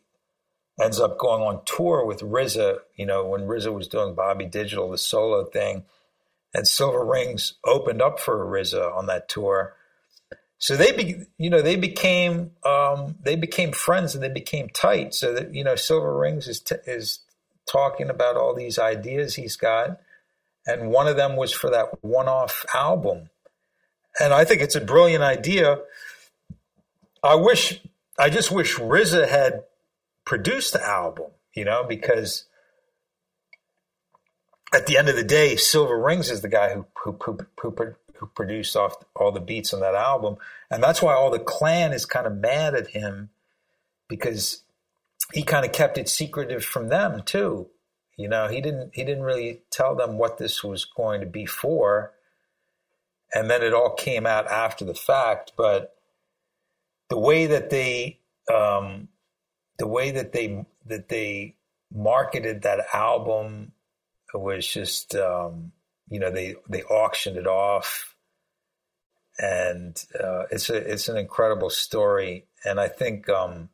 ends 0.82 1.00
up 1.00 1.20
going 1.20 1.44
on 1.44 1.64
tour 1.66 2.06
with 2.06 2.22
RZA, 2.22 2.80
you 2.96 3.06
know, 3.06 3.28
when 3.28 3.42
RZA 3.42 3.74
was 3.74 3.88
doing 3.88 4.16
Bobby 4.16 4.46
Digital, 4.46 4.90
the 4.90 4.98
solo 4.98 5.46
thing. 5.46 5.84
And 6.54 6.66
Cilvaringz 6.66 7.54
opened 7.66 8.02
up 8.02 8.20
for 8.20 8.46
RZA 8.46 8.96
on 8.96 9.08
that 9.08 9.30
tour. 9.30 9.76
So 10.58 10.76
they, 10.76 10.92
be, 10.92 11.24
you 11.38 11.50
know, 11.50 11.62
they 11.62 11.76
became 11.76 12.52
um, 12.64 13.16
they 13.24 13.36
became 13.36 13.72
friends 13.72 14.14
and 14.14 14.24
they 14.24 14.30
became 14.30 14.70
tight. 14.70 15.14
So 15.16 15.34
that 15.34 15.56
you 15.56 15.64
know, 15.64 15.74
Cilvaringz 15.74 16.48
is 16.48 16.60
t- 16.60 16.76
is 16.86 17.20
talking 17.66 18.10
about 18.10 18.38
all 18.38 18.54
these 18.54 18.78
ideas 18.78 19.36
he's 19.36 19.56
got, 19.56 20.00
and 20.68 20.92
one 20.92 21.08
of 21.08 21.16
them 21.16 21.36
was 21.36 21.52
for 21.52 21.70
that 21.72 22.04
one-off 22.04 22.66
album. 22.76 23.30
And 24.20 24.34
I 24.34 24.46
think 24.46 24.62
it's 24.62 24.76
a 24.76 24.82
brilliant 24.82 25.24
idea. 25.24 25.80
I 27.24 27.36
wish, 27.36 27.82
I 28.20 28.30
just 28.30 28.52
wish 28.52 28.78
RZA 28.78 29.30
had 29.30 29.64
produced 30.26 30.74
the 30.74 30.84
album, 30.84 31.32
you 31.54 31.66
know, 31.66 31.84
because 31.84 32.46
at 34.74 34.88
the 34.88 34.98
end 34.98 35.10
of 35.10 35.16
the 35.16 35.24
day, 35.24 35.56
Cilvaringz 35.56 36.32
is 36.32 36.42
the 36.42 36.50
guy 36.50 36.74
who 36.74 36.86
who 37.04 37.18
who, 37.22 37.38
who, 37.62 37.96
who 38.16 38.26
produced 38.28 38.76
off 38.76 38.96
all 39.16 39.32
the 39.32 39.40
beats 39.40 39.74
on 39.74 39.82
that 39.82 39.96
album, 39.96 40.38
and 40.70 40.82
that's 40.82 41.02
why 41.02 41.14
all 41.14 41.32
the 41.32 41.40
clan 41.40 41.94
is 41.94 42.06
kind 42.06 42.26
of 42.26 42.38
mad 42.38 42.76
at 42.76 42.88
him 42.88 43.30
because 44.08 44.64
he 45.34 45.44
kind 45.44 45.66
of 45.66 45.72
kept 45.72 45.98
it 45.98 46.10
secretive 46.10 46.64
from 46.64 46.88
them 46.88 47.24
too. 47.24 47.68
You 48.18 48.28
know, 48.30 48.48
he 48.48 48.62
didn't 48.62 48.92
he 48.94 49.04
didn't 49.04 49.24
really 49.24 49.62
tell 49.72 49.96
them 49.96 50.18
what 50.18 50.38
this 50.38 50.64
was 50.64 50.86
going 50.86 51.22
to 51.22 51.28
be 51.28 51.46
for, 51.46 52.14
and 53.34 53.50
then 53.50 53.64
it 53.64 53.74
all 53.74 53.94
came 53.94 54.26
out 54.26 54.48
after 54.48 54.86
the 54.86 54.94
fact. 54.94 55.54
But 55.58 55.96
the 57.10 57.20
way 57.20 57.48
that 57.48 57.70
they 57.70 58.20
um, 58.54 59.10
the 59.80 59.88
way 59.88 60.12
that 60.12 60.32
they 60.32 60.66
that 60.86 61.10
they 61.10 61.56
marketed 61.94 62.62
that 62.62 62.86
album 62.94 63.74
was 64.34 64.66
just 64.66 65.16
um, 65.16 65.72
you 66.10 66.20
know 66.20 66.32
they 66.32 66.56
they 66.70 66.84
auctioned 66.84 67.38
it 67.38 67.48
off 67.48 68.12
and 69.42 70.06
uh, 70.24 70.44
it's 70.52 70.70
a 70.70 70.76
it's 70.76 71.10
an 71.10 71.18
incredible 71.18 71.70
story. 71.70 72.46
And 72.64 72.80
I 72.80 72.88
think 72.88 73.28
um, 73.30 73.70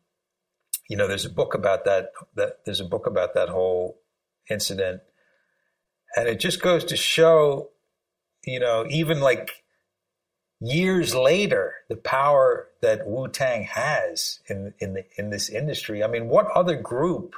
you 0.87 0.95
know 0.95 1.07
there's 1.07 1.25
a 1.25 1.29
book 1.29 1.53
about 1.53 1.85
that 1.85 2.11
that 2.35 2.59
there's 2.65 2.79
a 2.79 2.85
book 2.85 3.05
about 3.05 3.33
that 3.33 3.49
whole 3.49 3.99
incident, 4.49 5.01
and 6.15 6.27
it 6.27 6.39
just 6.39 6.61
goes 6.61 6.85
to 6.85 6.95
show, 6.95 7.69
you 8.45 8.59
know, 8.59 8.85
even 8.89 9.19
like 9.19 9.63
years 10.59 11.13
later, 11.13 11.73
the 11.89 11.97
power 11.97 12.69
that 12.81 13.05
Wu 13.05 13.27
Tang 13.27 13.63
has 13.63 14.39
in 14.47 14.73
in 14.79 14.93
the 14.93 15.05
in 15.17 15.29
this 15.29 15.49
industry. 15.49 16.03
I 16.03 16.07
mean, 16.07 16.29
what 16.29 16.47
other 16.51 16.75
group? 16.75 17.35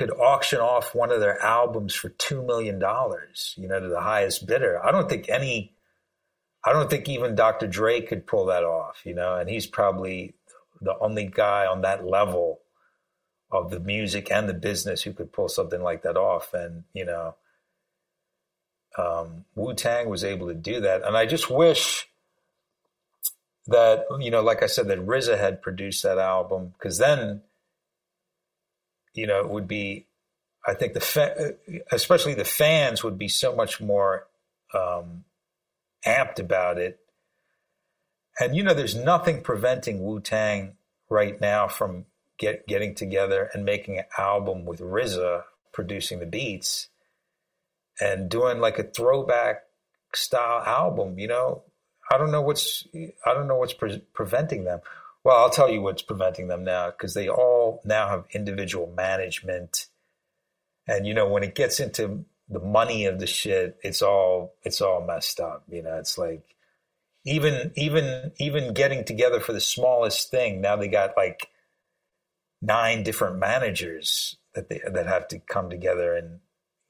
Could 0.00 0.10
auction 0.18 0.60
off 0.60 0.94
one 0.94 1.12
of 1.12 1.20
their 1.20 1.38
albums 1.42 1.94
for 1.94 2.08
two 2.08 2.42
million 2.42 2.78
dollars, 2.78 3.54
you 3.58 3.68
know, 3.68 3.78
to 3.78 3.88
the 3.88 4.00
highest 4.00 4.46
bidder. 4.46 4.82
I 4.82 4.90
don't 4.92 5.10
think 5.10 5.28
any 5.28 5.74
I 6.64 6.72
don't 6.72 6.88
think 6.88 7.06
even 7.06 7.34
Dr. 7.34 7.66
Dre 7.66 8.00
could 8.00 8.26
pull 8.26 8.46
that 8.46 8.64
off, 8.64 9.02
you 9.04 9.14
know, 9.14 9.36
and 9.36 9.50
he's 9.50 9.66
probably 9.66 10.32
the 10.80 10.98
only 11.00 11.26
guy 11.26 11.66
on 11.66 11.82
that 11.82 12.06
level 12.06 12.60
of 13.52 13.70
the 13.70 13.80
music 13.80 14.32
and 14.32 14.48
the 14.48 14.54
business 14.54 15.02
who 15.02 15.12
could 15.12 15.34
pull 15.34 15.50
something 15.50 15.82
like 15.82 16.02
that 16.02 16.16
off. 16.16 16.54
And, 16.54 16.84
you 16.94 17.04
know, 17.04 17.34
um, 18.96 19.44
Wu 19.54 19.74
Tang 19.74 20.08
was 20.08 20.24
able 20.24 20.48
to 20.48 20.54
do 20.54 20.80
that. 20.80 21.02
And 21.02 21.14
I 21.14 21.26
just 21.26 21.50
wish 21.50 22.08
that, 23.66 24.06
you 24.18 24.30
know, 24.30 24.40
like 24.40 24.62
I 24.62 24.66
said, 24.66 24.88
that 24.88 25.04
RZA 25.04 25.38
had 25.38 25.60
produced 25.60 26.02
that 26.04 26.16
album 26.16 26.72
because 26.78 26.96
then, 26.96 27.42
you 29.14 29.26
know, 29.26 29.40
it 29.40 29.48
would 29.50 29.68
be, 29.68 30.06
I 30.66 30.74
think 30.74 30.94
the, 30.94 31.00
fa- 31.00 31.54
especially 31.90 32.34
the 32.34 32.44
fans 32.44 33.02
would 33.02 33.18
be 33.18 33.28
so 33.28 33.54
much 33.54 33.80
more, 33.80 34.26
um, 34.74 35.24
amped 36.06 36.38
about 36.38 36.78
it. 36.78 36.98
And 38.38 38.56
you 38.56 38.62
know, 38.62 38.74
there's 38.74 38.96
nothing 38.96 39.42
preventing 39.42 40.02
Wu 40.02 40.20
Tang 40.20 40.76
right 41.08 41.38
now 41.40 41.68
from 41.68 42.06
get, 42.38 42.66
getting 42.66 42.94
together 42.94 43.50
and 43.52 43.64
making 43.64 43.98
an 43.98 44.04
album 44.16 44.64
with 44.64 44.80
RZA 44.80 45.42
producing 45.72 46.20
the 46.20 46.26
beats 46.26 46.88
and 48.00 48.28
doing 48.28 48.60
like 48.60 48.78
a 48.78 48.84
throwback 48.84 49.64
style 50.14 50.62
album. 50.64 51.18
You 51.18 51.28
know, 51.28 51.62
I 52.10 52.18
don't 52.18 52.32
know 52.32 52.42
what's 52.42 52.86
I 53.24 53.34
don't 53.34 53.46
know 53.46 53.56
what's 53.56 53.74
pre- 53.74 54.02
preventing 54.14 54.64
them. 54.64 54.80
Well, 55.22 55.36
I'll 55.36 55.50
tell 55.50 55.70
you 55.70 55.82
what's 55.82 56.02
preventing 56.02 56.48
them 56.48 56.64
now 56.64 56.90
because 56.90 57.14
they 57.14 57.28
all 57.28 57.82
now 57.84 58.08
have 58.08 58.24
individual 58.32 58.92
management. 58.96 59.86
And 60.86 61.06
you 61.06 61.14
know, 61.14 61.28
when 61.28 61.42
it 61.42 61.54
gets 61.54 61.78
into 61.78 62.24
the 62.48 62.60
money 62.60 63.04
of 63.04 63.18
the 63.18 63.26
shit, 63.26 63.78
it's 63.82 64.02
all 64.02 64.54
it's 64.62 64.80
all 64.80 65.04
messed 65.04 65.40
up. 65.40 65.64
You 65.68 65.82
know, 65.82 65.96
it's 65.98 66.16
like 66.16 66.42
even 67.24 67.72
even 67.76 68.32
even 68.38 68.72
getting 68.72 69.04
together 69.04 69.40
for 69.40 69.52
the 69.52 69.60
smallest 69.60 70.30
thing. 70.30 70.60
Now 70.60 70.76
they 70.76 70.88
got 70.88 71.16
like 71.16 71.48
nine 72.62 73.02
different 73.02 73.38
managers 73.38 74.36
that 74.54 74.68
they 74.68 74.80
that 74.90 75.06
have 75.06 75.28
to 75.28 75.38
come 75.38 75.70
together 75.70 76.14
and 76.14 76.40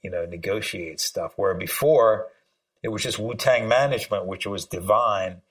you 0.03 0.11
know 0.11 0.25
negotiate 0.25 1.01
stuff. 1.01 1.33
Where 1.37 1.55
before 1.55 2.29
it 2.83 2.89
was 2.89 3.03
just 3.03 3.19
Wu 3.19 3.35
Tang 3.35 3.69
management, 3.69 4.27
which 4.27 4.47
was 4.47 4.67
divine. 4.67 5.43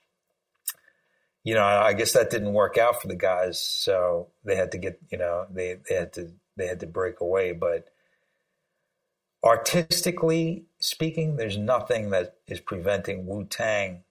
You 1.42 1.54
know, 1.54 1.64
I 1.64 1.94
guess 1.94 2.12
that 2.12 2.30
didn't 2.30 2.52
work 2.52 2.76
out 2.76 3.00
for 3.00 3.08
the 3.08 3.16
guys, 3.16 3.60
so 3.60 4.28
they 4.44 4.56
had 4.56 4.72
to 4.72 4.78
get 4.78 5.00
you 5.10 5.18
know 5.18 5.46
they 5.50 5.78
they 5.88 5.94
had 5.94 6.12
to 6.14 6.32
they 6.56 6.66
had 6.66 6.80
to 6.80 6.86
break 6.86 7.20
away, 7.20 7.52
but 7.52 7.88
artistically 9.42 10.66
speaking, 10.80 11.36
there's 11.36 11.56
nothing 11.56 12.10
that 12.10 12.34
is 12.46 12.60
preventing 12.60 13.26
Wu 13.26 13.44
Tang 13.44 14.02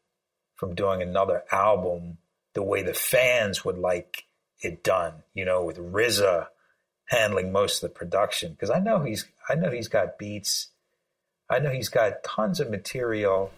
from 0.56 0.76
doing 0.76 1.02
another 1.02 1.44
album 1.52 2.18
the 2.54 2.64
way 2.64 2.82
the 2.82 2.94
fans 2.94 3.64
would 3.64 3.78
like 3.78 4.26
it 4.62 4.84
done. 4.84 5.24
You 5.34 5.46
know, 5.46 5.64
with 5.64 5.78
RZA 5.78 6.48
handling 7.06 7.52
most 7.52 7.84
of 7.84 7.90
the 7.90 7.96
production 7.96 8.52
because 8.52 8.70
I 8.70 8.80
know 8.80 9.04
he's 9.04 9.26
I 9.48 9.56
know 9.56 9.72
he's 9.72 9.88
got 9.88 10.18
beats. 10.18 10.70
I 11.50 11.60
know 11.60 11.72
he's 11.72 11.90
got 11.90 12.24
tons 12.24 12.60
of 12.60 12.70
material. 12.70 13.52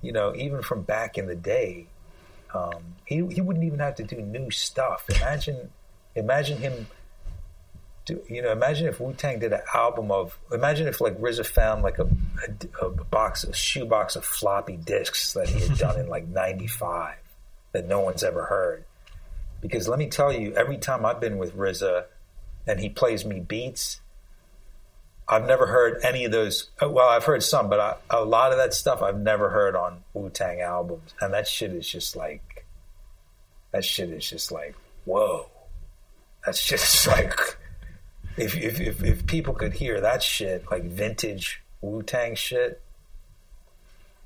You 0.00 0.12
know, 0.12 0.34
even 0.34 0.62
from 0.62 0.82
back 0.82 1.18
in 1.18 1.26
the 1.26 1.34
day, 1.34 1.88
um, 2.54 2.96
he 3.04 3.16
he 3.26 3.40
wouldn't 3.40 3.64
even 3.64 3.78
have 3.78 3.96
to 3.96 4.02
do 4.02 4.16
new 4.16 4.50
stuff. 4.50 5.04
Imagine, 5.08 5.70
imagine 6.14 6.58
him 6.58 6.86
you 8.28 8.42
know, 8.42 8.52
imagine 8.52 8.86
if 8.86 9.00
Wu 9.00 9.12
Tang 9.12 9.38
did 9.38 9.52
an 9.52 9.60
album 9.74 10.10
of, 10.10 10.38
imagine 10.52 10.86
if 10.86 11.00
like 11.00 11.18
RZA 11.18 11.46
found 11.46 11.82
like 11.82 11.98
a, 11.98 12.08
a, 12.80 12.86
a 12.86 12.90
box, 13.04 13.44
a 13.44 13.52
shoebox 13.52 14.16
of 14.16 14.24
floppy 14.24 14.76
disks 14.76 15.32
that 15.34 15.48
he 15.48 15.60
had 15.66 15.78
done 15.78 16.00
in 16.00 16.08
like 16.08 16.26
95 16.28 17.16
that 17.72 17.86
no 17.86 18.00
one's 18.00 18.22
ever 18.22 18.44
heard. 18.44 18.84
Because 19.60 19.88
let 19.88 19.98
me 19.98 20.08
tell 20.08 20.32
you, 20.32 20.54
every 20.54 20.78
time 20.78 21.04
I've 21.04 21.20
been 21.20 21.38
with 21.38 21.56
RZA 21.56 22.04
and 22.66 22.80
he 22.80 22.88
plays 22.88 23.24
me 23.24 23.40
beats, 23.40 24.00
I've 25.28 25.46
never 25.46 25.66
heard 25.66 26.00
any 26.02 26.24
of 26.24 26.32
those. 26.32 26.70
Uh, 26.82 26.88
well, 26.88 27.08
I've 27.08 27.24
heard 27.24 27.42
some, 27.42 27.68
but 27.68 27.80
I, 27.80 27.96
a 28.18 28.24
lot 28.24 28.52
of 28.52 28.58
that 28.58 28.72
stuff 28.72 29.02
I've 29.02 29.20
never 29.20 29.50
heard 29.50 29.76
on 29.76 30.02
Wu 30.14 30.30
Tang 30.30 30.60
albums. 30.60 31.14
And 31.20 31.34
that 31.34 31.46
shit 31.46 31.72
is 31.72 31.86
just 31.88 32.16
like, 32.16 32.64
that 33.72 33.84
shit 33.84 34.08
is 34.10 34.28
just 34.28 34.50
like, 34.50 34.74
whoa. 35.04 35.48
That's 36.46 36.64
just 36.64 37.06
like, 37.06 37.38
if, 38.38 38.56
if, 38.56 38.80
if, 38.80 39.04
if 39.04 39.26
people 39.26 39.52
could 39.52 39.74
hear 39.74 40.00
that 40.00 40.22
shit, 40.22 40.64
like 40.70 40.84
vintage 40.84 41.62
Wu 41.82 42.02
Tang 42.02 42.34
shit, 42.34 42.80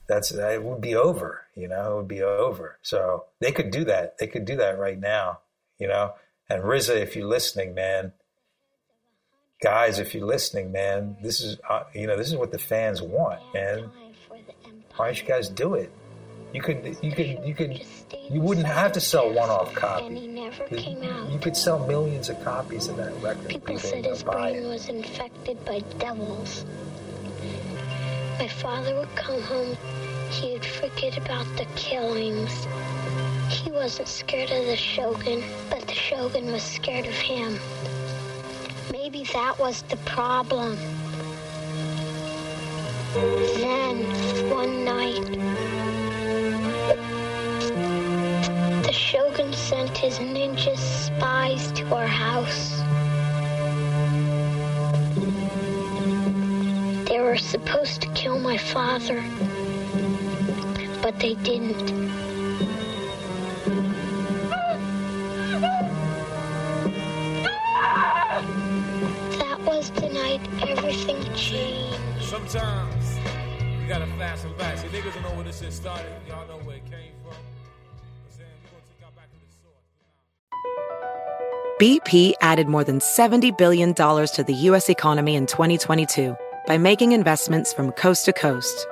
that's 0.06 0.30
it 0.30 0.62
would 0.62 0.80
be 0.80 0.94
over. 0.94 1.46
You 1.56 1.68
know, 1.68 1.92
it 1.92 1.96
would 1.96 2.08
be 2.08 2.22
over. 2.22 2.78
So 2.82 3.24
they 3.40 3.50
could 3.50 3.70
do 3.70 3.84
that. 3.84 4.18
They 4.18 4.26
could 4.26 4.44
do 4.44 4.56
that 4.56 4.78
right 4.78 4.98
now. 4.98 5.40
You 5.78 5.88
know, 5.88 6.14
and 6.48 6.62
RZA, 6.62 6.96
if 6.96 7.16
you're 7.16 7.26
listening, 7.26 7.74
man, 7.74 8.12
guys, 9.62 9.98
if 9.98 10.14
you're 10.14 10.26
listening, 10.26 10.72
man, 10.72 11.16
this 11.22 11.40
is 11.40 11.56
uh, 11.68 11.84
you 11.94 12.06
know 12.06 12.16
this 12.16 12.28
is 12.28 12.36
what 12.36 12.50
the 12.50 12.58
fans 12.58 13.00
want, 13.00 13.40
man. 13.54 13.90
Why 14.96 15.06
don't 15.06 15.22
you 15.22 15.26
guys 15.26 15.48
do 15.48 15.74
it? 15.74 15.90
You 16.52 16.60
could, 16.60 16.98
you 17.00 17.12
could, 17.12 17.40
you 17.46 17.54
could, 17.54 17.82
you 18.30 18.40
wouldn't 18.42 18.66
have 18.66 18.92
to 18.92 19.00
sell 19.00 19.32
one-off 19.32 19.72
copies. 19.72 20.20
You 20.20 21.38
could 21.40 21.56
sell 21.56 21.86
millions 21.86 22.28
of 22.28 22.44
copies 22.44 22.88
of 22.88 22.98
that 22.98 23.14
record. 23.22 23.48
People, 23.48 23.68
People 23.68 23.78
said 23.78 24.04
his 24.04 24.22
brain 24.22 24.68
was 24.68 24.90
infected 24.90 25.64
by 25.64 25.80
devils. 25.98 26.66
My 28.38 28.48
father 28.48 28.94
would 28.96 29.14
come 29.16 29.40
home. 29.40 29.78
He'd 30.30 30.64
forget 30.64 31.16
about 31.16 31.46
the 31.56 31.64
killings. 31.74 32.66
He 33.48 33.70
wasn't 33.70 34.08
scared 34.08 34.50
of 34.50 34.66
the 34.66 34.76
Shogun, 34.76 35.42
but 35.70 35.86
the 35.88 35.94
Shogun 35.94 36.52
was 36.52 36.62
scared 36.62 37.06
of 37.06 37.14
him. 37.14 37.58
Maybe 39.12 39.24
that 39.34 39.58
was 39.58 39.82
the 39.82 39.98
problem. 40.06 40.74
Then, 43.60 43.98
one 44.48 44.86
night, 44.86 45.22
the 48.84 48.92
Shogun 48.92 49.52
sent 49.52 49.98
his 49.98 50.18
ninja 50.18 50.78
spies 50.78 51.72
to 51.72 51.94
our 51.94 52.06
house. 52.06 52.80
They 57.06 57.20
were 57.20 57.36
supposed 57.36 58.00
to 58.00 58.08
kill 58.14 58.38
my 58.38 58.56
father, 58.56 59.22
but 61.02 61.20
they 61.20 61.34
didn't. 61.34 62.11
Sometimes 71.34 73.16
you 73.80 73.88
gotta 73.88 74.06
fast 74.18 74.44
and 74.44 74.56
back. 74.58 74.76
See, 74.76 74.88
niggas 74.88 75.14
don't 75.14 75.22
know 75.22 75.34
where 75.34 75.44
this 75.44 75.60
shit 75.60 75.72
started. 75.72 76.06
Y'all 76.28 76.46
know 76.46 76.58
where 76.64 76.76
it 76.76 76.84
came 76.84 77.12
from. 77.24 77.34
Saying 78.28 78.48
we're 78.64 78.70
gonna 78.70 78.84
take 79.00 79.16
back 79.16 79.30
to 79.30 79.36
the 79.40 79.48
source. 79.62 79.80
BP 81.80 82.34
added 82.42 82.68
more 82.68 82.84
than 82.84 82.98
$70 82.98 83.56
billion 83.56 83.94
to 83.94 84.44
the 84.46 84.52
U.S. 84.52 84.90
economy 84.90 85.34
in 85.34 85.46
2022 85.46 86.36
by 86.66 86.76
making 86.76 87.12
investments 87.12 87.72
from 87.72 87.92
coast 87.92 88.26
to 88.26 88.34
coast. 88.34 88.86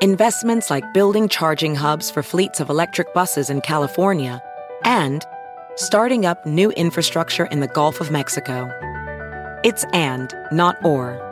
Investments 0.00 0.68
like 0.68 0.92
building 0.92 1.28
charging 1.28 1.76
hubs 1.76 2.10
for 2.10 2.24
fleets 2.24 2.58
of 2.58 2.70
electric 2.70 3.14
buses 3.14 3.50
in 3.50 3.60
California 3.60 4.42
and 4.84 5.24
starting 5.76 6.26
up 6.26 6.44
new 6.44 6.72
infrastructure 6.72 7.44
in 7.46 7.60
the 7.60 7.68
Gulf 7.68 8.00
of 8.00 8.10
Mexico. 8.10 8.68
It's 9.62 9.84
and, 9.92 10.34
not 10.50 10.76
or. 10.84 11.31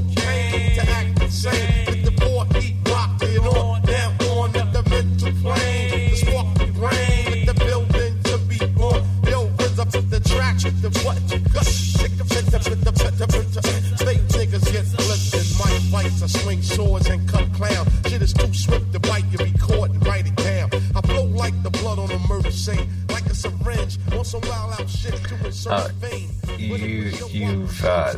on 22.69 22.73
a 22.73 22.77
murder 22.77 22.85
scene. 22.85 23.07
Like 23.09 23.25
a 23.25 23.35
syringe 23.35 23.97
on 24.13 24.25
some 24.25 24.41
wild 24.41 24.79
out 24.79 24.89
shit 24.89 25.15
to 25.15 25.45
insert 25.45 25.73
Uh, 25.73 25.87
vein. 25.99 26.29
you 26.57 27.11
you've 27.29 27.85
uh, 27.85 28.13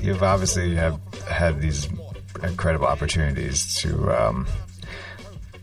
you've 0.00 0.22
obviously 0.22 0.74
have 0.76 0.98
had 1.28 1.60
these 1.60 1.88
incredible 2.42 2.86
opportunities 2.86 3.74
to 3.82 4.10
um, 4.10 4.46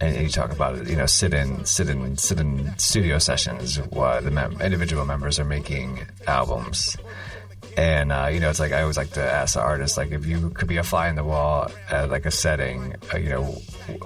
and 0.01 0.15
you 0.15 0.29
talk 0.29 0.51
about 0.51 0.77
it 0.77 0.87
you 0.87 0.95
know 0.95 1.05
sit 1.05 1.33
in 1.33 1.65
sit 1.65 1.89
in 1.89 2.15
sit 2.17 2.39
in 2.39 2.71
studio 2.77 3.17
sessions 3.17 3.77
while 3.89 4.21
the 4.21 4.31
mem- 4.31 4.61
individual 4.61 5.03
members 5.05 5.39
are 5.39 5.45
making 5.45 6.05
albums 6.27 6.95
and 7.77 8.11
uh, 8.11 8.29
you 8.31 8.39
know 8.39 8.49
it's 8.49 8.59
like 8.59 8.71
I 8.71 8.81
always 8.81 8.97
like 8.97 9.11
to 9.11 9.21
ask 9.23 9.53
the 9.53 9.61
artist 9.61 9.97
like 9.97 10.11
if 10.11 10.25
you 10.25 10.49
could 10.51 10.67
be 10.67 10.77
a 10.77 10.83
fly 10.83 11.09
in 11.09 11.15
the 11.15 11.23
wall 11.23 11.71
at 11.89 12.09
like 12.09 12.25
a 12.25 12.31
setting 12.31 12.95
uh, 13.13 13.17
you 13.17 13.29
know 13.29 13.55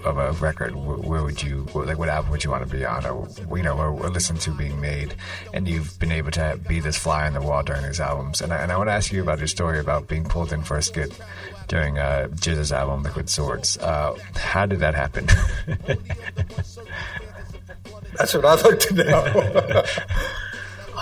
of 0.06 0.18
a 0.18 0.32
record 0.34 0.74
wh- 0.74 1.06
where 1.08 1.24
would 1.24 1.42
you 1.42 1.68
like 1.74 1.98
what 1.98 2.10
album 2.10 2.32
would 2.32 2.44
you 2.44 2.50
want 2.50 2.68
to 2.68 2.76
be 2.76 2.86
on 2.86 3.06
or 3.06 3.28
you 3.56 3.64
know 3.64 3.78
or, 3.78 3.90
or 3.90 4.10
listen 4.10 4.38
to 4.38 4.52
being 4.52 4.80
made? 4.82 5.16
And 5.54 5.68
you've 5.68 5.98
been 6.00 6.12
able 6.12 6.32
to 6.32 6.60
be 6.68 6.80
this 6.80 6.98
fly 6.98 7.28
in 7.28 7.34
the 7.34 7.42
wall 7.42 7.64
during 7.64 7.84
these 7.84 8.00
albums. 8.00 8.42
And 8.42 8.54
I, 8.54 8.58
and 8.58 8.72
I 8.72 8.78
want 8.78 8.90
to 8.90 8.94
ask 8.94 9.12
you 9.12 9.22
about 9.22 9.40
your 9.40 9.48
story 9.48 9.80
about 9.80 10.08
being 10.08 10.24
pulled 10.24 10.54
in 10.54 10.64
for 10.64 10.78
a 10.78 10.82
skit 10.82 11.18
during 11.68 11.98
uh, 11.98 12.28
GZA's 12.32 12.72
album 12.72 13.04
Liquid 13.04 13.30
Swords. 13.30 13.78
Uh, 13.78 14.18
how 14.36 14.66
did 14.66 14.80
that 14.80 14.96
happen? 14.96 15.26
That's 18.18 18.34
what 18.34 18.46
I'd 18.46 18.64
like 18.64 18.80
to 18.80 18.94
know. 18.94 19.84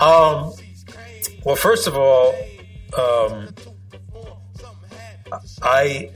um, 0.00 0.52
well, 1.44 1.56
first 1.56 1.86
of 1.86 1.96
all, 1.96 2.34
um, 2.98 3.48
I 5.62 6.10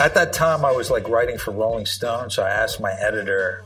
at 0.00 0.14
that 0.14 0.32
time 0.32 0.64
I 0.64 0.72
was 0.72 0.90
like 0.90 1.08
writing 1.08 1.38
for 1.38 1.50
Rolling 1.52 1.86
Stone, 1.86 2.30
so 2.30 2.42
I 2.42 2.50
asked 2.50 2.80
my 2.80 2.92
editor, 2.92 3.64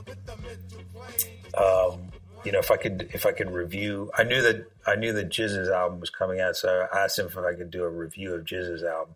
um, 1.56 2.10
you 2.44 2.52
know, 2.52 2.58
if 2.58 2.70
I 2.70 2.76
could 2.76 3.10
if 3.12 3.26
I 3.26 3.32
could 3.32 3.50
review. 3.50 4.10
I 4.16 4.24
knew 4.24 4.42
that 4.42 4.66
I 4.86 4.96
knew 4.96 5.12
that 5.12 5.28
GZA's 5.28 5.68
album 5.68 6.00
was 6.00 6.10
coming 6.10 6.40
out, 6.40 6.56
so 6.56 6.86
I 6.92 7.04
asked 7.04 7.18
him 7.18 7.26
if 7.26 7.36
I 7.36 7.54
could 7.54 7.70
do 7.70 7.84
a 7.84 7.90
review 7.90 8.34
of 8.34 8.44
GZA's 8.44 8.82
album. 8.82 9.14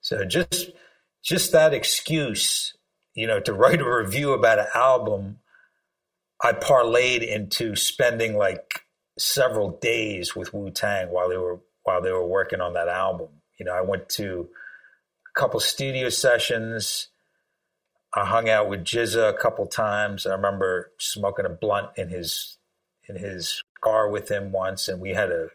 So 0.00 0.24
just 0.24 0.70
just 1.22 1.52
that 1.52 1.74
excuse, 1.74 2.74
you 3.14 3.26
know, 3.26 3.40
to 3.40 3.52
write 3.52 3.80
a 3.80 3.96
review 3.96 4.32
about 4.32 4.58
an 4.58 4.66
album 4.74 5.38
I 6.42 6.52
parlayed 6.52 7.26
into 7.26 7.76
spending 7.76 8.36
like 8.36 8.82
several 9.18 9.78
days 9.78 10.36
with 10.36 10.52
Wu 10.52 10.70
Tang 10.70 11.08
while 11.10 11.28
they 11.28 11.38
were 11.38 11.60
while 11.86 12.02
they 12.02 12.10
were 12.10 12.26
working 12.26 12.60
on 12.60 12.74
that 12.74 12.88
album. 12.88 13.28
You 13.58 13.66
know, 13.66 13.72
I 13.72 13.80
went 13.80 14.08
to 14.10 14.48
a 15.34 15.38
couple 15.38 15.60
studio 15.60 16.08
sessions. 16.08 17.08
I 18.12 18.24
hung 18.24 18.48
out 18.48 18.68
with 18.68 18.84
GZA 18.84 19.30
a 19.30 19.38
couple 19.38 19.66
times. 19.66 20.26
I 20.26 20.32
remember 20.32 20.90
smoking 20.98 21.46
a 21.46 21.50
blunt 21.50 21.90
in 21.96 22.08
his 22.08 22.58
in 23.08 23.16
his 23.16 23.62
car 23.80 24.10
with 24.10 24.28
him 24.28 24.50
once, 24.50 24.88
and 24.88 25.00
we 25.00 25.10
had 25.10 25.30
a 25.30 25.48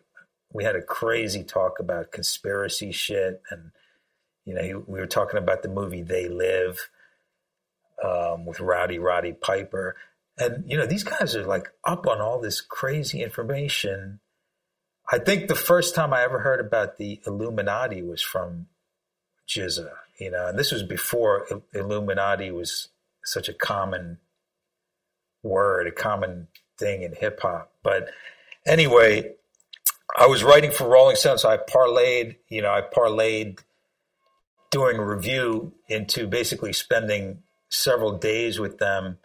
we 0.54 0.64
had 0.64 0.78
a 0.78 0.82
crazy 0.82 1.44
talk 1.44 1.80
about 1.80 2.14
conspiracy 2.14 2.94
shit, 2.94 3.42
and 3.50 3.72
you 4.46 4.54
know, 4.54 4.62
he, 4.62 4.74
we 4.74 5.00
were 5.00 5.08
talking 5.08 5.38
about 5.38 5.64
the 5.64 5.70
movie 5.70 6.02
They 6.02 6.30
Live 6.30 6.90
um, 8.04 8.46
with 8.46 8.62
Rowdy 8.62 9.00
Roddy 9.00 9.34
Piper. 9.34 9.98
And, 10.38 10.64
you 10.66 10.78
know, 10.78 10.86
these 10.86 11.04
guys 11.04 11.36
are 11.36 11.46
like 11.46 11.68
up 11.84 12.08
on 12.08 12.22
all 12.22 12.40
this 12.40 12.62
crazy 12.62 13.22
information. 13.22 14.22
I 15.12 15.20
think 15.20 15.48
the 15.48 15.56
first 15.56 15.94
time 15.94 16.14
I 16.14 16.24
ever 16.24 16.40
heard 16.40 16.62
about 16.62 16.98
the 16.98 17.20
Illuminati 17.28 18.02
was 18.02 18.22
from 18.22 18.68
GZA, 19.48 19.92
you 20.20 20.32
know, 20.32 20.48
and 20.48 20.58
this 20.58 20.72
was 20.72 20.84
before 20.84 21.48
Illuminati 21.74 22.50
was 22.50 22.88
such 23.26 23.50
a 23.50 23.54
common 23.54 24.20
word, 25.44 25.88
a 25.88 25.92
common 25.92 26.48
thing 26.78 27.04
in 27.04 27.14
hip 27.14 27.42
hop. 27.42 27.74
But 27.84 28.10
anyway, 28.66 29.34
I 30.16 30.28
was 30.28 30.46
writing 30.46 30.72
for 30.72 30.88
Rolling 30.88 31.18
Stone, 31.18 31.40
so 31.40 31.50
I 31.50 31.58
parlayed, 31.58 32.38
you 32.48 32.62
know, 32.62 32.72
I 32.72 32.82
parlayed 32.82 33.60
doing 34.70 34.98
a 34.98 35.06
review 35.06 35.74
into 35.90 36.26
basically 36.26 36.72
spending 36.72 37.44
several 37.68 38.18
days 38.18 38.60
with 38.60 38.78
them. 38.78 39.18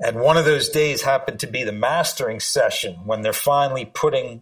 And 0.00 0.20
one 0.20 0.38
of 0.38 0.46
those 0.46 0.70
days 0.70 1.02
happened 1.02 1.40
to 1.40 1.46
be 1.46 1.64
the 1.64 1.72
mastering 1.72 2.40
session 2.40 2.94
when 3.04 3.20
they're 3.20 3.34
finally 3.34 3.84
putting 3.84 4.40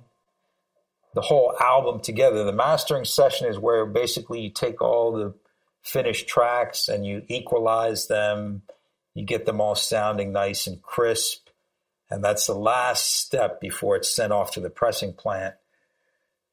the 1.15 1.21
whole 1.21 1.55
album 1.61 2.01
together. 2.01 2.45
The 2.45 2.53
mastering 2.53 3.05
session 3.05 3.49
is 3.49 3.59
where 3.59 3.87
basically 3.87 4.41
you 4.41 4.51
take 4.51 4.81
all 4.81 5.13
the 5.13 5.35
finished 5.83 6.29
tracks 6.29 6.89
and 6.89 7.05
you 7.07 7.23
equalize 7.29 8.07
them, 8.07 8.63
you 9.15 9.25
get 9.25 9.47
them 9.47 9.61
all 9.61 9.75
sounding 9.75 10.33
nice 10.33 10.67
and 10.67 10.83
crisp. 10.83 11.49
And 12.11 12.25
that's 12.25 12.47
the 12.47 12.55
last 12.55 13.19
step 13.19 13.61
before 13.61 13.97
it's 13.97 14.15
sent 14.15 14.33
off 14.33 14.53
to 14.53 14.61
the 14.61 14.71
pressing 14.71 15.13
plant. 15.13 15.55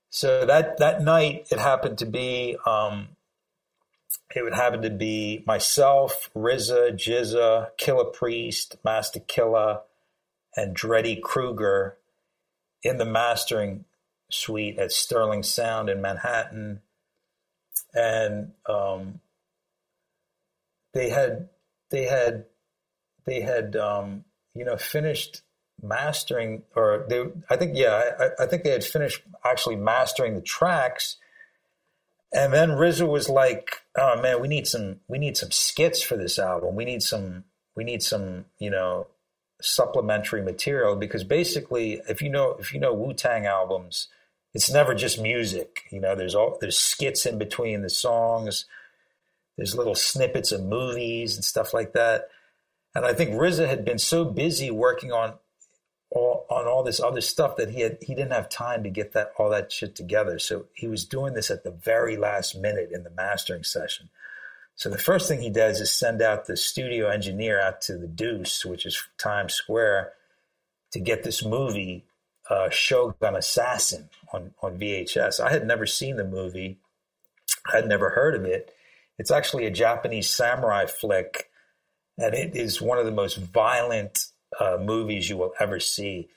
So 0.09 0.45
that, 0.45 0.77
that 0.77 1.01
night, 1.01 1.47
it 1.51 1.59
happened 1.59 1.97
to 1.99 2.05
be 2.05 2.57
um, 2.65 3.09
it 4.35 4.43
would 4.43 4.53
happen 4.53 4.81
to 4.81 4.89
be 4.89 5.43
myself, 5.45 6.29
RZA, 6.35 6.93
GZA, 6.93 7.69
Killah 7.79 8.13
Priest, 8.13 8.77
Masta 8.83 9.19
Killa, 9.19 9.81
and 10.55 10.75
Dreddy 10.75 11.15
Kruger 11.15 11.97
in 12.83 12.97
the 12.97 13.05
mastering 13.05 13.85
suite 14.29 14.77
at 14.77 14.91
Sterling 14.91 15.43
Sound 15.43 15.89
in 15.89 16.01
Manhattan, 16.01 16.81
and 17.93 18.51
um, 18.67 19.19
they 20.93 21.09
had 21.09 21.49
they 21.89 22.05
had 22.05 22.45
they 23.25 23.41
had 23.41 23.75
um, 23.75 24.25
you 24.53 24.65
know 24.65 24.77
finished 24.77 25.41
mastering 25.81 26.63
or 26.75 27.05
they 27.07 27.23
I 27.49 27.55
think 27.55 27.77
yeah 27.77 28.15
I, 28.19 28.43
I 28.43 28.47
think 28.47 28.63
they 28.63 28.71
had 28.71 28.83
finished 28.83 29.21
actually 29.45 29.75
mastering 29.75 30.35
the 30.35 30.41
tracks. 30.41 31.17
And 32.33 32.51
then 32.51 32.71
RZA 32.71 33.07
was 33.07 33.29
like 33.29 33.83
oh 33.97 34.21
man 34.21 34.41
we 34.41 34.47
need 34.47 34.67
some 34.67 35.01
we 35.07 35.17
need 35.17 35.37
some 35.37 35.51
skits 35.51 36.01
for 36.01 36.17
this 36.17 36.39
album. 36.39 36.75
We 36.75 36.85
need 36.85 37.03
some 37.03 37.45
we 37.75 37.83
need 37.83 38.01
some 38.01 38.45
you 38.57 38.69
know 38.69 39.07
supplementary 39.61 40.41
material. 40.41 40.95
Because 40.95 41.23
basically 41.23 42.01
if 42.09 42.21
you 42.21 42.29
know 42.29 42.57
if 42.59 42.73
you 42.73 42.79
know 42.79 42.93
Wu-Tang 42.93 43.45
albums 43.45 44.07
it's 44.57 44.71
never 44.71 44.95
just 44.95 45.21
music 45.21 45.83
you 45.91 45.99
know 45.99 46.15
there's 46.15 46.35
all 46.35 46.57
there's 46.59 46.77
skits 46.77 47.25
in 47.25 47.37
between 47.37 47.83
the 47.83 47.89
songs 47.89 48.65
there's 49.55 49.75
little 49.75 49.95
snippets 49.95 50.51
of 50.51 50.63
movies 50.63 51.35
and 51.35 51.45
stuff 51.45 51.73
like 51.73 51.93
that 51.93 52.29
and 52.97 53.05
I 53.05 53.13
think 53.13 53.35
RZA 53.35 53.67
had 53.67 53.85
been 53.85 53.99
so 53.99 54.25
busy 54.25 54.71
working 54.71 55.11
on 55.11 55.35
all, 56.09 56.47
on 56.49 56.65
all 56.65 56.81
this 56.81 56.99
other 56.99 57.21
stuff 57.21 57.55
that 57.57 57.69
he 57.69 57.81
had 57.81 57.99
he 58.01 58.15
didn't 58.15 58.31
have 58.31 58.49
time 58.49 58.81
to 58.83 58.89
get 58.89 59.11
that 59.11 59.33
all 59.37 59.51
that 59.51 59.71
shit 59.71 59.95
together. 59.95 60.39
So 60.39 60.65
he 60.73 60.87
was 60.87 61.05
doing 61.05 61.35
this 61.35 61.51
at 61.51 61.63
the 61.63 61.69
very 61.69 62.17
last 62.17 62.57
minute 62.57 62.89
in 62.91 63.03
the 63.03 63.11
mastering 63.11 63.63
session. 63.63 64.09
So 64.73 64.89
the 64.89 64.97
first 64.97 65.27
thing 65.27 65.41
he 65.41 65.51
does 65.51 65.79
is 65.79 65.93
send 65.93 66.23
out 66.23 66.45
the 66.47 66.57
studio 66.57 67.07
engineer 67.09 67.61
out 67.61 67.81
to 67.81 67.97
the 67.97 68.07
Deuce, 68.07 68.65
which 68.65 68.87
is 68.87 68.99
Times 69.19 69.53
Square, 69.53 70.13
to 70.91 70.99
get 70.99 71.23
this 71.23 71.45
movie, 71.45 72.03
uh, 72.49 72.69
Shogun 72.69 73.35
Assassin, 73.35 74.09
on 74.33 74.53
on 74.61 74.79
VHS. 74.79 75.39
I 75.39 75.51
had 75.51 75.65
never 75.65 75.85
seen 75.85 76.17
the 76.17 76.25
movie. 76.25 76.77
I 77.71 77.77
had 77.77 77.87
never 77.87 78.11
heard 78.11 78.35
of 78.35 78.45
it. 78.45 78.73
It's 79.17 79.31
actually 79.31 79.65
a 79.65 79.71
Japanese 79.71 80.29
samurai 80.29 80.85
flick, 80.85 81.49
and 82.17 82.33
it 82.33 82.55
is 82.55 82.81
one 82.81 82.97
of 82.97 83.05
the 83.05 83.11
most 83.11 83.37
violent 83.37 84.27
uh, 84.59 84.77
movies 84.79 85.29
you 85.29 85.37
will 85.37 85.53
ever 85.59 85.79
see. 85.79 86.29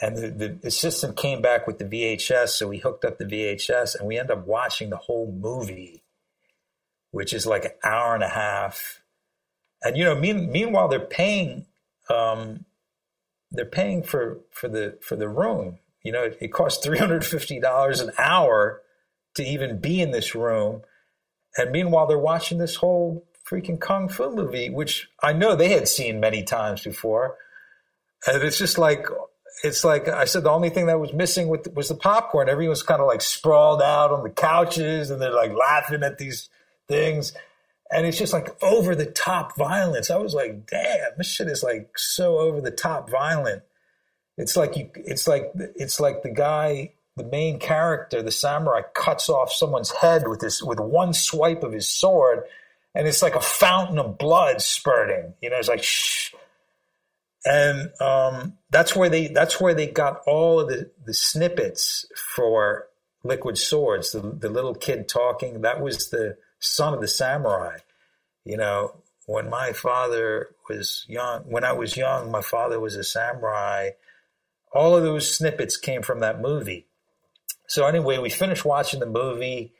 And 0.00 0.16
the, 0.16 0.28
the 0.28 0.66
assistant 0.66 1.16
came 1.16 1.40
back 1.40 1.66
with 1.66 1.78
the 1.78 1.84
VHS, 1.84 2.48
so 2.50 2.68
we 2.68 2.78
hooked 2.78 3.04
up 3.04 3.18
the 3.18 3.24
VHS, 3.24 3.98
and 3.98 4.08
we 4.08 4.18
end 4.18 4.30
up 4.30 4.46
watching 4.46 4.90
the 4.90 4.96
whole 4.96 5.32
movie, 5.32 6.02
which 7.12 7.32
is 7.32 7.46
like 7.46 7.64
an 7.64 7.72
hour 7.84 8.14
and 8.14 8.24
a 8.24 8.28
half. 8.28 9.02
And 9.82 9.96
you 9.96 10.04
know, 10.04 10.14
mean, 10.14 10.50
meanwhile, 10.50 10.88
they're 10.88 11.00
paying, 11.00 11.66
um, 12.10 12.64
they're 13.54 13.64
paying 13.64 14.02
for 14.02 14.40
for 14.50 14.68
the 14.68 14.98
for 15.00 15.16
the 15.16 15.28
room. 15.28 15.78
You 16.02 16.12
know, 16.12 16.24
it, 16.24 16.38
it 16.40 16.52
costs 16.52 16.84
three 16.84 16.98
hundred 16.98 17.24
fifty 17.24 17.60
dollars 17.60 18.00
an 18.00 18.12
hour 18.18 18.82
to 19.36 19.44
even 19.44 19.80
be 19.80 20.00
in 20.00 20.10
this 20.10 20.34
room, 20.34 20.82
and 21.56 21.72
meanwhile, 21.72 22.06
they're 22.06 22.18
watching 22.18 22.58
this 22.58 22.76
whole 22.76 23.26
freaking 23.48 23.80
kung 23.80 24.08
fu 24.08 24.34
movie, 24.34 24.70
which 24.70 25.08
I 25.22 25.32
know 25.32 25.54
they 25.54 25.70
had 25.70 25.88
seen 25.88 26.20
many 26.20 26.42
times 26.42 26.82
before. 26.82 27.36
And 28.26 28.42
it's 28.42 28.58
just 28.58 28.78
like 28.78 29.06
it's 29.62 29.84
like 29.84 30.08
I 30.08 30.24
said, 30.24 30.44
the 30.44 30.50
only 30.50 30.70
thing 30.70 30.86
that 30.86 30.98
was 30.98 31.12
missing 31.12 31.48
with 31.48 31.72
was 31.74 31.88
the 31.88 31.94
popcorn. 31.94 32.48
Everyone 32.48 32.70
was 32.70 32.82
kind 32.82 33.00
of 33.00 33.06
like 33.06 33.20
sprawled 33.20 33.82
out 33.82 34.10
on 34.10 34.22
the 34.22 34.30
couches, 34.30 35.10
and 35.10 35.20
they're 35.20 35.34
like 35.34 35.52
laughing 35.52 36.02
at 36.02 36.18
these 36.18 36.48
things, 36.88 37.32
and 37.94 38.06
it's 38.06 38.18
just 38.18 38.32
like 38.32 38.62
over 38.62 38.94
the 38.94 39.06
top 39.06 39.56
violence. 39.56 40.10
I 40.10 40.18
was 40.18 40.34
like, 40.34 40.66
damn, 40.66 41.10
this 41.16 41.28
shit 41.28 41.48
is 41.48 41.62
like 41.62 41.96
so 41.96 42.38
over 42.38 42.60
the 42.60 42.70
top 42.70 43.08
violent. 43.08 43.62
It's 44.36 44.56
like 44.56 44.76
you. 44.76 44.90
It's 44.96 45.28
like 45.28 45.52
it's 45.54 46.00
like 46.00 46.22
the 46.22 46.32
guy, 46.32 46.92
the 47.16 47.24
main 47.24 47.58
character, 47.58 48.22
the 48.22 48.32
samurai, 48.32 48.82
cuts 48.94 49.28
off 49.28 49.52
someone's 49.52 49.92
head 49.92 50.28
with 50.28 50.40
this 50.40 50.62
with 50.62 50.80
one 50.80 51.14
swipe 51.14 51.62
of 51.62 51.72
his 51.72 51.88
sword 51.88 52.44
and 52.94 53.08
it's 53.08 53.22
like 53.22 53.34
a 53.34 53.40
fountain 53.40 53.98
of 53.98 54.18
blood 54.18 54.60
spurting. 54.60 55.34
You 55.42 55.50
know, 55.50 55.56
it's 55.56 55.68
like 55.68 55.82
shh. 55.82 56.32
And 57.44 57.90
um, 58.00 58.54
that's 58.70 58.96
where 58.96 59.10
they 59.10 59.26
that's 59.28 59.60
where 59.60 59.74
they 59.74 59.86
got 59.86 60.22
all 60.26 60.60
of 60.60 60.68
the, 60.68 60.90
the 61.04 61.12
snippets 61.12 62.06
for 62.16 62.86
Liquid 63.22 63.58
Swords. 63.58 64.12
The, 64.12 64.20
the 64.20 64.48
little 64.48 64.74
kid 64.74 65.08
talking 65.08 65.60
that 65.62 65.80
was 65.80 66.10
the 66.10 66.38
son 66.58 66.94
of 66.94 67.00
the 67.00 67.08
samurai. 67.08 67.78
You 68.44 68.56
know, 68.56 69.02
when 69.26 69.48
my 69.48 69.72
father 69.72 70.50
was 70.68 71.04
young, 71.08 71.42
when 71.42 71.64
I 71.64 71.72
was 71.72 71.96
young, 71.96 72.30
my 72.30 72.42
father 72.42 72.78
was 72.78 72.96
a 72.96 73.04
samurai. 73.04 73.90
All 74.72 74.96
of 74.96 75.02
those 75.02 75.34
snippets 75.34 75.76
came 75.76 76.02
from 76.02 76.20
that 76.20 76.40
movie. 76.40 76.86
So 77.66 77.86
anyway, 77.86 78.18
we 78.18 78.30
finished 78.30 78.64
watching 78.64 79.00
the 79.00 79.06
movie. 79.06 79.72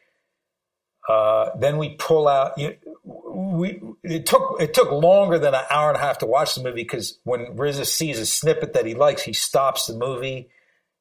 Uh, 1.08 1.50
then 1.58 1.76
we 1.76 1.90
pull 1.90 2.28
out. 2.28 2.56
You, 2.56 2.76
we 3.04 3.82
it 4.02 4.24
took 4.24 4.56
it 4.60 4.72
took 4.72 4.90
longer 4.90 5.38
than 5.38 5.54
an 5.54 5.64
hour 5.68 5.88
and 5.88 5.98
a 5.98 6.00
half 6.00 6.18
to 6.18 6.26
watch 6.26 6.54
the 6.54 6.62
movie 6.62 6.82
because 6.82 7.18
when 7.24 7.56
RZA 7.56 7.86
sees 7.86 8.18
a 8.18 8.24
snippet 8.24 8.72
that 8.72 8.86
he 8.86 8.94
likes, 8.94 9.22
he 9.22 9.34
stops 9.34 9.86
the 9.86 9.94
movie. 9.94 10.48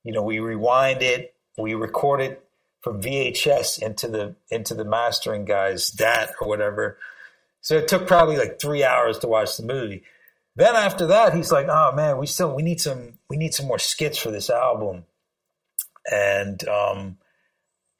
You 0.03 0.11
know, 0.11 0.23
we 0.23 0.39
rewind 0.39 1.01
it, 1.01 1.33
we 1.57 1.73
record 1.75 2.19
it 2.19 2.43
from 2.81 3.01
VHS 3.01 3.81
into 3.81 4.09
the 4.09 4.35
into 4.51 4.73
the 4.73 4.83
mastering 4.83 5.45
guy's 5.45 5.89
DAT 5.89 6.33
or 6.41 6.49
whatever. 6.49 6.97
So 7.63 7.77
it 7.77 7.87
took 7.87 8.05
probably 8.05 8.37
like 8.37 8.59
three 8.59 8.83
hours 8.83 9.17
to 9.19 9.27
watch 9.27 9.57
the 9.57 9.63
movie. 9.63 10.03
Then 10.55 10.75
after 10.75 11.07
that, 11.07 11.33
he's 11.33 11.51
like, 11.51 11.67
"Oh 11.67 11.91
man, 11.93 12.19
we 12.19 12.27
still 12.27 12.53
we 12.53 12.61
need 12.61 12.79
some 12.79 13.13
we 13.29 13.37
need 13.37 13.55
some 13.55 13.65
more 13.65 13.79
skits 13.79 14.19
for 14.19 14.29
this 14.29 14.51
album," 14.51 15.05
and 16.11 16.67
um, 16.67 17.17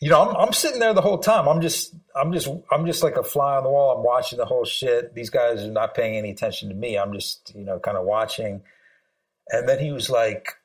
you 0.04 0.10
know, 0.10 0.22
I'm, 0.22 0.36
I'm 0.36 0.54
sitting 0.54 0.82
there 0.82 0.94
the 0.94 1.02
whole 1.02 1.18
time. 1.18 1.48
I'm 1.48 1.62
just, 1.62 1.96
I'm 2.14 2.34
just, 2.34 2.50
I'm 2.70 2.86
just 2.86 3.04
like 3.04 3.16
a 3.16 3.24
fly 3.24 3.56
on 3.56 3.64
the 3.64 3.70
wall. 3.70 3.96
I'm 3.96 4.04
watching 4.04 4.38
the 4.38 4.46
whole 4.46 4.66
shit. 4.66 5.16
These 5.16 5.30
guys 5.30 5.64
are 5.64 5.72
not 5.72 5.96
paying 5.96 6.18
any 6.18 6.30
attention 6.30 6.68
to 6.68 6.76
me. 6.76 6.98
I'm 6.98 7.14
just, 7.14 7.56
you 7.56 7.64
know, 7.64 7.80
kind 7.80 7.96
of 7.96 8.04
watching. 8.04 8.64
And 9.48 9.68
then 9.68 9.80
he 9.80 9.94
was 9.94 10.10
like, 10.10 10.56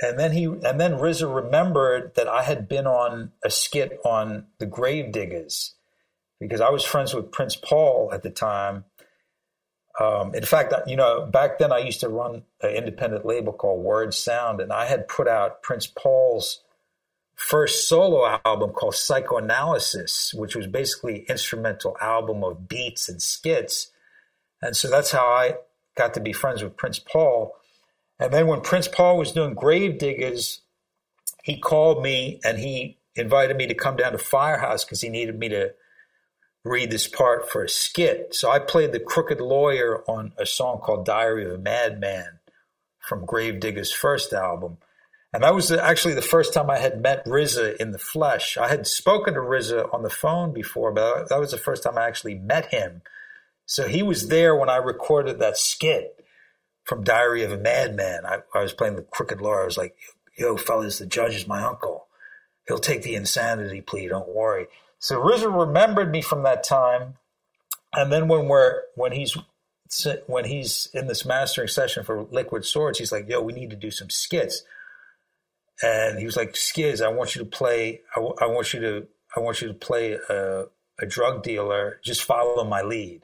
and 0.00 0.20
then 0.20 0.30
he, 0.30 0.44
and 0.44 0.78
then 0.80 0.92
RZA 0.92 1.34
remembered 1.34 2.14
that 2.14 2.28
I 2.28 2.44
had 2.44 2.68
been 2.68 2.86
on 2.86 3.32
a 3.44 3.50
skit 3.50 3.98
on 4.04 4.46
the 4.60 4.66
Gravediggaz 4.66 5.72
because 6.40 6.60
I 6.60 6.70
was 6.70 6.84
friends 6.84 7.14
with 7.14 7.32
Prince 7.32 7.56
Paul 7.56 8.10
at 8.12 8.22
the 8.22 8.30
time. 8.30 8.84
Um, 9.98 10.34
in 10.34 10.44
fact, 10.44 10.74
you 10.86 10.96
know, 10.96 11.24
back 11.24 11.58
then 11.58 11.72
I 11.72 11.78
used 11.78 12.00
to 12.00 12.08
run 12.08 12.42
an 12.60 12.70
independent 12.70 13.24
label 13.24 13.52
called 13.52 13.82
Word 13.82 14.12
Sound, 14.12 14.60
and 14.60 14.72
I 14.72 14.86
had 14.86 15.08
put 15.08 15.26
out 15.26 15.62
Prince 15.62 15.86
Paul's 15.86 16.62
first 17.34 17.88
solo 17.88 18.40
album 18.44 18.70
called 18.70 18.94
Psychoanalysis, 18.94 20.34
which 20.34 20.56
was 20.56 20.66
basically 20.66 21.26
instrumental 21.28 21.96
album 22.00 22.42
of 22.42 22.68
beats 22.68 23.08
and 23.08 23.22
skits. 23.22 23.90
And 24.60 24.74
so 24.74 24.88
that's 24.88 25.12
how 25.12 25.26
I 25.26 25.56
got 25.96 26.14
to 26.14 26.20
be 26.20 26.32
friends 26.32 26.62
with 26.62 26.76
Prince 26.76 26.98
Paul. 26.98 27.54
And 28.18 28.32
then 28.32 28.46
when 28.46 28.62
Prince 28.62 28.88
Paul 28.88 29.18
was 29.18 29.32
doing 29.32 29.54
Gravediggaz, 29.54 30.60
he 31.42 31.58
called 31.58 32.02
me 32.02 32.40
and 32.42 32.58
he 32.58 32.98
invited 33.14 33.56
me 33.56 33.66
to 33.66 33.74
come 33.74 33.96
down 33.96 34.12
to 34.12 34.18
Firehouse 34.18 34.84
because 34.84 35.00
he 35.00 35.08
needed 35.08 35.38
me 35.38 35.48
to 35.50 35.74
read 36.66 36.90
this 36.90 37.06
part 37.06 37.50
for 37.50 37.64
a 37.64 37.68
skit. 37.68 38.34
So 38.34 38.50
I 38.50 38.58
played 38.58 38.92
the 38.92 39.00
crooked 39.00 39.40
lawyer 39.40 40.02
on 40.08 40.32
a 40.38 40.46
song 40.46 40.78
called 40.78 41.06
Diary 41.06 41.44
of 41.44 41.52
a 41.52 41.58
Madman 41.58 42.40
from 42.98 43.26
Gravediggaz's 43.26 43.92
first 43.92 44.32
album. 44.32 44.78
And 45.32 45.42
that 45.42 45.54
was 45.54 45.70
actually 45.70 46.14
the 46.14 46.22
first 46.22 46.54
time 46.54 46.70
I 46.70 46.78
had 46.78 47.00
met 47.00 47.26
RZA 47.26 47.76
in 47.76 47.92
the 47.92 47.98
flesh. 47.98 48.56
I 48.56 48.68
had 48.68 48.86
spoken 48.86 49.34
to 49.34 49.40
RZA 49.40 49.92
on 49.92 50.02
the 50.02 50.10
phone 50.10 50.52
before, 50.52 50.92
but 50.92 51.28
that 51.28 51.38
was 51.38 51.50
the 51.50 51.58
first 51.58 51.82
time 51.82 51.98
I 51.98 52.06
actually 52.06 52.34
met 52.34 52.66
him. 52.66 53.02
So 53.66 53.86
he 53.86 54.02
was 54.02 54.28
there 54.28 54.56
when 54.56 54.70
I 54.70 54.76
recorded 54.76 55.38
that 55.38 55.58
skit 55.58 56.24
from 56.84 57.04
Diary 57.04 57.42
of 57.42 57.52
a 57.52 57.58
Madman. 57.58 58.24
I, 58.24 58.38
I 58.54 58.62
was 58.62 58.72
playing 58.72 58.96
the 58.96 59.02
crooked 59.02 59.40
lawyer. 59.40 59.62
I 59.62 59.66
was 59.66 59.76
like, 59.76 59.96
yo, 60.38 60.56
fellas, 60.56 60.98
the 60.98 61.06
judge 61.06 61.34
is 61.34 61.46
my 61.46 61.62
uncle. 61.62 62.06
He'll 62.66 62.78
take 62.78 63.02
the 63.02 63.14
insanity 63.14 63.80
plea, 63.80 64.08
don't 64.08 64.34
worry. 64.34 64.68
So 64.98 65.20
RZA 65.22 65.66
remembered 65.66 66.10
me 66.10 66.22
from 66.22 66.42
that 66.44 66.64
time. 66.64 67.14
And 67.94 68.12
then 68.12 68.28
when 68.28 68.48
we're 68.48 68.82
when 68.94 69.12
he's 69.12 69.36
when 70.26 70.44
he's 70.46 70.88
in 70.94 71.06
this 71.06 71.24
mastering 71.24 71.68
session 71.68 72.04
for 72.04 72.24
Liquid 72.30 72.64
Swords, 72.64 72.98
he's 72.98 73.12
like, 73.12 73.28
yo, 73.28 73.40
we 73.40 73.52
need 73.52 73.70
to 73.70 73.76
do 73.76 73.90
some 73.90 74.10
skits 74.10 74.62
and 75.82 76.18
he 76.18 76.24
was 76.24 76.36
like, 76.36 76.54
"Skiz, 76.54 77.04
I 77.04 77.08
want 77.08 77.34
you 77.34 77.44
to 77.44 77.50
play. 77.50 78.00
I, 78.14 78.20
w- 78.20 78.34
I 78.40 78.46
want 78.46 78.72
you 78.72 78.80
to. 78.80 79.06
I 79.36 79.40
want 79.40 79.60
you 79.60 79.68
to 79.68 79.74
play 79.74 80.14
a, 80.14 80.64
a 81.00 81.06
drug 81.06 81.42
dealer. 81.42 82.00
Just 82.02 82.22
follow 82.22 82.64
my 82.64 82.82
lead." 82.82 83.22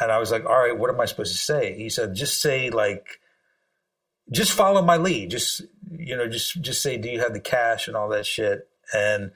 And 0.00 0.12
I 0.12 0.18
was 0.18 0.30
like, 0.30 0.44
"All 0.44 0.58
right, 0.58 0.76
what 0.76 0.90
am 0.90 1.00
I 1.00 1.06
supposed 1.06 1.32
to 1.32 1.38
say?" 1.38 1.76
He 1.76 1.88
said, 1.88 2.14
"Just 2.14 2.40
say 2.40 2.70
like, 2.70 3.20
just 4.30 4.52
follow 4.52 4.82
my 4.82 4.96
lead. 4.96 5.30
Just 5.30 5.62
you 5.90 6.16
know, 6.16 6.28
just 6.28 6.60
just 6.60 6.82
say, 6.82 6.96
do 6.98 7.08
you 7.10 7.20
have 7.20 7.32
the 7.32 7.40
cash 7.40 7.88
and 7.88 7.96
all 7.96 8.08
that 8.10 8.26
shit?" 8.26 8.68
And 8.94 9.32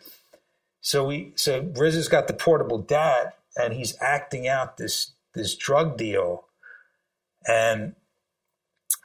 so 0.85 1.07
we, 1.07 1.33
so 1.35 1.63
RZA's 1.63 2.09
got 2.09 2.29
the 2.29 2.35
portable 2.35 2.77
DAT, 2.77 3.39
and 3.57 3.73
he's 3.73 3.97
acting 4.03 4.47
out 4.47 4.77
this 4.77 5.13
this 5.35 5.55
drug 5.55 5.97
deal, 5.97 6.45
and 7.49 7.95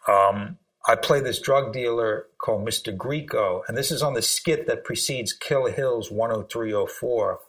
um 0.06 0.58
I 0.86 0.96
play 0.96 1.22
this 1.22 1.40
drug 1.40 1.72
dealer 1.72 2.26
called 2.38 2.68
Mr. 2.68 2.96
Greco, 2.96 3.64
and 3.68 3.78
this 3.78 3.92
is 3.92 4.02
on 4.04 4.14
the 4.14 4.22
skit 4.22 4.68
that 4.68 4.84
precedes 4.84 5.38
Killah 5.38 5.74
Hills 5.74 6.10
10304. 6.10 7.40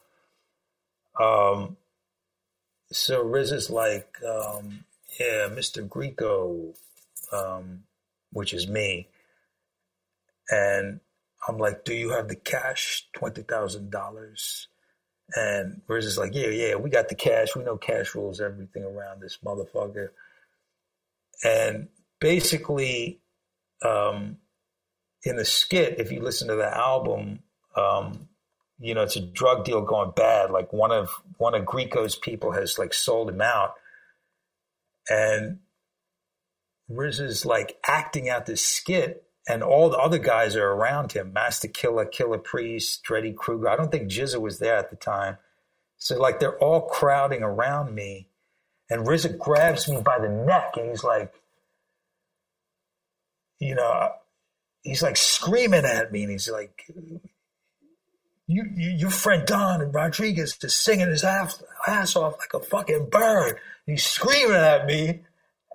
Um, 1.18 1.76
so 2.92 3.22
Riz 3.22 3.50
is 3.50 3.68
like, 3.68 4.14
um, 4.24 4.84
yeah, 5.18 5.48
Mr. 5.50 5.88
Greco, 5.88 6.74
um, 7.32 7.84
which 8.32 8.52
is 8.52 8.68
me. 8.68 9.08
And 10.50 11.00
I'm 11.48 11.58
like, 11.58 11.84
do 11.84 11.94
you 11.94 12.10
have 12.10 12.28
the 12.28 12.36
cash, 12.36 13.06
$20,000? 13.16 14.66
And 15.34 15.82
Riz 15.86 16.06
is 16.06 16.18
like, 16.18 16.34
yeah, 16.34 16.48
yeah, 16.48 16.74
we 16.74 16.90
got 16.90 17.08
the 17.08 17.14
cash. 17.14 17.54
We 17.54 17.62
know 17.62 17.76
cash 17.76 18.14
rules 18.14 18.40
everything 18.40 18.84
around 18.84 19.20
this 19.20 19.38
motherfucker. 19.44 20.08
And 21.44 21.88
basically, 22.20 23.20
um, 23.84 24.38
in 25.22 25.36
the 25.36 25.44
skit, 25.44 25.98
if 25.98 26.10
you 26.10 26.20
listen 26.20 26.48
to 26.48 26.56
the 26.56 26.76
album, 26.76 27.40
um, 27.76 28.28
you 28.78 28.94
know, 28.94 29.02
it's 29.02 29.16
a 29.16 29.20
drug 29.20 29.64
deal 29.64 29.82
going 29.82 30.12
bad. 30.16 30.50
Like 30.50 30.72
one 30.72 30.90
of 30.90 31.10
one 31.36 31.54
of 31.54 31.64
Greco's 31.64 32.16
people 32.16 32.52
has 32.52 32.78
like 32.78 32.94
sold 32.94 33.28
him 33.28 33.40
out, 33.40 33.74
and 35.08 35.58
Riz 36.88 37.20
is 37.20 37.44
like 37.44 37.78
acting 37.86 38.28
out 38.28 38.46
this 38.46 38.62
skit, 38.62 39.24
and 39.48 39.62
all 39.62 39.90
the 39.90 39.98
other 39.98 40.18
guys 40.18 40.56
are 40.56 40.68
around 40.68 41.12
him: 41.12 41.32
Masta 41.32 41.68
Killa, 41.68 42.06
Killah 42.06 42.42
Priest, 42.42 43.02
Dreddy 43.02 43.32
Kruger. 43.32 43.68
I 43.68 43.76
don't 43.76 43.90
think 43.90 44.10
GZA 44.10 44.40
was 44.40 44.58
there 44.58 44.76
at 44.76 44.90
the 44.90 44.96
time, 44.96 45.38
so 45.96 46.18
like 46.18 46.40
they're 46.40 46.58
all 46.58 46.82
crowding 46.82 47.42
around 47.42 47.94
me, 47.94 48.28
and 48.88 49.06
RZA 49.06 49.38
grabs 49.38 49.88
me 49.88 50.00
by 50.02 50.18
the 50.18 50.28
neck, 50.28 50.72
and 50.76 50.90
he's 50.90 51.04
like, 51.04 51.32
you 53.58 53.74
know, 53.74 54.10
he's 54.82 55.02
like 55.02 55.16
screaming 55.16 55.84
at 55.84 56.12
me, 56.12 56.22
and 56.22 56.32
he's 56.32 56.50
like, 56.50 56.86
you, 58.46 58.64
you 58.74 58.90
your 58.90 59.10
friend 59.10 59.46
Don 59.46 59.80
and 59.80 59.94
Rodriguez 59.94 60.58
is 60.62 60.74
singing 60.74 61.08
his 61.08 61.22
ass, 61.24 61.62
ass 61.86 62.16
off 62.16 62.36
like 62.38 62.54
a 62.54 62.64
fucking 62.64 63.08
bird. 63.10 63.58
He's 63.86 64.04
screaming 64.04 64.56
at 64.56 64.86
me, 64.86 65.22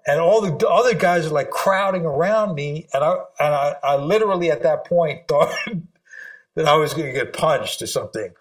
and 0.05 0.19
all 0.19 0.41
the 0.41 0.67
other 0.67 0.93
guys 0.93 1.25
are 1.25 1.31
like 1.31 1.49
crowding 1.49 2.05
around 2.05 2.55
me, 2.55 2.87
and 2.93 3.03
I 3.03 3.15
and 3.39 3.53
I, 3.53 3.75
I 3.83 3.95
literally 3.95 4.51
at 4.51 4.63
that 4.63 4.85
point 4.85 5.21
thought 5.27 5.53
that 6.55 6.67
I 6.67 6.75
was 6.75 6.93
going 6.93 7.07
to 7.07 7.13
get 7.13 7.33
punched 7.33 7.81
or 7.81 7.87
something 7.87 8.33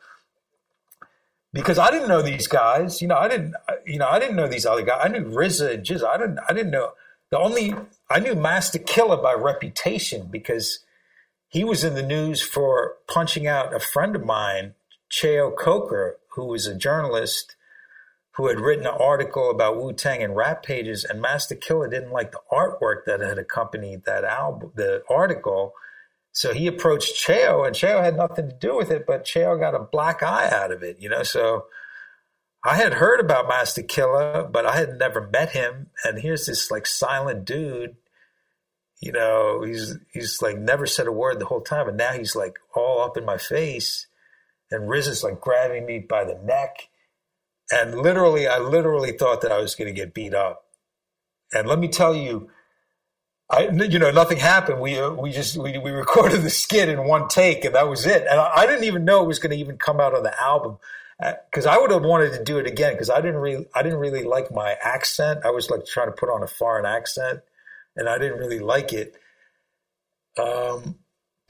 because 1.53 1.79
I 1.79 1.91
didn't 1.91 2.09
know 2.09 2.21
these 2.21 2.47
guys. 2.47 3.01
You 3.01 3.09
know, 3.09 3.17
I 3.17 3.29
didn't. 3.29 3.55
You 3.87 3.99
know, 3.99 4.09
I 4.09 4.19
didn't 4.19 4.37
know 4.37 4.49
these 4.49 4.67
other 4.67 4.83
guys. 4.83 5.01
I 5.03 5.09
knew 5.09 5.25
RZA 5.25 5.75
and 5.75 5.87
GZA. 5.87 6.05
I 6.05 6.19
didn't. 6.19 6.39
I 6.49 6.53
didn't 6.53 6.73
know 6.73 6.93
the 7.31 7.39
only. 7.39 7.75
I 8.11 8.21
knew 8.21 8.35
Masta 8.35 8.79
Killa 8.79 9.17
by 9.17 9.33
reputation 9.33 10.29
because 10.31 10.81
he 11.49 11.65
was 11.65 11.85
in 11.85 11.95
the 11.95 12.03
news 12.03 12.43
for 12.43 12.97
punching 13.07 13.47
out 13.47 13.73
a 13.73 13.81
friend 13.81 14.15
of 14.15 14.25
mine, 14.25 14.75
Cheo 15.11 15.57
Coker, 15.57 16.19
who 16.35 16.45
was 16.45 16.67
a 16.67 16.75
journalist 16.75 17.57
who 18.37 18.49
had 18.49 18.61
written 18.61 18.87
an 18.87 18.95
article 18.99 19.51
about 19.51 19.81
Wu 19.81 19.93
Tang 19.93 20.21
in 20.21 20.33
rap 20.33 20.63
pages, 20.63 21.05
and 21.05 21.21
Masta 21.21 21.55
Killa 21.55 21.89
didn't 21.89 22.13
like 22.13 22.33
the 22.33 22.41
artwork 22.53 23.05
that 23.07 23.21
had 23.21 23.39
accompanied 23.39 24.05
that 24.05 24.25
album, 24.25 24.73
the 24.75 25.03
article. 25.09 25.73
So 26.33 26.53
he 26.53 26.67
approached 26.67 27.15
Cheo, 27.15 27.67
and 27.67 27.77
Cheo 27.77 28.03
had 28.03 28.17
nothing 28.17 28.49
to 28.49 28.55
do 28.55 28.77
with 28.77 28.91
it, 28.91 29.07
but 29.07 29.25
Cheo 29.25 29.59
got 29.59 29.75
a 29.75 29.79
black 29.79 30.23
eye 30.23 30.51
out 30.51 30.73
of 30.73 30.83
it, 30.83 30.99
you 30.99 31.09
know. 31.09 31.23
So 31.23 31.67
I 32.65 32.77
had 32.77 32.95
heard 32.95 33.21
about 33.21 33.47
Masta 33.47 33.83
Killa, 33.83 34.49
but 34.51 34.67
I 34.67 34.77
had 34.77 34.99
never 34.99 35.29
met 35.29 35.53
him. 35.53 35.91
And 36.05 36.19
here's 36.19 36.47
this 36.47 36.71
like 36.71 36.87
silent 36.87 37.45
dude 37.45 37.97
you 39.05 39.13
know, 39.13 39.61
he's 39.61 39.99
he's 40.15 40.41
like 40.41 40.57
never 40.57 40.87
said 40.87 41.07
a 41.07 41.13
word 41.13 41.39
the 41.39 41.45
whole 41.45 41.61
time, 41.61 41.89
and 41.89 41.99
now 41.99 42.13
he's 42.13 42.35
like 42.35 42.59
all 42.75 43.03
up 43.03 43.19
in 43.19 43.25
my 43.27 43.37
face, 43.37 44.07
and 44.71 44.89
Riz 44.89 45.09
is 45.09 45.23
like 45.23 45.43
grabbing 45.43 45.85
me 45.85 45.99
by 45.99 46.25
the 46.25 46.41
neck, 46.43 46.89
and 47.71 47.99
literally, 47.99 48.47
I 48.47 48.59
literally 48.59 49.13
thought 49.13 49.41
that 49.43 49.53
I 49.53 49.59
was 49.59 49.75
going 49.75 49.93
to 49.93 49.99
get 49.99 50.15
beat 50.15 50.35
up, 50.35 50.65
and 51.53 51.69
let 51.69 51.79
me 51.79 51.89
tell 51.89 52.15
you, 52.15 52.51
I 53.51 53.69
you 53.69 53.99
know 53.99 54.11
nothing 54.11 54.39
happened. 54.39 54.81
We 54.81 54.99
uh, 54.99 55.11
we 55.11 55.31
just 55.31 55.57
we 55.57 55.79
we 55.79 55.91
recorded 55.93 56.43
the 56.43 56.51
skit 56.51 56.89
in 56.89 57.07
one 57.07 57.29
take, 57.29 57.65
and 57.65 57.75
that 57.75 57.89
was 57.89 58.07
it. 58.07 58.27
And 58.29 58.41
I, 58.41 58.51
I 58.57 58.67
didn't 58.67 58.85
even 58.85 59.05
know 59.05 59.23
it 59.23 59.27
was 59.27 59.39
going 59.39 59.53
to 59.53 59.59
even 59.59 59.77
come 59.77 60.01
out 60.01 60.15
on 60.15 60.23
the 60.23 60.43
album 60.43 60.79
because 61.19 61.67
uh, 61.67 61.71
I 61.71 61.79
would 61.79 61.91
have 61.91 62.03
wanted 62.03 62.33
to 62.33 62.43
do 62.43 62.59
it 62.59 62.67
again 62.67 62.95
because 62.95 63.11
I 63.11 63.21
didn't 63.21 63.41
really 63.41 63.67
I 63.75 63.83
didn't 63.83 63.99
really 63.99 64.25
like 64.25 64.53
my 64.53 64.77
accent. 64.83 65.45
I 65.45 65.51
was 65.51 65.71
like 65.71 65.87
trying 65.87 66.09
to 66.09 66.13
put 66.13 66.29
on 66.29 66.43
a 66.43 66.47
foreign 66.47 66.87
accent 66.87 67.41
and 67.97 68.09
I 68.09 68.19
didn't 68.19 68.39
really 68.39 68.59
like 68.59 68.93
it. 68.93 69.15
Um, 70.39 70.97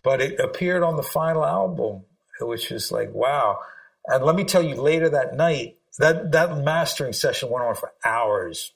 but 0.03 0.21
it 0.21 0.39
appeared 0.39 0.83
on 0.83 0.97
the 0.97 1.03
final 1.03 1.45
album, 1.45 2.05
which 2.41 2.71
is 2.71 2.93
like 2.93 3.13
wow. 3.13 3.61
And 4.07 4.25
let 4.25 4.37
me 4.37 4.45
tell 4.45 4.63
you, 4.63 4.75
later 4.75 5.09
that 5.09 5.35
night, 5.35 5.79
that 5.99 6.33
that 6.33 6.57
mastering 6.59 7.13
session 7.13 7.51
went 7.51 7.65
on 7.65 7.75
for 7.75 7.93
hours, 8.05 8.73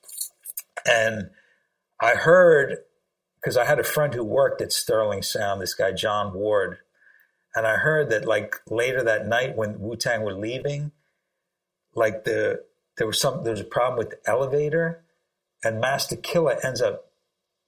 and 0.87 1.31
I 2.01 2.11
heard 2.11 2.79
because 3.41 3.57
I 3.57 3.65
had 3.65 3.79
a 3.79 3.85
friend 3.85 4.15
who 4.15 4.25
worked 4.25 4.61
at 4.61 4.73
Sterling 4.73 5.23
Sound, 5.23 5.61
this 5.61 5.75
guy 5.75 5.93
John 5.93 6.35
Ward, 6.35 6.79
and 7.55 7.67
I 7.67 7.77
heard 7.77 8.11
that 8.11 8.27
like 8.27 8.57
later 8.69 9.03
that 9.03 9.27
night 9.27 9.57
when 9.57 9.81
Wu 9.81 9.97
Tang 9.97 10.23
were 10.23 10.35
leaving, 10.35 10.93
like 11.95 12.25
the 12.25 12.65
there 12.97 13.07
was 13.07 13.21
some 13.21 13.45
there 13.45 13.53
was 13.53 13.61
a 13.61 13.65
problem 13.65 13.99
with 13.99 14.11
the 14.11 14.31
elevator, 14.31 15.03
and 15.65 15.81
Masta 15.81 16.17
Killa 16.17 16.57
ends 16.63 16.81
up 16.81 17.11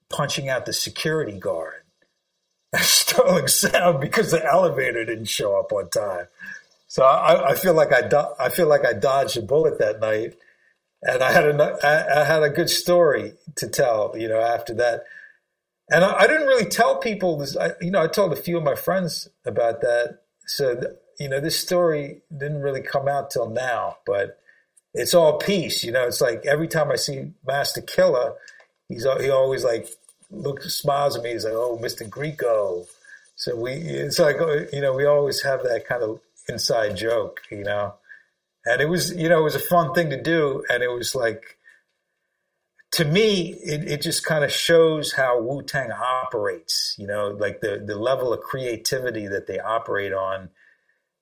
punching 0.09 0.49
out 0.49 0.65
the 0.65 0.73
security 0.73 1.37
guard 1.37 1.83
at 2.73 2.81
Sterling 2.81 3.47
Sound 3.47 3.99
because 3.99 4.31
the 4.31 4.45
elevator 4.45 5.03
didn't 5.03 5.25
show 5.25 5.59
up 5.59 5.71
on 5.73 5.89
time. 5.89 6.27
So 6.91 7.05
I, 7.05 7.51
I 7.51 7.55
feel 7.55 7.73
like 7.73 7.93
I 7.93 8.05
do, 8.05 8.21
I 8.37 8.49
feel 8.49 8.67
like 8.67 8.85
I 8.85 8.91
dodged 8.91 9.37
a 9.37 9.41
bullet 9.41 9.79
that 9.79 10.01
night, 10.01 10.35
and 11.01 11.23
I 11.23 11.31
had 11.31 11.45
a 11.45 11.79
I, 11.81 12.19
I 12.19 12.23
had 12.25 12.43
a 12.43 12.49
good 12.49 12.69
story 12.69 13.31
to 13.55 13.69
tell. 13.69 14.13
You 14.17 14.27
know, 14.27 14.41
after 14.41 14.73
that, 14.73 15.05
and 15.89 16.03
I, 16.03 16.13
I 16.13 16.27
didn't 16.27 16.47
really 16.47 16.65
tell 16.65 16.97
people 16.97 17.37
this. 17.37 17.55
I, 17.55 17.71
you 17.79 17.91
know, 17.91 18.03
I 18.03 18.07
told 18.07 18.33
a 18.33 18.35
few 18.35 18.57
of 18.57 18.63
my 18.63 18.75
friends 18.75 19.29
about 19.45 19.79
that. 19.79 20.17
So 20.47 20.81
you 21.17 21.29
know, 21.29 21.39
this 21.39 21.57
story 21.57 22.23
didn't 22.29 22.61
really 22.61 22.81
come 22.81 23.07
out 23.07 23.31
till 23.31 23.49
now, 23.49 23.99
but 24.05 24.37
it's 24.93 25.13
all 25.13 25.37
peace. 25.37 25.85
You 25.85 25.93
know, 25.93 26.05
it's 26.05 26.19
like 26.19 26.45
every 26.45 26.67
time 26.67 26.91
I 26.91 26.97
see 26.97 27.31
Masta 27.47 27.81
Killa, 27.81 28.33
he's 28.89 29.07
he 29.21 29.29
always 29.29 29.63
like 29.63 29.87
looks, 30.29 30.73
smiles 30.73 31.15
at 31.15 31.23
me. 31.23 31.31
He's 31.31 31.45
like, 31.45 31.53
"Oh, 31.53 31.79
Mr. 31.81 32.09
Greco." 32.09 32.85
So 33.37 33.55
we, 33.55 33.71
it's 33.71 34.19
like 34.19 34.35
you 34.73 34.81
know, 34.81 34.91
we 34.93 35.05
always 35.05 35.41
have 35.43 35.63
that 35.63 35.87
kind 35.87 36.03
of 36.03 36.19
inside 36.47 36.97
joke, 36.97 37.41
you 37.49 37.63
know. 37.63 37.95
And 38.65 38.81
it 38.81 38.89
was, 38.89 39.13
you 39.15 39.27
know, 39.27 39.39
it 39.39 39.43
was 39.43 39.55
a 39.55 39.59
fun 39.59 39.93
thing 39.93 40.09
to 40.11 40.21
do, 40.21 40.63
and 40.69 40.83
it 40.83 40.91
was 40.91 41.15
like, 41.15 41.57
to 42.91 43.05
me, 43.05 43.53
it, 43.63 43.89
it 43.89 44.01
just 44.01 44.25
kind 44.25 44.43
of 44.43 44.51
shows 44.51 45.13
how 45.13 45.39
Wu 45.39 45.63
Tang 45.63 45.91
operates, 45.91 46.95
you 46.97 47.07
know, 47.07 47.29
like 47.29 47.61
the 47.61 47.81
the 47.83 47.95
level 47.95 48.33
of 48.33 48.41
creativity 48.41 49.27
that 49.27 49.47
they 49.47 49.59
operate 49.59 50.13
on. 50.13 50.49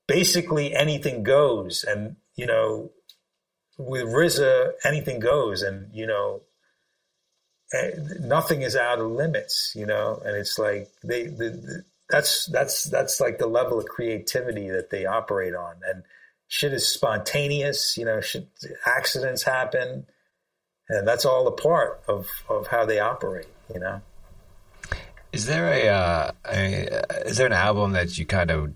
Basically, 0.08 0.74
anything 0.74 1.24
goes, 1.24 1.84
and 1.84 2.16
you 2.36 2.48
know, 2.48 2.92
with 3.78 4.08
RZA, 4.08 4.72
anything 4.84 5.20
goes, 5.20 5.62
and 5.62 5.90
you 5.94 6.08
know, 6.08 6.42
eh, 7.74 7.92
nothing 8.20 8.64
is 8.64 8.76
out 8.76 9.00
of 9.00 9.12
limits, 9.12 9.74
you 9.76 9.86
know, 9.86 10.22
and 10.26 10.36
it's 10.36 10.60
like 10.60 10.90
they, 11.04 11.24
the, 11.28 11.50
the, 11.50 11.84
that's, 12.10 12.48
that's, 12.48 12.84
that's 12.86 13.20
like 13.20 13.38
the 13.38 13.48
level 13.48 13.80
of 13.80 13.86
creativity 13.86 14.70
that 14.70 14.90
they 14.90 15.06
operate 15.06 15.56
on. 15.56 15.76
And 15.88 16.04
shit 16.48 16.74
is 16.74 16.88
spontaneous, 16.88 17.98
you 17.98 18.06
know, 18.06 18.22
shit, 18.22 18.48
accidents 18.86 19.44
happen 19.44 20.06
and 20.90 21.08
that's 21.08 21.26
all 21.26 21.48
a 21.48 21.52
part 21.52 22.02
of, 22.08 22.28
of 22.50 22.68
how 22.68 22.86
they 22.86 23.00
operate, 23.00 23.48
you 23.74 23.80
know? 23.80 24.02
Is 25.32 25.46
there 25.46 25.72
a, 25.72 25.88
uh, 25.88 26.32
is 27.26 27.38
there 27.38 27.46
an 27.46 27.54
album 27.54 27.92
that 27.92 28.18
you 28.18 28.26
kind 28.26 28.50
of 28.50 28.74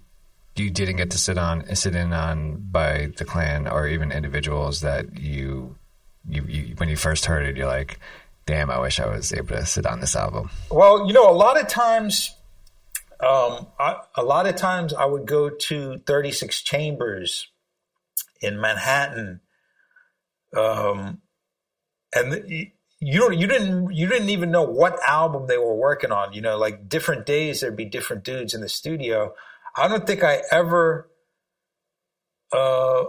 you 0.55 0.69
didn't 0.69 0.97
get 0.97 1.09
to 1.09 1.17
sit 1.17 1.39
on 1.39 1.75
sit 1.75 1.95
in 1.95 2.13
on 2.13 2.57
by 2.57 3.11
the 3.17 3.25
clan 3.25 3.67
or 3.67 3.87
even 3.87 4.11
individuals 4.11 4.81
that 4.81 5.19
you 5.19 5.75
you, 6.29 6.43
you 6.47 6.75
when 6.77 6.89
you 6.89 6.95
first 6.95 7.25
heard 7.25 7.43
it 7.43 7.57
you're 7.57 7.65
like 7.65 7.99
damn, 8.45 8.69
I 8.69 8.79
wish 8.79 8.99
I 8.99 9.07
was 9.07 9.33
able 9.33 9.55
to 9.55 9.65
sit 9.65 9.85
on 9.85 9.99
this 9.99 10.15
album. 10.15 10.49
Well, 10.69 11.07
you 11.07 11.13
know, 11.13 11.29
a 11.29 11.33
lot 11.33 11.59
of 11.59 11.67
times, 11.67 12.35
um, 13.23 13.67
I, 13.79 14.01
a 14.15 14.23
lot 14.23 14.47
of 14.47 14.55
times 14.55 14.93
I 14.93 15.05
would 15.05 15.25
go 15.25 15.49
to 15.49 15.99
36 15.99 16.61
Chambers 16.61 17.47
in 18.41 18.59
Manhattan, 18.59 19.41
um, 20.55 21.21
and 22.13 22.43
you 22.99 23.19
don't, 23.19 23.37
you 23.37 23.47
didn't, 23.47 23.93
you 23.93 24.07
didn't 24.07 24.29
even 24.29 24.51
know 24.51 24.63
what 24.63 24.99
album 25.07 25.47
they 25.47 25.57
were 25.57 25.75
working 25.75 26.11
on. 26.11 26.33
You 26.33 26.41
know, 26.41 26.57
like 26.57 26.87
different 26.87 27.25
days 27.25 27.61
there'd 27.61 27.75
be 27.75 27.85
different 27.85 28.23
dudes 28.23 28.53
in 28.53 28.61
the 28.61 28.69
studio. 28.69 29.33
I 29.75 29.87
don't 29.87 30.05
think 30.05 30.23
I 30.23 30.41
ever, 30.51 31.09
uh, 32.51 33.03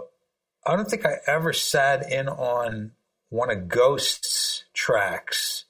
I 0.65 0.75
don't 0.75 0.89
think 0.89 1.05
I 1.05 1.17
ever 1.27 1.53
sat 1.53 2.11
in 2.11 2.27
on 2.27 2.91
one 3.29 3.51
of 3.51 3.67
Ghost's 3.67 4.63
tracks 4.73 5.65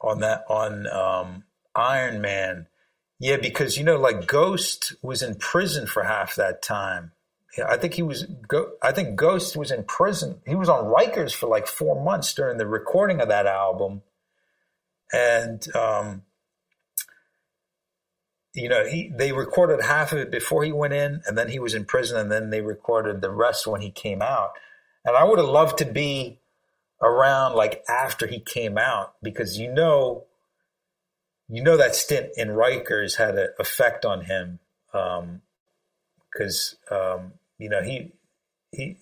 on 0.00 0.20
that 0.20 0.44
on 0.48 0.86
um, 0.88 1.44
Iron 1.74 2.20
Man. 2.20 2.66
Yeah, 3.22 3.36
because 3.36 3.78
you 3.78 3.84
know, 3.84 3.98
like 3.98 4.26
Ghost 4.26 4.94
was 5.00 5.22
in 5.22 5.36
prison 5.36 5.86
for 5.86 6.02
half 6.02 6.34
that 6.34 6.60
time. 6.60 7.12
I 7.64 7.76
think 7.76 7.94
he 7.94 8.02
was. 8.02 8.26
I 8.82 8.90
think 8.90 9.14
Ghost 9.14 9.56
was 9.56 9.70
in 9.70 9.84
prison. 9.84 10.40
He 10.44 10.56
was 10.56 10.68
on 10.68 10.86
Rikers 10.86 11.32
for 11.32 11.46
like 11.46 11.68
four 11.68 12.02
months 12.02 12.34
during 12.34 12.58
the 12.58 12.66
recording 12.66 13.20
of 13.20 13.28
that 13.28 13.46
album, 13.46 14.02
and 15.12 15.64
um, 15.76 16.22
you 18.54 18.68
know, 18.68 18.84
he 18.86 19.12
they 19.16 19.30
recorded 19.30 19.84
half 19.84 20.10
of 20.10 20.18
it 20.18 20.32
before 20.32 20.64
he 20.64 20.72
went 20.72 20.92
in, 20.92 21.22
and 21.24 21.38
then 21.38 21.48
he 21.48 21.60
was 21.60 21.74
in 21.74 21.84
prison, 21.84 22.18
and 22.18 22.32
then 22.32 22.50
they 22.50 22.60
recorded 22.60 23.20
the 23.20 23.30
rest 23.30 23.68
when 23.68 23.82
he 23.82 23.92
came 23.92 24.20
out. 24.20 24.50
And 25.04 25.16
I 25.16 25.22
would 25.22 25.38
have 25.38 25.48
loved 25.48 25.78
to 25.78 25.84
be 25.84 26.40
around 27.00 27.54
like 27.54 27.84
after 27.88 28.26
he 28.26 28.40
came 28.40 28.76
out 28.76 29.14
because 29.22 29.60
you 29.60 29.72
know, 29.72 30.24
you 31.52 31.62
know 31.62 31.76
that 31.76 31.94
stint 31.94 32.30
in 32.36 32.48
Rikers 32.48 33.18
had 33.18 33.36
an 33.36 33.50
effect 33.58 34.06
on 34.06 34.24
him 34.24 34.58
because 34.90 36.76
um, 36.90 36.98
um, 36.98 37.32
you 37.58 37.68
know 37.68 37.82
he 37.82 38.12
he. 38.72 38.96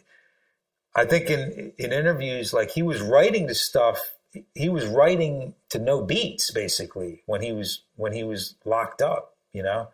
I 0.96 1.04
think 1.04 1.30
in 1.30 1.72
in 1.78 1.92
interviews 1.92 2.52
like 2.52 2.72
he 2.72 2.82
was 2.82 3.00
writing 3.00 3.46
the 3.46 3.54
stuff 3.54 4.00
he 4.54 4.68
was 4.68 4.86
writing 4.86 5.54
to 5.68 5.78
no 5.78 6.02
beats 6.02 6.50
basically 6.50 7.22
when 7.26 7.40
he 7.40 7.52
was 7.52 7.82
when 7.96 8.12
he 8.12 8.24
was 8.24 8.56
locked 8.64 9.02
up 9.02 9.34
you 9.52 9.62
know 9.62 9.88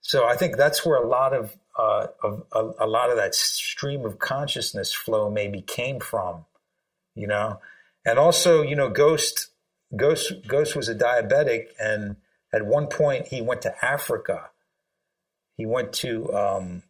so 0.00 0.26
i 0.26 0.34
think 0.34 0.56
that's 0.56 0.84
where 0.84 0.96
a 0.96 1.06
lot 1.06 1.34
of 1.34 1.56
uh, 1.78 2.06
of 2.22 2.42
a, 2.52 2.84
a, 2.84 2.86
lot 2.86 3.10
of 3.10 3.16
that 3.16 3.34
stream 3.34 4.04
of 4.04 4.18
consciousness 4.18 4.92
flow 4.92 5.30
maybe 5.30 5.62
came 5.62 6.00
from 6.00 6.44
you 7.14 7.26
know 7.26 7.60
and 8.04 8.18
also 8.18 8.62
you 8.62 8.74
know 8.74 8.88
ghost 8.88 9.50
ghost 9.96 10.32
ghost 10.46 10.76
was 10.76 10.88
a 10.88 10.94
diabetic 10.94 11.68
and 11.78 12.16
at 12.52 12.64
one 12.64 12.86
point 12.86 13.28
he 13.28 13.40
went 13.40 13.62
to 13.62 13.84
africa 13.84 14.50
he 15.56 15.66
went 15.66 15.92
to 15.92 16.32
um, 16.32 16.82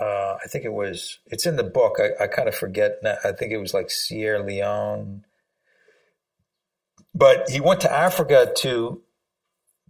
uh, 0.00 0.36
I 0.42 0.48
think 0.48 0.64
it 0.64 0.72
was, 0.72 1.18
it's 1.26 1.46
in 1.46 1.56
the 1.56 1.62
book. 1.62 1.98
I, 2.00 2.24
I 2.24 2.26
kind 2.26 2.48
of 2.48 2.54
forget. 2.54 2.98
I 3.24 3.32
think 3.32 3.52
it 3.52 3.58
was 3.58 3.72
like 3.72 3.90
Sierra 3.90 4.44
Leone. 4.44 5.24
But 7.14 7.48
he 7.48 7.60
went 7.60 7.80
to 7.82 7.92
Africa 7.92 8.52
to 8.58 9.02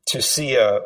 to 0.07 0.21
see 0.21 0.57
a 0.57 0.81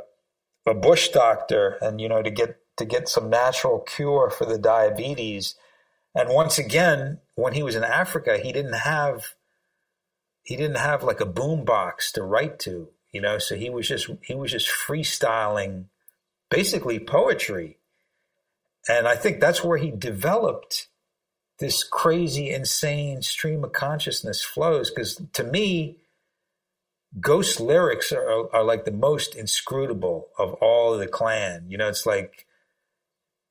a 0.64 0.74
bush 0.74 1.08
doctor 1.08 1.76
and 1.80 2.00
you 2.00 2.08
know 2.08 2.22
to 2.22 2.30
get 2.30 2.60
to 2.76 2.84
get 2.84 3.08
some 3.08 3.28
natural 3.28 3.80
cure 3.80 4.30
for 4.30 4.44
the 4.44 4.58
diabetes. 4.58 5.56
And 6.14 6.28
once 6.28 6.56
again, 6.58 7.18
when 7.34 7.54
he 7.54 7.64
was 7.64 7.74
in 7.74 7.82
Africa, 7.82 8.38
he 8.38 8.52
didn't 8.52 8.74
have 8.74 9.34
he 10.48 10.56
didn't 10.56 10.78
have 10.78 11.02
like 11.02 11.20
a 11.20 11.26
boom 11.26 11.64
box 11.64 12.10
to 12.12 12.22
write 12.22 12.58
to, 12.60 12.88
you 13.12 13.20
know, 13.20 13.38
so 13.38 13.54
he 13.54 13.68
was 13.68 13.86
just 13.86 14.08
he 14.22 14.34
was 14.34 14.50
just 14.50 14.68
freestyling 14.68 15.84
basically 16.50 16.98
poetry 16.98 17.78
and 18.88 19.06
I 19.06 19.16
think 19.16 19.40
that's 19.40 19.62
where 19.62 19.76
he 19.76 19.90
developed 19.90 20.88
this 21.58 21.84
crazy, 21.84 22.50
insane 22.50 23.20
stream 23.20 23.62
of 23.62 23.72
consciousness 23.72 24.42
flows. 24.42 24.90
Because 24.90 25.20
to 25.34 25.44
me, 25.44 25.98
ghost 27.20 27.60
lyrics 27.60 28.12
are, 28.12 28.54
are 28.54 28.64
like 28.64 28.86
the 28.86 28.92
most 28.92 29.34
inscrutable 29.34 30.28
of 30.38 30.54
all 30.54 30.94
of 30.94 31.00
the 31.00 31.06
clan. 31.06 31.66
You 31.68 31.76
know, 31.76 31.88
it's 31.88 32.06
like 32.06 32.46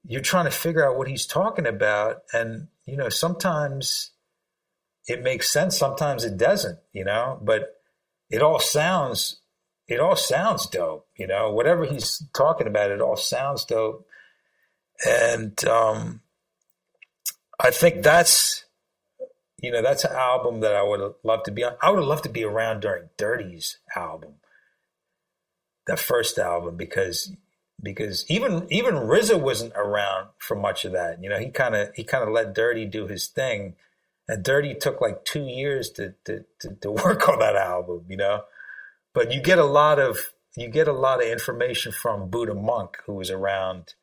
you're 0.04 0.22
trying 0.22 0.46
to 0.46 0.52
figure 0.52 0.88
out 0.88 0.98
what 0.98 1.08
he's 1.08 1.28
talking 1.28 1.68
about. 1.68 2.24
And, 2.34 2.70
you 2.86 2.98
know, 2.98 3.10
sometimes 3.10 4.12
it 5.08 5.24
makes 5.24 5.52
sense, 5.52 5.78
sometimes 5.78 6.24
it 6.24 6.38
doesn't, 6.38 6.80
you 6.94 7.06
know, 7.06 7.40
but 7.42 7.82
it 8.30 8.42
all 8.42 8.60
sounds 8.60 9.40
it 9.88 10.02
all 10.02 10.18
sounds 10.18 10.68
dope, 10.68 11.08
you 11.18 11.26
know. 11.26 11.50
Whatever 11.50 11.86
he's 11.86 12.22
talking 12.36 12.68
about, 12.68 12.92
it 12.92 13.00
all 13.00 13.16
sounds 13.16 13.64
dope 13.64 14.06
and 15.06 15.64
um, 15.66 16.22
I 17.60 17.72
think 17.72 18.04
that's 18.04 18.66
you 19.62 19.72
know 19.72 19.82
that's 19.82 20.04
an 20.04 20.16
album 20.16 20.62
that 20.62 20.76
I 20.76 20.84
would 20.84 21.16
loved 21.24 21.46
to 21.46 21.52
be 21.52 21.64
on. 21.64 21.74
I 21.82 21.92
would 21.92 22.04
loved 22.04 22.24
to 22.24 22.30
be 22.30 22.44
around 22.44 22.82
during 22.82 23.10
Dirty's 23.18 23.78
album, 23.96 24.36
that 25.86 26.00
first 26.00 26.38
album, 26.38 26.78
because 26.78 27.32
because 27.82 28.26
even 28.30 28.66
even 28.70 28.96
RZA 28.96 29.40
wasn't 29.40 29.74
around 29.76 30.30
for 30.40 30.56
much 30.56 30.86
of 30.86 30.94
that. 30.94 31.22
You 31.22 31.30
know, 31.30 31.40
he 31.40 31.50
kind 31.50 31.76
of 31.76 31.94
he 31.96 32.04
kind 32.04 32.24
of 32.24 32.30
let 32.30 32.56
Dirty 32.56 32.86
do 32.86 33.08
his 33.08 33.28
thing, 33.28 33.76
and 34.28 34.44
Dirty 34.44 34.76
took 34.76 35.02
like 35.02 35.24
two 35.26 35.46
years 35.46 35.90
to, 35.92 36.14
to 36.26 36.46
to 36.60 36.76
to 36.82 36.92
work 37.04 37.28
on 37.30 37.40
that 37.40 37.56
album. 37.56 38.06
You 38.10 38.18
know, 38.18 38.44
but 39.14 39.32
you 39.32 39.42
get 39.42 39.60
a 39.60 39.66
lot 39.66 40.00
of 40.00 40.20
you 40.56 40.70
get 40.70 40.88
a 40.88 40.94
lot 40.94 41.22
of 41.22 41.30
information 41.30 41.92
from 41.92 42.30
Buddha 42.30 42.56
Monk, 42.56 42.98
who 43.06 43.14
was 43.14 43.30
around 43.30 43.94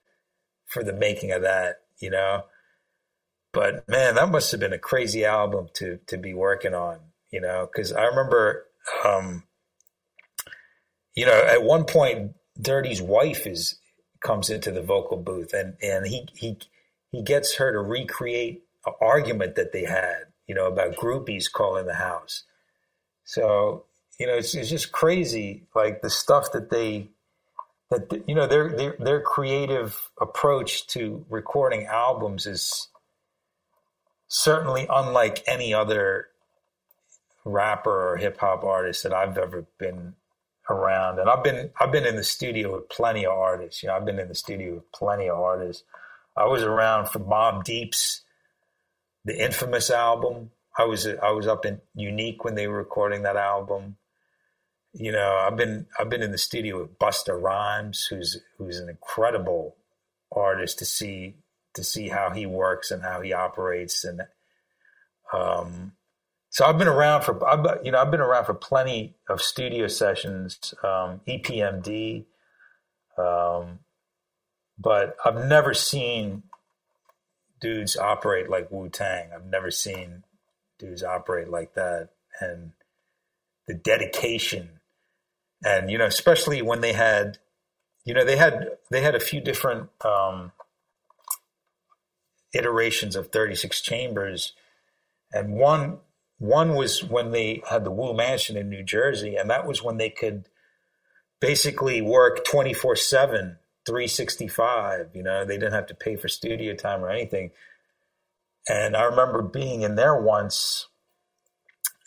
for 0.67 0.83
the 0.83 0.93
making 0.93 1.33
of 1.33 1.43
that, 1.43 1.77
you 1.99 2.11
know. 2.11 2.45
But 3.53 3.89
man, 3.89 4.17
that 4.17 4.31
must 4.31 4.51
have 4.51 4.61
been 4.61 4.73
a 4.73 4.79
crazy 4.79 5.25
album 5.25 5.69
to 5.75 5.99
to 6.09 6.17
be 6.17 6.35
working 6.35 6.75
on, 6.75 6.99
you 7.31 7.41
know, 7.41 7.69
because 7.71 7.93
I 7.93 8.05
remember, 8.05 8.67
um, 9.05 9.45
you 11.15 11.27
know, 11.27 11.45
at 11.45 11.63
one 11.63 11.85
point, 11.85 12.33
Dirty's 12.61 13.03
wife 13.03 13.47
is 13.47 13.79
comes 14.21 14.51
into 14.51 14.73
the 14.73 14.83
vocal 14.83 15.17
booth, 15.17 15.53
and 15.53 15.77
and 15.81 16.07
he 16.07 16.27
he 16.35 16.59
he 17.13 17.23
gets 17.23 17.57
her 17.57 17.73
to 17.73 17.79
recreate 17.79 18.64
argument 19.01 19.55
that 19.57 19.73
they 19.73 19.85
had, 19.85 20.25
you 20.47 20.55
know, 20.55 20.67
about 20.67 20.97
groupies 20.97 21.51
calling 21.51 21.87
the 21.87 21.95
house. 21.95 22.45
So 23.25 23.85
you 24.19 24.27
know, 24.27 24.35
it's, 24.35 24.55
it's 24.55 24.71
just 24.71 24.93
crazy, 24.93 25.65
like 25.75 26.03
the 26.03 26.11
stuff 26.11 26.53
that 26.53 26.71
they 26.71 27.09
that 27.91 28.25
you 28.27 28.35
know 28.35 28.47
their 28.47 28.71
their 28.71 28.97
their 28.99 29.21
creative 29.21 30.11
approach 30.21 30.87
to 30.89 31.25
recording 31.29 31.87
albums 31.87 32.47
is 32.47 32.89
certainly 34.29 34.87
unlike 34.89 35.43
any 35.47 35.75
other 35.75 36.29
rapper 37.45 38.13
or 38.13 38.17
hip 38.17 38.39
hop 38.39 38.65
artist 38.65 39.03
that 39.03 39.13
I've 39.13 39.37
ever 39.37 39.67
been 39.79 40.15
around. 40.71 41.19
And 41.19 41.29
I've 41.29 41.45
been 41.45 41.71
I've 41.81 41.93
been 41.93 42.07
in 42.07 42.17
the 42.17 42.25
studio 42.25 42.75
with 42.75 42.89
plenty 42.89 43.27
of 43.27 43.33
artists. 43.33 43.83
You 43.83 43.89
know, 43.89 43.97
I've 43.97 44.07
been 44.07 44.19
in 44.19 44.29
the 44.29 44.35
studio 44.35 44.75
with 44.77 44.93
plenty 44.93 45.29
of 45.29 45.39
artists. 45.39 45.85
I 46.37 46.47
was 46.47 46.63
around 46.63 47.11
for 47.11 47.21
Mobb 47.21 47.65
Deep's 47.65 48.23
the 49.25 49.43
infamous 49.43 49.91
album. 49.91 50.51
I 50.79 50.85
was 50.85 51.07
I 51.07 51.31
was 51.31 51.47
up 51.47 51.67
in 51.67 51.81
Unique 51.95 52.45
when 52.45 52.55
they 52.57 52.67
were 52.69 52.79
recording 52.79 53.23
that 53.23 53.37
album 53.37 53.97
you 54.95 55.11
know, 55.11 55.45
I've 55.47 55.57
been 55.57 55.87
I've 55.99 56.09
been 56.09 56.23
in 56.23 56.31
the 56.31 56.39
studio 56.39 56.81
with 56.81 56.99
Busta 56.99 57.41
Rhymes, 57.41 58.07
who's 58.09 58.41
who's 58.57 58.79
an 58.79 58.89
incredible 58.89 59.77
artist 60.35 60.79
to 60.79 60.85
see 60.85 61.35
to 61.75 61.83
see 61.83 62.09
how 62.09 62.31
he 62.31 62.47
works 62.47 62.93
and 62.93 63.03
how 63.03 63.21
he 63.21 63.33
operates, 63.33 64.05
and 64.05 64.23
um, 65.33 65.93
so 66.51 66.65
I've 66.65 66.79
been 66.79 66.87
around 66.89 67.23
for 67.23 67.45
I've, 67.45 67.85
you 67.85 67.91
know 67.91 67.99
I've 68.01 68.13
been 68.13 68.21
around 68.21 68.45
for 68.45 68.55
plenty 68.55 69.17
of 69.29 69.43
studio 69.43 69.89
sessions, 69.89 70.75
um, 70.85 71.21
EPMD, 71.27 72.27
um, 73.19 73.81
but 74.79 75.17
I've 75.25 75.49
never 75.49 75.75
seen 75.75 76.45
dudes 77.65 77.97
operate 77.97 78.51
like 78.51 78.71
Wu 78.71 78.91
Tang. 78.91 79.31
I've 79.35 79.47
never 79.47 79.71
seen 79.71 80.23
dudes 80.79 81.03
operate 81.03 81.49
like 81.49 81.73
that, 81.73 82.11
and 82.39 82.73
the 83.67 83.73
dedication. 83.73 84.81
And 85.65 85.91
you 85.91 85.97
know, 85.97 86.05
especially 86.05 86.61
when 86.61 86.83
they 86.83 86.93
had, 86.93 87.39
you 88.05 88.13
know, 88.13 88.23
they 88.23 88.37
had 88.37 88.69
they 88.91 89.01
had 89.01 89.15
a 89.15 89.21
few 89.21 89.41
different 89.41 89.89
um, 90.05 90.53
iterations 92.53 93.17
of 93.17 93.33
36 93.33 93.81
chambers, 93.81 94.53
and 95.33 95.55
one 95.55 96.01
one 96.37 96.75
was 96.75 97.03
when 97.03 97.31
they 97.31 97.63
had 97.71 97.85
the 97.85 97.91
Wu 97.91 98.13
Mansion 98.13 98.59
in 98.59 98.69
New 98.69 98.83
Jersey, 98.83 99.37
and 99.37 99.49
that 99.49 99.67
was 99.67 99.83
when 99.83 99.97
they 99.97 100.11
could 100.11 100.51
basically 101.41 102.03
work 102.03 102.45
24 102.45 102.97
7 102.97 103.57
365 103.87 105.11
you 105.15 105.23
know 105.23 105.45
they 105.45 105.57
didn't 105.57 105.73
have 105.73 105.87
to 105.87 105.95
pay 105.95 106.17
for 106.17 106.29
studio 106.29 106.75
time 106.75 107.05
or 107.05 107.11
anything. 107.11 107.51
And 108.69 108.97
i 108.97 109.05
remember 109.05 109.43
being 109.43 109.83
in 109.83 109.95
there 109.95 110.19
once 110.21 110.87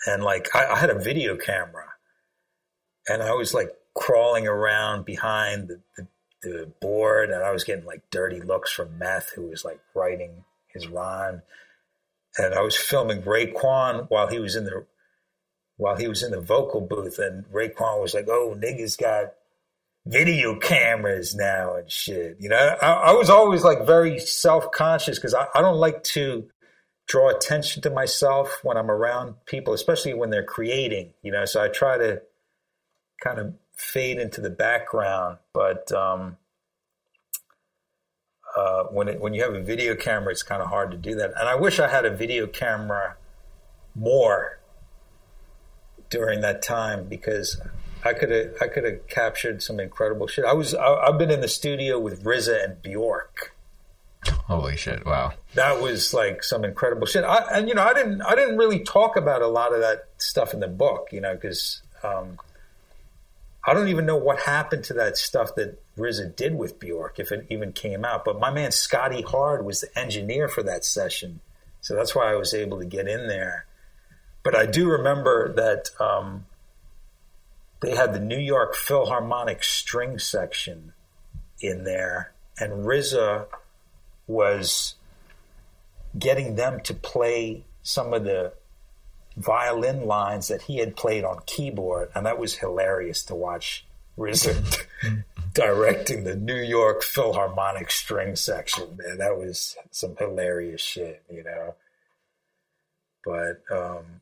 and 0.07 0.23
like 0.23 0.55
I, 0.55 0.65
I, 0.67 0.77
had 0.77 0.89
a 0.89 0.99
video 0.99 1.35
camera. 1.35 1.85
And 3.07 3.21
I 3.21 3.33
was 3.33 3.53
like 3.53 3.71
crawling 3.95 4.47
around 4.47 5.05
behind 5.05 5.69
the, 5.69 5.81
the, 5.97 6.07
the, 6.43 6.71
board, 6.81 7.29
and 7.29 7.43
I 7.43 7.51
was 7.51 7.63
getting 7.63 7.85
like 7.85 8.03
dirty 8.11 8.41
looks 8.41 8.71
from 8.71 8.97
Meth, 8.97 9.31
who 9.35 9.43
was 9.43 9.65
like 9.65 9.79
writing 9.95 10.43
his 10.73 10.87
rhyme, 10.87 11.41
and 12.37 12.53
I 12.53 12.61
was 12.61 12.75
filming 12.75 13.21
Raekwon 13.23 14.09
while 14.09 14.27
he 14.27 14.39
was 14.39 14.55
in 14.55 14.65
the 14.65 14.85
while 15.77 15.95
he 15.95 16.07
was 16.07 16.23
in 16.23 16.31
the 16.31 16.41
vocal 16.41 16.81
booth, 16.81 17.19
and 17.19 17.45
Raekwon 17.45 18.01
was 18.01 18.13
like, 18.13 18.27
"Oh, 18.27 18.55
niggas 18.57 18.97
got." 18.97 19.33
Video 20.07 20.57
cameras 20.57 21.35
now 21.35 21.75
and 21.75 21.91
shit. 21.91 22.37
You 22.39 22.49
know, 22.49 22.77
I, 22.81 22.87
I 22.87 23.11
was 23.11 23.29
always 23.29 23.63
like 23.63 23.85
very 23.85 24.19
self 24.19 24.71
conscious 24.71 25.17
because 25.17 25.33
I, 25.33 25.47
I 25.53 25.61
don't 25.61 25.77
like 25.77 26.03
to 26.03 26.47
draw 27.07 27.29
attention 27.29 27.81
to 27.81 27.89
myself 27.89 28.59
when 28.63 28.77
I'm 28.77 28.91
around 28.91 29.35
people, 29.45 29.73
especially 29.73 30.13
when 30.13 30.29
they're 30.29 30.43
creating, 30.43 31.13
you 31.21 31.31
know. 31.31 31.45
So 31.45 31.63
I 31.63 31.67
try 31.67 31.97
to 31.97 32.21
kind 33.23 33.39
of 33.39 33.53
fade 33.75 34.17
into 34.17 34.41
the 34.41 34.49
background, 34.49 35.37
but 35.53 35.91
um, 35.91 36.37
uh, 38.55 38.83
when 38.85 39.07
it, 39.07 39.21
when 39.21 39.33
you 39.33 39.43
have 39.43 39.53
a 39.53 39.61
video 39.61 39.95
camera, 39.95 40.31
it's 40.31 40.43
kind 40.43 40.61
of 40.61 40.69
hard 40.69 40.91
to 40.91 40.97
do 40.97 41.15
that. 41.15 41.31
And 41.37 41.47
I 41.47 41.55
wish 41.55 41.79
I 41.79 41.87
had 41.87 42.05
a 42.05 42.15
video 42.15 42.47
camera 42.47 43.15
more 43.95 44.59
during 46.09 46.41
that 46.41 46.61
time 46.61 47.07
because 47.07 47.59
I 48.03 48.13
could 48.13 48.31
have 48.31 48.53
I 48.61 48.67
could 48.67 48.83
have 48.83 49.07
captured 49.07 49.61
some 49.63 49.79
incredible 49.79 50.27
shit. 50.27 50.45
I 50.45 50.53
was 50.53 50.73
I, 50.73 51.05
have 51.05 51.17
been 51.17 51.31
in 51.31 51.41
the 51.41 51.47
studio 51.47 51.99
with 51.99 52.23
RZA 52.23 52.63
and 52.63 52.81
Bjork. 52.81 53.53
Holy 54.47 54.75
shit! 54.75 55.05
Wow, 55.05 55.33
that 55.53 55.81
was 55.81 56.13
like 56.13 56.43
some 56.43 56.65
incredible 56.65 57.07
shit. 57.07 57.23
I, 57.23 57.45
and 57.53 57.67
you 57.67 57.75
know, 57.75 57.83
I 57.83 57.93
didn't 57.93 58.21
I 58.21 58.35
didn't 58.35 58.57
really 58.57 58.79
talk 58.79 59.15
about 59.15 59.41
a 59.41 59.47
lot 59.47 59.73
of 59.73 59.81
that 59.81 60.07
stuff 60.17 60.53
in 60.53 60.59
the 60.59 60.67
book, 60.67 61.09
you 61.11 61.21
know, 61.21 61.33
because 61.35 61.81
um, 62.03 62.37
I 63.65 63.73
don't 63.73 63.87
even 63.89 64.05
know 64.05 64.17
what 64.17 64.41
happened 64.41 64.83
to 64.85 64.93
that 64.95 65.17
stuff 65.17 65.55
that 65.55 65.81
RZA 65.97 66.35
did 66.35 66.55
with 66.55 66.79
Bjork, 66.79 67.19
if 67.19 67.31
it 67.31 67.45
even 67.49 67.73
came 67.73 68.03
out. 68.03 68.25
But 68.25 68.39
my 68.39 68.51
man 68.51 68.71
Scotty 68.71 69.21
Hard 69.21 69.65
was 69.65 69.81
the 69.81 69.99
engineer 69.99 70.47
for 70.47 70.63
that 70.63 70.83
session, 70.83 71.39
so 71.81 71.95
that's 71.95 72.15
why 72.15 72.31
I 72.31 72.35
was 72.35 72.53
able 72.53 72.79
to 72.79 72.85
get 72.85 73.07
in 73.07 73.27
there. 73.27 73.65
But 74.43 74.55
I 74.55 74.65
do 74.65 74.89
remember 74.89 75.53
that 75.53 75.89
um, 76.01 76.45
they 77.79 77.95
had 77.95 78.13
the 78.13 78.19
New 78.19 78.39
York 78.39 78.75
Philharmonic 78.75 79.63
string 79.63 80.19
section 80.19 80.93
in 81.59 81.83
there, 81.83 82.33
and 82.59 82.85
RZA 82.85 83.47
was 84.25 84.95
getting 86.17 86.55
them 86.55 86.81
to 86.81 86.93
play 86.93 87.65
some 87.83 88.13
of 88.13 88.23
the 88.23 88.53
violin 89.35 90.05
lines 90.05 90.47
that 90.47 90.63
he 90.63 90.77
had 90.77 90.95
played 90.95 91.23
on 91.23 91.39
keyboard, 91.45 92.09
and 92.15 92.25
that 92.25 92.39
was 92.39 92.55
hilarious 92.55 93.23
to 93.23 93.35
watch 93.35 93.85
RZA 94.17 94.83
directing 95.53 96.23
the 96.23 96.35
New 96.35 96.59
York 96.59 97.03
Philharmonic 97.03 97.91
string 97.91 98.35
section. 98.35 98.97
Man, 98.97 99.19
that 99.19 99.37
was 99.37 99.75
some 99.91 100.15
hilarious 100.17 100.81
shit, 100.81 101.23
you 101.29 101.43
know. 101.43 101.75
But 103.23 103.61
um, 103.71 104.21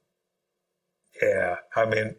yeah, 1.22 1.58
I 1.76 1.86
mean, 1.86 2.16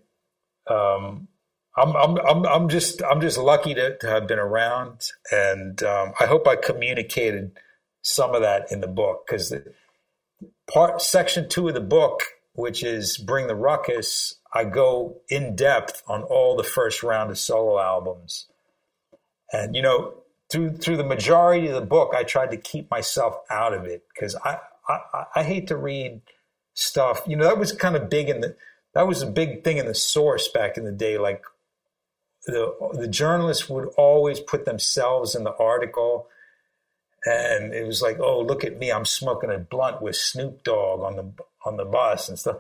um, 0.69 1.29
I'm, 1.77 1.95
I'm, 1.95 2.19
I'm, 2.19 2.47
I'm 2.47 2.69
just, 2.69 3.03
I'm 3.03 3.21
just 3.21 3.39
lucky 3.39 3.75
to, 3.75 3.97
to 3.99 4.09
have 4.09 4.27
been 4.27 4.39
around, 4.39 5.11
and 5.31 5.83
um, 5.83 6.13
I 6.19 6.27
hope 6.27 6.49
I 6.49 6.57
communicated 6.57 7.53
some 8.03 8.35
of 8.35 8.43
that 8.43 8.71
in 8.71 8.81
the 8.81 8.89
book 8.89 9.25
because 9.27 9.53
part 10.73 11.03
section 11.03 11.49
two 11.49 11.69
of 11.69 11.75
the 11.75 11.81
book 11.81 12.23
which 12.57 12.83
is 12.83 13.19
Bring 13.19 13.47
the 13.47 13.55
Ruckus, 13.55 14.37
I 14.53 14.65
go 14.65 15.21
in 15.29 15.55
depth 15.55 16.03
on 16.09 16.23
all 16.23 16.57
the 16.57 16.65
first 16.65 17.03
round 17.03 17.31
of 17.31 17.39
solo 17.39 17.79
albums. 17.79 18.47
And, 19.53 19.77
you 19.77 19.83
know, 19.83 20.15
through 20.51 20.79
through 20.79 20.97
the 20.97 21.05
majority 21.05 21.69
of 21.69 21.75
the 21.75 21.87
book, 21.87 22.15
I 22.17 22.25
tried 22.25 22.51
to 22.53 22.57
keep 22.57 22.91
myself 22.91 23.37
out 23.51 23.75
of 23.75 23.85
it 23.85 24.05
because 24.13 24.35
I, 24.37 24.59
I, 24.89 25.25
I 25.37 25.43
hate 25.43 25.69
to 25.69 25.77
read 25.77 26.23
stuff. 26.73 27.23
You 27.27 27.37
know, 27.37 27.45
that 27.45 27.59
was 27.59 27.73
kind 27.73 27.95
of 27.95 28.09
big 28.09 28.29
in 28.29 28.41
the 28.41 28.57
that 28.97 29.07
was 29.07 29.21
a 29.21 29.27
big 29.27 29.63
thing 29.63 29.77
in 29.77 29.85
the 29.85 29.95
source 29.95 30.49
back 30.49 30.79
in 30.79 30.85
the 30.85 30.91
day. 30.91 31.19
Like 31.19 31.45
the 32.47 32.73
the 32.95 33.07
journalists 33.07 33.69
would 33.69 33.89
always 33.99 34.41
put 34.41 34.65
themselves 34.65 35.35
in 35.35 35.45
the 35.45 35.55
article, 35.57 36.29
and 37.27 37.75
it 37.75 37.87
was 37.87 38.01
like, 38.01 38.19
oh, 38.19 38.41
look 38.41 38.65
at 38.65 38.79
me, 38.79 38.91
I'm 38.91 39.05
smoking 39.05 39.51
a 39.51 39.59
blunt 39.59 40.01
with 40.01 40.17
Snoop 40.17 40.65
Dogg 40.65 41.01
on 41.01 41.17
the 41.17 41.31
on 41.67 41.77
the 41.77 41.85
bus 41.85 42.31
and 42.31 42.39
stuff. 42.39 42.57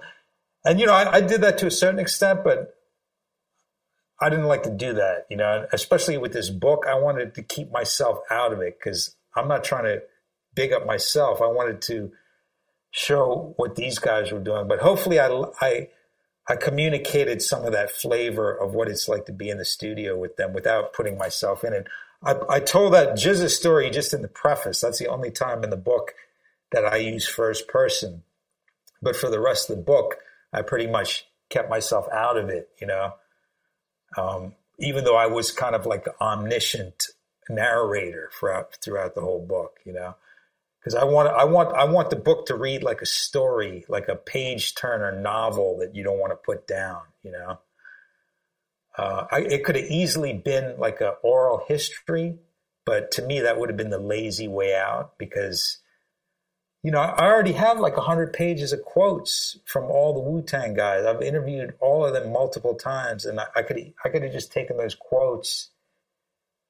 And 0.62 0.78
you 0.78 0.84
know, 0.84 0.92
I, 0.92 1.14
I 1.14 1.20
did 1.22 1.40
that 1.40 1.56
to 1.58 1.68
a 1.68 1.70
certain 1.70 1.98
extent, 1.98 2.44
but 2.44 2.74
I 4.20 4.28
didn't 4.28 4.44
like 4.44 4.64
to 4.64 4.70
do 4.70 4.92
that. 4.92 5.24
You 5.30 5.38
know, 5.38 5.66
especially 5.72 6.18
with 6.18 6.34
this 6.34 6.50
book, 6.50 6.84
I 6.86 6.96
wanted 6.96 7.34
to 7.36 7.42
keep 7.42 7.72
myself 7.72 8.18
out 8.30 8.52
of 8.52 8.60
it 8.60 8.78
because 8.78 9.16
I'm 9.34 9.48
not 9.48 9.64
trying 9.64 9.84
to 9.84 10.02
big 10.54 10.74
up 10.74 10.84
myself. 10.84 11.40
I 11.40 11.46
wanted 11.46 11.80
to 11.82 12.12
show 12.90 13.54
what 13.56 13.76
these 13.76 13.98
guys 13.98 14.32
were 14.32 14.40
doing. 14.40 14.68
But 14.68 14.80
hopefully, 14.80 15.18
I 15.18 15.28
I 15.62 15.88
I 16.48 16.56
communicated 16.56 17.42
some 17.42 17.64
of 17.64 17.72
that 17.72 17.90
flavor 17.90 18.52
of 18.52 18.74
what 18.74 18.88
it's 18.88 19.08
like 19.08 19.26
to 19.26 19.32
be 19.32 19.50
in 19.50 19.58
the 19.58 19.64
studio 19.64 20.16
with 20.16 20.36
them 20.36 20.52
without 20.52 20.92
putting 20.92 21.18
myself 21.18 21.64
in 21.64 21.72
it. 21.72 21.88
I, 22.22 22.36
I 22.48 22.60
told 22.60 22.92
that 22.94 23.14
GZA 23.14 23.50
story 23.50 23.90
just 23.90 24.14
in 24.14 24.22
the 24.22 24.28
preface. 24.28 24.80
That's 24.80 24.98
the 24.98 25.08
only 25.08 25.30
time 25.30 25.64
in 25.64 25.70
the 25.70 25.76
book 25.76 26.14
that 26.72 26.84
I 26.84 26.96
use 26.96 27.28
first 27.28 27.68
person. 27.68 28.22
But 29.02 29.16
for 29.16 29.28
the 29.28 29.40
rest 29.40 29.70
of 29.70 29.76
the 29.76 29.82
book, 29.82 30.16
I 30.52 30.62
pretty 30.62 30.86
much 30.86 31.26
kept 31.48 31.68
myself 31.68 32.06
out 32.12 32.36
of 32.36 32.48
it, 32.48 32.68
you 32.80 32.86
know. 32.86 33.14
Um, 34.16 34.54
even 34.78 35.04
though 35.04 35.16
I 35.16 35.26
was 35.26 35.50
kind 35.50 35.74
of 35.74 35.86
like 35.86 36.04
the 36.04 36.14
omniscient 36.20 37.08
narrator 37.48 38.30
throughout 38.38 38.76
throughout 38.82 39.14
the 39.14 39.20
whole 39.20 39.44
book, 39.44 39.78
you 39.84 39.92
know, 39.92 40.16
because 40.86 41.02
I 41.02 41.04
want 41.04 41.28
I 41.28 41.44
want 41.44 41.74
I 41.74 41.84
want 41.84 42.10
the 42.10 42.16
book 42.16 42.46
to 42.46 42.54
read 42.54 42.84
like 42.84 43.02
a 43.02 43.06
story, 43.06 43.84
like 43.88 44.06
a 44.06 44.14
page 44.14 44.76
turner 44.76 45.20
novel 45.20 45.78
that 45.80 45.96
you 45.96 46.04
don't 46.04 46.20
want 46.20 46.30
to 46.30 46.36
put 46.36 46.68
down, 46.68 47.00
you 47.24 47.32
know. 47.32 47.58
Uh, 48.96 49.26
I, 49.28 49.40
it 49.40 49.64
could 49.64 49.74
have 49.74 49.90
easily 49.90 50.32
been 50.32 50.78
like 50.78 51.00
an 51.00 51.14
oral 51.24 51.64
history, 51.66 52.38
but 52.84 53.10
to 53.12 53.22
me 53.22 53.40
that 53.40 53.58
would 53.58 53.68
have 53.68 53.76
been 53.76 53.90
the 53.90 53.98
lazy 53.98 54.46
way 54.46 54.76
out 54.76 55.18
because 55.18 55.78
you 56.84 56.92
know, 56.92 57.00
I 57.00 57.24
already 57.24 57.54
have 57.54 57.80
like 57.80 57.96
100 57.96 58.32
pages 58.32 58.72
of 58.72 58.84
quotes 58.84 59.58
from 59.64 59.86
all 59.86 60.14
the 60.14 60.20
Wu 60.20 60.40
Tang 60.40 60.74
guys. 60.74 61.04
I've 61.04 61.20
interviewed 61.20 61.74
all 61.80 62.06
of 62.06 62.12
them 62.12 62.32
multiple 62.32 62.76
times, 62.76 63.24
and 63.24 63.40
I, 63.40 63.46
I 63.56 63.62
could 63.62 63.92
I 64.04 64.08
could 64.08 64.22
have 64.22 64.32
just 64.32 64.52
taken 64.52 64.76
those 64.76 64.94
quotes 64.94 65.70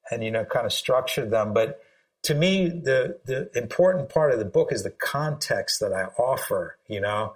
and 0.09 0.23
you 0.23 0.31
know 0.31 0.43
kind 0.43 0.65
of 0.65 0.73
structured 0.73 1.29
them. 1.29 1.53
But 1.53 1.79
to 2.23 2.35
me, 2.35 2.67
the 2.67 3.19
the 3.25 3.49
important 3.57 4.09
part 4.09 4.31
of 4.31 4.39
the 4.39 4.45
book 4.45 4.71
is 4.71 4.83
the 4.83 4.91
context 4.91 5.79
that 5.79 5.93
I 5.93 6.05
offer. 6.21 6.77
You 6.87 7.01
know, 7.01 7.35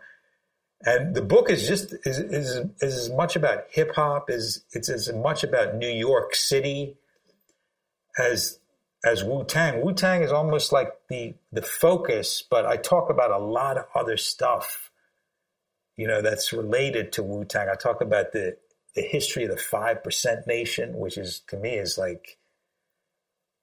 and 0.84 1.16
the 1.16 1.22
book 1.22 1.50
is 1.50 1.68
just 1.68 1.94
is 2.06 2.20
is, 2.20 2.58
is 2.82 2.98
as 2.98 3.10
much 3.10 3.36
about 3.36 3.66
hip 3.70 3.96
hop 3.96 4.30
as 4.30 4.64
it's 4.72 4.90
as 4.90 5.12
much 5.14 5.44
about 5.44 5.76
New 5.76 5.90
York 5.90 6.36
City 6.36 6.98
as 8.18 8.60
as 9.06 9.24
Wu 9.24 9.44
Tang. 9.44 9.84
Wu 9.84 9.94
Tang 9.94 10.22
is 10.22 10.32
almost 10.32 10.72
like 10.72 10.92
the 11.10 11.36
the 11.52 11.62
focus, 11.62 12.44
but 12.48 12.66
I 12.66 12.78
talk 12.78 13.10
about 13.10 13.32
a 13.32 13.38
lot 13.38 13.78
of 13.78 13.86
other 13.96 14.18
stuff, 14.18 14.92
you 15.98 16.08
know, 16.08 16.22
that's 16.22 16.54
related 16.54 17.12
to 17.14 17.24
Wu 17.24 17.46
Tang. 17.46 17.68
I 17.70 17.76
talk 17.76 18.02
about 18.02 18.32
the 18.32 18.58
the 18.96 19.02
history 19.02 19.44
of 19.46 19.52
the 19.52 19.58
five 19.58 20.04
percent 20.04 20.48
nation, 20.48 20.98
which 20.98 21.18
is 21.18 21.42
to 21.48 21.58
me 21.58 21.76
is 21.76 21.98
like 21.98 22.38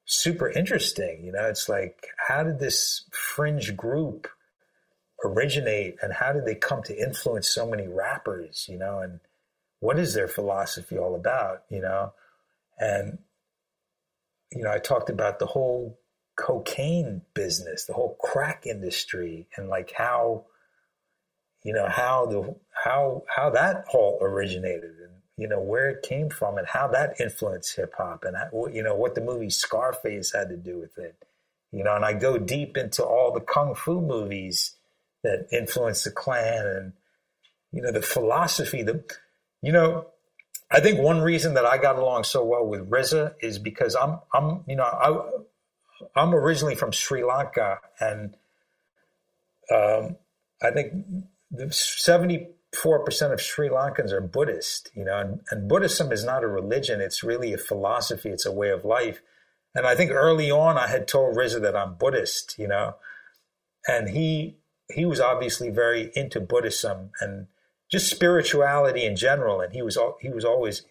super 0.09 0.51
interesting. 0.51 1.23
You 1.25 1.33
know, 1.33 1.45
it's 1.45 1.69
like 1.69 2.09
how 2.29 2.43
did 2.43 2.59
this 2.59 3.05
fringe 3.13 3.77
group 3.77 4.27
originate 5.25 5.97
and 6.03 6.13
how 6.13 6.33
did 6.33 6.45
they 6.47 6.55
come 6.55 6.83
to 6.85 6.99
influence 6.99 7.49
so 7.49 7.69
many 7.69 7.87
rappers, 7.87 8.67
you 8.69 8.79
know, 8.79 8.99
and 8.99 9.21
what 9.81 9.99
is 9.99 10.15
their 10.15 10.29
philosophy 10.29 10.99
all 10.99 11.15
about, 11.15 11.63
you 11.69 11.81
know? 11.81 12.13
And 12.79 13.19
you 14.51 14.63
know, 14.65 14.73
I 14.73 14.79
talked 14.79 15.11
about 15.11 15.39
the 15.39 15.47
whole 15.47 16.01
cocaine 16.37 17.21
business, 17.35 17.85
the 17.85 17.93
whole 17.93 18.17
crack 18.21 18.65
industry, 18.67 19.47
and 19.57 19.69
like 19.69 19.93
how, 19.93 20.47
you 21.63 21.75
know, 21.75 21.87
how 21.87 22.25
the 22.27 22.57
how 22.73 23.25
how 23.29 23.51
that 23.51 23.85
all 23.93 24.19
originated, 24.23 24.98
you 25.39 25.49
know 25.49 25.61
where 25.61 25.89
it 25.89 26.03
came 26.03 26.29
from, 26.29 26.59
and 26.59 26.67
how 26.67 26.89
that 26.89 27.21
influenced 27.21 27.77
hip 27.77 27.95
hop, 27.97 28.25
and 28.25 28.37
you 28.75 28.83
know 28.83 28.95
what 28.95 29.15
the 29.15 29.21
movie 29.21 29.51
Scarface 29.51 30.33
had 30.33 30.49
to 30.51 30.57
do 30.57 30.79
with 30.79 30.99
it, 30.99 31.17
you 31.73 31.85
know, 31.85 31.95
and 31.95 32.05
I 32.05 32.13
go 32.13 32.39
deep 32.39 32.77
into 32.77 33.05
all 33.05 33.33
the 33.33 33.41
kung 33.41 33.75
fu 33.75 34.01
movies 34.01 34.75
that 35.23 35.47
influenced 35.53 36.05
the 36.05 36.11
Klan, 36.11 36.67
and 36.67 36.93
you 37.73 37.83
know 37.83 37.93
the 37.93 38.03
philosophy, 38.03 38.83
the 38.83 39.05
you 39.63 39.73
know 39.73 40.09
I 40.71 40.81
think 40.81 41.01
one 41.01 41.21
reason 41.21 41.55
that 41.55 41.65
I 41.65 41.79
got 41.79 41.97
along 41.97 42.25
so 42.25 42.45
well 42.45 42.67
with 42.67 42.91
RZA 42.91 43.35
is 43.41 43.59
because 43.59 43.95
I'm 43.95 44.19
I'm 44.35 44.65
you 44.67 44.77
know 44.77 44.85
I 44.85 46.21
I'm 46.21 46.35
originally 46.35 46.75
from 46.75 46.93
Sri 46.93 47.25
Lanka 47.25 47.79
and 48.01 48.35
um, 49.75 50.17
I 50.63 50.71
think 50.71 50.93
seventy 51.71 52.49
four 52.75 53.05
percent 53.05 53.33
of 53.33 53.41
Sri 53.41 53.69
Lankans 53.69 54.13
are 54.13 54.21
Buddhist, 54.21 54.91
you 54.95 55.05
know, 55.05 55.19
and, 55.19 55.41
and 55.51 55.69
Buddhism 55.69 56.13
is 56.13 56.25
not 56.25 56.45
a 56.45 56.49
religion; 56.49 57.01
it's 57.01 57.25
really 57.25 57.53
a 57.53 57.59
philosophy, 57.59 58.31
it's 58.31 58.47
a 58.47 58.53
way 58.53 58.71
of 58.71 58.85
life. 58.85 59.21
And 59.75 59.87
I 59.87 59.95
think 59.95 60.11
early 60.11 60.51
on, 60.51 60.77
I 60.77 60.89
had 60.89 61.07
told 61.07 61.37
RZA 61.37 61.61
that 61.63 61.77
I'm 61.77 61.95
Buddhist, 61.95 62.59
you 62.59 62.69
know, 62.69 62.97
and 63.87 64.11
he 64.11 64.59
he 64.93 65.05
was 65.05 65.21
obviously 65.21 65.71
very 65.71 66.11
into 66.15 66.41
Buddhism 66.41 67.11
and 67.21 67.47
just 67.91 68.11
spirituality 68.11 69.05
in 69.05 69.17
general. 69.17 69.61
And 69.61 69.73
he 69.73 69.83
was 69.83 69.99
he 70.21 70.31
was 70.31 70.45
always 70.45 70.83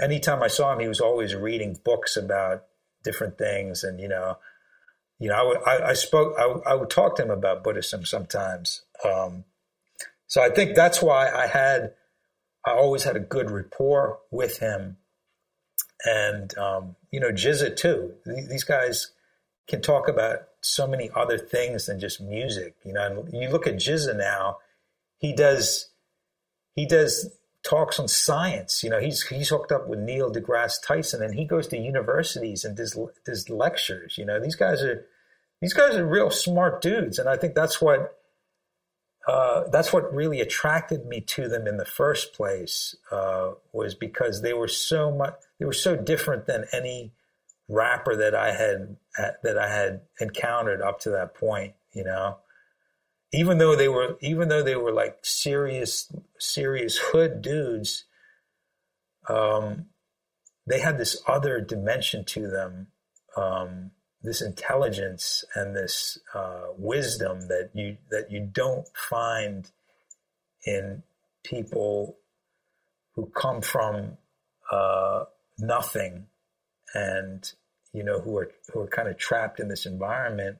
anytime 0.00 0.42
I 0.42 0.48
saw 0.48 0.72
him, 0.72 0.80
he 0.80 0.88
was 0.88 1.00
always 1.00 1.34
reading 1.34 1.78
books 1.84 2.16
about 2.16 2.64
different 3.04 3.38
things. 3.38 3.84
And 3.84 4.00
you 4.00 4.08
know, 4.08 4.38
you 5.18 5.28
know, 5.28 5.34
I, 5.34 5.42
would, 5.42 5.58
I, 5.66 5.90
I 5.90 5.92
spoke, 5.92 6.34
I, 6.38 6.70
I, 6.70 6.74
would 6.74 6.90
talk 6.90 7.16
to 7.16 7.22
him 7.22 7.30
about 7.30 7.62
Buddhism 7.62 8.04
sometimes. 8.04 8.82
Um, 9.04 9.44
so 10.32 10.40
I 10.40 10.48
think 10.48 10.74
that's 10.74 11.02
why 11.02 11.28
I 11.28 11.46
had, 11.46 11.92
I 12.64 12.70
always 12.70 13.02
had 13.02 13.16
a 13.16 13.20
good 13.20 13.50
rapport 13.50 14.18
with 14.30 14.60
him. 14.60 14.96
And, 16.06 16.56
um, 16.56 16.96
you 17.10 17.20
know, 17.20 17.32
GZA 17.32 17.76
too. 17.76 18.14
These 18.24 18.64
guys 18.64 19.10
can 19.68 19.82
talk 19.82 20.08
about 20.08 20.38
so 20.62 20.86
many 20.86 21.10
other 21.14 21.36
things 21.36 21.84
than 21.84 22.00
just 22.00 22.18
music. 22.18 22.76
You 22.82 22.94
know, 22.94 23.26
and 23.30 23.42
you 23.42 23.50
look 23.50 23.66
at 23.66 23.74
GZA 23.74 24.16
now, 24.16 24.56
he 25.18 25.34
does, 25.34 25.90
he 26.76 26.86
does 26.86 27.28
talks 27.62 28.00
on 28.00 28.08
science. 28.08 28.82
You 28.82 28.88
know, 28.88 29.00
he's 29.00 29.26
he's 29.26 29.50
hooked 29.50 29.70
up 29.70 29.86
with 29.86 29.98
Neil 29.98 30.32
deGrasse 30.32 30.82
Tyson, 30.82 31.22
and 31.22 31.34
he 31.34 31.44
goes 31.44 31.68
to 31.68 31.76
universities 31.76 32.64
and 32.64 32.74
does 32.74 32.98
does 33.26 33.50
lectures. 33.50 34.16
You 34.16 34.24
know, 34.24 34.40
these 34.40 34.56
guys 34.56 34.82
are 34.82 35.04
these 35.60 35.74
guys 35.74 35.94
are 35.94 36.06
real 36.06 36.30
smart 36.30 36.80
dudes, 36.80 37.18
and 37.18 37.28
I 37.28 37.36
think 37.36 37.54
that's 37.54 37.82
what 37.82 38.18
uh, 39.28 39.68
that's 39.70 39.92
what 39.92 40.12
really 40.12 40.40
attracted 40.40 41.06
me 41.06 41.20
to 41.20 41.48
them 41.48 41.66
in 41.66 41.76
the 41.76 41.84
first 41.84 42.32
place 42.32 42.96
uh, 43.10 43.52
was 43.72 43.94
because 43.94 44.42
they 44.42 44.52
were 44.52 44.68
so 44.68 45.12
much 45.12 45.34
they 45.58 45.64
were 45.64 45.72
so 45.72 45.96
different 45.96 46.46
than 46.46 46.64
any 46.72 47.12
rapper 47.68 48.16
that 48.16 48.34
I 48.34 48.52
had 48.52 48.96
that 49.42 49.58
I 49.58 49.68
had 49.68 50.00
encountered 50.20 50.82
up 50.82 51.00
to 51.00 51.10
that 51.10 51.34
point. 51.34 51.74
You 51.92 52.04
know, 52.04 52.38
even 53.32 53.58
though 53.58 53.76
they 53.76 53.88
were 53.88 54.16
even 54.20 54.48
though 54.48 54.62
they 54.62 54.76
were 54.76 54.92
like 54.92 55.18
serious 55.22 56.10
serious 56.38 56.98
hood 56.98 57.42
dudes 57.42 58.04
um, 59.28 59.86
they 60.66 60.80
had 60.80 60.98
this 60.98 61.20
other 61.26 61.60
dimension 61.60 62.24
to 62.24 62.48
them 62.48 62.88
um, 63.36 63.90
this 64.22 64.40
intelligence 64.40 65.44
and 65.54 65.74
this 65.74 66.18
uh, 66.34 66.66
wisdom 66.76 67.40
that 67.48 67.70
you 67.74 67.96
that 68.10 68.30
you 68.30 68.40
don't 68.40 68.86
find 68.94 69.70
in 70.64 71.02
people 71.44 72.16
who 73.14 73.26
come 73.26 73.60
from 73.60 74.16
uh, 74.70 75.24
nothing 75.58 76.26
and 76.94 77.52
you 77.92 78.04
know 78.04 78.20
who 78.20 78.36
are 78.38 78.50
who 78.72 78.80
are 78.80 78.88
kind 78.88 79.08
of 79.08 79.18
trapped 79.18 79.60
in 79.60 79.68
this 79.68 79.86
environment 79.86 80.58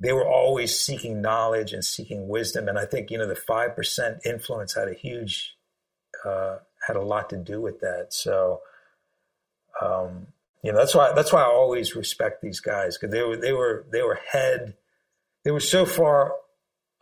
they 0.00 0.12
were 0.12 0.26
always 0.26 0.78
seeking 0.78 1.22
knowledge 1.22 1.72
and 1.72 1.84
seeking 1.84 2.28
wisdom. 2.28 2.68
And 2.68 2.78
I 2.78 2.84
think, 2.84 3.10
you 3.10 3.18
know, 3.18 3.26
the 3.26 3.34
5% 3.34 4.26
influence 4.26 4.74
had 4.74 4.88
a 4.88 4.94
huge, 4.94 5.56
uh, 6.24 6.58
had 6.86 6.96
a 6.96 7.02
lot 7.02 7.30
to 7.30 7.36
do 7.36 7.60
with 7.60 7.80
that. 7.80 8.08
So, 8.10 8.60
um, 9.80 10.28
you 10.62 10.72
know, 10.72 10.78
that's 10.78 10.94
why, 10.94 11.12
that's 11.12 11.32
why 11.32 11.42
I 11.42 11.46
always 11.46 11.94
respect 11.94 12.42
these 12.42 12.60
guys 12.60 12.96
because 12.96 13.12
they 13.12 13.22
were, 13.22 13.36
they 13.36 13.52
were, 13.52 13.86
they 13.92 14.02
were 14.02 14.18
head, 14.32 14.74
they 15.44 15.50
were 15.50 15.60
so 15.60 15.84
far 15.86 16.32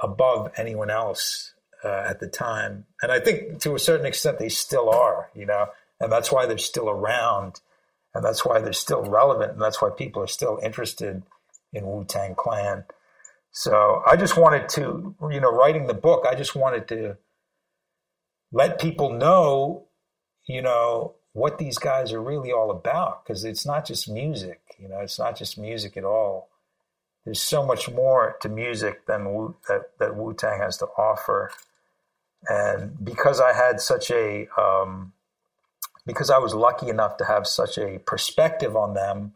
above 0.00 0.52
anyone 0.56 0.90
else 0.90 1.54
uh, 1.84 2.04
at 2.06 2.20
the 2.20 2.28
time. 2.28 2.86
And 3.02 3.12
I 3.12 3.20
think 3.20 3.60
to 3.60 3.74
a 3.74 3.78
certain 3.78 4.06
extent 4.06 4.38
they 4.38 4.48
still 4.48 4.90
are, 4.90 5.30
you 5.34 5.46
know, 5.46 5.66
and 6.00 6.10
that's 6.10 6.32
why 6.32 6.46
they're 6.46 6.58
still 6.58 6.88
around 6.88 7.60
and 8.14 8.24
that's 8.24 8.44
why 8.44 8.60
they're 8.60 8.72
still 8.72 9.02
relevant. 9.02 9.52
And 9.52 9.60
that's 9.60 9.82
why 9.82 9.90
people 9.90 10.22
are 10.22 10.28
still 10.28 10.58
interested 10.62 11.22
in 11.72 11.86
Wu 11.86 12.04
Tang 12.04 12.34
Clan. 12.34 12.84
So 13.50 14.02
I 14.06 14.16
just 14.16 14.36
wanted 14.36 14.68
to, 14.70 15.14
you 15.30 15.40
know, 15.40 15.50
writing 15.50 15.86
the 15.86 15.94
book, 15.94 16.24
I 16.28 16.34
just 16.34 16.54
wanted 16.54 16.88
to 16.88 17.16
let 18.52 18.80
people 18.80 19.12
know, 19.12 19.86
you 20.46 20.62
know, 20.62 21.14
what 21.34 21.58
these 21.58 21.78
guys 21.78 22.14
are 22.14 22.22
really 22.22 22.52
all 22.52 22.70
about 22.70 23.24
because 23.24 23.44
it's 23.44 23.66
not 23.66 23.86
just 23.86 24.08
music, 24.08 24.62
you 24.78 24.88
know, 24.88 25.00
it's 25.00 25.18
not 25.18 25.36
just 25.36 25.58
music 25.58 25.98
at 25.98 26.04
all. 26.04 26.48
There's 27.26 27.42
so 27.42 27.66
much 27.66 27.90
more 27.90 28.36
to 28.40 28.48
music 28.48 29.06
than 29.06 29.34
Wu, 29.34 29.56
that 29.68 29.98
that 29.98 30.16
Wu 30.16 30.34
Tang 30.34 30.60
has 30.60 30.78
to 30.78 30.86
offer, 30.98 31.52
and 32.48 33.04
because 33.04 33.40
I 33.40 33.52
had 33.52 33.80
such 33.80 34.10
a, 34.10 34.48
um, 34.58 35.12
because 36.06 36.30
I 36.30 36.38
was 36.38 36.54
lucky 36.54 36.88
enough 36.88 37.18
to 37.18 37.26
have 37.26 37.46
such 37.46 37.78
a 37.78 37.98
perspective 37.98 38.76
on 38.76 38.94
them 38.94 39.34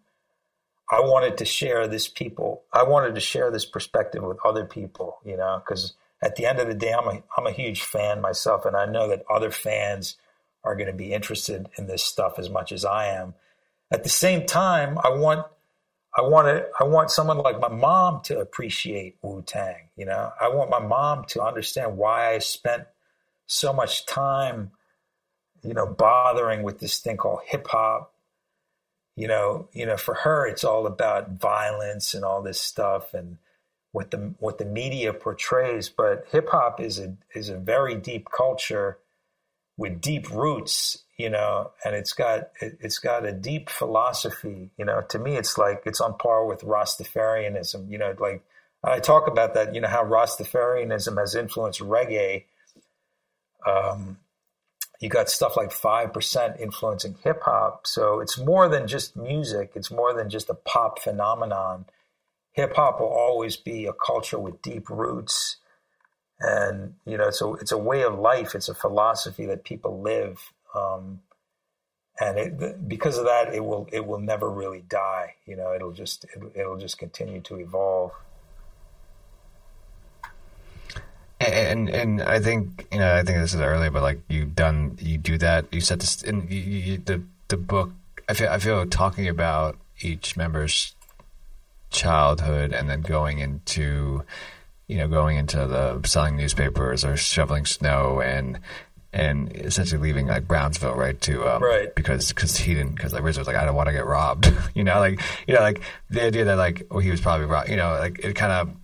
I 0.90 1.00
wanted 1.00 1.36
to 1.38 1.44
share 1.44 1.86
this 1.86 2.08
people. 2.08 2.62
I 2.72 2.82
wanted 2.82 3.14
to 3.14 3.20
share 3.20 3.50
this 3.50 3.66
perspective 3.66 4.22
with 4.22 4.38
other 4.44 4.64
people, 4.64 5.18
you 5.24 5.36
know, 5.36 5.62
because 5.62 5.94
at 6.22 6.36
the 6.36 6.46
end 6.46 6.60
of 6.60 6.66
the 6.66 6.74
day, 6.74 6.92
I'm 6.92 7.06
a, 7.08 7.22
I'm 7.36 7.46
a 7.46 7.52
huge 7.52 7.82
fan 7.82 8.20
myself, 8.20 8.64
and 8.64 8.76
I 8.76 8.86
know 8.86 9.08
that 9.08 9.24
other 9.30 9.50
fans 9.50 10.16
are 10.68 10.76
going 10.76 10.88
to 10.88 10.92
be 10.92 11.12
interested 11.12 11.68
in 11.76 11.86
this 11.86 12.04
stuff 12.04 12.38
as 12.38 12.50
much 12.50 12.72
as 12.72 12.84
I 12.84 13.06
am. 13.06 13.34
At 13.90 14.02
the 14.02 14.08
same 14.08 14.46
time, 14.46 14.98
I 15.02 15.10
want 15.10 15.46
I 16.16 16.22
want 16.22 16.48
to, 16.48 16.66
I 16.80 16.84
want 16.84 17.10
someone 17.10 17.38
like 17.38 17.60
my 17.60 17.68
mom 17.68 18.22
to 18.24 18.40
appreciate 18.40 19.16
Wu 19.22 19.42
Tang. 19.42 19.90
You 19.96 20.06
know, 20.06 20.32
I 20.40 20.48
want 20.48 20.70
my 20.70 20.80
mom 20.80 21.24
to 21.28 21.42
understand 21.42 21.96
why 21.96 22.34
I 22.34 22.38
spent 22.38 22.84
so 23.46 23.72
much 23.72 24.04
time, 24.06 24.72
you 25.62 25.74
know, 25.74 25.86
bothering 25.86 26.62
with 26.62 26.80
this 26.80 26.98
thing 26.98 27.18
called 27.18 27.40
hip 27.46 27.68
hop 27.68 28.12
you 29.18 29.26
know, 29.26 29.68
you 29.72 29.84
know, 29.84 29.96
for 29.96 30.14
her, 30.14 30.46
it's 30.46 30.62
all 30.62 30.86
about 30.86 31.40
violence 31.40 32.14
and 32.14 32.24
all 32.24 32.40
this 32.40 32.60
stuff 32.60 33.14
and 33.14 33.38
what 33.90 34.12
the 34.12 34.32
what 34.38 34.58
the 34.58 34.64
media 34.64 35.12
portrays. 35.12 35.88
But 35.88 36.26
hip 36.30 36.50
hop 36.50 36.80
is 36.80 37.00
a 37.00 37.16
is 37.34 37.48
a 37.48 37.58
very 37.58 37.96
deep 37.96 38.28
culture 38.30 38.98
with 39.78 40.00
deep 40.00 40.28
roots, 40.30 40.98
you 41.16 41.30
know, 41.30 41.70
and 41.84 41.94
it's 41.94 42.12
got 42.12 42.50
it, 42.60 42.78
has 42.82 42.98
got 42.98 43.24
a 43.24 43.32
deep 43.32 43.70
philosophy. 43.70 44.70
You 44.76 44.84
know, 44.84 45.00
to 45.08 45.18
me, 45.18 45.36
it's 45.36 45.56
like 45.56 45.82
it's 45.86 46.00
on 46.02 46.18
par 46.18 46.44
with 46.44 46.60
Rastafarianism. 46.60 47.90
You 47.90 47.96
know, 47.96 48.14
like 48.18 48.42
I 48.84 48.98
talk 48.98 49.26
about 49.28 49.54
that. 49.54 49.74
You 49.74 49.80
know 49.80 49.88
how 49.88 50.04
Rastafarianism 50.04 51.18
has 51.18 51.34
influenced 51.34 51.80
reggae. 51.80 52.44
Um, 53.66 54.18
you 55.00 55.08
got 55.08 55.30
stuff 55.30 55.56
like 55.56 55.70
5% 55.70 56.60
influencing 56.60 57.16
hip 57.22 57.42
hop. 57.44 57.86
So 57.86 58.20
it's 58.20 58.36
more 58.38 58.68
than 58.68 58.88
just 58.88 59.16
music, 59.16 59.72
it's 59.74 59.90
more 59.90 60.12
than 60.12 60.28
just 60.28 60.50
a 60.50 60.54
pop 60.54 61.00
phenomenon. 61.00 61.86
Hip 62.52 62.74
hop 62.74 63.00
will 63.00 63.06
always 63.06 63.56
be 63.56 63.86
a 63.86 63.92
culture 63.92 64.38
with 64.38 64.60
deep 64.60 64.90
roots. 64.90 65.56
And, 66.40 66.94
you 67.04 67.18
know, 67.18 67.30
so 67.30 67.54
it's 67.56 67.72
a 67.72 67.78
way 67.78 68.02
of 68.02 68.18
life, 68.18 68.54
it's 68.54 68.68
a 68.68 68.74
philosophy 68.74 69.46
that 69.46 69.64
people 69.64 70.00
live. 70.00 70.52
Um, 70.74 71.20
and 72.20 72.38
it, 72.38 72.88
because 72.88 73.16
of 73.16 73.24
that, 73.26 73.54
it 73.54 73.64
will 73.64 73.88
it 73.92 74.04
will 74.04 74.18
never 74.18 74.50
really 74.50 74.82
die. 74.88 75.34
You 75.46 75.56
know, 75.56 75.72
it'll 75.72 75.92
just 75.92 76.24
it, 76.24 76.42
it'll 76.54 76.76
just 76.76 76.98
continue 76.98 77.40
to 77.42 77.56
evolve. 77.56 78.12
And 81.40 81.88
and 81.88 82.20
I 82.20 82.40
think 82.40 82.88
you 82.90 82.98
know 82.98 83.14
I 83.14 83.22
think 83.22 83.38
this 83.38 83.54
is 83.54 83.60
earlier, 83.60 83.90
but 83.90 84.02
like 84.02 84.20
you've 84.28 84.56
done 84.56 84.98
you 85.00 85.16
do 85.18 85.38
that 85.38 85.66
you 85.72 85.80
set 85.80 86.00
this 86.00 86.22
in 86.22 86.48
you, 86.50 86.58
you, 86.58 86.98
the 86.98 87.22
the 87.46 87.56
book. 87.56 87.92
I 88.28 88.34
feel 88.34 88.48
I 88.48 88.58
feel 88.58 88.84
talking 88.86 89.28
about 89.28 89.76
each 90.00 90.36
member's 90.36 90.96
childhood 91.90 92.72
and 92.72 92.90
then 92.90 93.00
going 93.00 93.38
into 93.38 94.24
you 94.88 94.98
know 94.98 95.08
going 95.08 95.36
into 95.36 95.56
the 95.56 96.00
selling 96.06 96.36
newspapers 96.36 97.04
or 97.04 97.16
shoveling 97.16 97.66
snow 97.66 98.20
and 98.20 98.58
and 99.12 99.54
essentially 99.56 100.00
leaving 100.00 100.26
like 100.26 100.46
Brownsville 100.46 100.94
right 100.94 101.18
to 101.22 101.46
um, 101.48 101.62
right 101.62 101.94
because 101.94 102.28
because 102.28 102.56
he 102.56 102.74
didn't 102.74 102.94
because 102.94 103.12
like 103.12 103.22
RZA 103.22 103.38
was 103.38 103.46
like 103.46 103.56
I 103.56 103.64
don't 103.64 103.76
want 103.76 103.88
to 103.88 103.92
get 103.92 104.06
robbed 104.06 104.52
you 104.74 104.84
know 104.84 104.98
like 104.98 105.20
you 105.46 105.54
know 105.54 105.60
like 105.60 105.80
the 106.10 106.24
idea 106.24 106.44
that 106.44 106.56
like 106.56 106.86
well 106.90 107.00
he 107.00 107.10
was 107.10 107.20
probably 107.20 107.46
robbed 107.46 107.68
you 107.68 107.76
know 107.76 107.96
like 108.00 108.18
it 108.18 108.34
kind 108.34 108.52
of 108.52 108.74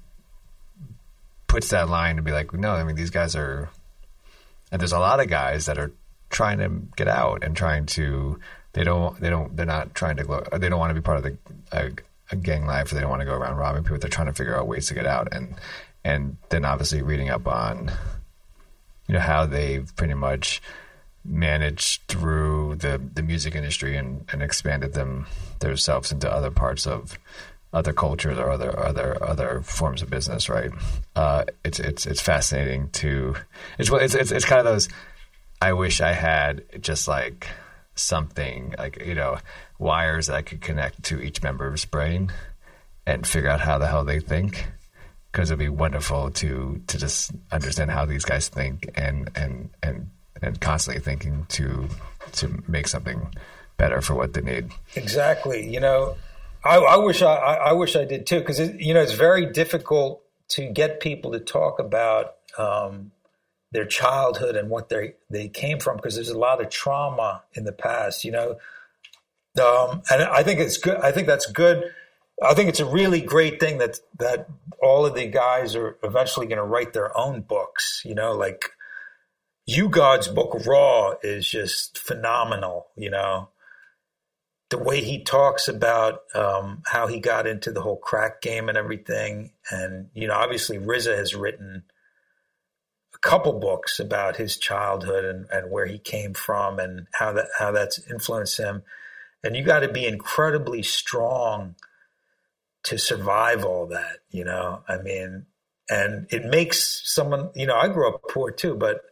puts 1.54 1.68
that 1.70 1.88
line 1.88 2.16
to 2.16 2.22
be 2.22 2.32
like, 2.32 2.52
no, 2.52 2.72
I 2.72 2.82
mean 2.82 2.96
these 2.96 3.10
guys 3.10 3.36
are, 3.36 3.70
and 4.72 4.80
there's 4.80 4.92
a 4.92 4.98
lot 4.98 5.20
of 5.20 5.28
guys 5.28 5.66
that 5.66 5.78
are 5.78 5.92
trying 6.28 6.58
to 6.58 6.68
get 6.96 7.06
out 7.06 7.44
and 7.44 7.56
trying 7.56 7.86
to. 7.86 8.40
They 8.72 8.82
don't. 8.82 9.18
They 9.20 9.30
don't. 9.30 9.56
They're 9.56 9.64
not 9.64 9.94
trying 9.94 10.16
to. 10.16 10.24
Go, 10.24 10.44
they 10.58 10.68
don't 10.68 10.80
want 10.80 10.90
to 10.90 10.94
be 10.94 11.00
part 11.00 11.18
of 11.18 11.22
the 11.22 11.36
a, 11.70 11.92
a 12.32 12.36
gang 12.36 12.66
life. 12.66 12.90
Or 12.90 12.96
they 12.96 13.02
don't 13.02 13.10
want 13.10 13.20
to 13.20 13.26
go 13.26 13.34
around 13.34 13.56
robbing 13.56 13.84
people. 13.84 13.98
They're 13.98 14.10
trying 14.10 14.26
to 14.26 14.32
figure 14.32 14.58
out 14.58 14.66
ways 14.66 14.88
to 14.88 14.94
get 14.94 15.06
out, 15.06 15.32
and 15.32 15.54
and 16.04 16.36
then 16.50 16.64
obviously 16.64 17.02
reading 17.02 17.30
up 17.30 17.46
on, 17.48 17.90
you 19.08 19.14
know, 19.14 19.20
how 19.20 19.46
they've 19.46 19.94
pretty 19.96 20.14
much 20.14 20.60
managed 21.24 22.02
through 22.02 22.74
the 22.76 23.00
the 23.14 23.22
music 23.22 23.54
industry 23.54 23.96
and, 23.96 24.24
and 24.30 24.42
expanded 24.42 24.92
them 24.92 25.26
themselves 25.60 26.12
into 26.12 26.30
other 26.30 26.50
parts 26.50 26.86
of 26.86 27.18
other 27.72 27.92
cultures 27.92 28.38
or 28.38 28.50
other 28.50 28.78
other 28.78 29.22
other 29.22 29.62
forms 29.62 30.02
of 30.02 30.10
business, 30.10 30.48
right? 30.48 30.70
Uh, 31.16 31.44
it's 31.64 31.80
it's 31.80 32.06
it's 32.06 32.20
fascinating 32.20 32.88
to 32.90 33.34
it's 33.78 33.90
it's 33.90 34.14
it's, 34.14 34.30
it's 34.30 34.44
kind 34.44 34.60
of 34.60 34.66
those. 34.66 34.88
I 35.60 35.72
wish 35.72 36.00
I 36.00 36.12
had 36.12 36.62
just 36.82 37.08
like 37.08 37.48
something 37.94 38.74
like 38.78 39.04
you 39.04 39.14
know 39.14 39.38
wires 39.78 40.26
that 40.26 40.36
I 40.36 40.42
could 40.42 40.60
connect 40.60 41.04
to 41.04 41.20
each 41.20 41.42
member's 41.42 41.84
brain 41.84 42.32
and 43.06 43.26
figure 43.26 43.50
out 43.50 43.60
how 43.60 43.78
the 43.78 43.86
hell 43.86 44.04
they 44.04 44.20
think 44.20 44.66
because 45.34 45.50
it'd 45.50 45.58
be 45.58 45.68
wonderful 45.68 46.30
to 46.30 46.80
to 46.86 46.96
just 46.96 47.32
understand 47.50 47.90
how 47.90 48.04
these 48.04 48.24
guys 48.24 48.48
think 48.48 48.88
and 48.94 49.28
and 49.34 49.68
and 49.82 50.08
and 50.40 50.60
constantly 50.60 51.02
thinking 51.02 51.44
to 51.48 51.88
to 52.30 52.62
make 52.68 52.86
something 52.86 53.34
better 53.76 54.00
for 54.00 54.14
what 54.14 54.32
they 54.32 54.40
need. 54.40 54.70
Exactly. 54.94 55.68
You 55.68 55.80
know, 55.80 56.14
I, 56.64 56.76
I 56.76 56.96
wish 56.98 57.20
I, 57.20 57.34
I, 57.34 57.72
wish 57.72 57.96
I 57.96 58.04
did 58.04 58.26
too, 58.26 58.38
because 58.38 58.60
you 58.60 58.94
know 58.94 59.02
it's 59.02 59.12
very 59.12 59.46
difficult 59.46 60.22
to 60.50 60.70
get 60.70 61.00
people 61.00 61.32
to 61.32 61.40
talk 61.40 61.80
about 61.80 62.36
um, 62.56 63.10
their 63.72 63.86
childhood 63.86 64.54
and 64.54 64.70
what 64.70 64.88
they 64.88 65.14
they 65.30 65.48
came 65.48 65.80
from, 65.80 65.96
because 65.96 66.14
there's 66.14 66.28
a 66.28 66.38
lot 66.38 66.60
of 66.60 66.70
trauma 66.70 67.42
in 67.54 67.64
the 67.64 67.72
past. 67.72 68.24
You 68.24 68.30
know, 68.30 68.50
um, 69.60 70.02
and 70.12 70.22
I 70.22 70.44
think 70.44 70.60
it's 70.60 70.78
good. 70.78 70.98
I 70.98 71.10
think 71.10 71.26
that's 71.26 71.46
good. 71.46 71.92
I 72.42 72.54
think 72.54 72.68
it's 72.68 72.80
a 72.80 72.86
really 72.86 73.20
great 73.20 73.60
thing 73.60 73.78
that 73.78 74.00
that 74.18 74.48
all 74.82 75.06
of 75.06 75.14
the 75.14 75.26
guys 75.26 75.76
are 75.76 75.98
eventually 76.02 76.46
going 76.46 76.58
to 76.58 76.64
write 76.64 76.92
their 76.92 77.16
own 77.16 77.42
books. 77.42 78.02
You 78.04 78.14
know, 78.14 78.32
like 78.32 78.70
U-God's 79.66 80.28
book 80.28 80.66
Raw 80.66 81.14
is 81.22 81.48
just 81.48 81.98
phenomenal. 81.98 82.88
You 82.96 83.10
know, 83.10 83.50
the 84.70 84.78
way 84.78 85.00
he 85.02 85.22
talks 85.22 85.68
about 85.68 86.22
um, 86.34 86.82
how 86.86 87.06
he 87.06 87.20
got 87.20 87.46
into 87.46 87.70
the 87.70 87.82
whole 87.82 87.98
crack 87.98 88.42
game 88.42 88.68
and 88.68 88.76
everything, 88.76 89.52
and 89.70 90.08
you 90.14 90.26
know, 90.26 90.34
obviously 90.34 90.78
RZA 90.78 91.16
has 91.16 91.34
written 91.36 91.84
a 93.14 93.18
couple 93.18 93.60
books 93.60 94.00
about 94.00 94.36
his 94.36 94.56
childhood 94.56 95.24
and, 95.24 95.46
and 95.52 95.70
where 95.70 95.86
he 95.86 95.98
came 95.98 96.34
from 96.34 96.80
and 96.80 97.06
how 97.14 97.32
that 97.32 97.46
how 97.56 97.70
that's 97.70 98.00
influenced 98.10 98.58
him. 98.58 98.82
And 99.44 99.54
you 99.54 99.62
got 99.62 99.80
to 99.80 99.88
be 99.88 100.06
incredibly 100.06 100.82
strong 100.82 101.76
to 102.84 102.98
survive 102.98 103.64
all 103.64 103.86
that, 103.86 104.18
you 104.30 104.44
know. 104.44 104.82
I 104.88 104.98
mean, 104.98 105.46
and 105.90 106.26
it 106.30 106.44
makes 106.44 107.02
someone, 107.04 107.50
you 107.54 107.66
know, 107.66 107.76
I 107.76 107.88
grew 107.88 108.08
up 108.08 108.22
poor 108.30 108.50
too, 108.50 108.74
but 108.74 109.02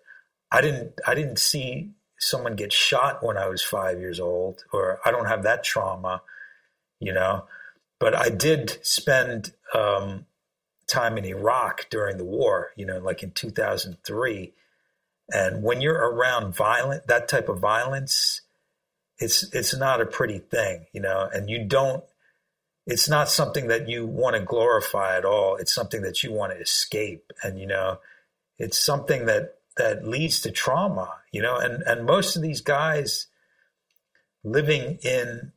I 0.51 0.61
didn't 0.61 1.01
I 1.07 1.15
didn't 1.15 1.39
see 1.39 1.93
someone 2.19 2.55
get 2.55 2.73
shot 2.73 3.25
when 3.25 3.37
I 3.37 3.49
was 3.49 3.63
5 3.63 3.99
years 3.99 4.21
old 4.21 4.65
or 4.73 5.01
I 5.05 5.11
don't 5.11 5.27
have 5.27 5.43
that 5.43 5.65
trauma, 5.65 6.23
you 7.01 7.13
know. 7.13 7.47
But 7.99 8.15
I 8.15 8.29
did 8.29 8.79
spend 8.85 9.53
um, 9.75 10.27
time 10.87 11.19
in 11.19 11.25
Iraq 11.25 11.87
during 11.91 12.19
the 12.19 12.25
war, 12.25 12.71
you 12.77 12.87
know, 12.87 12.99
like 12.99 13.23
in 13.23 13.33
2003. 13.33 14.53
And 15.33 15.63
when 15.63 15.81
you're 15.81 15.95
around 15.95 16.55
violent 16.55 17.07
that 17.07 17.29
type 17.29 17.49
of 17.49 17.59
violence, 17.59 18.43
it's 19.19 19.45
it's 19.55 19.77
not 19.77 20.01
a 20.01 20.07
pretty 20.07 20.39
thing, 20.39 20.87
you 20.93 21.01
know, 21.01 21.29
and 21.33 21.49
you 21.49 21.65
don't 21.65 22.05
it's 22.87 23.09
not 23.09 23.29
something 23.29 23.69
that 23.69 23.89
you 23.89 24.07
want 24.07 24.37
to 24.37 24.43
glorify 24.43 25.17
at 25.17 25.25
all. 25.25 25.57
It's 25.57 25.75
something 25.75 26.03
that 26.03 26.23
you 26.23 26.33
want 26.33 26.53
to 26.53 26.61
escape. 26.61 27.33
And, 27.43 27.59
you 27.59 27.67
know, 27.67 27.99
it's 28.59 28.79
something 28.79 29.27
that, 29.27 29.55
that 29.77 30.07
leads 30.07 30.41
to 30.41 30.51
trauma, 30.51 31.15
you 31.31 31.43
know, 31.43 31.57
and, 31.57 31.83
and 31.83 32.05
most 32.05 32.37
of 32.37 32.43
these 32.43 32.61
guys 32.61 33.29
living 34.45 34.99
in, 35.03 35.53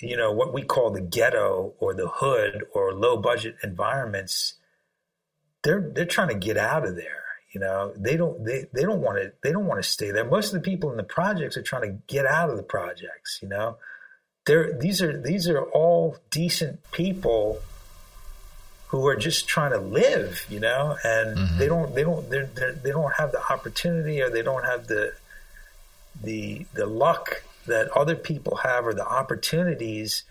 you 0.00 0.16
know, 0.16 0.32
what 0.32 0.54
we 0.54 0.62
call 0.62 0.90
the 0.90 1.00
ghetto 1.00 1.74
or 1.78 1.94
the 1.94 2.08
hood 2.08 2.64
or 2.72 2.94
low 2.94 3.16
budget 3.16 3.56
environments, 3.62 4.54
they're, 5.62 5.90
they're 5.94 6.04
trying 6.04 6.28
to 6.28 6.34
get 6.34 6.56
out 6.56 6.86
of 6.86 6.96
there. 6.96 7.22
You 7.52 7.60
know, 7.60 7.92
they 7.96 8.16
don't, 8.16 8.44
they, 8.44 8.66
they 8.72 8.82
don't 8.82 9.00
want 9.00 9.18
to, 9.18 9.32
they 9.42 9.52
don't 9.52 9.66
want 9.66 9.82
to 9.82 9.88
stay 9.88 10.10
there. 10.10 10.24
Most 10.24 10.52
of 10.52 10.54
the 10.54 10.68
people 10.68 10.90
in 10.90 10.96
the 10.96 11.04
projects 11.04 11.56
are 11.56 11.62
trying 11.62 11.82
to 11.82 11.98
get 12.06 12.26
out 12.26 12.50
of 12.50 12.56
the 12.56 12.64
projects, 12.64 13.38
you 13.42 13.48
know, 13.48 13.76
they're, 14.46 14.72
these 14.78 15.00
are 15.02 15.20
these 15.20 15.48
are 15.48 15.62
all 15.62 16.18
decent 16.30 16.90
people 16.92 17.60
who 18.88 19.06
are 19.06 19.16
just 19.16 19.48
trying 19.48 19.72
to 19.72 19.78
live, 19.78 20.46
you 20.48 20.60
know, 20.60 20.96
and 21.02 21.36
mm-hmm. 21.36 21.58
they 21.58 21.66
don't 21.66 21.94
they 21.94 22.02
don't 22.02 22.28
they're, 22.30 22.46
they're, 22.46 22.72
they 22.72 22.90
do 22.90 22.98
not 22.98 23.14
have 23.14 23.32
the 23.32 23.42
opportunity 23.52 24.20
or 24.20 24.30
they 24.30 24.42
don't 24.42 24.64
have 24.64 24.86
the 24.86 25.14
the 26.22 26.66
the 26.74 26.86
luck 26.86 27.42
that 27.66 27.88
other 27.96 28.14
people 28.14 28.56
have 28.56 28.86
or 28.86 28.94
the 28.94 29.06
opportunities. 29.06 30.24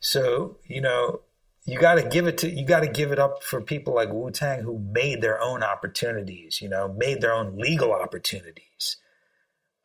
So 0.00 0.56
you 0.66 0.82
know 0.82 1.20
you 1.64 1.78
got 1.78 1.94
to 1.94 2.02
give 2.02 2.26
it 2.26 2.38
to 2.38 2.50
you 2.50 2.66
got 2.66 2.80
to 2.80 2.88
give 2.88 3.10
it 3.10 3.18
up 3.18 3.42
for 3.42 3.60
people 3.60 3.94
like 3.94 4.12
Wu 4.12 4.30
Tang 4.30 4.60
who 4.60 4.78
made 4.78 5.22
their 5.22 5.40
own 5.40 5.62
opportunities, 5.62 6.60
you 6.60 6.68
know, 6.68 6.88
made 6.88 7.20
their 7.20 7.32
own 7.32 7.56
legal 7.56 7.92
opportunities. 7.92 8.98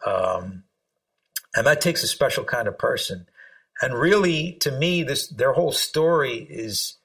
Um, 0.05 0.63
and 1.55 1.65
that 1.65 1.81
takes 1.81 2.03
a 2.03 2.07
special 2.07 2.43
kind 2.43 2.67
of 2.67 2.77
person. 2.77 3.27
And 3.81 3.93
really, 3.93 4.53
to 4.61 4.71
me, 4.71 5.03
this 5.03 5.27
their 5.27 5.53
whole 5.53 5.71
story 5.71 6.35
is 6.49 6.97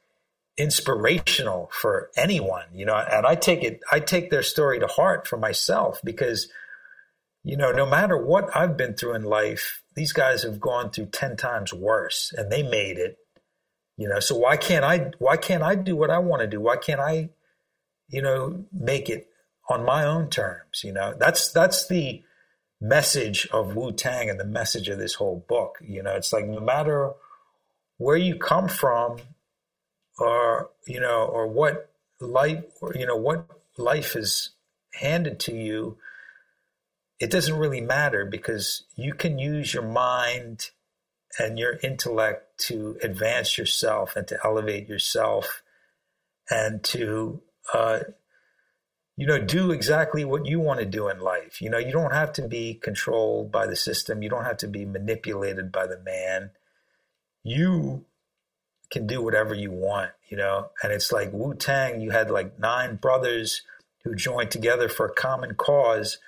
inspirational 0.57 1.71
for 1.73 2.11
anyone, 2.17 2.67
you 2.75 2.85
know. 2.85 2.97
And 2.97 3.27
I 3.27 3.35
take 3.35 3.63
it, 3.63 3.81
I 3.91 4.01
take 4.01 4.31
their 4.31 4.43
story 4.43 4.81
to 4.81 4.87
heart 4.87 5.27
for 5.27 5.37
myself 5.37 6.01
because, 6.05 6.49
you 7.43 7.57
know, 7.57 7.73
no 7.73 7.87
matter 7.87 8.17
what 8.17 8.55
I've 8.57 8.77
been 8.77 8.95
through 8.95 9.15
in 9.15 9.23
life, 9.23 9.83
these 9.95 10.13
guys 10.13 10.43
have 10.43 10.61
gone 10.61 10.91
through 10.91 11.07
ten 11.07 11.37
times 11.37 11.73
worse, 11.73 12.33
and 12.37 12.51
they 12.51 12.63
made 12.63 12.99
it. 12.99 13.19
You 13.97 14.09
know, 14.09 14.19
so 14.19 14.37
why 14.37 14.57
can't 14.57 14.85
I? 14.85 15.13
Why 15.19 15.37
can't 15.37 15.63
I 15.63 15.77
do 15.77 15.95
what 15.95 16.11
I 16.11 16.19
want 16.19 16.43
to 16.43 16.49
do? 16.49 16.61
Why 16.61 16.77
can't 16.77 17.01
I, 17.01 17.31
you 18.09 18.23
know, 18.23 18.65
make 18.73 19.09
it 19.09 19.29
on 19.71 19.85
my 19.85 20.05
own 20.05 20.29
terms? 20.29 20.83
You 20.83 20.93
know, 20.93 21.15
that's 21.17 21.53
that's 21.53 21.87
the 21.87 22.25
message 22.85 23.49
of 23.53 23.75
Wu 23.75 23.93
Tang 23.93 24.29
and 24.29 24.39
the 24.39 24.45
message 24.45 24.89
of 24.89 24.99
this 24.99 25.15
whole 25.15 25.45
book. 25.49 25.79
You 25.81 26.03
know, 26.03 26.15
it's 26.15 26.33
like 26.33 26.47
no 26.47 26.61
matter 26.61 27.13
where 27.97 28.17
you 28.17 28.37
come 28.37 28.69
from, 28.69 29.19
or 30.19 30.71
you 30.87 31.01
know, 31.01 31.25
or 31.25 31.47
what 31.49 31.91
life, 32.21 32.65
or 32.81 32.95
you 32.95 33.07
know, 33.07 33.17
what 33.17 33.47
life 33.79 34.15
is 34.15 34.51
handed 34.93 35.41
to 35.41 35.55
you, 35.55 35.97
it 37.19 37.31
doesn't 37.31 37.59
really 37.59 37.81
matter 37.81 38.25
because 38.25 38.85
you 38.97 39.15
can 39.15 39.39
use 39.39 39.73
your 39.73 39.83
mind 39.83 40.71
and 41.39 41.59
your 41.59 41.79
intellect 41.83 42.59
to 42.59 42.97
advance 43.03 43.59
yourself 43.59 44.15
and 44.15 44.29
to 44.29 44.39
elevate 44.45 44.89
yourself 44.89 45.63
and 46.51 46.85
to 46.85 47.41
uh, 47.73 48.01
you 49.17 49.27
know, 49.27 49.39
do 49.39 49.71
exactly 49.71 50.25
what 50.25 50.47
you 50.47 50.59
want 50.59 50.81
to 50.81 50.87
do 50.87 51.09
in 51.09 51.21
life. 51.21 51.63
You 51.63 51.71
know, 51.71 51.79
you 51.79 51.93
don't 51.93 52.13
have 52.13 52.33
to 52.35 52.49
be 52.49 52.75
controlled 52.75 53.53
by 53.53 53.67
the 53.67 53.77
system. 53.77 54.23
You 54.23 54.29
don't 54.29 54.45
have 54.45 54.57
to 54.59 54.69
be 54.69 54.85
manipulated 54.85 55.71
by 55.71 55.87
the 55.87 56.01
man. 56.01 56.51
You 57.45 58.05
can 58.91 59.07
do 59.07 59.23
whatever 59.23 59.55
you 59.55 59.71
want, 59.71 60.11
you 60.29 60.37
know. 60.37 60.71
And 60.83 60.93
it's 60.93 61.13
like 61.13 61.33
Wu 61.33 61.55
Tang, 61.55 62.01
you 62.01 62.11
had 62.11 62.31
like 62.31 62.59
nine 62.59 62.97
brothers 62.97 63.63
who 64.03 64.17
joined 64.17 64.51
together 64.51 64.89
for 64.89 65.07
a 65.07 65.15
common 65.15 65.55
cause. 65.55 66.19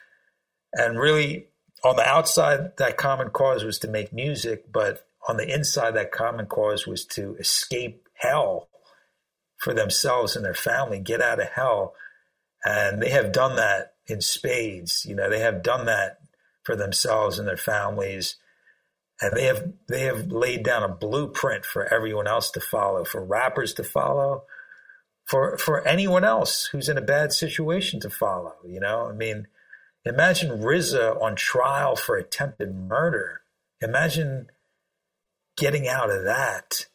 And 0.72 0.98
really, 0.98 1.46
on 1.82 1.96
the 1.96 2.06
outside, 2.06 2.76
that 2.76 2.96
common 2.96 3.30
cause 3.30 3.64
was 3.64 3.78
to 3.80 3.88
make 3.88 4.12
music, 4.12 4.70
but 4.72 5.06
on 5.28 5.36
the 5.38 5.52
inside, 5.52 5.92
that 5.92 6.12
common 6.12 6.46
cause 6.46 6.86
was 6.86 7.04
to 7.04 7.34
escape 7.36 8.08
hell 8.14 8.68
for 9.56 9.74
themselves 9.74 10.36
and 10.36 10.44
their 10.44 10.54
family, 10.54 11.00
get 11.00 11.20
out 11.20 11.40
of 11.40 11.48
hell 11.48 11.94
and 12.66 13.00
they 13.00 13.10
have 13.10 13.30
done 13.30 13.54
that 13.56 13.94
in 14.08 14.20
spades. 14.20 15.06
You 15.08 15.14
know, 15.14 15.30
they 15.30 15.38
have 15.38 15.62
done 15.62 15.86
that 15.86 16.18
for 16.64 16.74
themselves 16.74 17.38
and 17.38 17.46
their 17.46 17.56
families. 17.56 18.36
And 19.20 19.34
they 19.36 19.44
have 19.44 19.72
they 19.88 20.00
have 20.00 20.32
laid 20.32 20.64
down 20.64 20.82
a 20.82 20.88
blueprint 20.88 21.64
for 21.64 21.86
everyone 21.94 22.26
else 22.26 22.50
to 22.50 22.60
follow, 22.60 23.04
for 23.04 23.24
rappers 23.24 23.72
to 23.74 23.84
follow, 23.84 24.42
for 25.24 25.56
for 25.56 25.86
anyone 25.86 26.24
else 26.24 26.66
who's 26.72 26.88
in 26.88 26.98
a 26.98 27.02
bad 27.02 27.32
situation 27.32 28.00
to 28.00 28.10
follow. 28.10 28.54
You 28.66 28.80
know, 28.80 29.08
I 29.08 29.12
mean, 29.12 29.46
imagine 30.04 30.60
RZA 30.60 31.22
on 31.22 31.36
trial 31.36 31.94
for 31.94 32.16
attempted 32.16 32.74
murder. 32.74 33.42
Imagine 33.80 34.48
getting 35.56 35.88
out 35.88 36.10
of 36.10 36.24
that. 36.24 36.86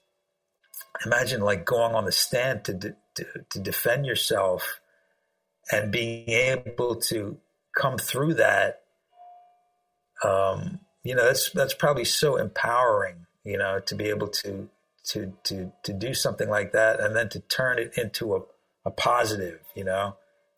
Imagine 1.06 1.42
like 1.42 1.66
going 1.66 1.96
on 1.96 2.06
the 2.06 2.12
stand 2.12 2.66
to 2.66 2.96
to, 3.16 3.26
to 3.50 3.60
defend 3.60 4.06
yourself 4.06 4.81
and 5.72 5.92
being 5.92 6.30
able 6.30 6.96
to 6.96 7.38
come 7.78 7.98
through 7.98 8.34
that 8.34 8.82
um, 10.24 10.80
you 11.04 11.16
know 11.16 11.26
that's 11.26 11.50
that's 11.52 11.74
probably 11.74 12.06
so 12.06 12.36
empowering 12.36 13.26
you 13.44 13.58
know 13.58 13.80
to 13.80 13.96
be 13.96 14.06
able 14.06 14.28
to 14.28 14.70
to 15.04 15.34
to 15.44 15.72
to 15.84 15.94
do 15.94 16.14
something 16.14 16.50
like 16.50 16.72
that 16.74 17.00
and 17.00 17.16
then 17.16 17.28
to 17.30 17.40
turn 17.40 17.80
it 17.80 17.98
into 17.98 18.36
a, 18.36 18.42
a 18.86 18.92
positive 18.92 19.60
you 19.76 19.84
know 19.84 20.16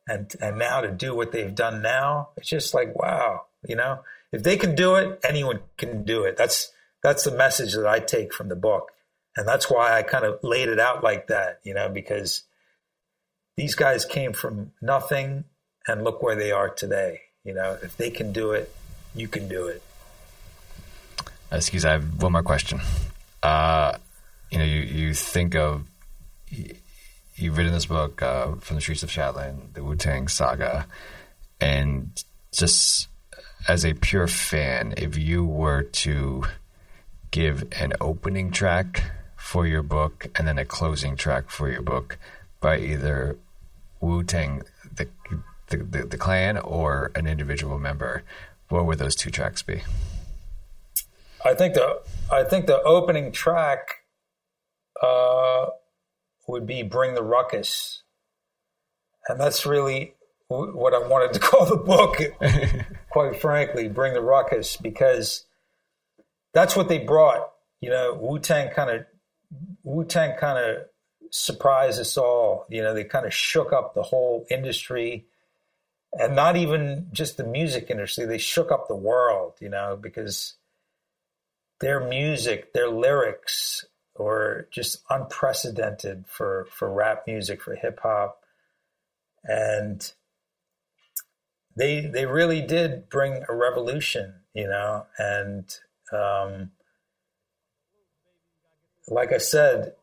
and 0.07 0.33
and 0.41 0.59
now 0.59 0.81
to 0.81 0.91
do 0.91 1.15
what 1.15 1.31
they've 1.31 1.55
done 1.55 1.81
now 1.81 2.29
it's 2.35 2.49
just 2.49 2.73
like 2.73 2.95
wow 2.95 3.41
you 3.67 3.75
know? 3.75 3.99
If 4.31 4.43
they 4.43 4.57
can 4.57 4.75
do 4.75 4.95
it 4.95 5.19
anyone 5.23 5.59
can 5.77 6.03
do 6.03 6.23
it. 6.23 6.37
That's 6.37 6.71
that's 7.01 7.23
the 7.23 7.35
message 7.35 7.73
that 7.73 7.85
i 7.85 7.99
take 7.99 8.33
from 8.33 8.49
the 8.49 8.55
book. 8.55 8.91
And 9.35 9.47
that's 9.47 9.69
why 9.69 9.97
i 9.97 10.03
kind 10.03 10.25
of 10.25 10.39
laid 10.43 10.69
it 10.69 10.79
out 10.79 11.03
like 11.03 11.27
that 11.27 11.59
you 11.63 11.73
know 11.73 11.89
because 11.89 12.43
these 13.55 13.75
guys 13.75 14.05
came 14.05 14.33
from 14.33 14.71
nothing 14.81 15.45
and 15.87 16.03
look 16.03 16.23
where 16.23 16.35
they 16.35 16.51
are 16.51 16.69
today. 16.69 17.21
You 17.43 17.53
know, 17.53 17.77
if 17.81 17.97
they 17.97 18.09
can 18.09 18.31
do 18.31 18.51
it, 18.51 18.73
you 19.15 19.27
can 19.27 19.47
do 19.47 19.67
it. 19.67 19.81
Excuse, 21.51 21.83
me, 21.83 21.89
I 21.89 21.93
have 21.93 22.21
one 22.21 22.31
more 22.31 22.43
question. 22.43 22.79
Uh, 23.43 23.97
you 24.49 24.57
know, 24.57 24.63
you, 24.63 24.81
you 24.81 25.13
think 25.13 25.55
of 25.55 25.83
you've 27.35 27.57
written 27.57 27.73
this 27.73 27.87
book 27.87 28.21
uh, 28.21 28.53
from 28.55 28.75
the 28.75 28.81
streets 28.81 29.03
of 29.03 29.09
Shaolin, 29.09 29.73
the 29.73 29.83
Wu 29.83 29.95
Tang 29.95 30.27
Saga, 30.27 30.87
and 31.59 32.23
just 32.51 33.07
as 33.67 33.85
a 33.85 33.93
pure 33.93 34.27
fan, 34.27 34.93
if 34.97 35.17
you 35.17 35.45
were 35.45 35.83
to 35.83 36.43
give 37.31 37.67
an 37.79 37.93
opening 37.99 38.51
track 38.51 39.11
for 39.35 39.65
your 39.65 39.81
book 39.81 40.27
and 40.35 40.47
then 40.47 40.57
a 40.57 40.65
closing 40.65 41.15
track 41.15 41.49
for 41.49 41.69
your 41.69 41.81
book 41.81 42.17
by 42.59 42.77
either 42.77 43.37
Wu 44.03 44.21
Tang, 44.21 44.63
the, 44.95 45.07
the, 45.69 45.77
the, 45.77 46.03
the 46.05 46.17
clan, 46.17 46.57
or 46.57 47.11
an 47.15 47.25
individual 47.25 47.79
member, 47.79 48.23
what 48.67 48.85
would 48.85 48.99
those 48.99 49.15
two 49.15 49.31
tracks 49.31 49.61
be? 49.61 49.81
I 51.45 51.53
think 51.53 51.73
the 51.73 52.01
I 52.31 52.43
think 52.43 52.67
the 52.67 52.81
opening 52.83 53.31
track 53.31 54.03
uh, 55.01 55.67
would 56.47 56.65
be 56.67 56.83
"Bring 56.83 57.15
the 57.15 57.23
Ruckus," 57.23 58.03
and 59.27 59.39
that's 59.39 59.65
really 59.65 60.15
what 60.47 60.93
I 60.93 60.99
wanted 60.99 61.33
to 61.33 61.39
call 61.47 61.65
the 61.65 61.77
book. 61.77 62.17
quite 63.09 63.39
frankly, 63.39 63.87
"Bring 63.87 64.13
the 64.13 64.21
Ruckus," 64.21 64.77
because 64.77 65.45
that's 66.53 66.75
what 66.75 66.89
they 66.89 66.99
brought. 66.99 67.51
You 67.81 67.89
know, 67.89 68.13
Wu 68.13 68.39
Tang 68.39 68.69
kind 68.73 68.89
of 68.89 69.05
Wu 69.83 70.05
Tang 70.05 70.37
kind 70.37 70.57
of 70.57 70.83
surprised 71.35 71.99
us 71.99 72.15
all. 72.15 72.67
You 72.69 72.83
know, 72.83 72.93
they 72.93 73.03
kind 73.03 73.25
of 73.25 73.33
shook 73.33 73.73
up 73.73 73.95
the 73.95 74.03
whole 74.03 74.45
industry, 74.51 75.25
and 76.13 76.35
not 76.35 76.55
even 76.55 77.07
just 77.11 77.37
the 77.37 77.43
music 77.43 77.89
industry. 77.89 78.25
They 78.25 78.37
shook 78.37 78.71
up 78.71 78.87
the 78.87 78.95
world. 78.95 79.53
You 79.59 79.69
know, 79.69 79.97
because 79.99 80.53
their 81.79 81.99
music, 82.07 82.73
their 82.73 82.89
lyrics 82.89 83.85
were 84.15 84.67
just 84.71 85.03
unprecedented 85.09 86.25
for, 86.27 86.67
for 86.69 86.93
rap 86.93 87.23
music, 87.25 87.61
for 87.61 87.75
hip 87.75 87.99
hop. 88.03 88.43
And 89.43 90.13
they 91.75 92.05
they 92.05 92.27
really 92.27 92.61
did 92.61 93.09
bring 93.09 93.43
a 93.49 93.55
revolution, 93.55 94.35
you 94.53 94.67
know, 94.67 95.07
and 95.17 95.65
um, 96.13 96.71
like 99.07 99.33
I 99.33 99.39
said, 99.39 99.95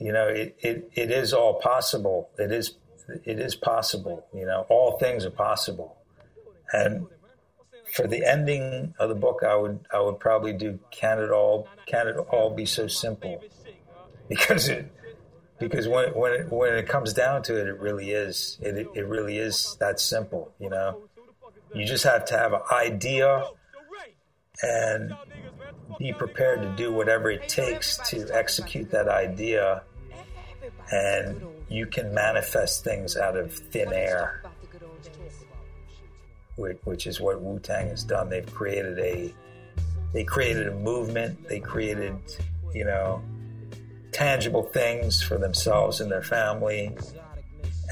you 0.00 0.12
know, 0.12 0.28
it, 0.28 0.56
it, 0.60 0.90
it 0.94 1.10
is 1.10 1.32
all 1.32 1.54
possible. 1.60 2.30
It 2.38 2.50
is 2.50 2.76
it 3.24 3.38
is 3.38 3.54
possible, 3.54 4.26
you 4.32 4.46
know, 4.46 4.66
all 4.68 4.98
things 4.98 5.24
are 5.26 5.30
possible. 5.30 5.96
And 6.72 7.06
for 7.92 8.06
the 8.06 8.24
ending 8.24 8.94
of 8.98 9.08
the 9.08 9.14
book, 9.14 9.42
I 9.46 9.56
would 9.56 9.80
I 9.92 10.00
would 10.00 10.18
probably 10.18 10.52
do 10.52 10.78
"Can 10.90 11.18
it 11.18 11.30
all 11.30 11.68
Can 11.86 12.08
it 12.08 12.16
all 12.16 12.50
be 12.50 12.66
so 12.66 12.86
simple?" 12.86 13.42
Because 14.28 14.68
it 14.68 14.90
because 15.58 15.88
when 15.88 16.14
when 16.14 16.32
it, 16.32 16.52
when 16.52 16.74
it 16.74 16.88
comes 16.88 17.12
down 17.12 17.42
to 17.44 17.60
it, 17.60 17.66
it 17.66 17.78
really 17.78 18.12
is 18.12 18.58
it 18.62 18.86
it 18.94 19.06
really 19.06 19.38
is 19.38 19.76
that 19.80 20.00
simple. 20.00 20.52
You 20.58 20.70
know, 20.70 21.02
you 21.74 21.84
just 21.84 22.04
have 22.04 22.24
to 22.26 22.38
have 22.38 22.52
an 22.52 22.62
idea 22.72 23.44
and 24.62 25.14
be 25.98 26.12
prepared 26.12 26.62
to 26.62 26.68
do 26.76 26.92
whatever 26.92 27.30
it 27.30 27.48
takes 27.48 27.96
to 28.10 28.28
execute 28.32 28.90
that 28.90 29.08
idea, 29.08 29.82
and 30.90 31.42
you 31.68 31.86
can 31.86 32.12
manifest 32.12 32.84
things 32.84 33.16
out 33.16 33.36
of 33.36 33.52
thin 33.52 33.92
air 33.92 34.42
which 36.84 37.06
is 37.06 37.20
what 37.20 37.40
Wu 37.40 37.58
Tang 37.58 37.88
has 37.88 38.04
done. 38.04 38.28
They've 38.28 38.54
created 38.54 38.98
a 38.98 39.34
they 40.12 40.24
created 40.24 40.68
a 40.68 40.74
movement. 40.74 41.48
They 41.48 41.60
created 41.60 42.16
you 42.74 42.84
know 42.84 43.22
tangible 44.12 44.62
things 44.62 45.22
for 45.22 45.38
themselves 45.38 46.00
and 46.00 46.10
their 46.10 46.22
family, 46.22 46.96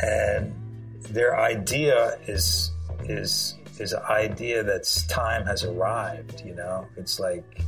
and 0.03 0.53
their 1.03 1.39
idea 1.39 2.19
is 2.27 2.73
is 3.05 3.55
is 3.79 3.93
an 3.93 4.03
idea 4.11 4.62
that's 4.62 5.07
time 5.07 5.47
has 5.47 5.65
arrived. 5.65 6.43
You 6.45 6.55
know, 6.55 6.87
it's 6.97 7.19
like 7.19 7.62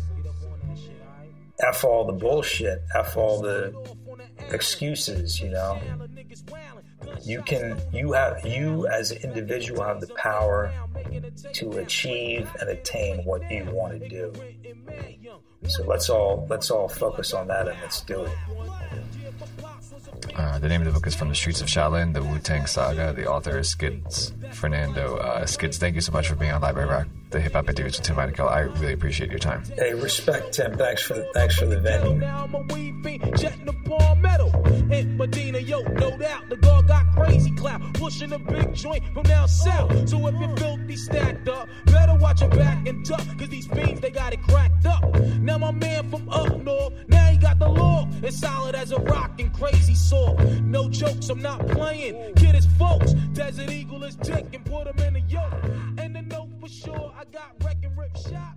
f 1.67 1.85
all 1.85 2.05
the 2.05 2.13
bullshit, 2.13 2.83
f 2.95 3.17
all 3.17 3.41
the 3.41 3.73
excuses. 4.53 5.41
You 5.41 5.51
know, 5.51 5.81
you 7.23 7.43
can 7.43 7.81
you 7.93 8.13
have 8.13 8.45
you 8.45 8.87
as 8.87 9.11
an 9.11 9.19
individual 9.23 9.83
have 9.83 10.01
the 10.01 10.13
power 10.15 10.73
to 11.55 11.71
achieve 11.79 12.49
and 12.61 12.71
attain 12.71 13.25
what 13.25 13.51
you 13.51 13.65
want 13.67 14.01
to 14.01 14.09
do 14.09 14.33
so 15.67 15.85
let's 15.85 16.09
all 16.09 16.47
let's 16.49 16.71
all 16.71 16.89
focus 16.89 17.33
on 17.35 17.47
that 17.49 17.69
and 17.69 17.79
let's 17.81 18.01
do 18.03 18.23
it 18.25 18.33
uh, 20.37 20.59
the 20.59 20.69
name 20.69 20.81
of 20.81 20.87
the 20.87 20.93
book 20.93 21.07
is 21.07 21.15
From 21.15 21.29
the 21.29 21.35
Streets 21.35 21.61
of 21.61 21.67
Shaolin, 21.67 22.15
the 22.15 22.23
Wu 22.23 22.39
Tang 22.39 22.67
Saga. 22.67 23.13
The 23.13 23.27
author 23.27 23.59
is 23.59 23.75
Skiz 23.75 24.33
Fernando. 24.55 25.17
Uh, 25.17 25.45
Skiz, 25.45 25.77
thank 25.77 25.95
you 25.95 26.01
so 26.01 26.13
much 26.13 26.29
for 26.29 26.35
being 26.35 26.53
on 26.53 26.61
Library 26.61 26.89
Rock, 26.89 27.09
the 27.31 27.41
hip 27.41 27.53
hop 27.53 27.69
interviews 27.69 27.99
with 27.99 28.07
Tim 28.07 28.17
Heinekel. 28.17 28.49
I 28.49 28.61
really 28.61 28.93
appreciate 28.93 29.31
your 29.31 29.39
time. 29.39 29.65
Hey, 29.77 29.95
respect, 29.95 30.53
Tim. 30.53 30.77
Thanks 30.77 31.03
for 31.03 31.15
the, 31.15 31.29
thanks 31.35 31.57
for 31.57 31.67
the 31.67 31.81
venue. 31.81 32.21
In 34.93 35.17
Medina, 35.17 35.59
yo, 35.59 35.83
no 35.83 36.17
doubt 36.17 36.49
the 36.49 36.57
guard 36.57 36.89
got 36.89 37.07
crazy 37.15 37.53
clout, 37.53 37.81
pushing 37.95 38.33
a 38.33 38.39
big 38.39 38.75
joint 38.75 39.05
from 39.15 39.23
down 39.23 39.47
south. 39.47 40.09
So 40.09 40.27
if 40.27 40.35
you're 40.41 40.57
filthy 40.57 40.97
stacked 40.97 41.49
up, 41.49 41.69
better 41.87 42.15
watch 42.15 42.41
your 42.41 42.51
back 42.51 42.89
and 42.89 43.05
duck, 43.05 43.25
cause 43.39 43.49
these 43.49 43.69
fiends, 43.69 44.01
they 44.01 44.11
got 44.11 44.33
it 44.33 44.43
cracked 44.43 44.87
up. 44.87 45.05
Now 45.41 45.59
my 45.59 45.71
man 45.71 46.11
from 46.11 46.29
up 46.29 46.57
north, 46.63 46.93
now 47.09 47.27
he 47.27 47.39
got 47.39 47.61
the 47.61 47.69
law, 47.69 48.09
as 48.25 48.37
solid 48.39 48.75
as 48.75 48.91
a 48.91 48.99
rock 48.99 49.41
and 49.41 49.53
crazy 49.53 49.95
saw. 49.95 50.35
No 50.63 50.89
jokes, 50.89 51.29
I'm 51.29 51.41
not 51.41 51.67
playing. 51.69 52.35
Kid 52.35 52.57
is 52.57 52.67
folks, 52.79 53.13
Desert 53.33 53.71
Eagle 53.71 54.03
is 54.03 54.17
dick 54.17 54.47
and 54.53 54.65
put 54.65 54.89
him 54.89 54.99
in 55.07 55.17
a 55.17 55.21
yoke. 55.29 55.53
And 55.99 56.17
the 56.17 56.23
note 56.23 56.49
for 56.61 56.69
sure, 56.69 57.13
I 57.17 57.25
got 57.33 57.55
wreck 57.63 57.77
and 57.85 57.97
rip 57.97 58.17
shot. 58.17 58.57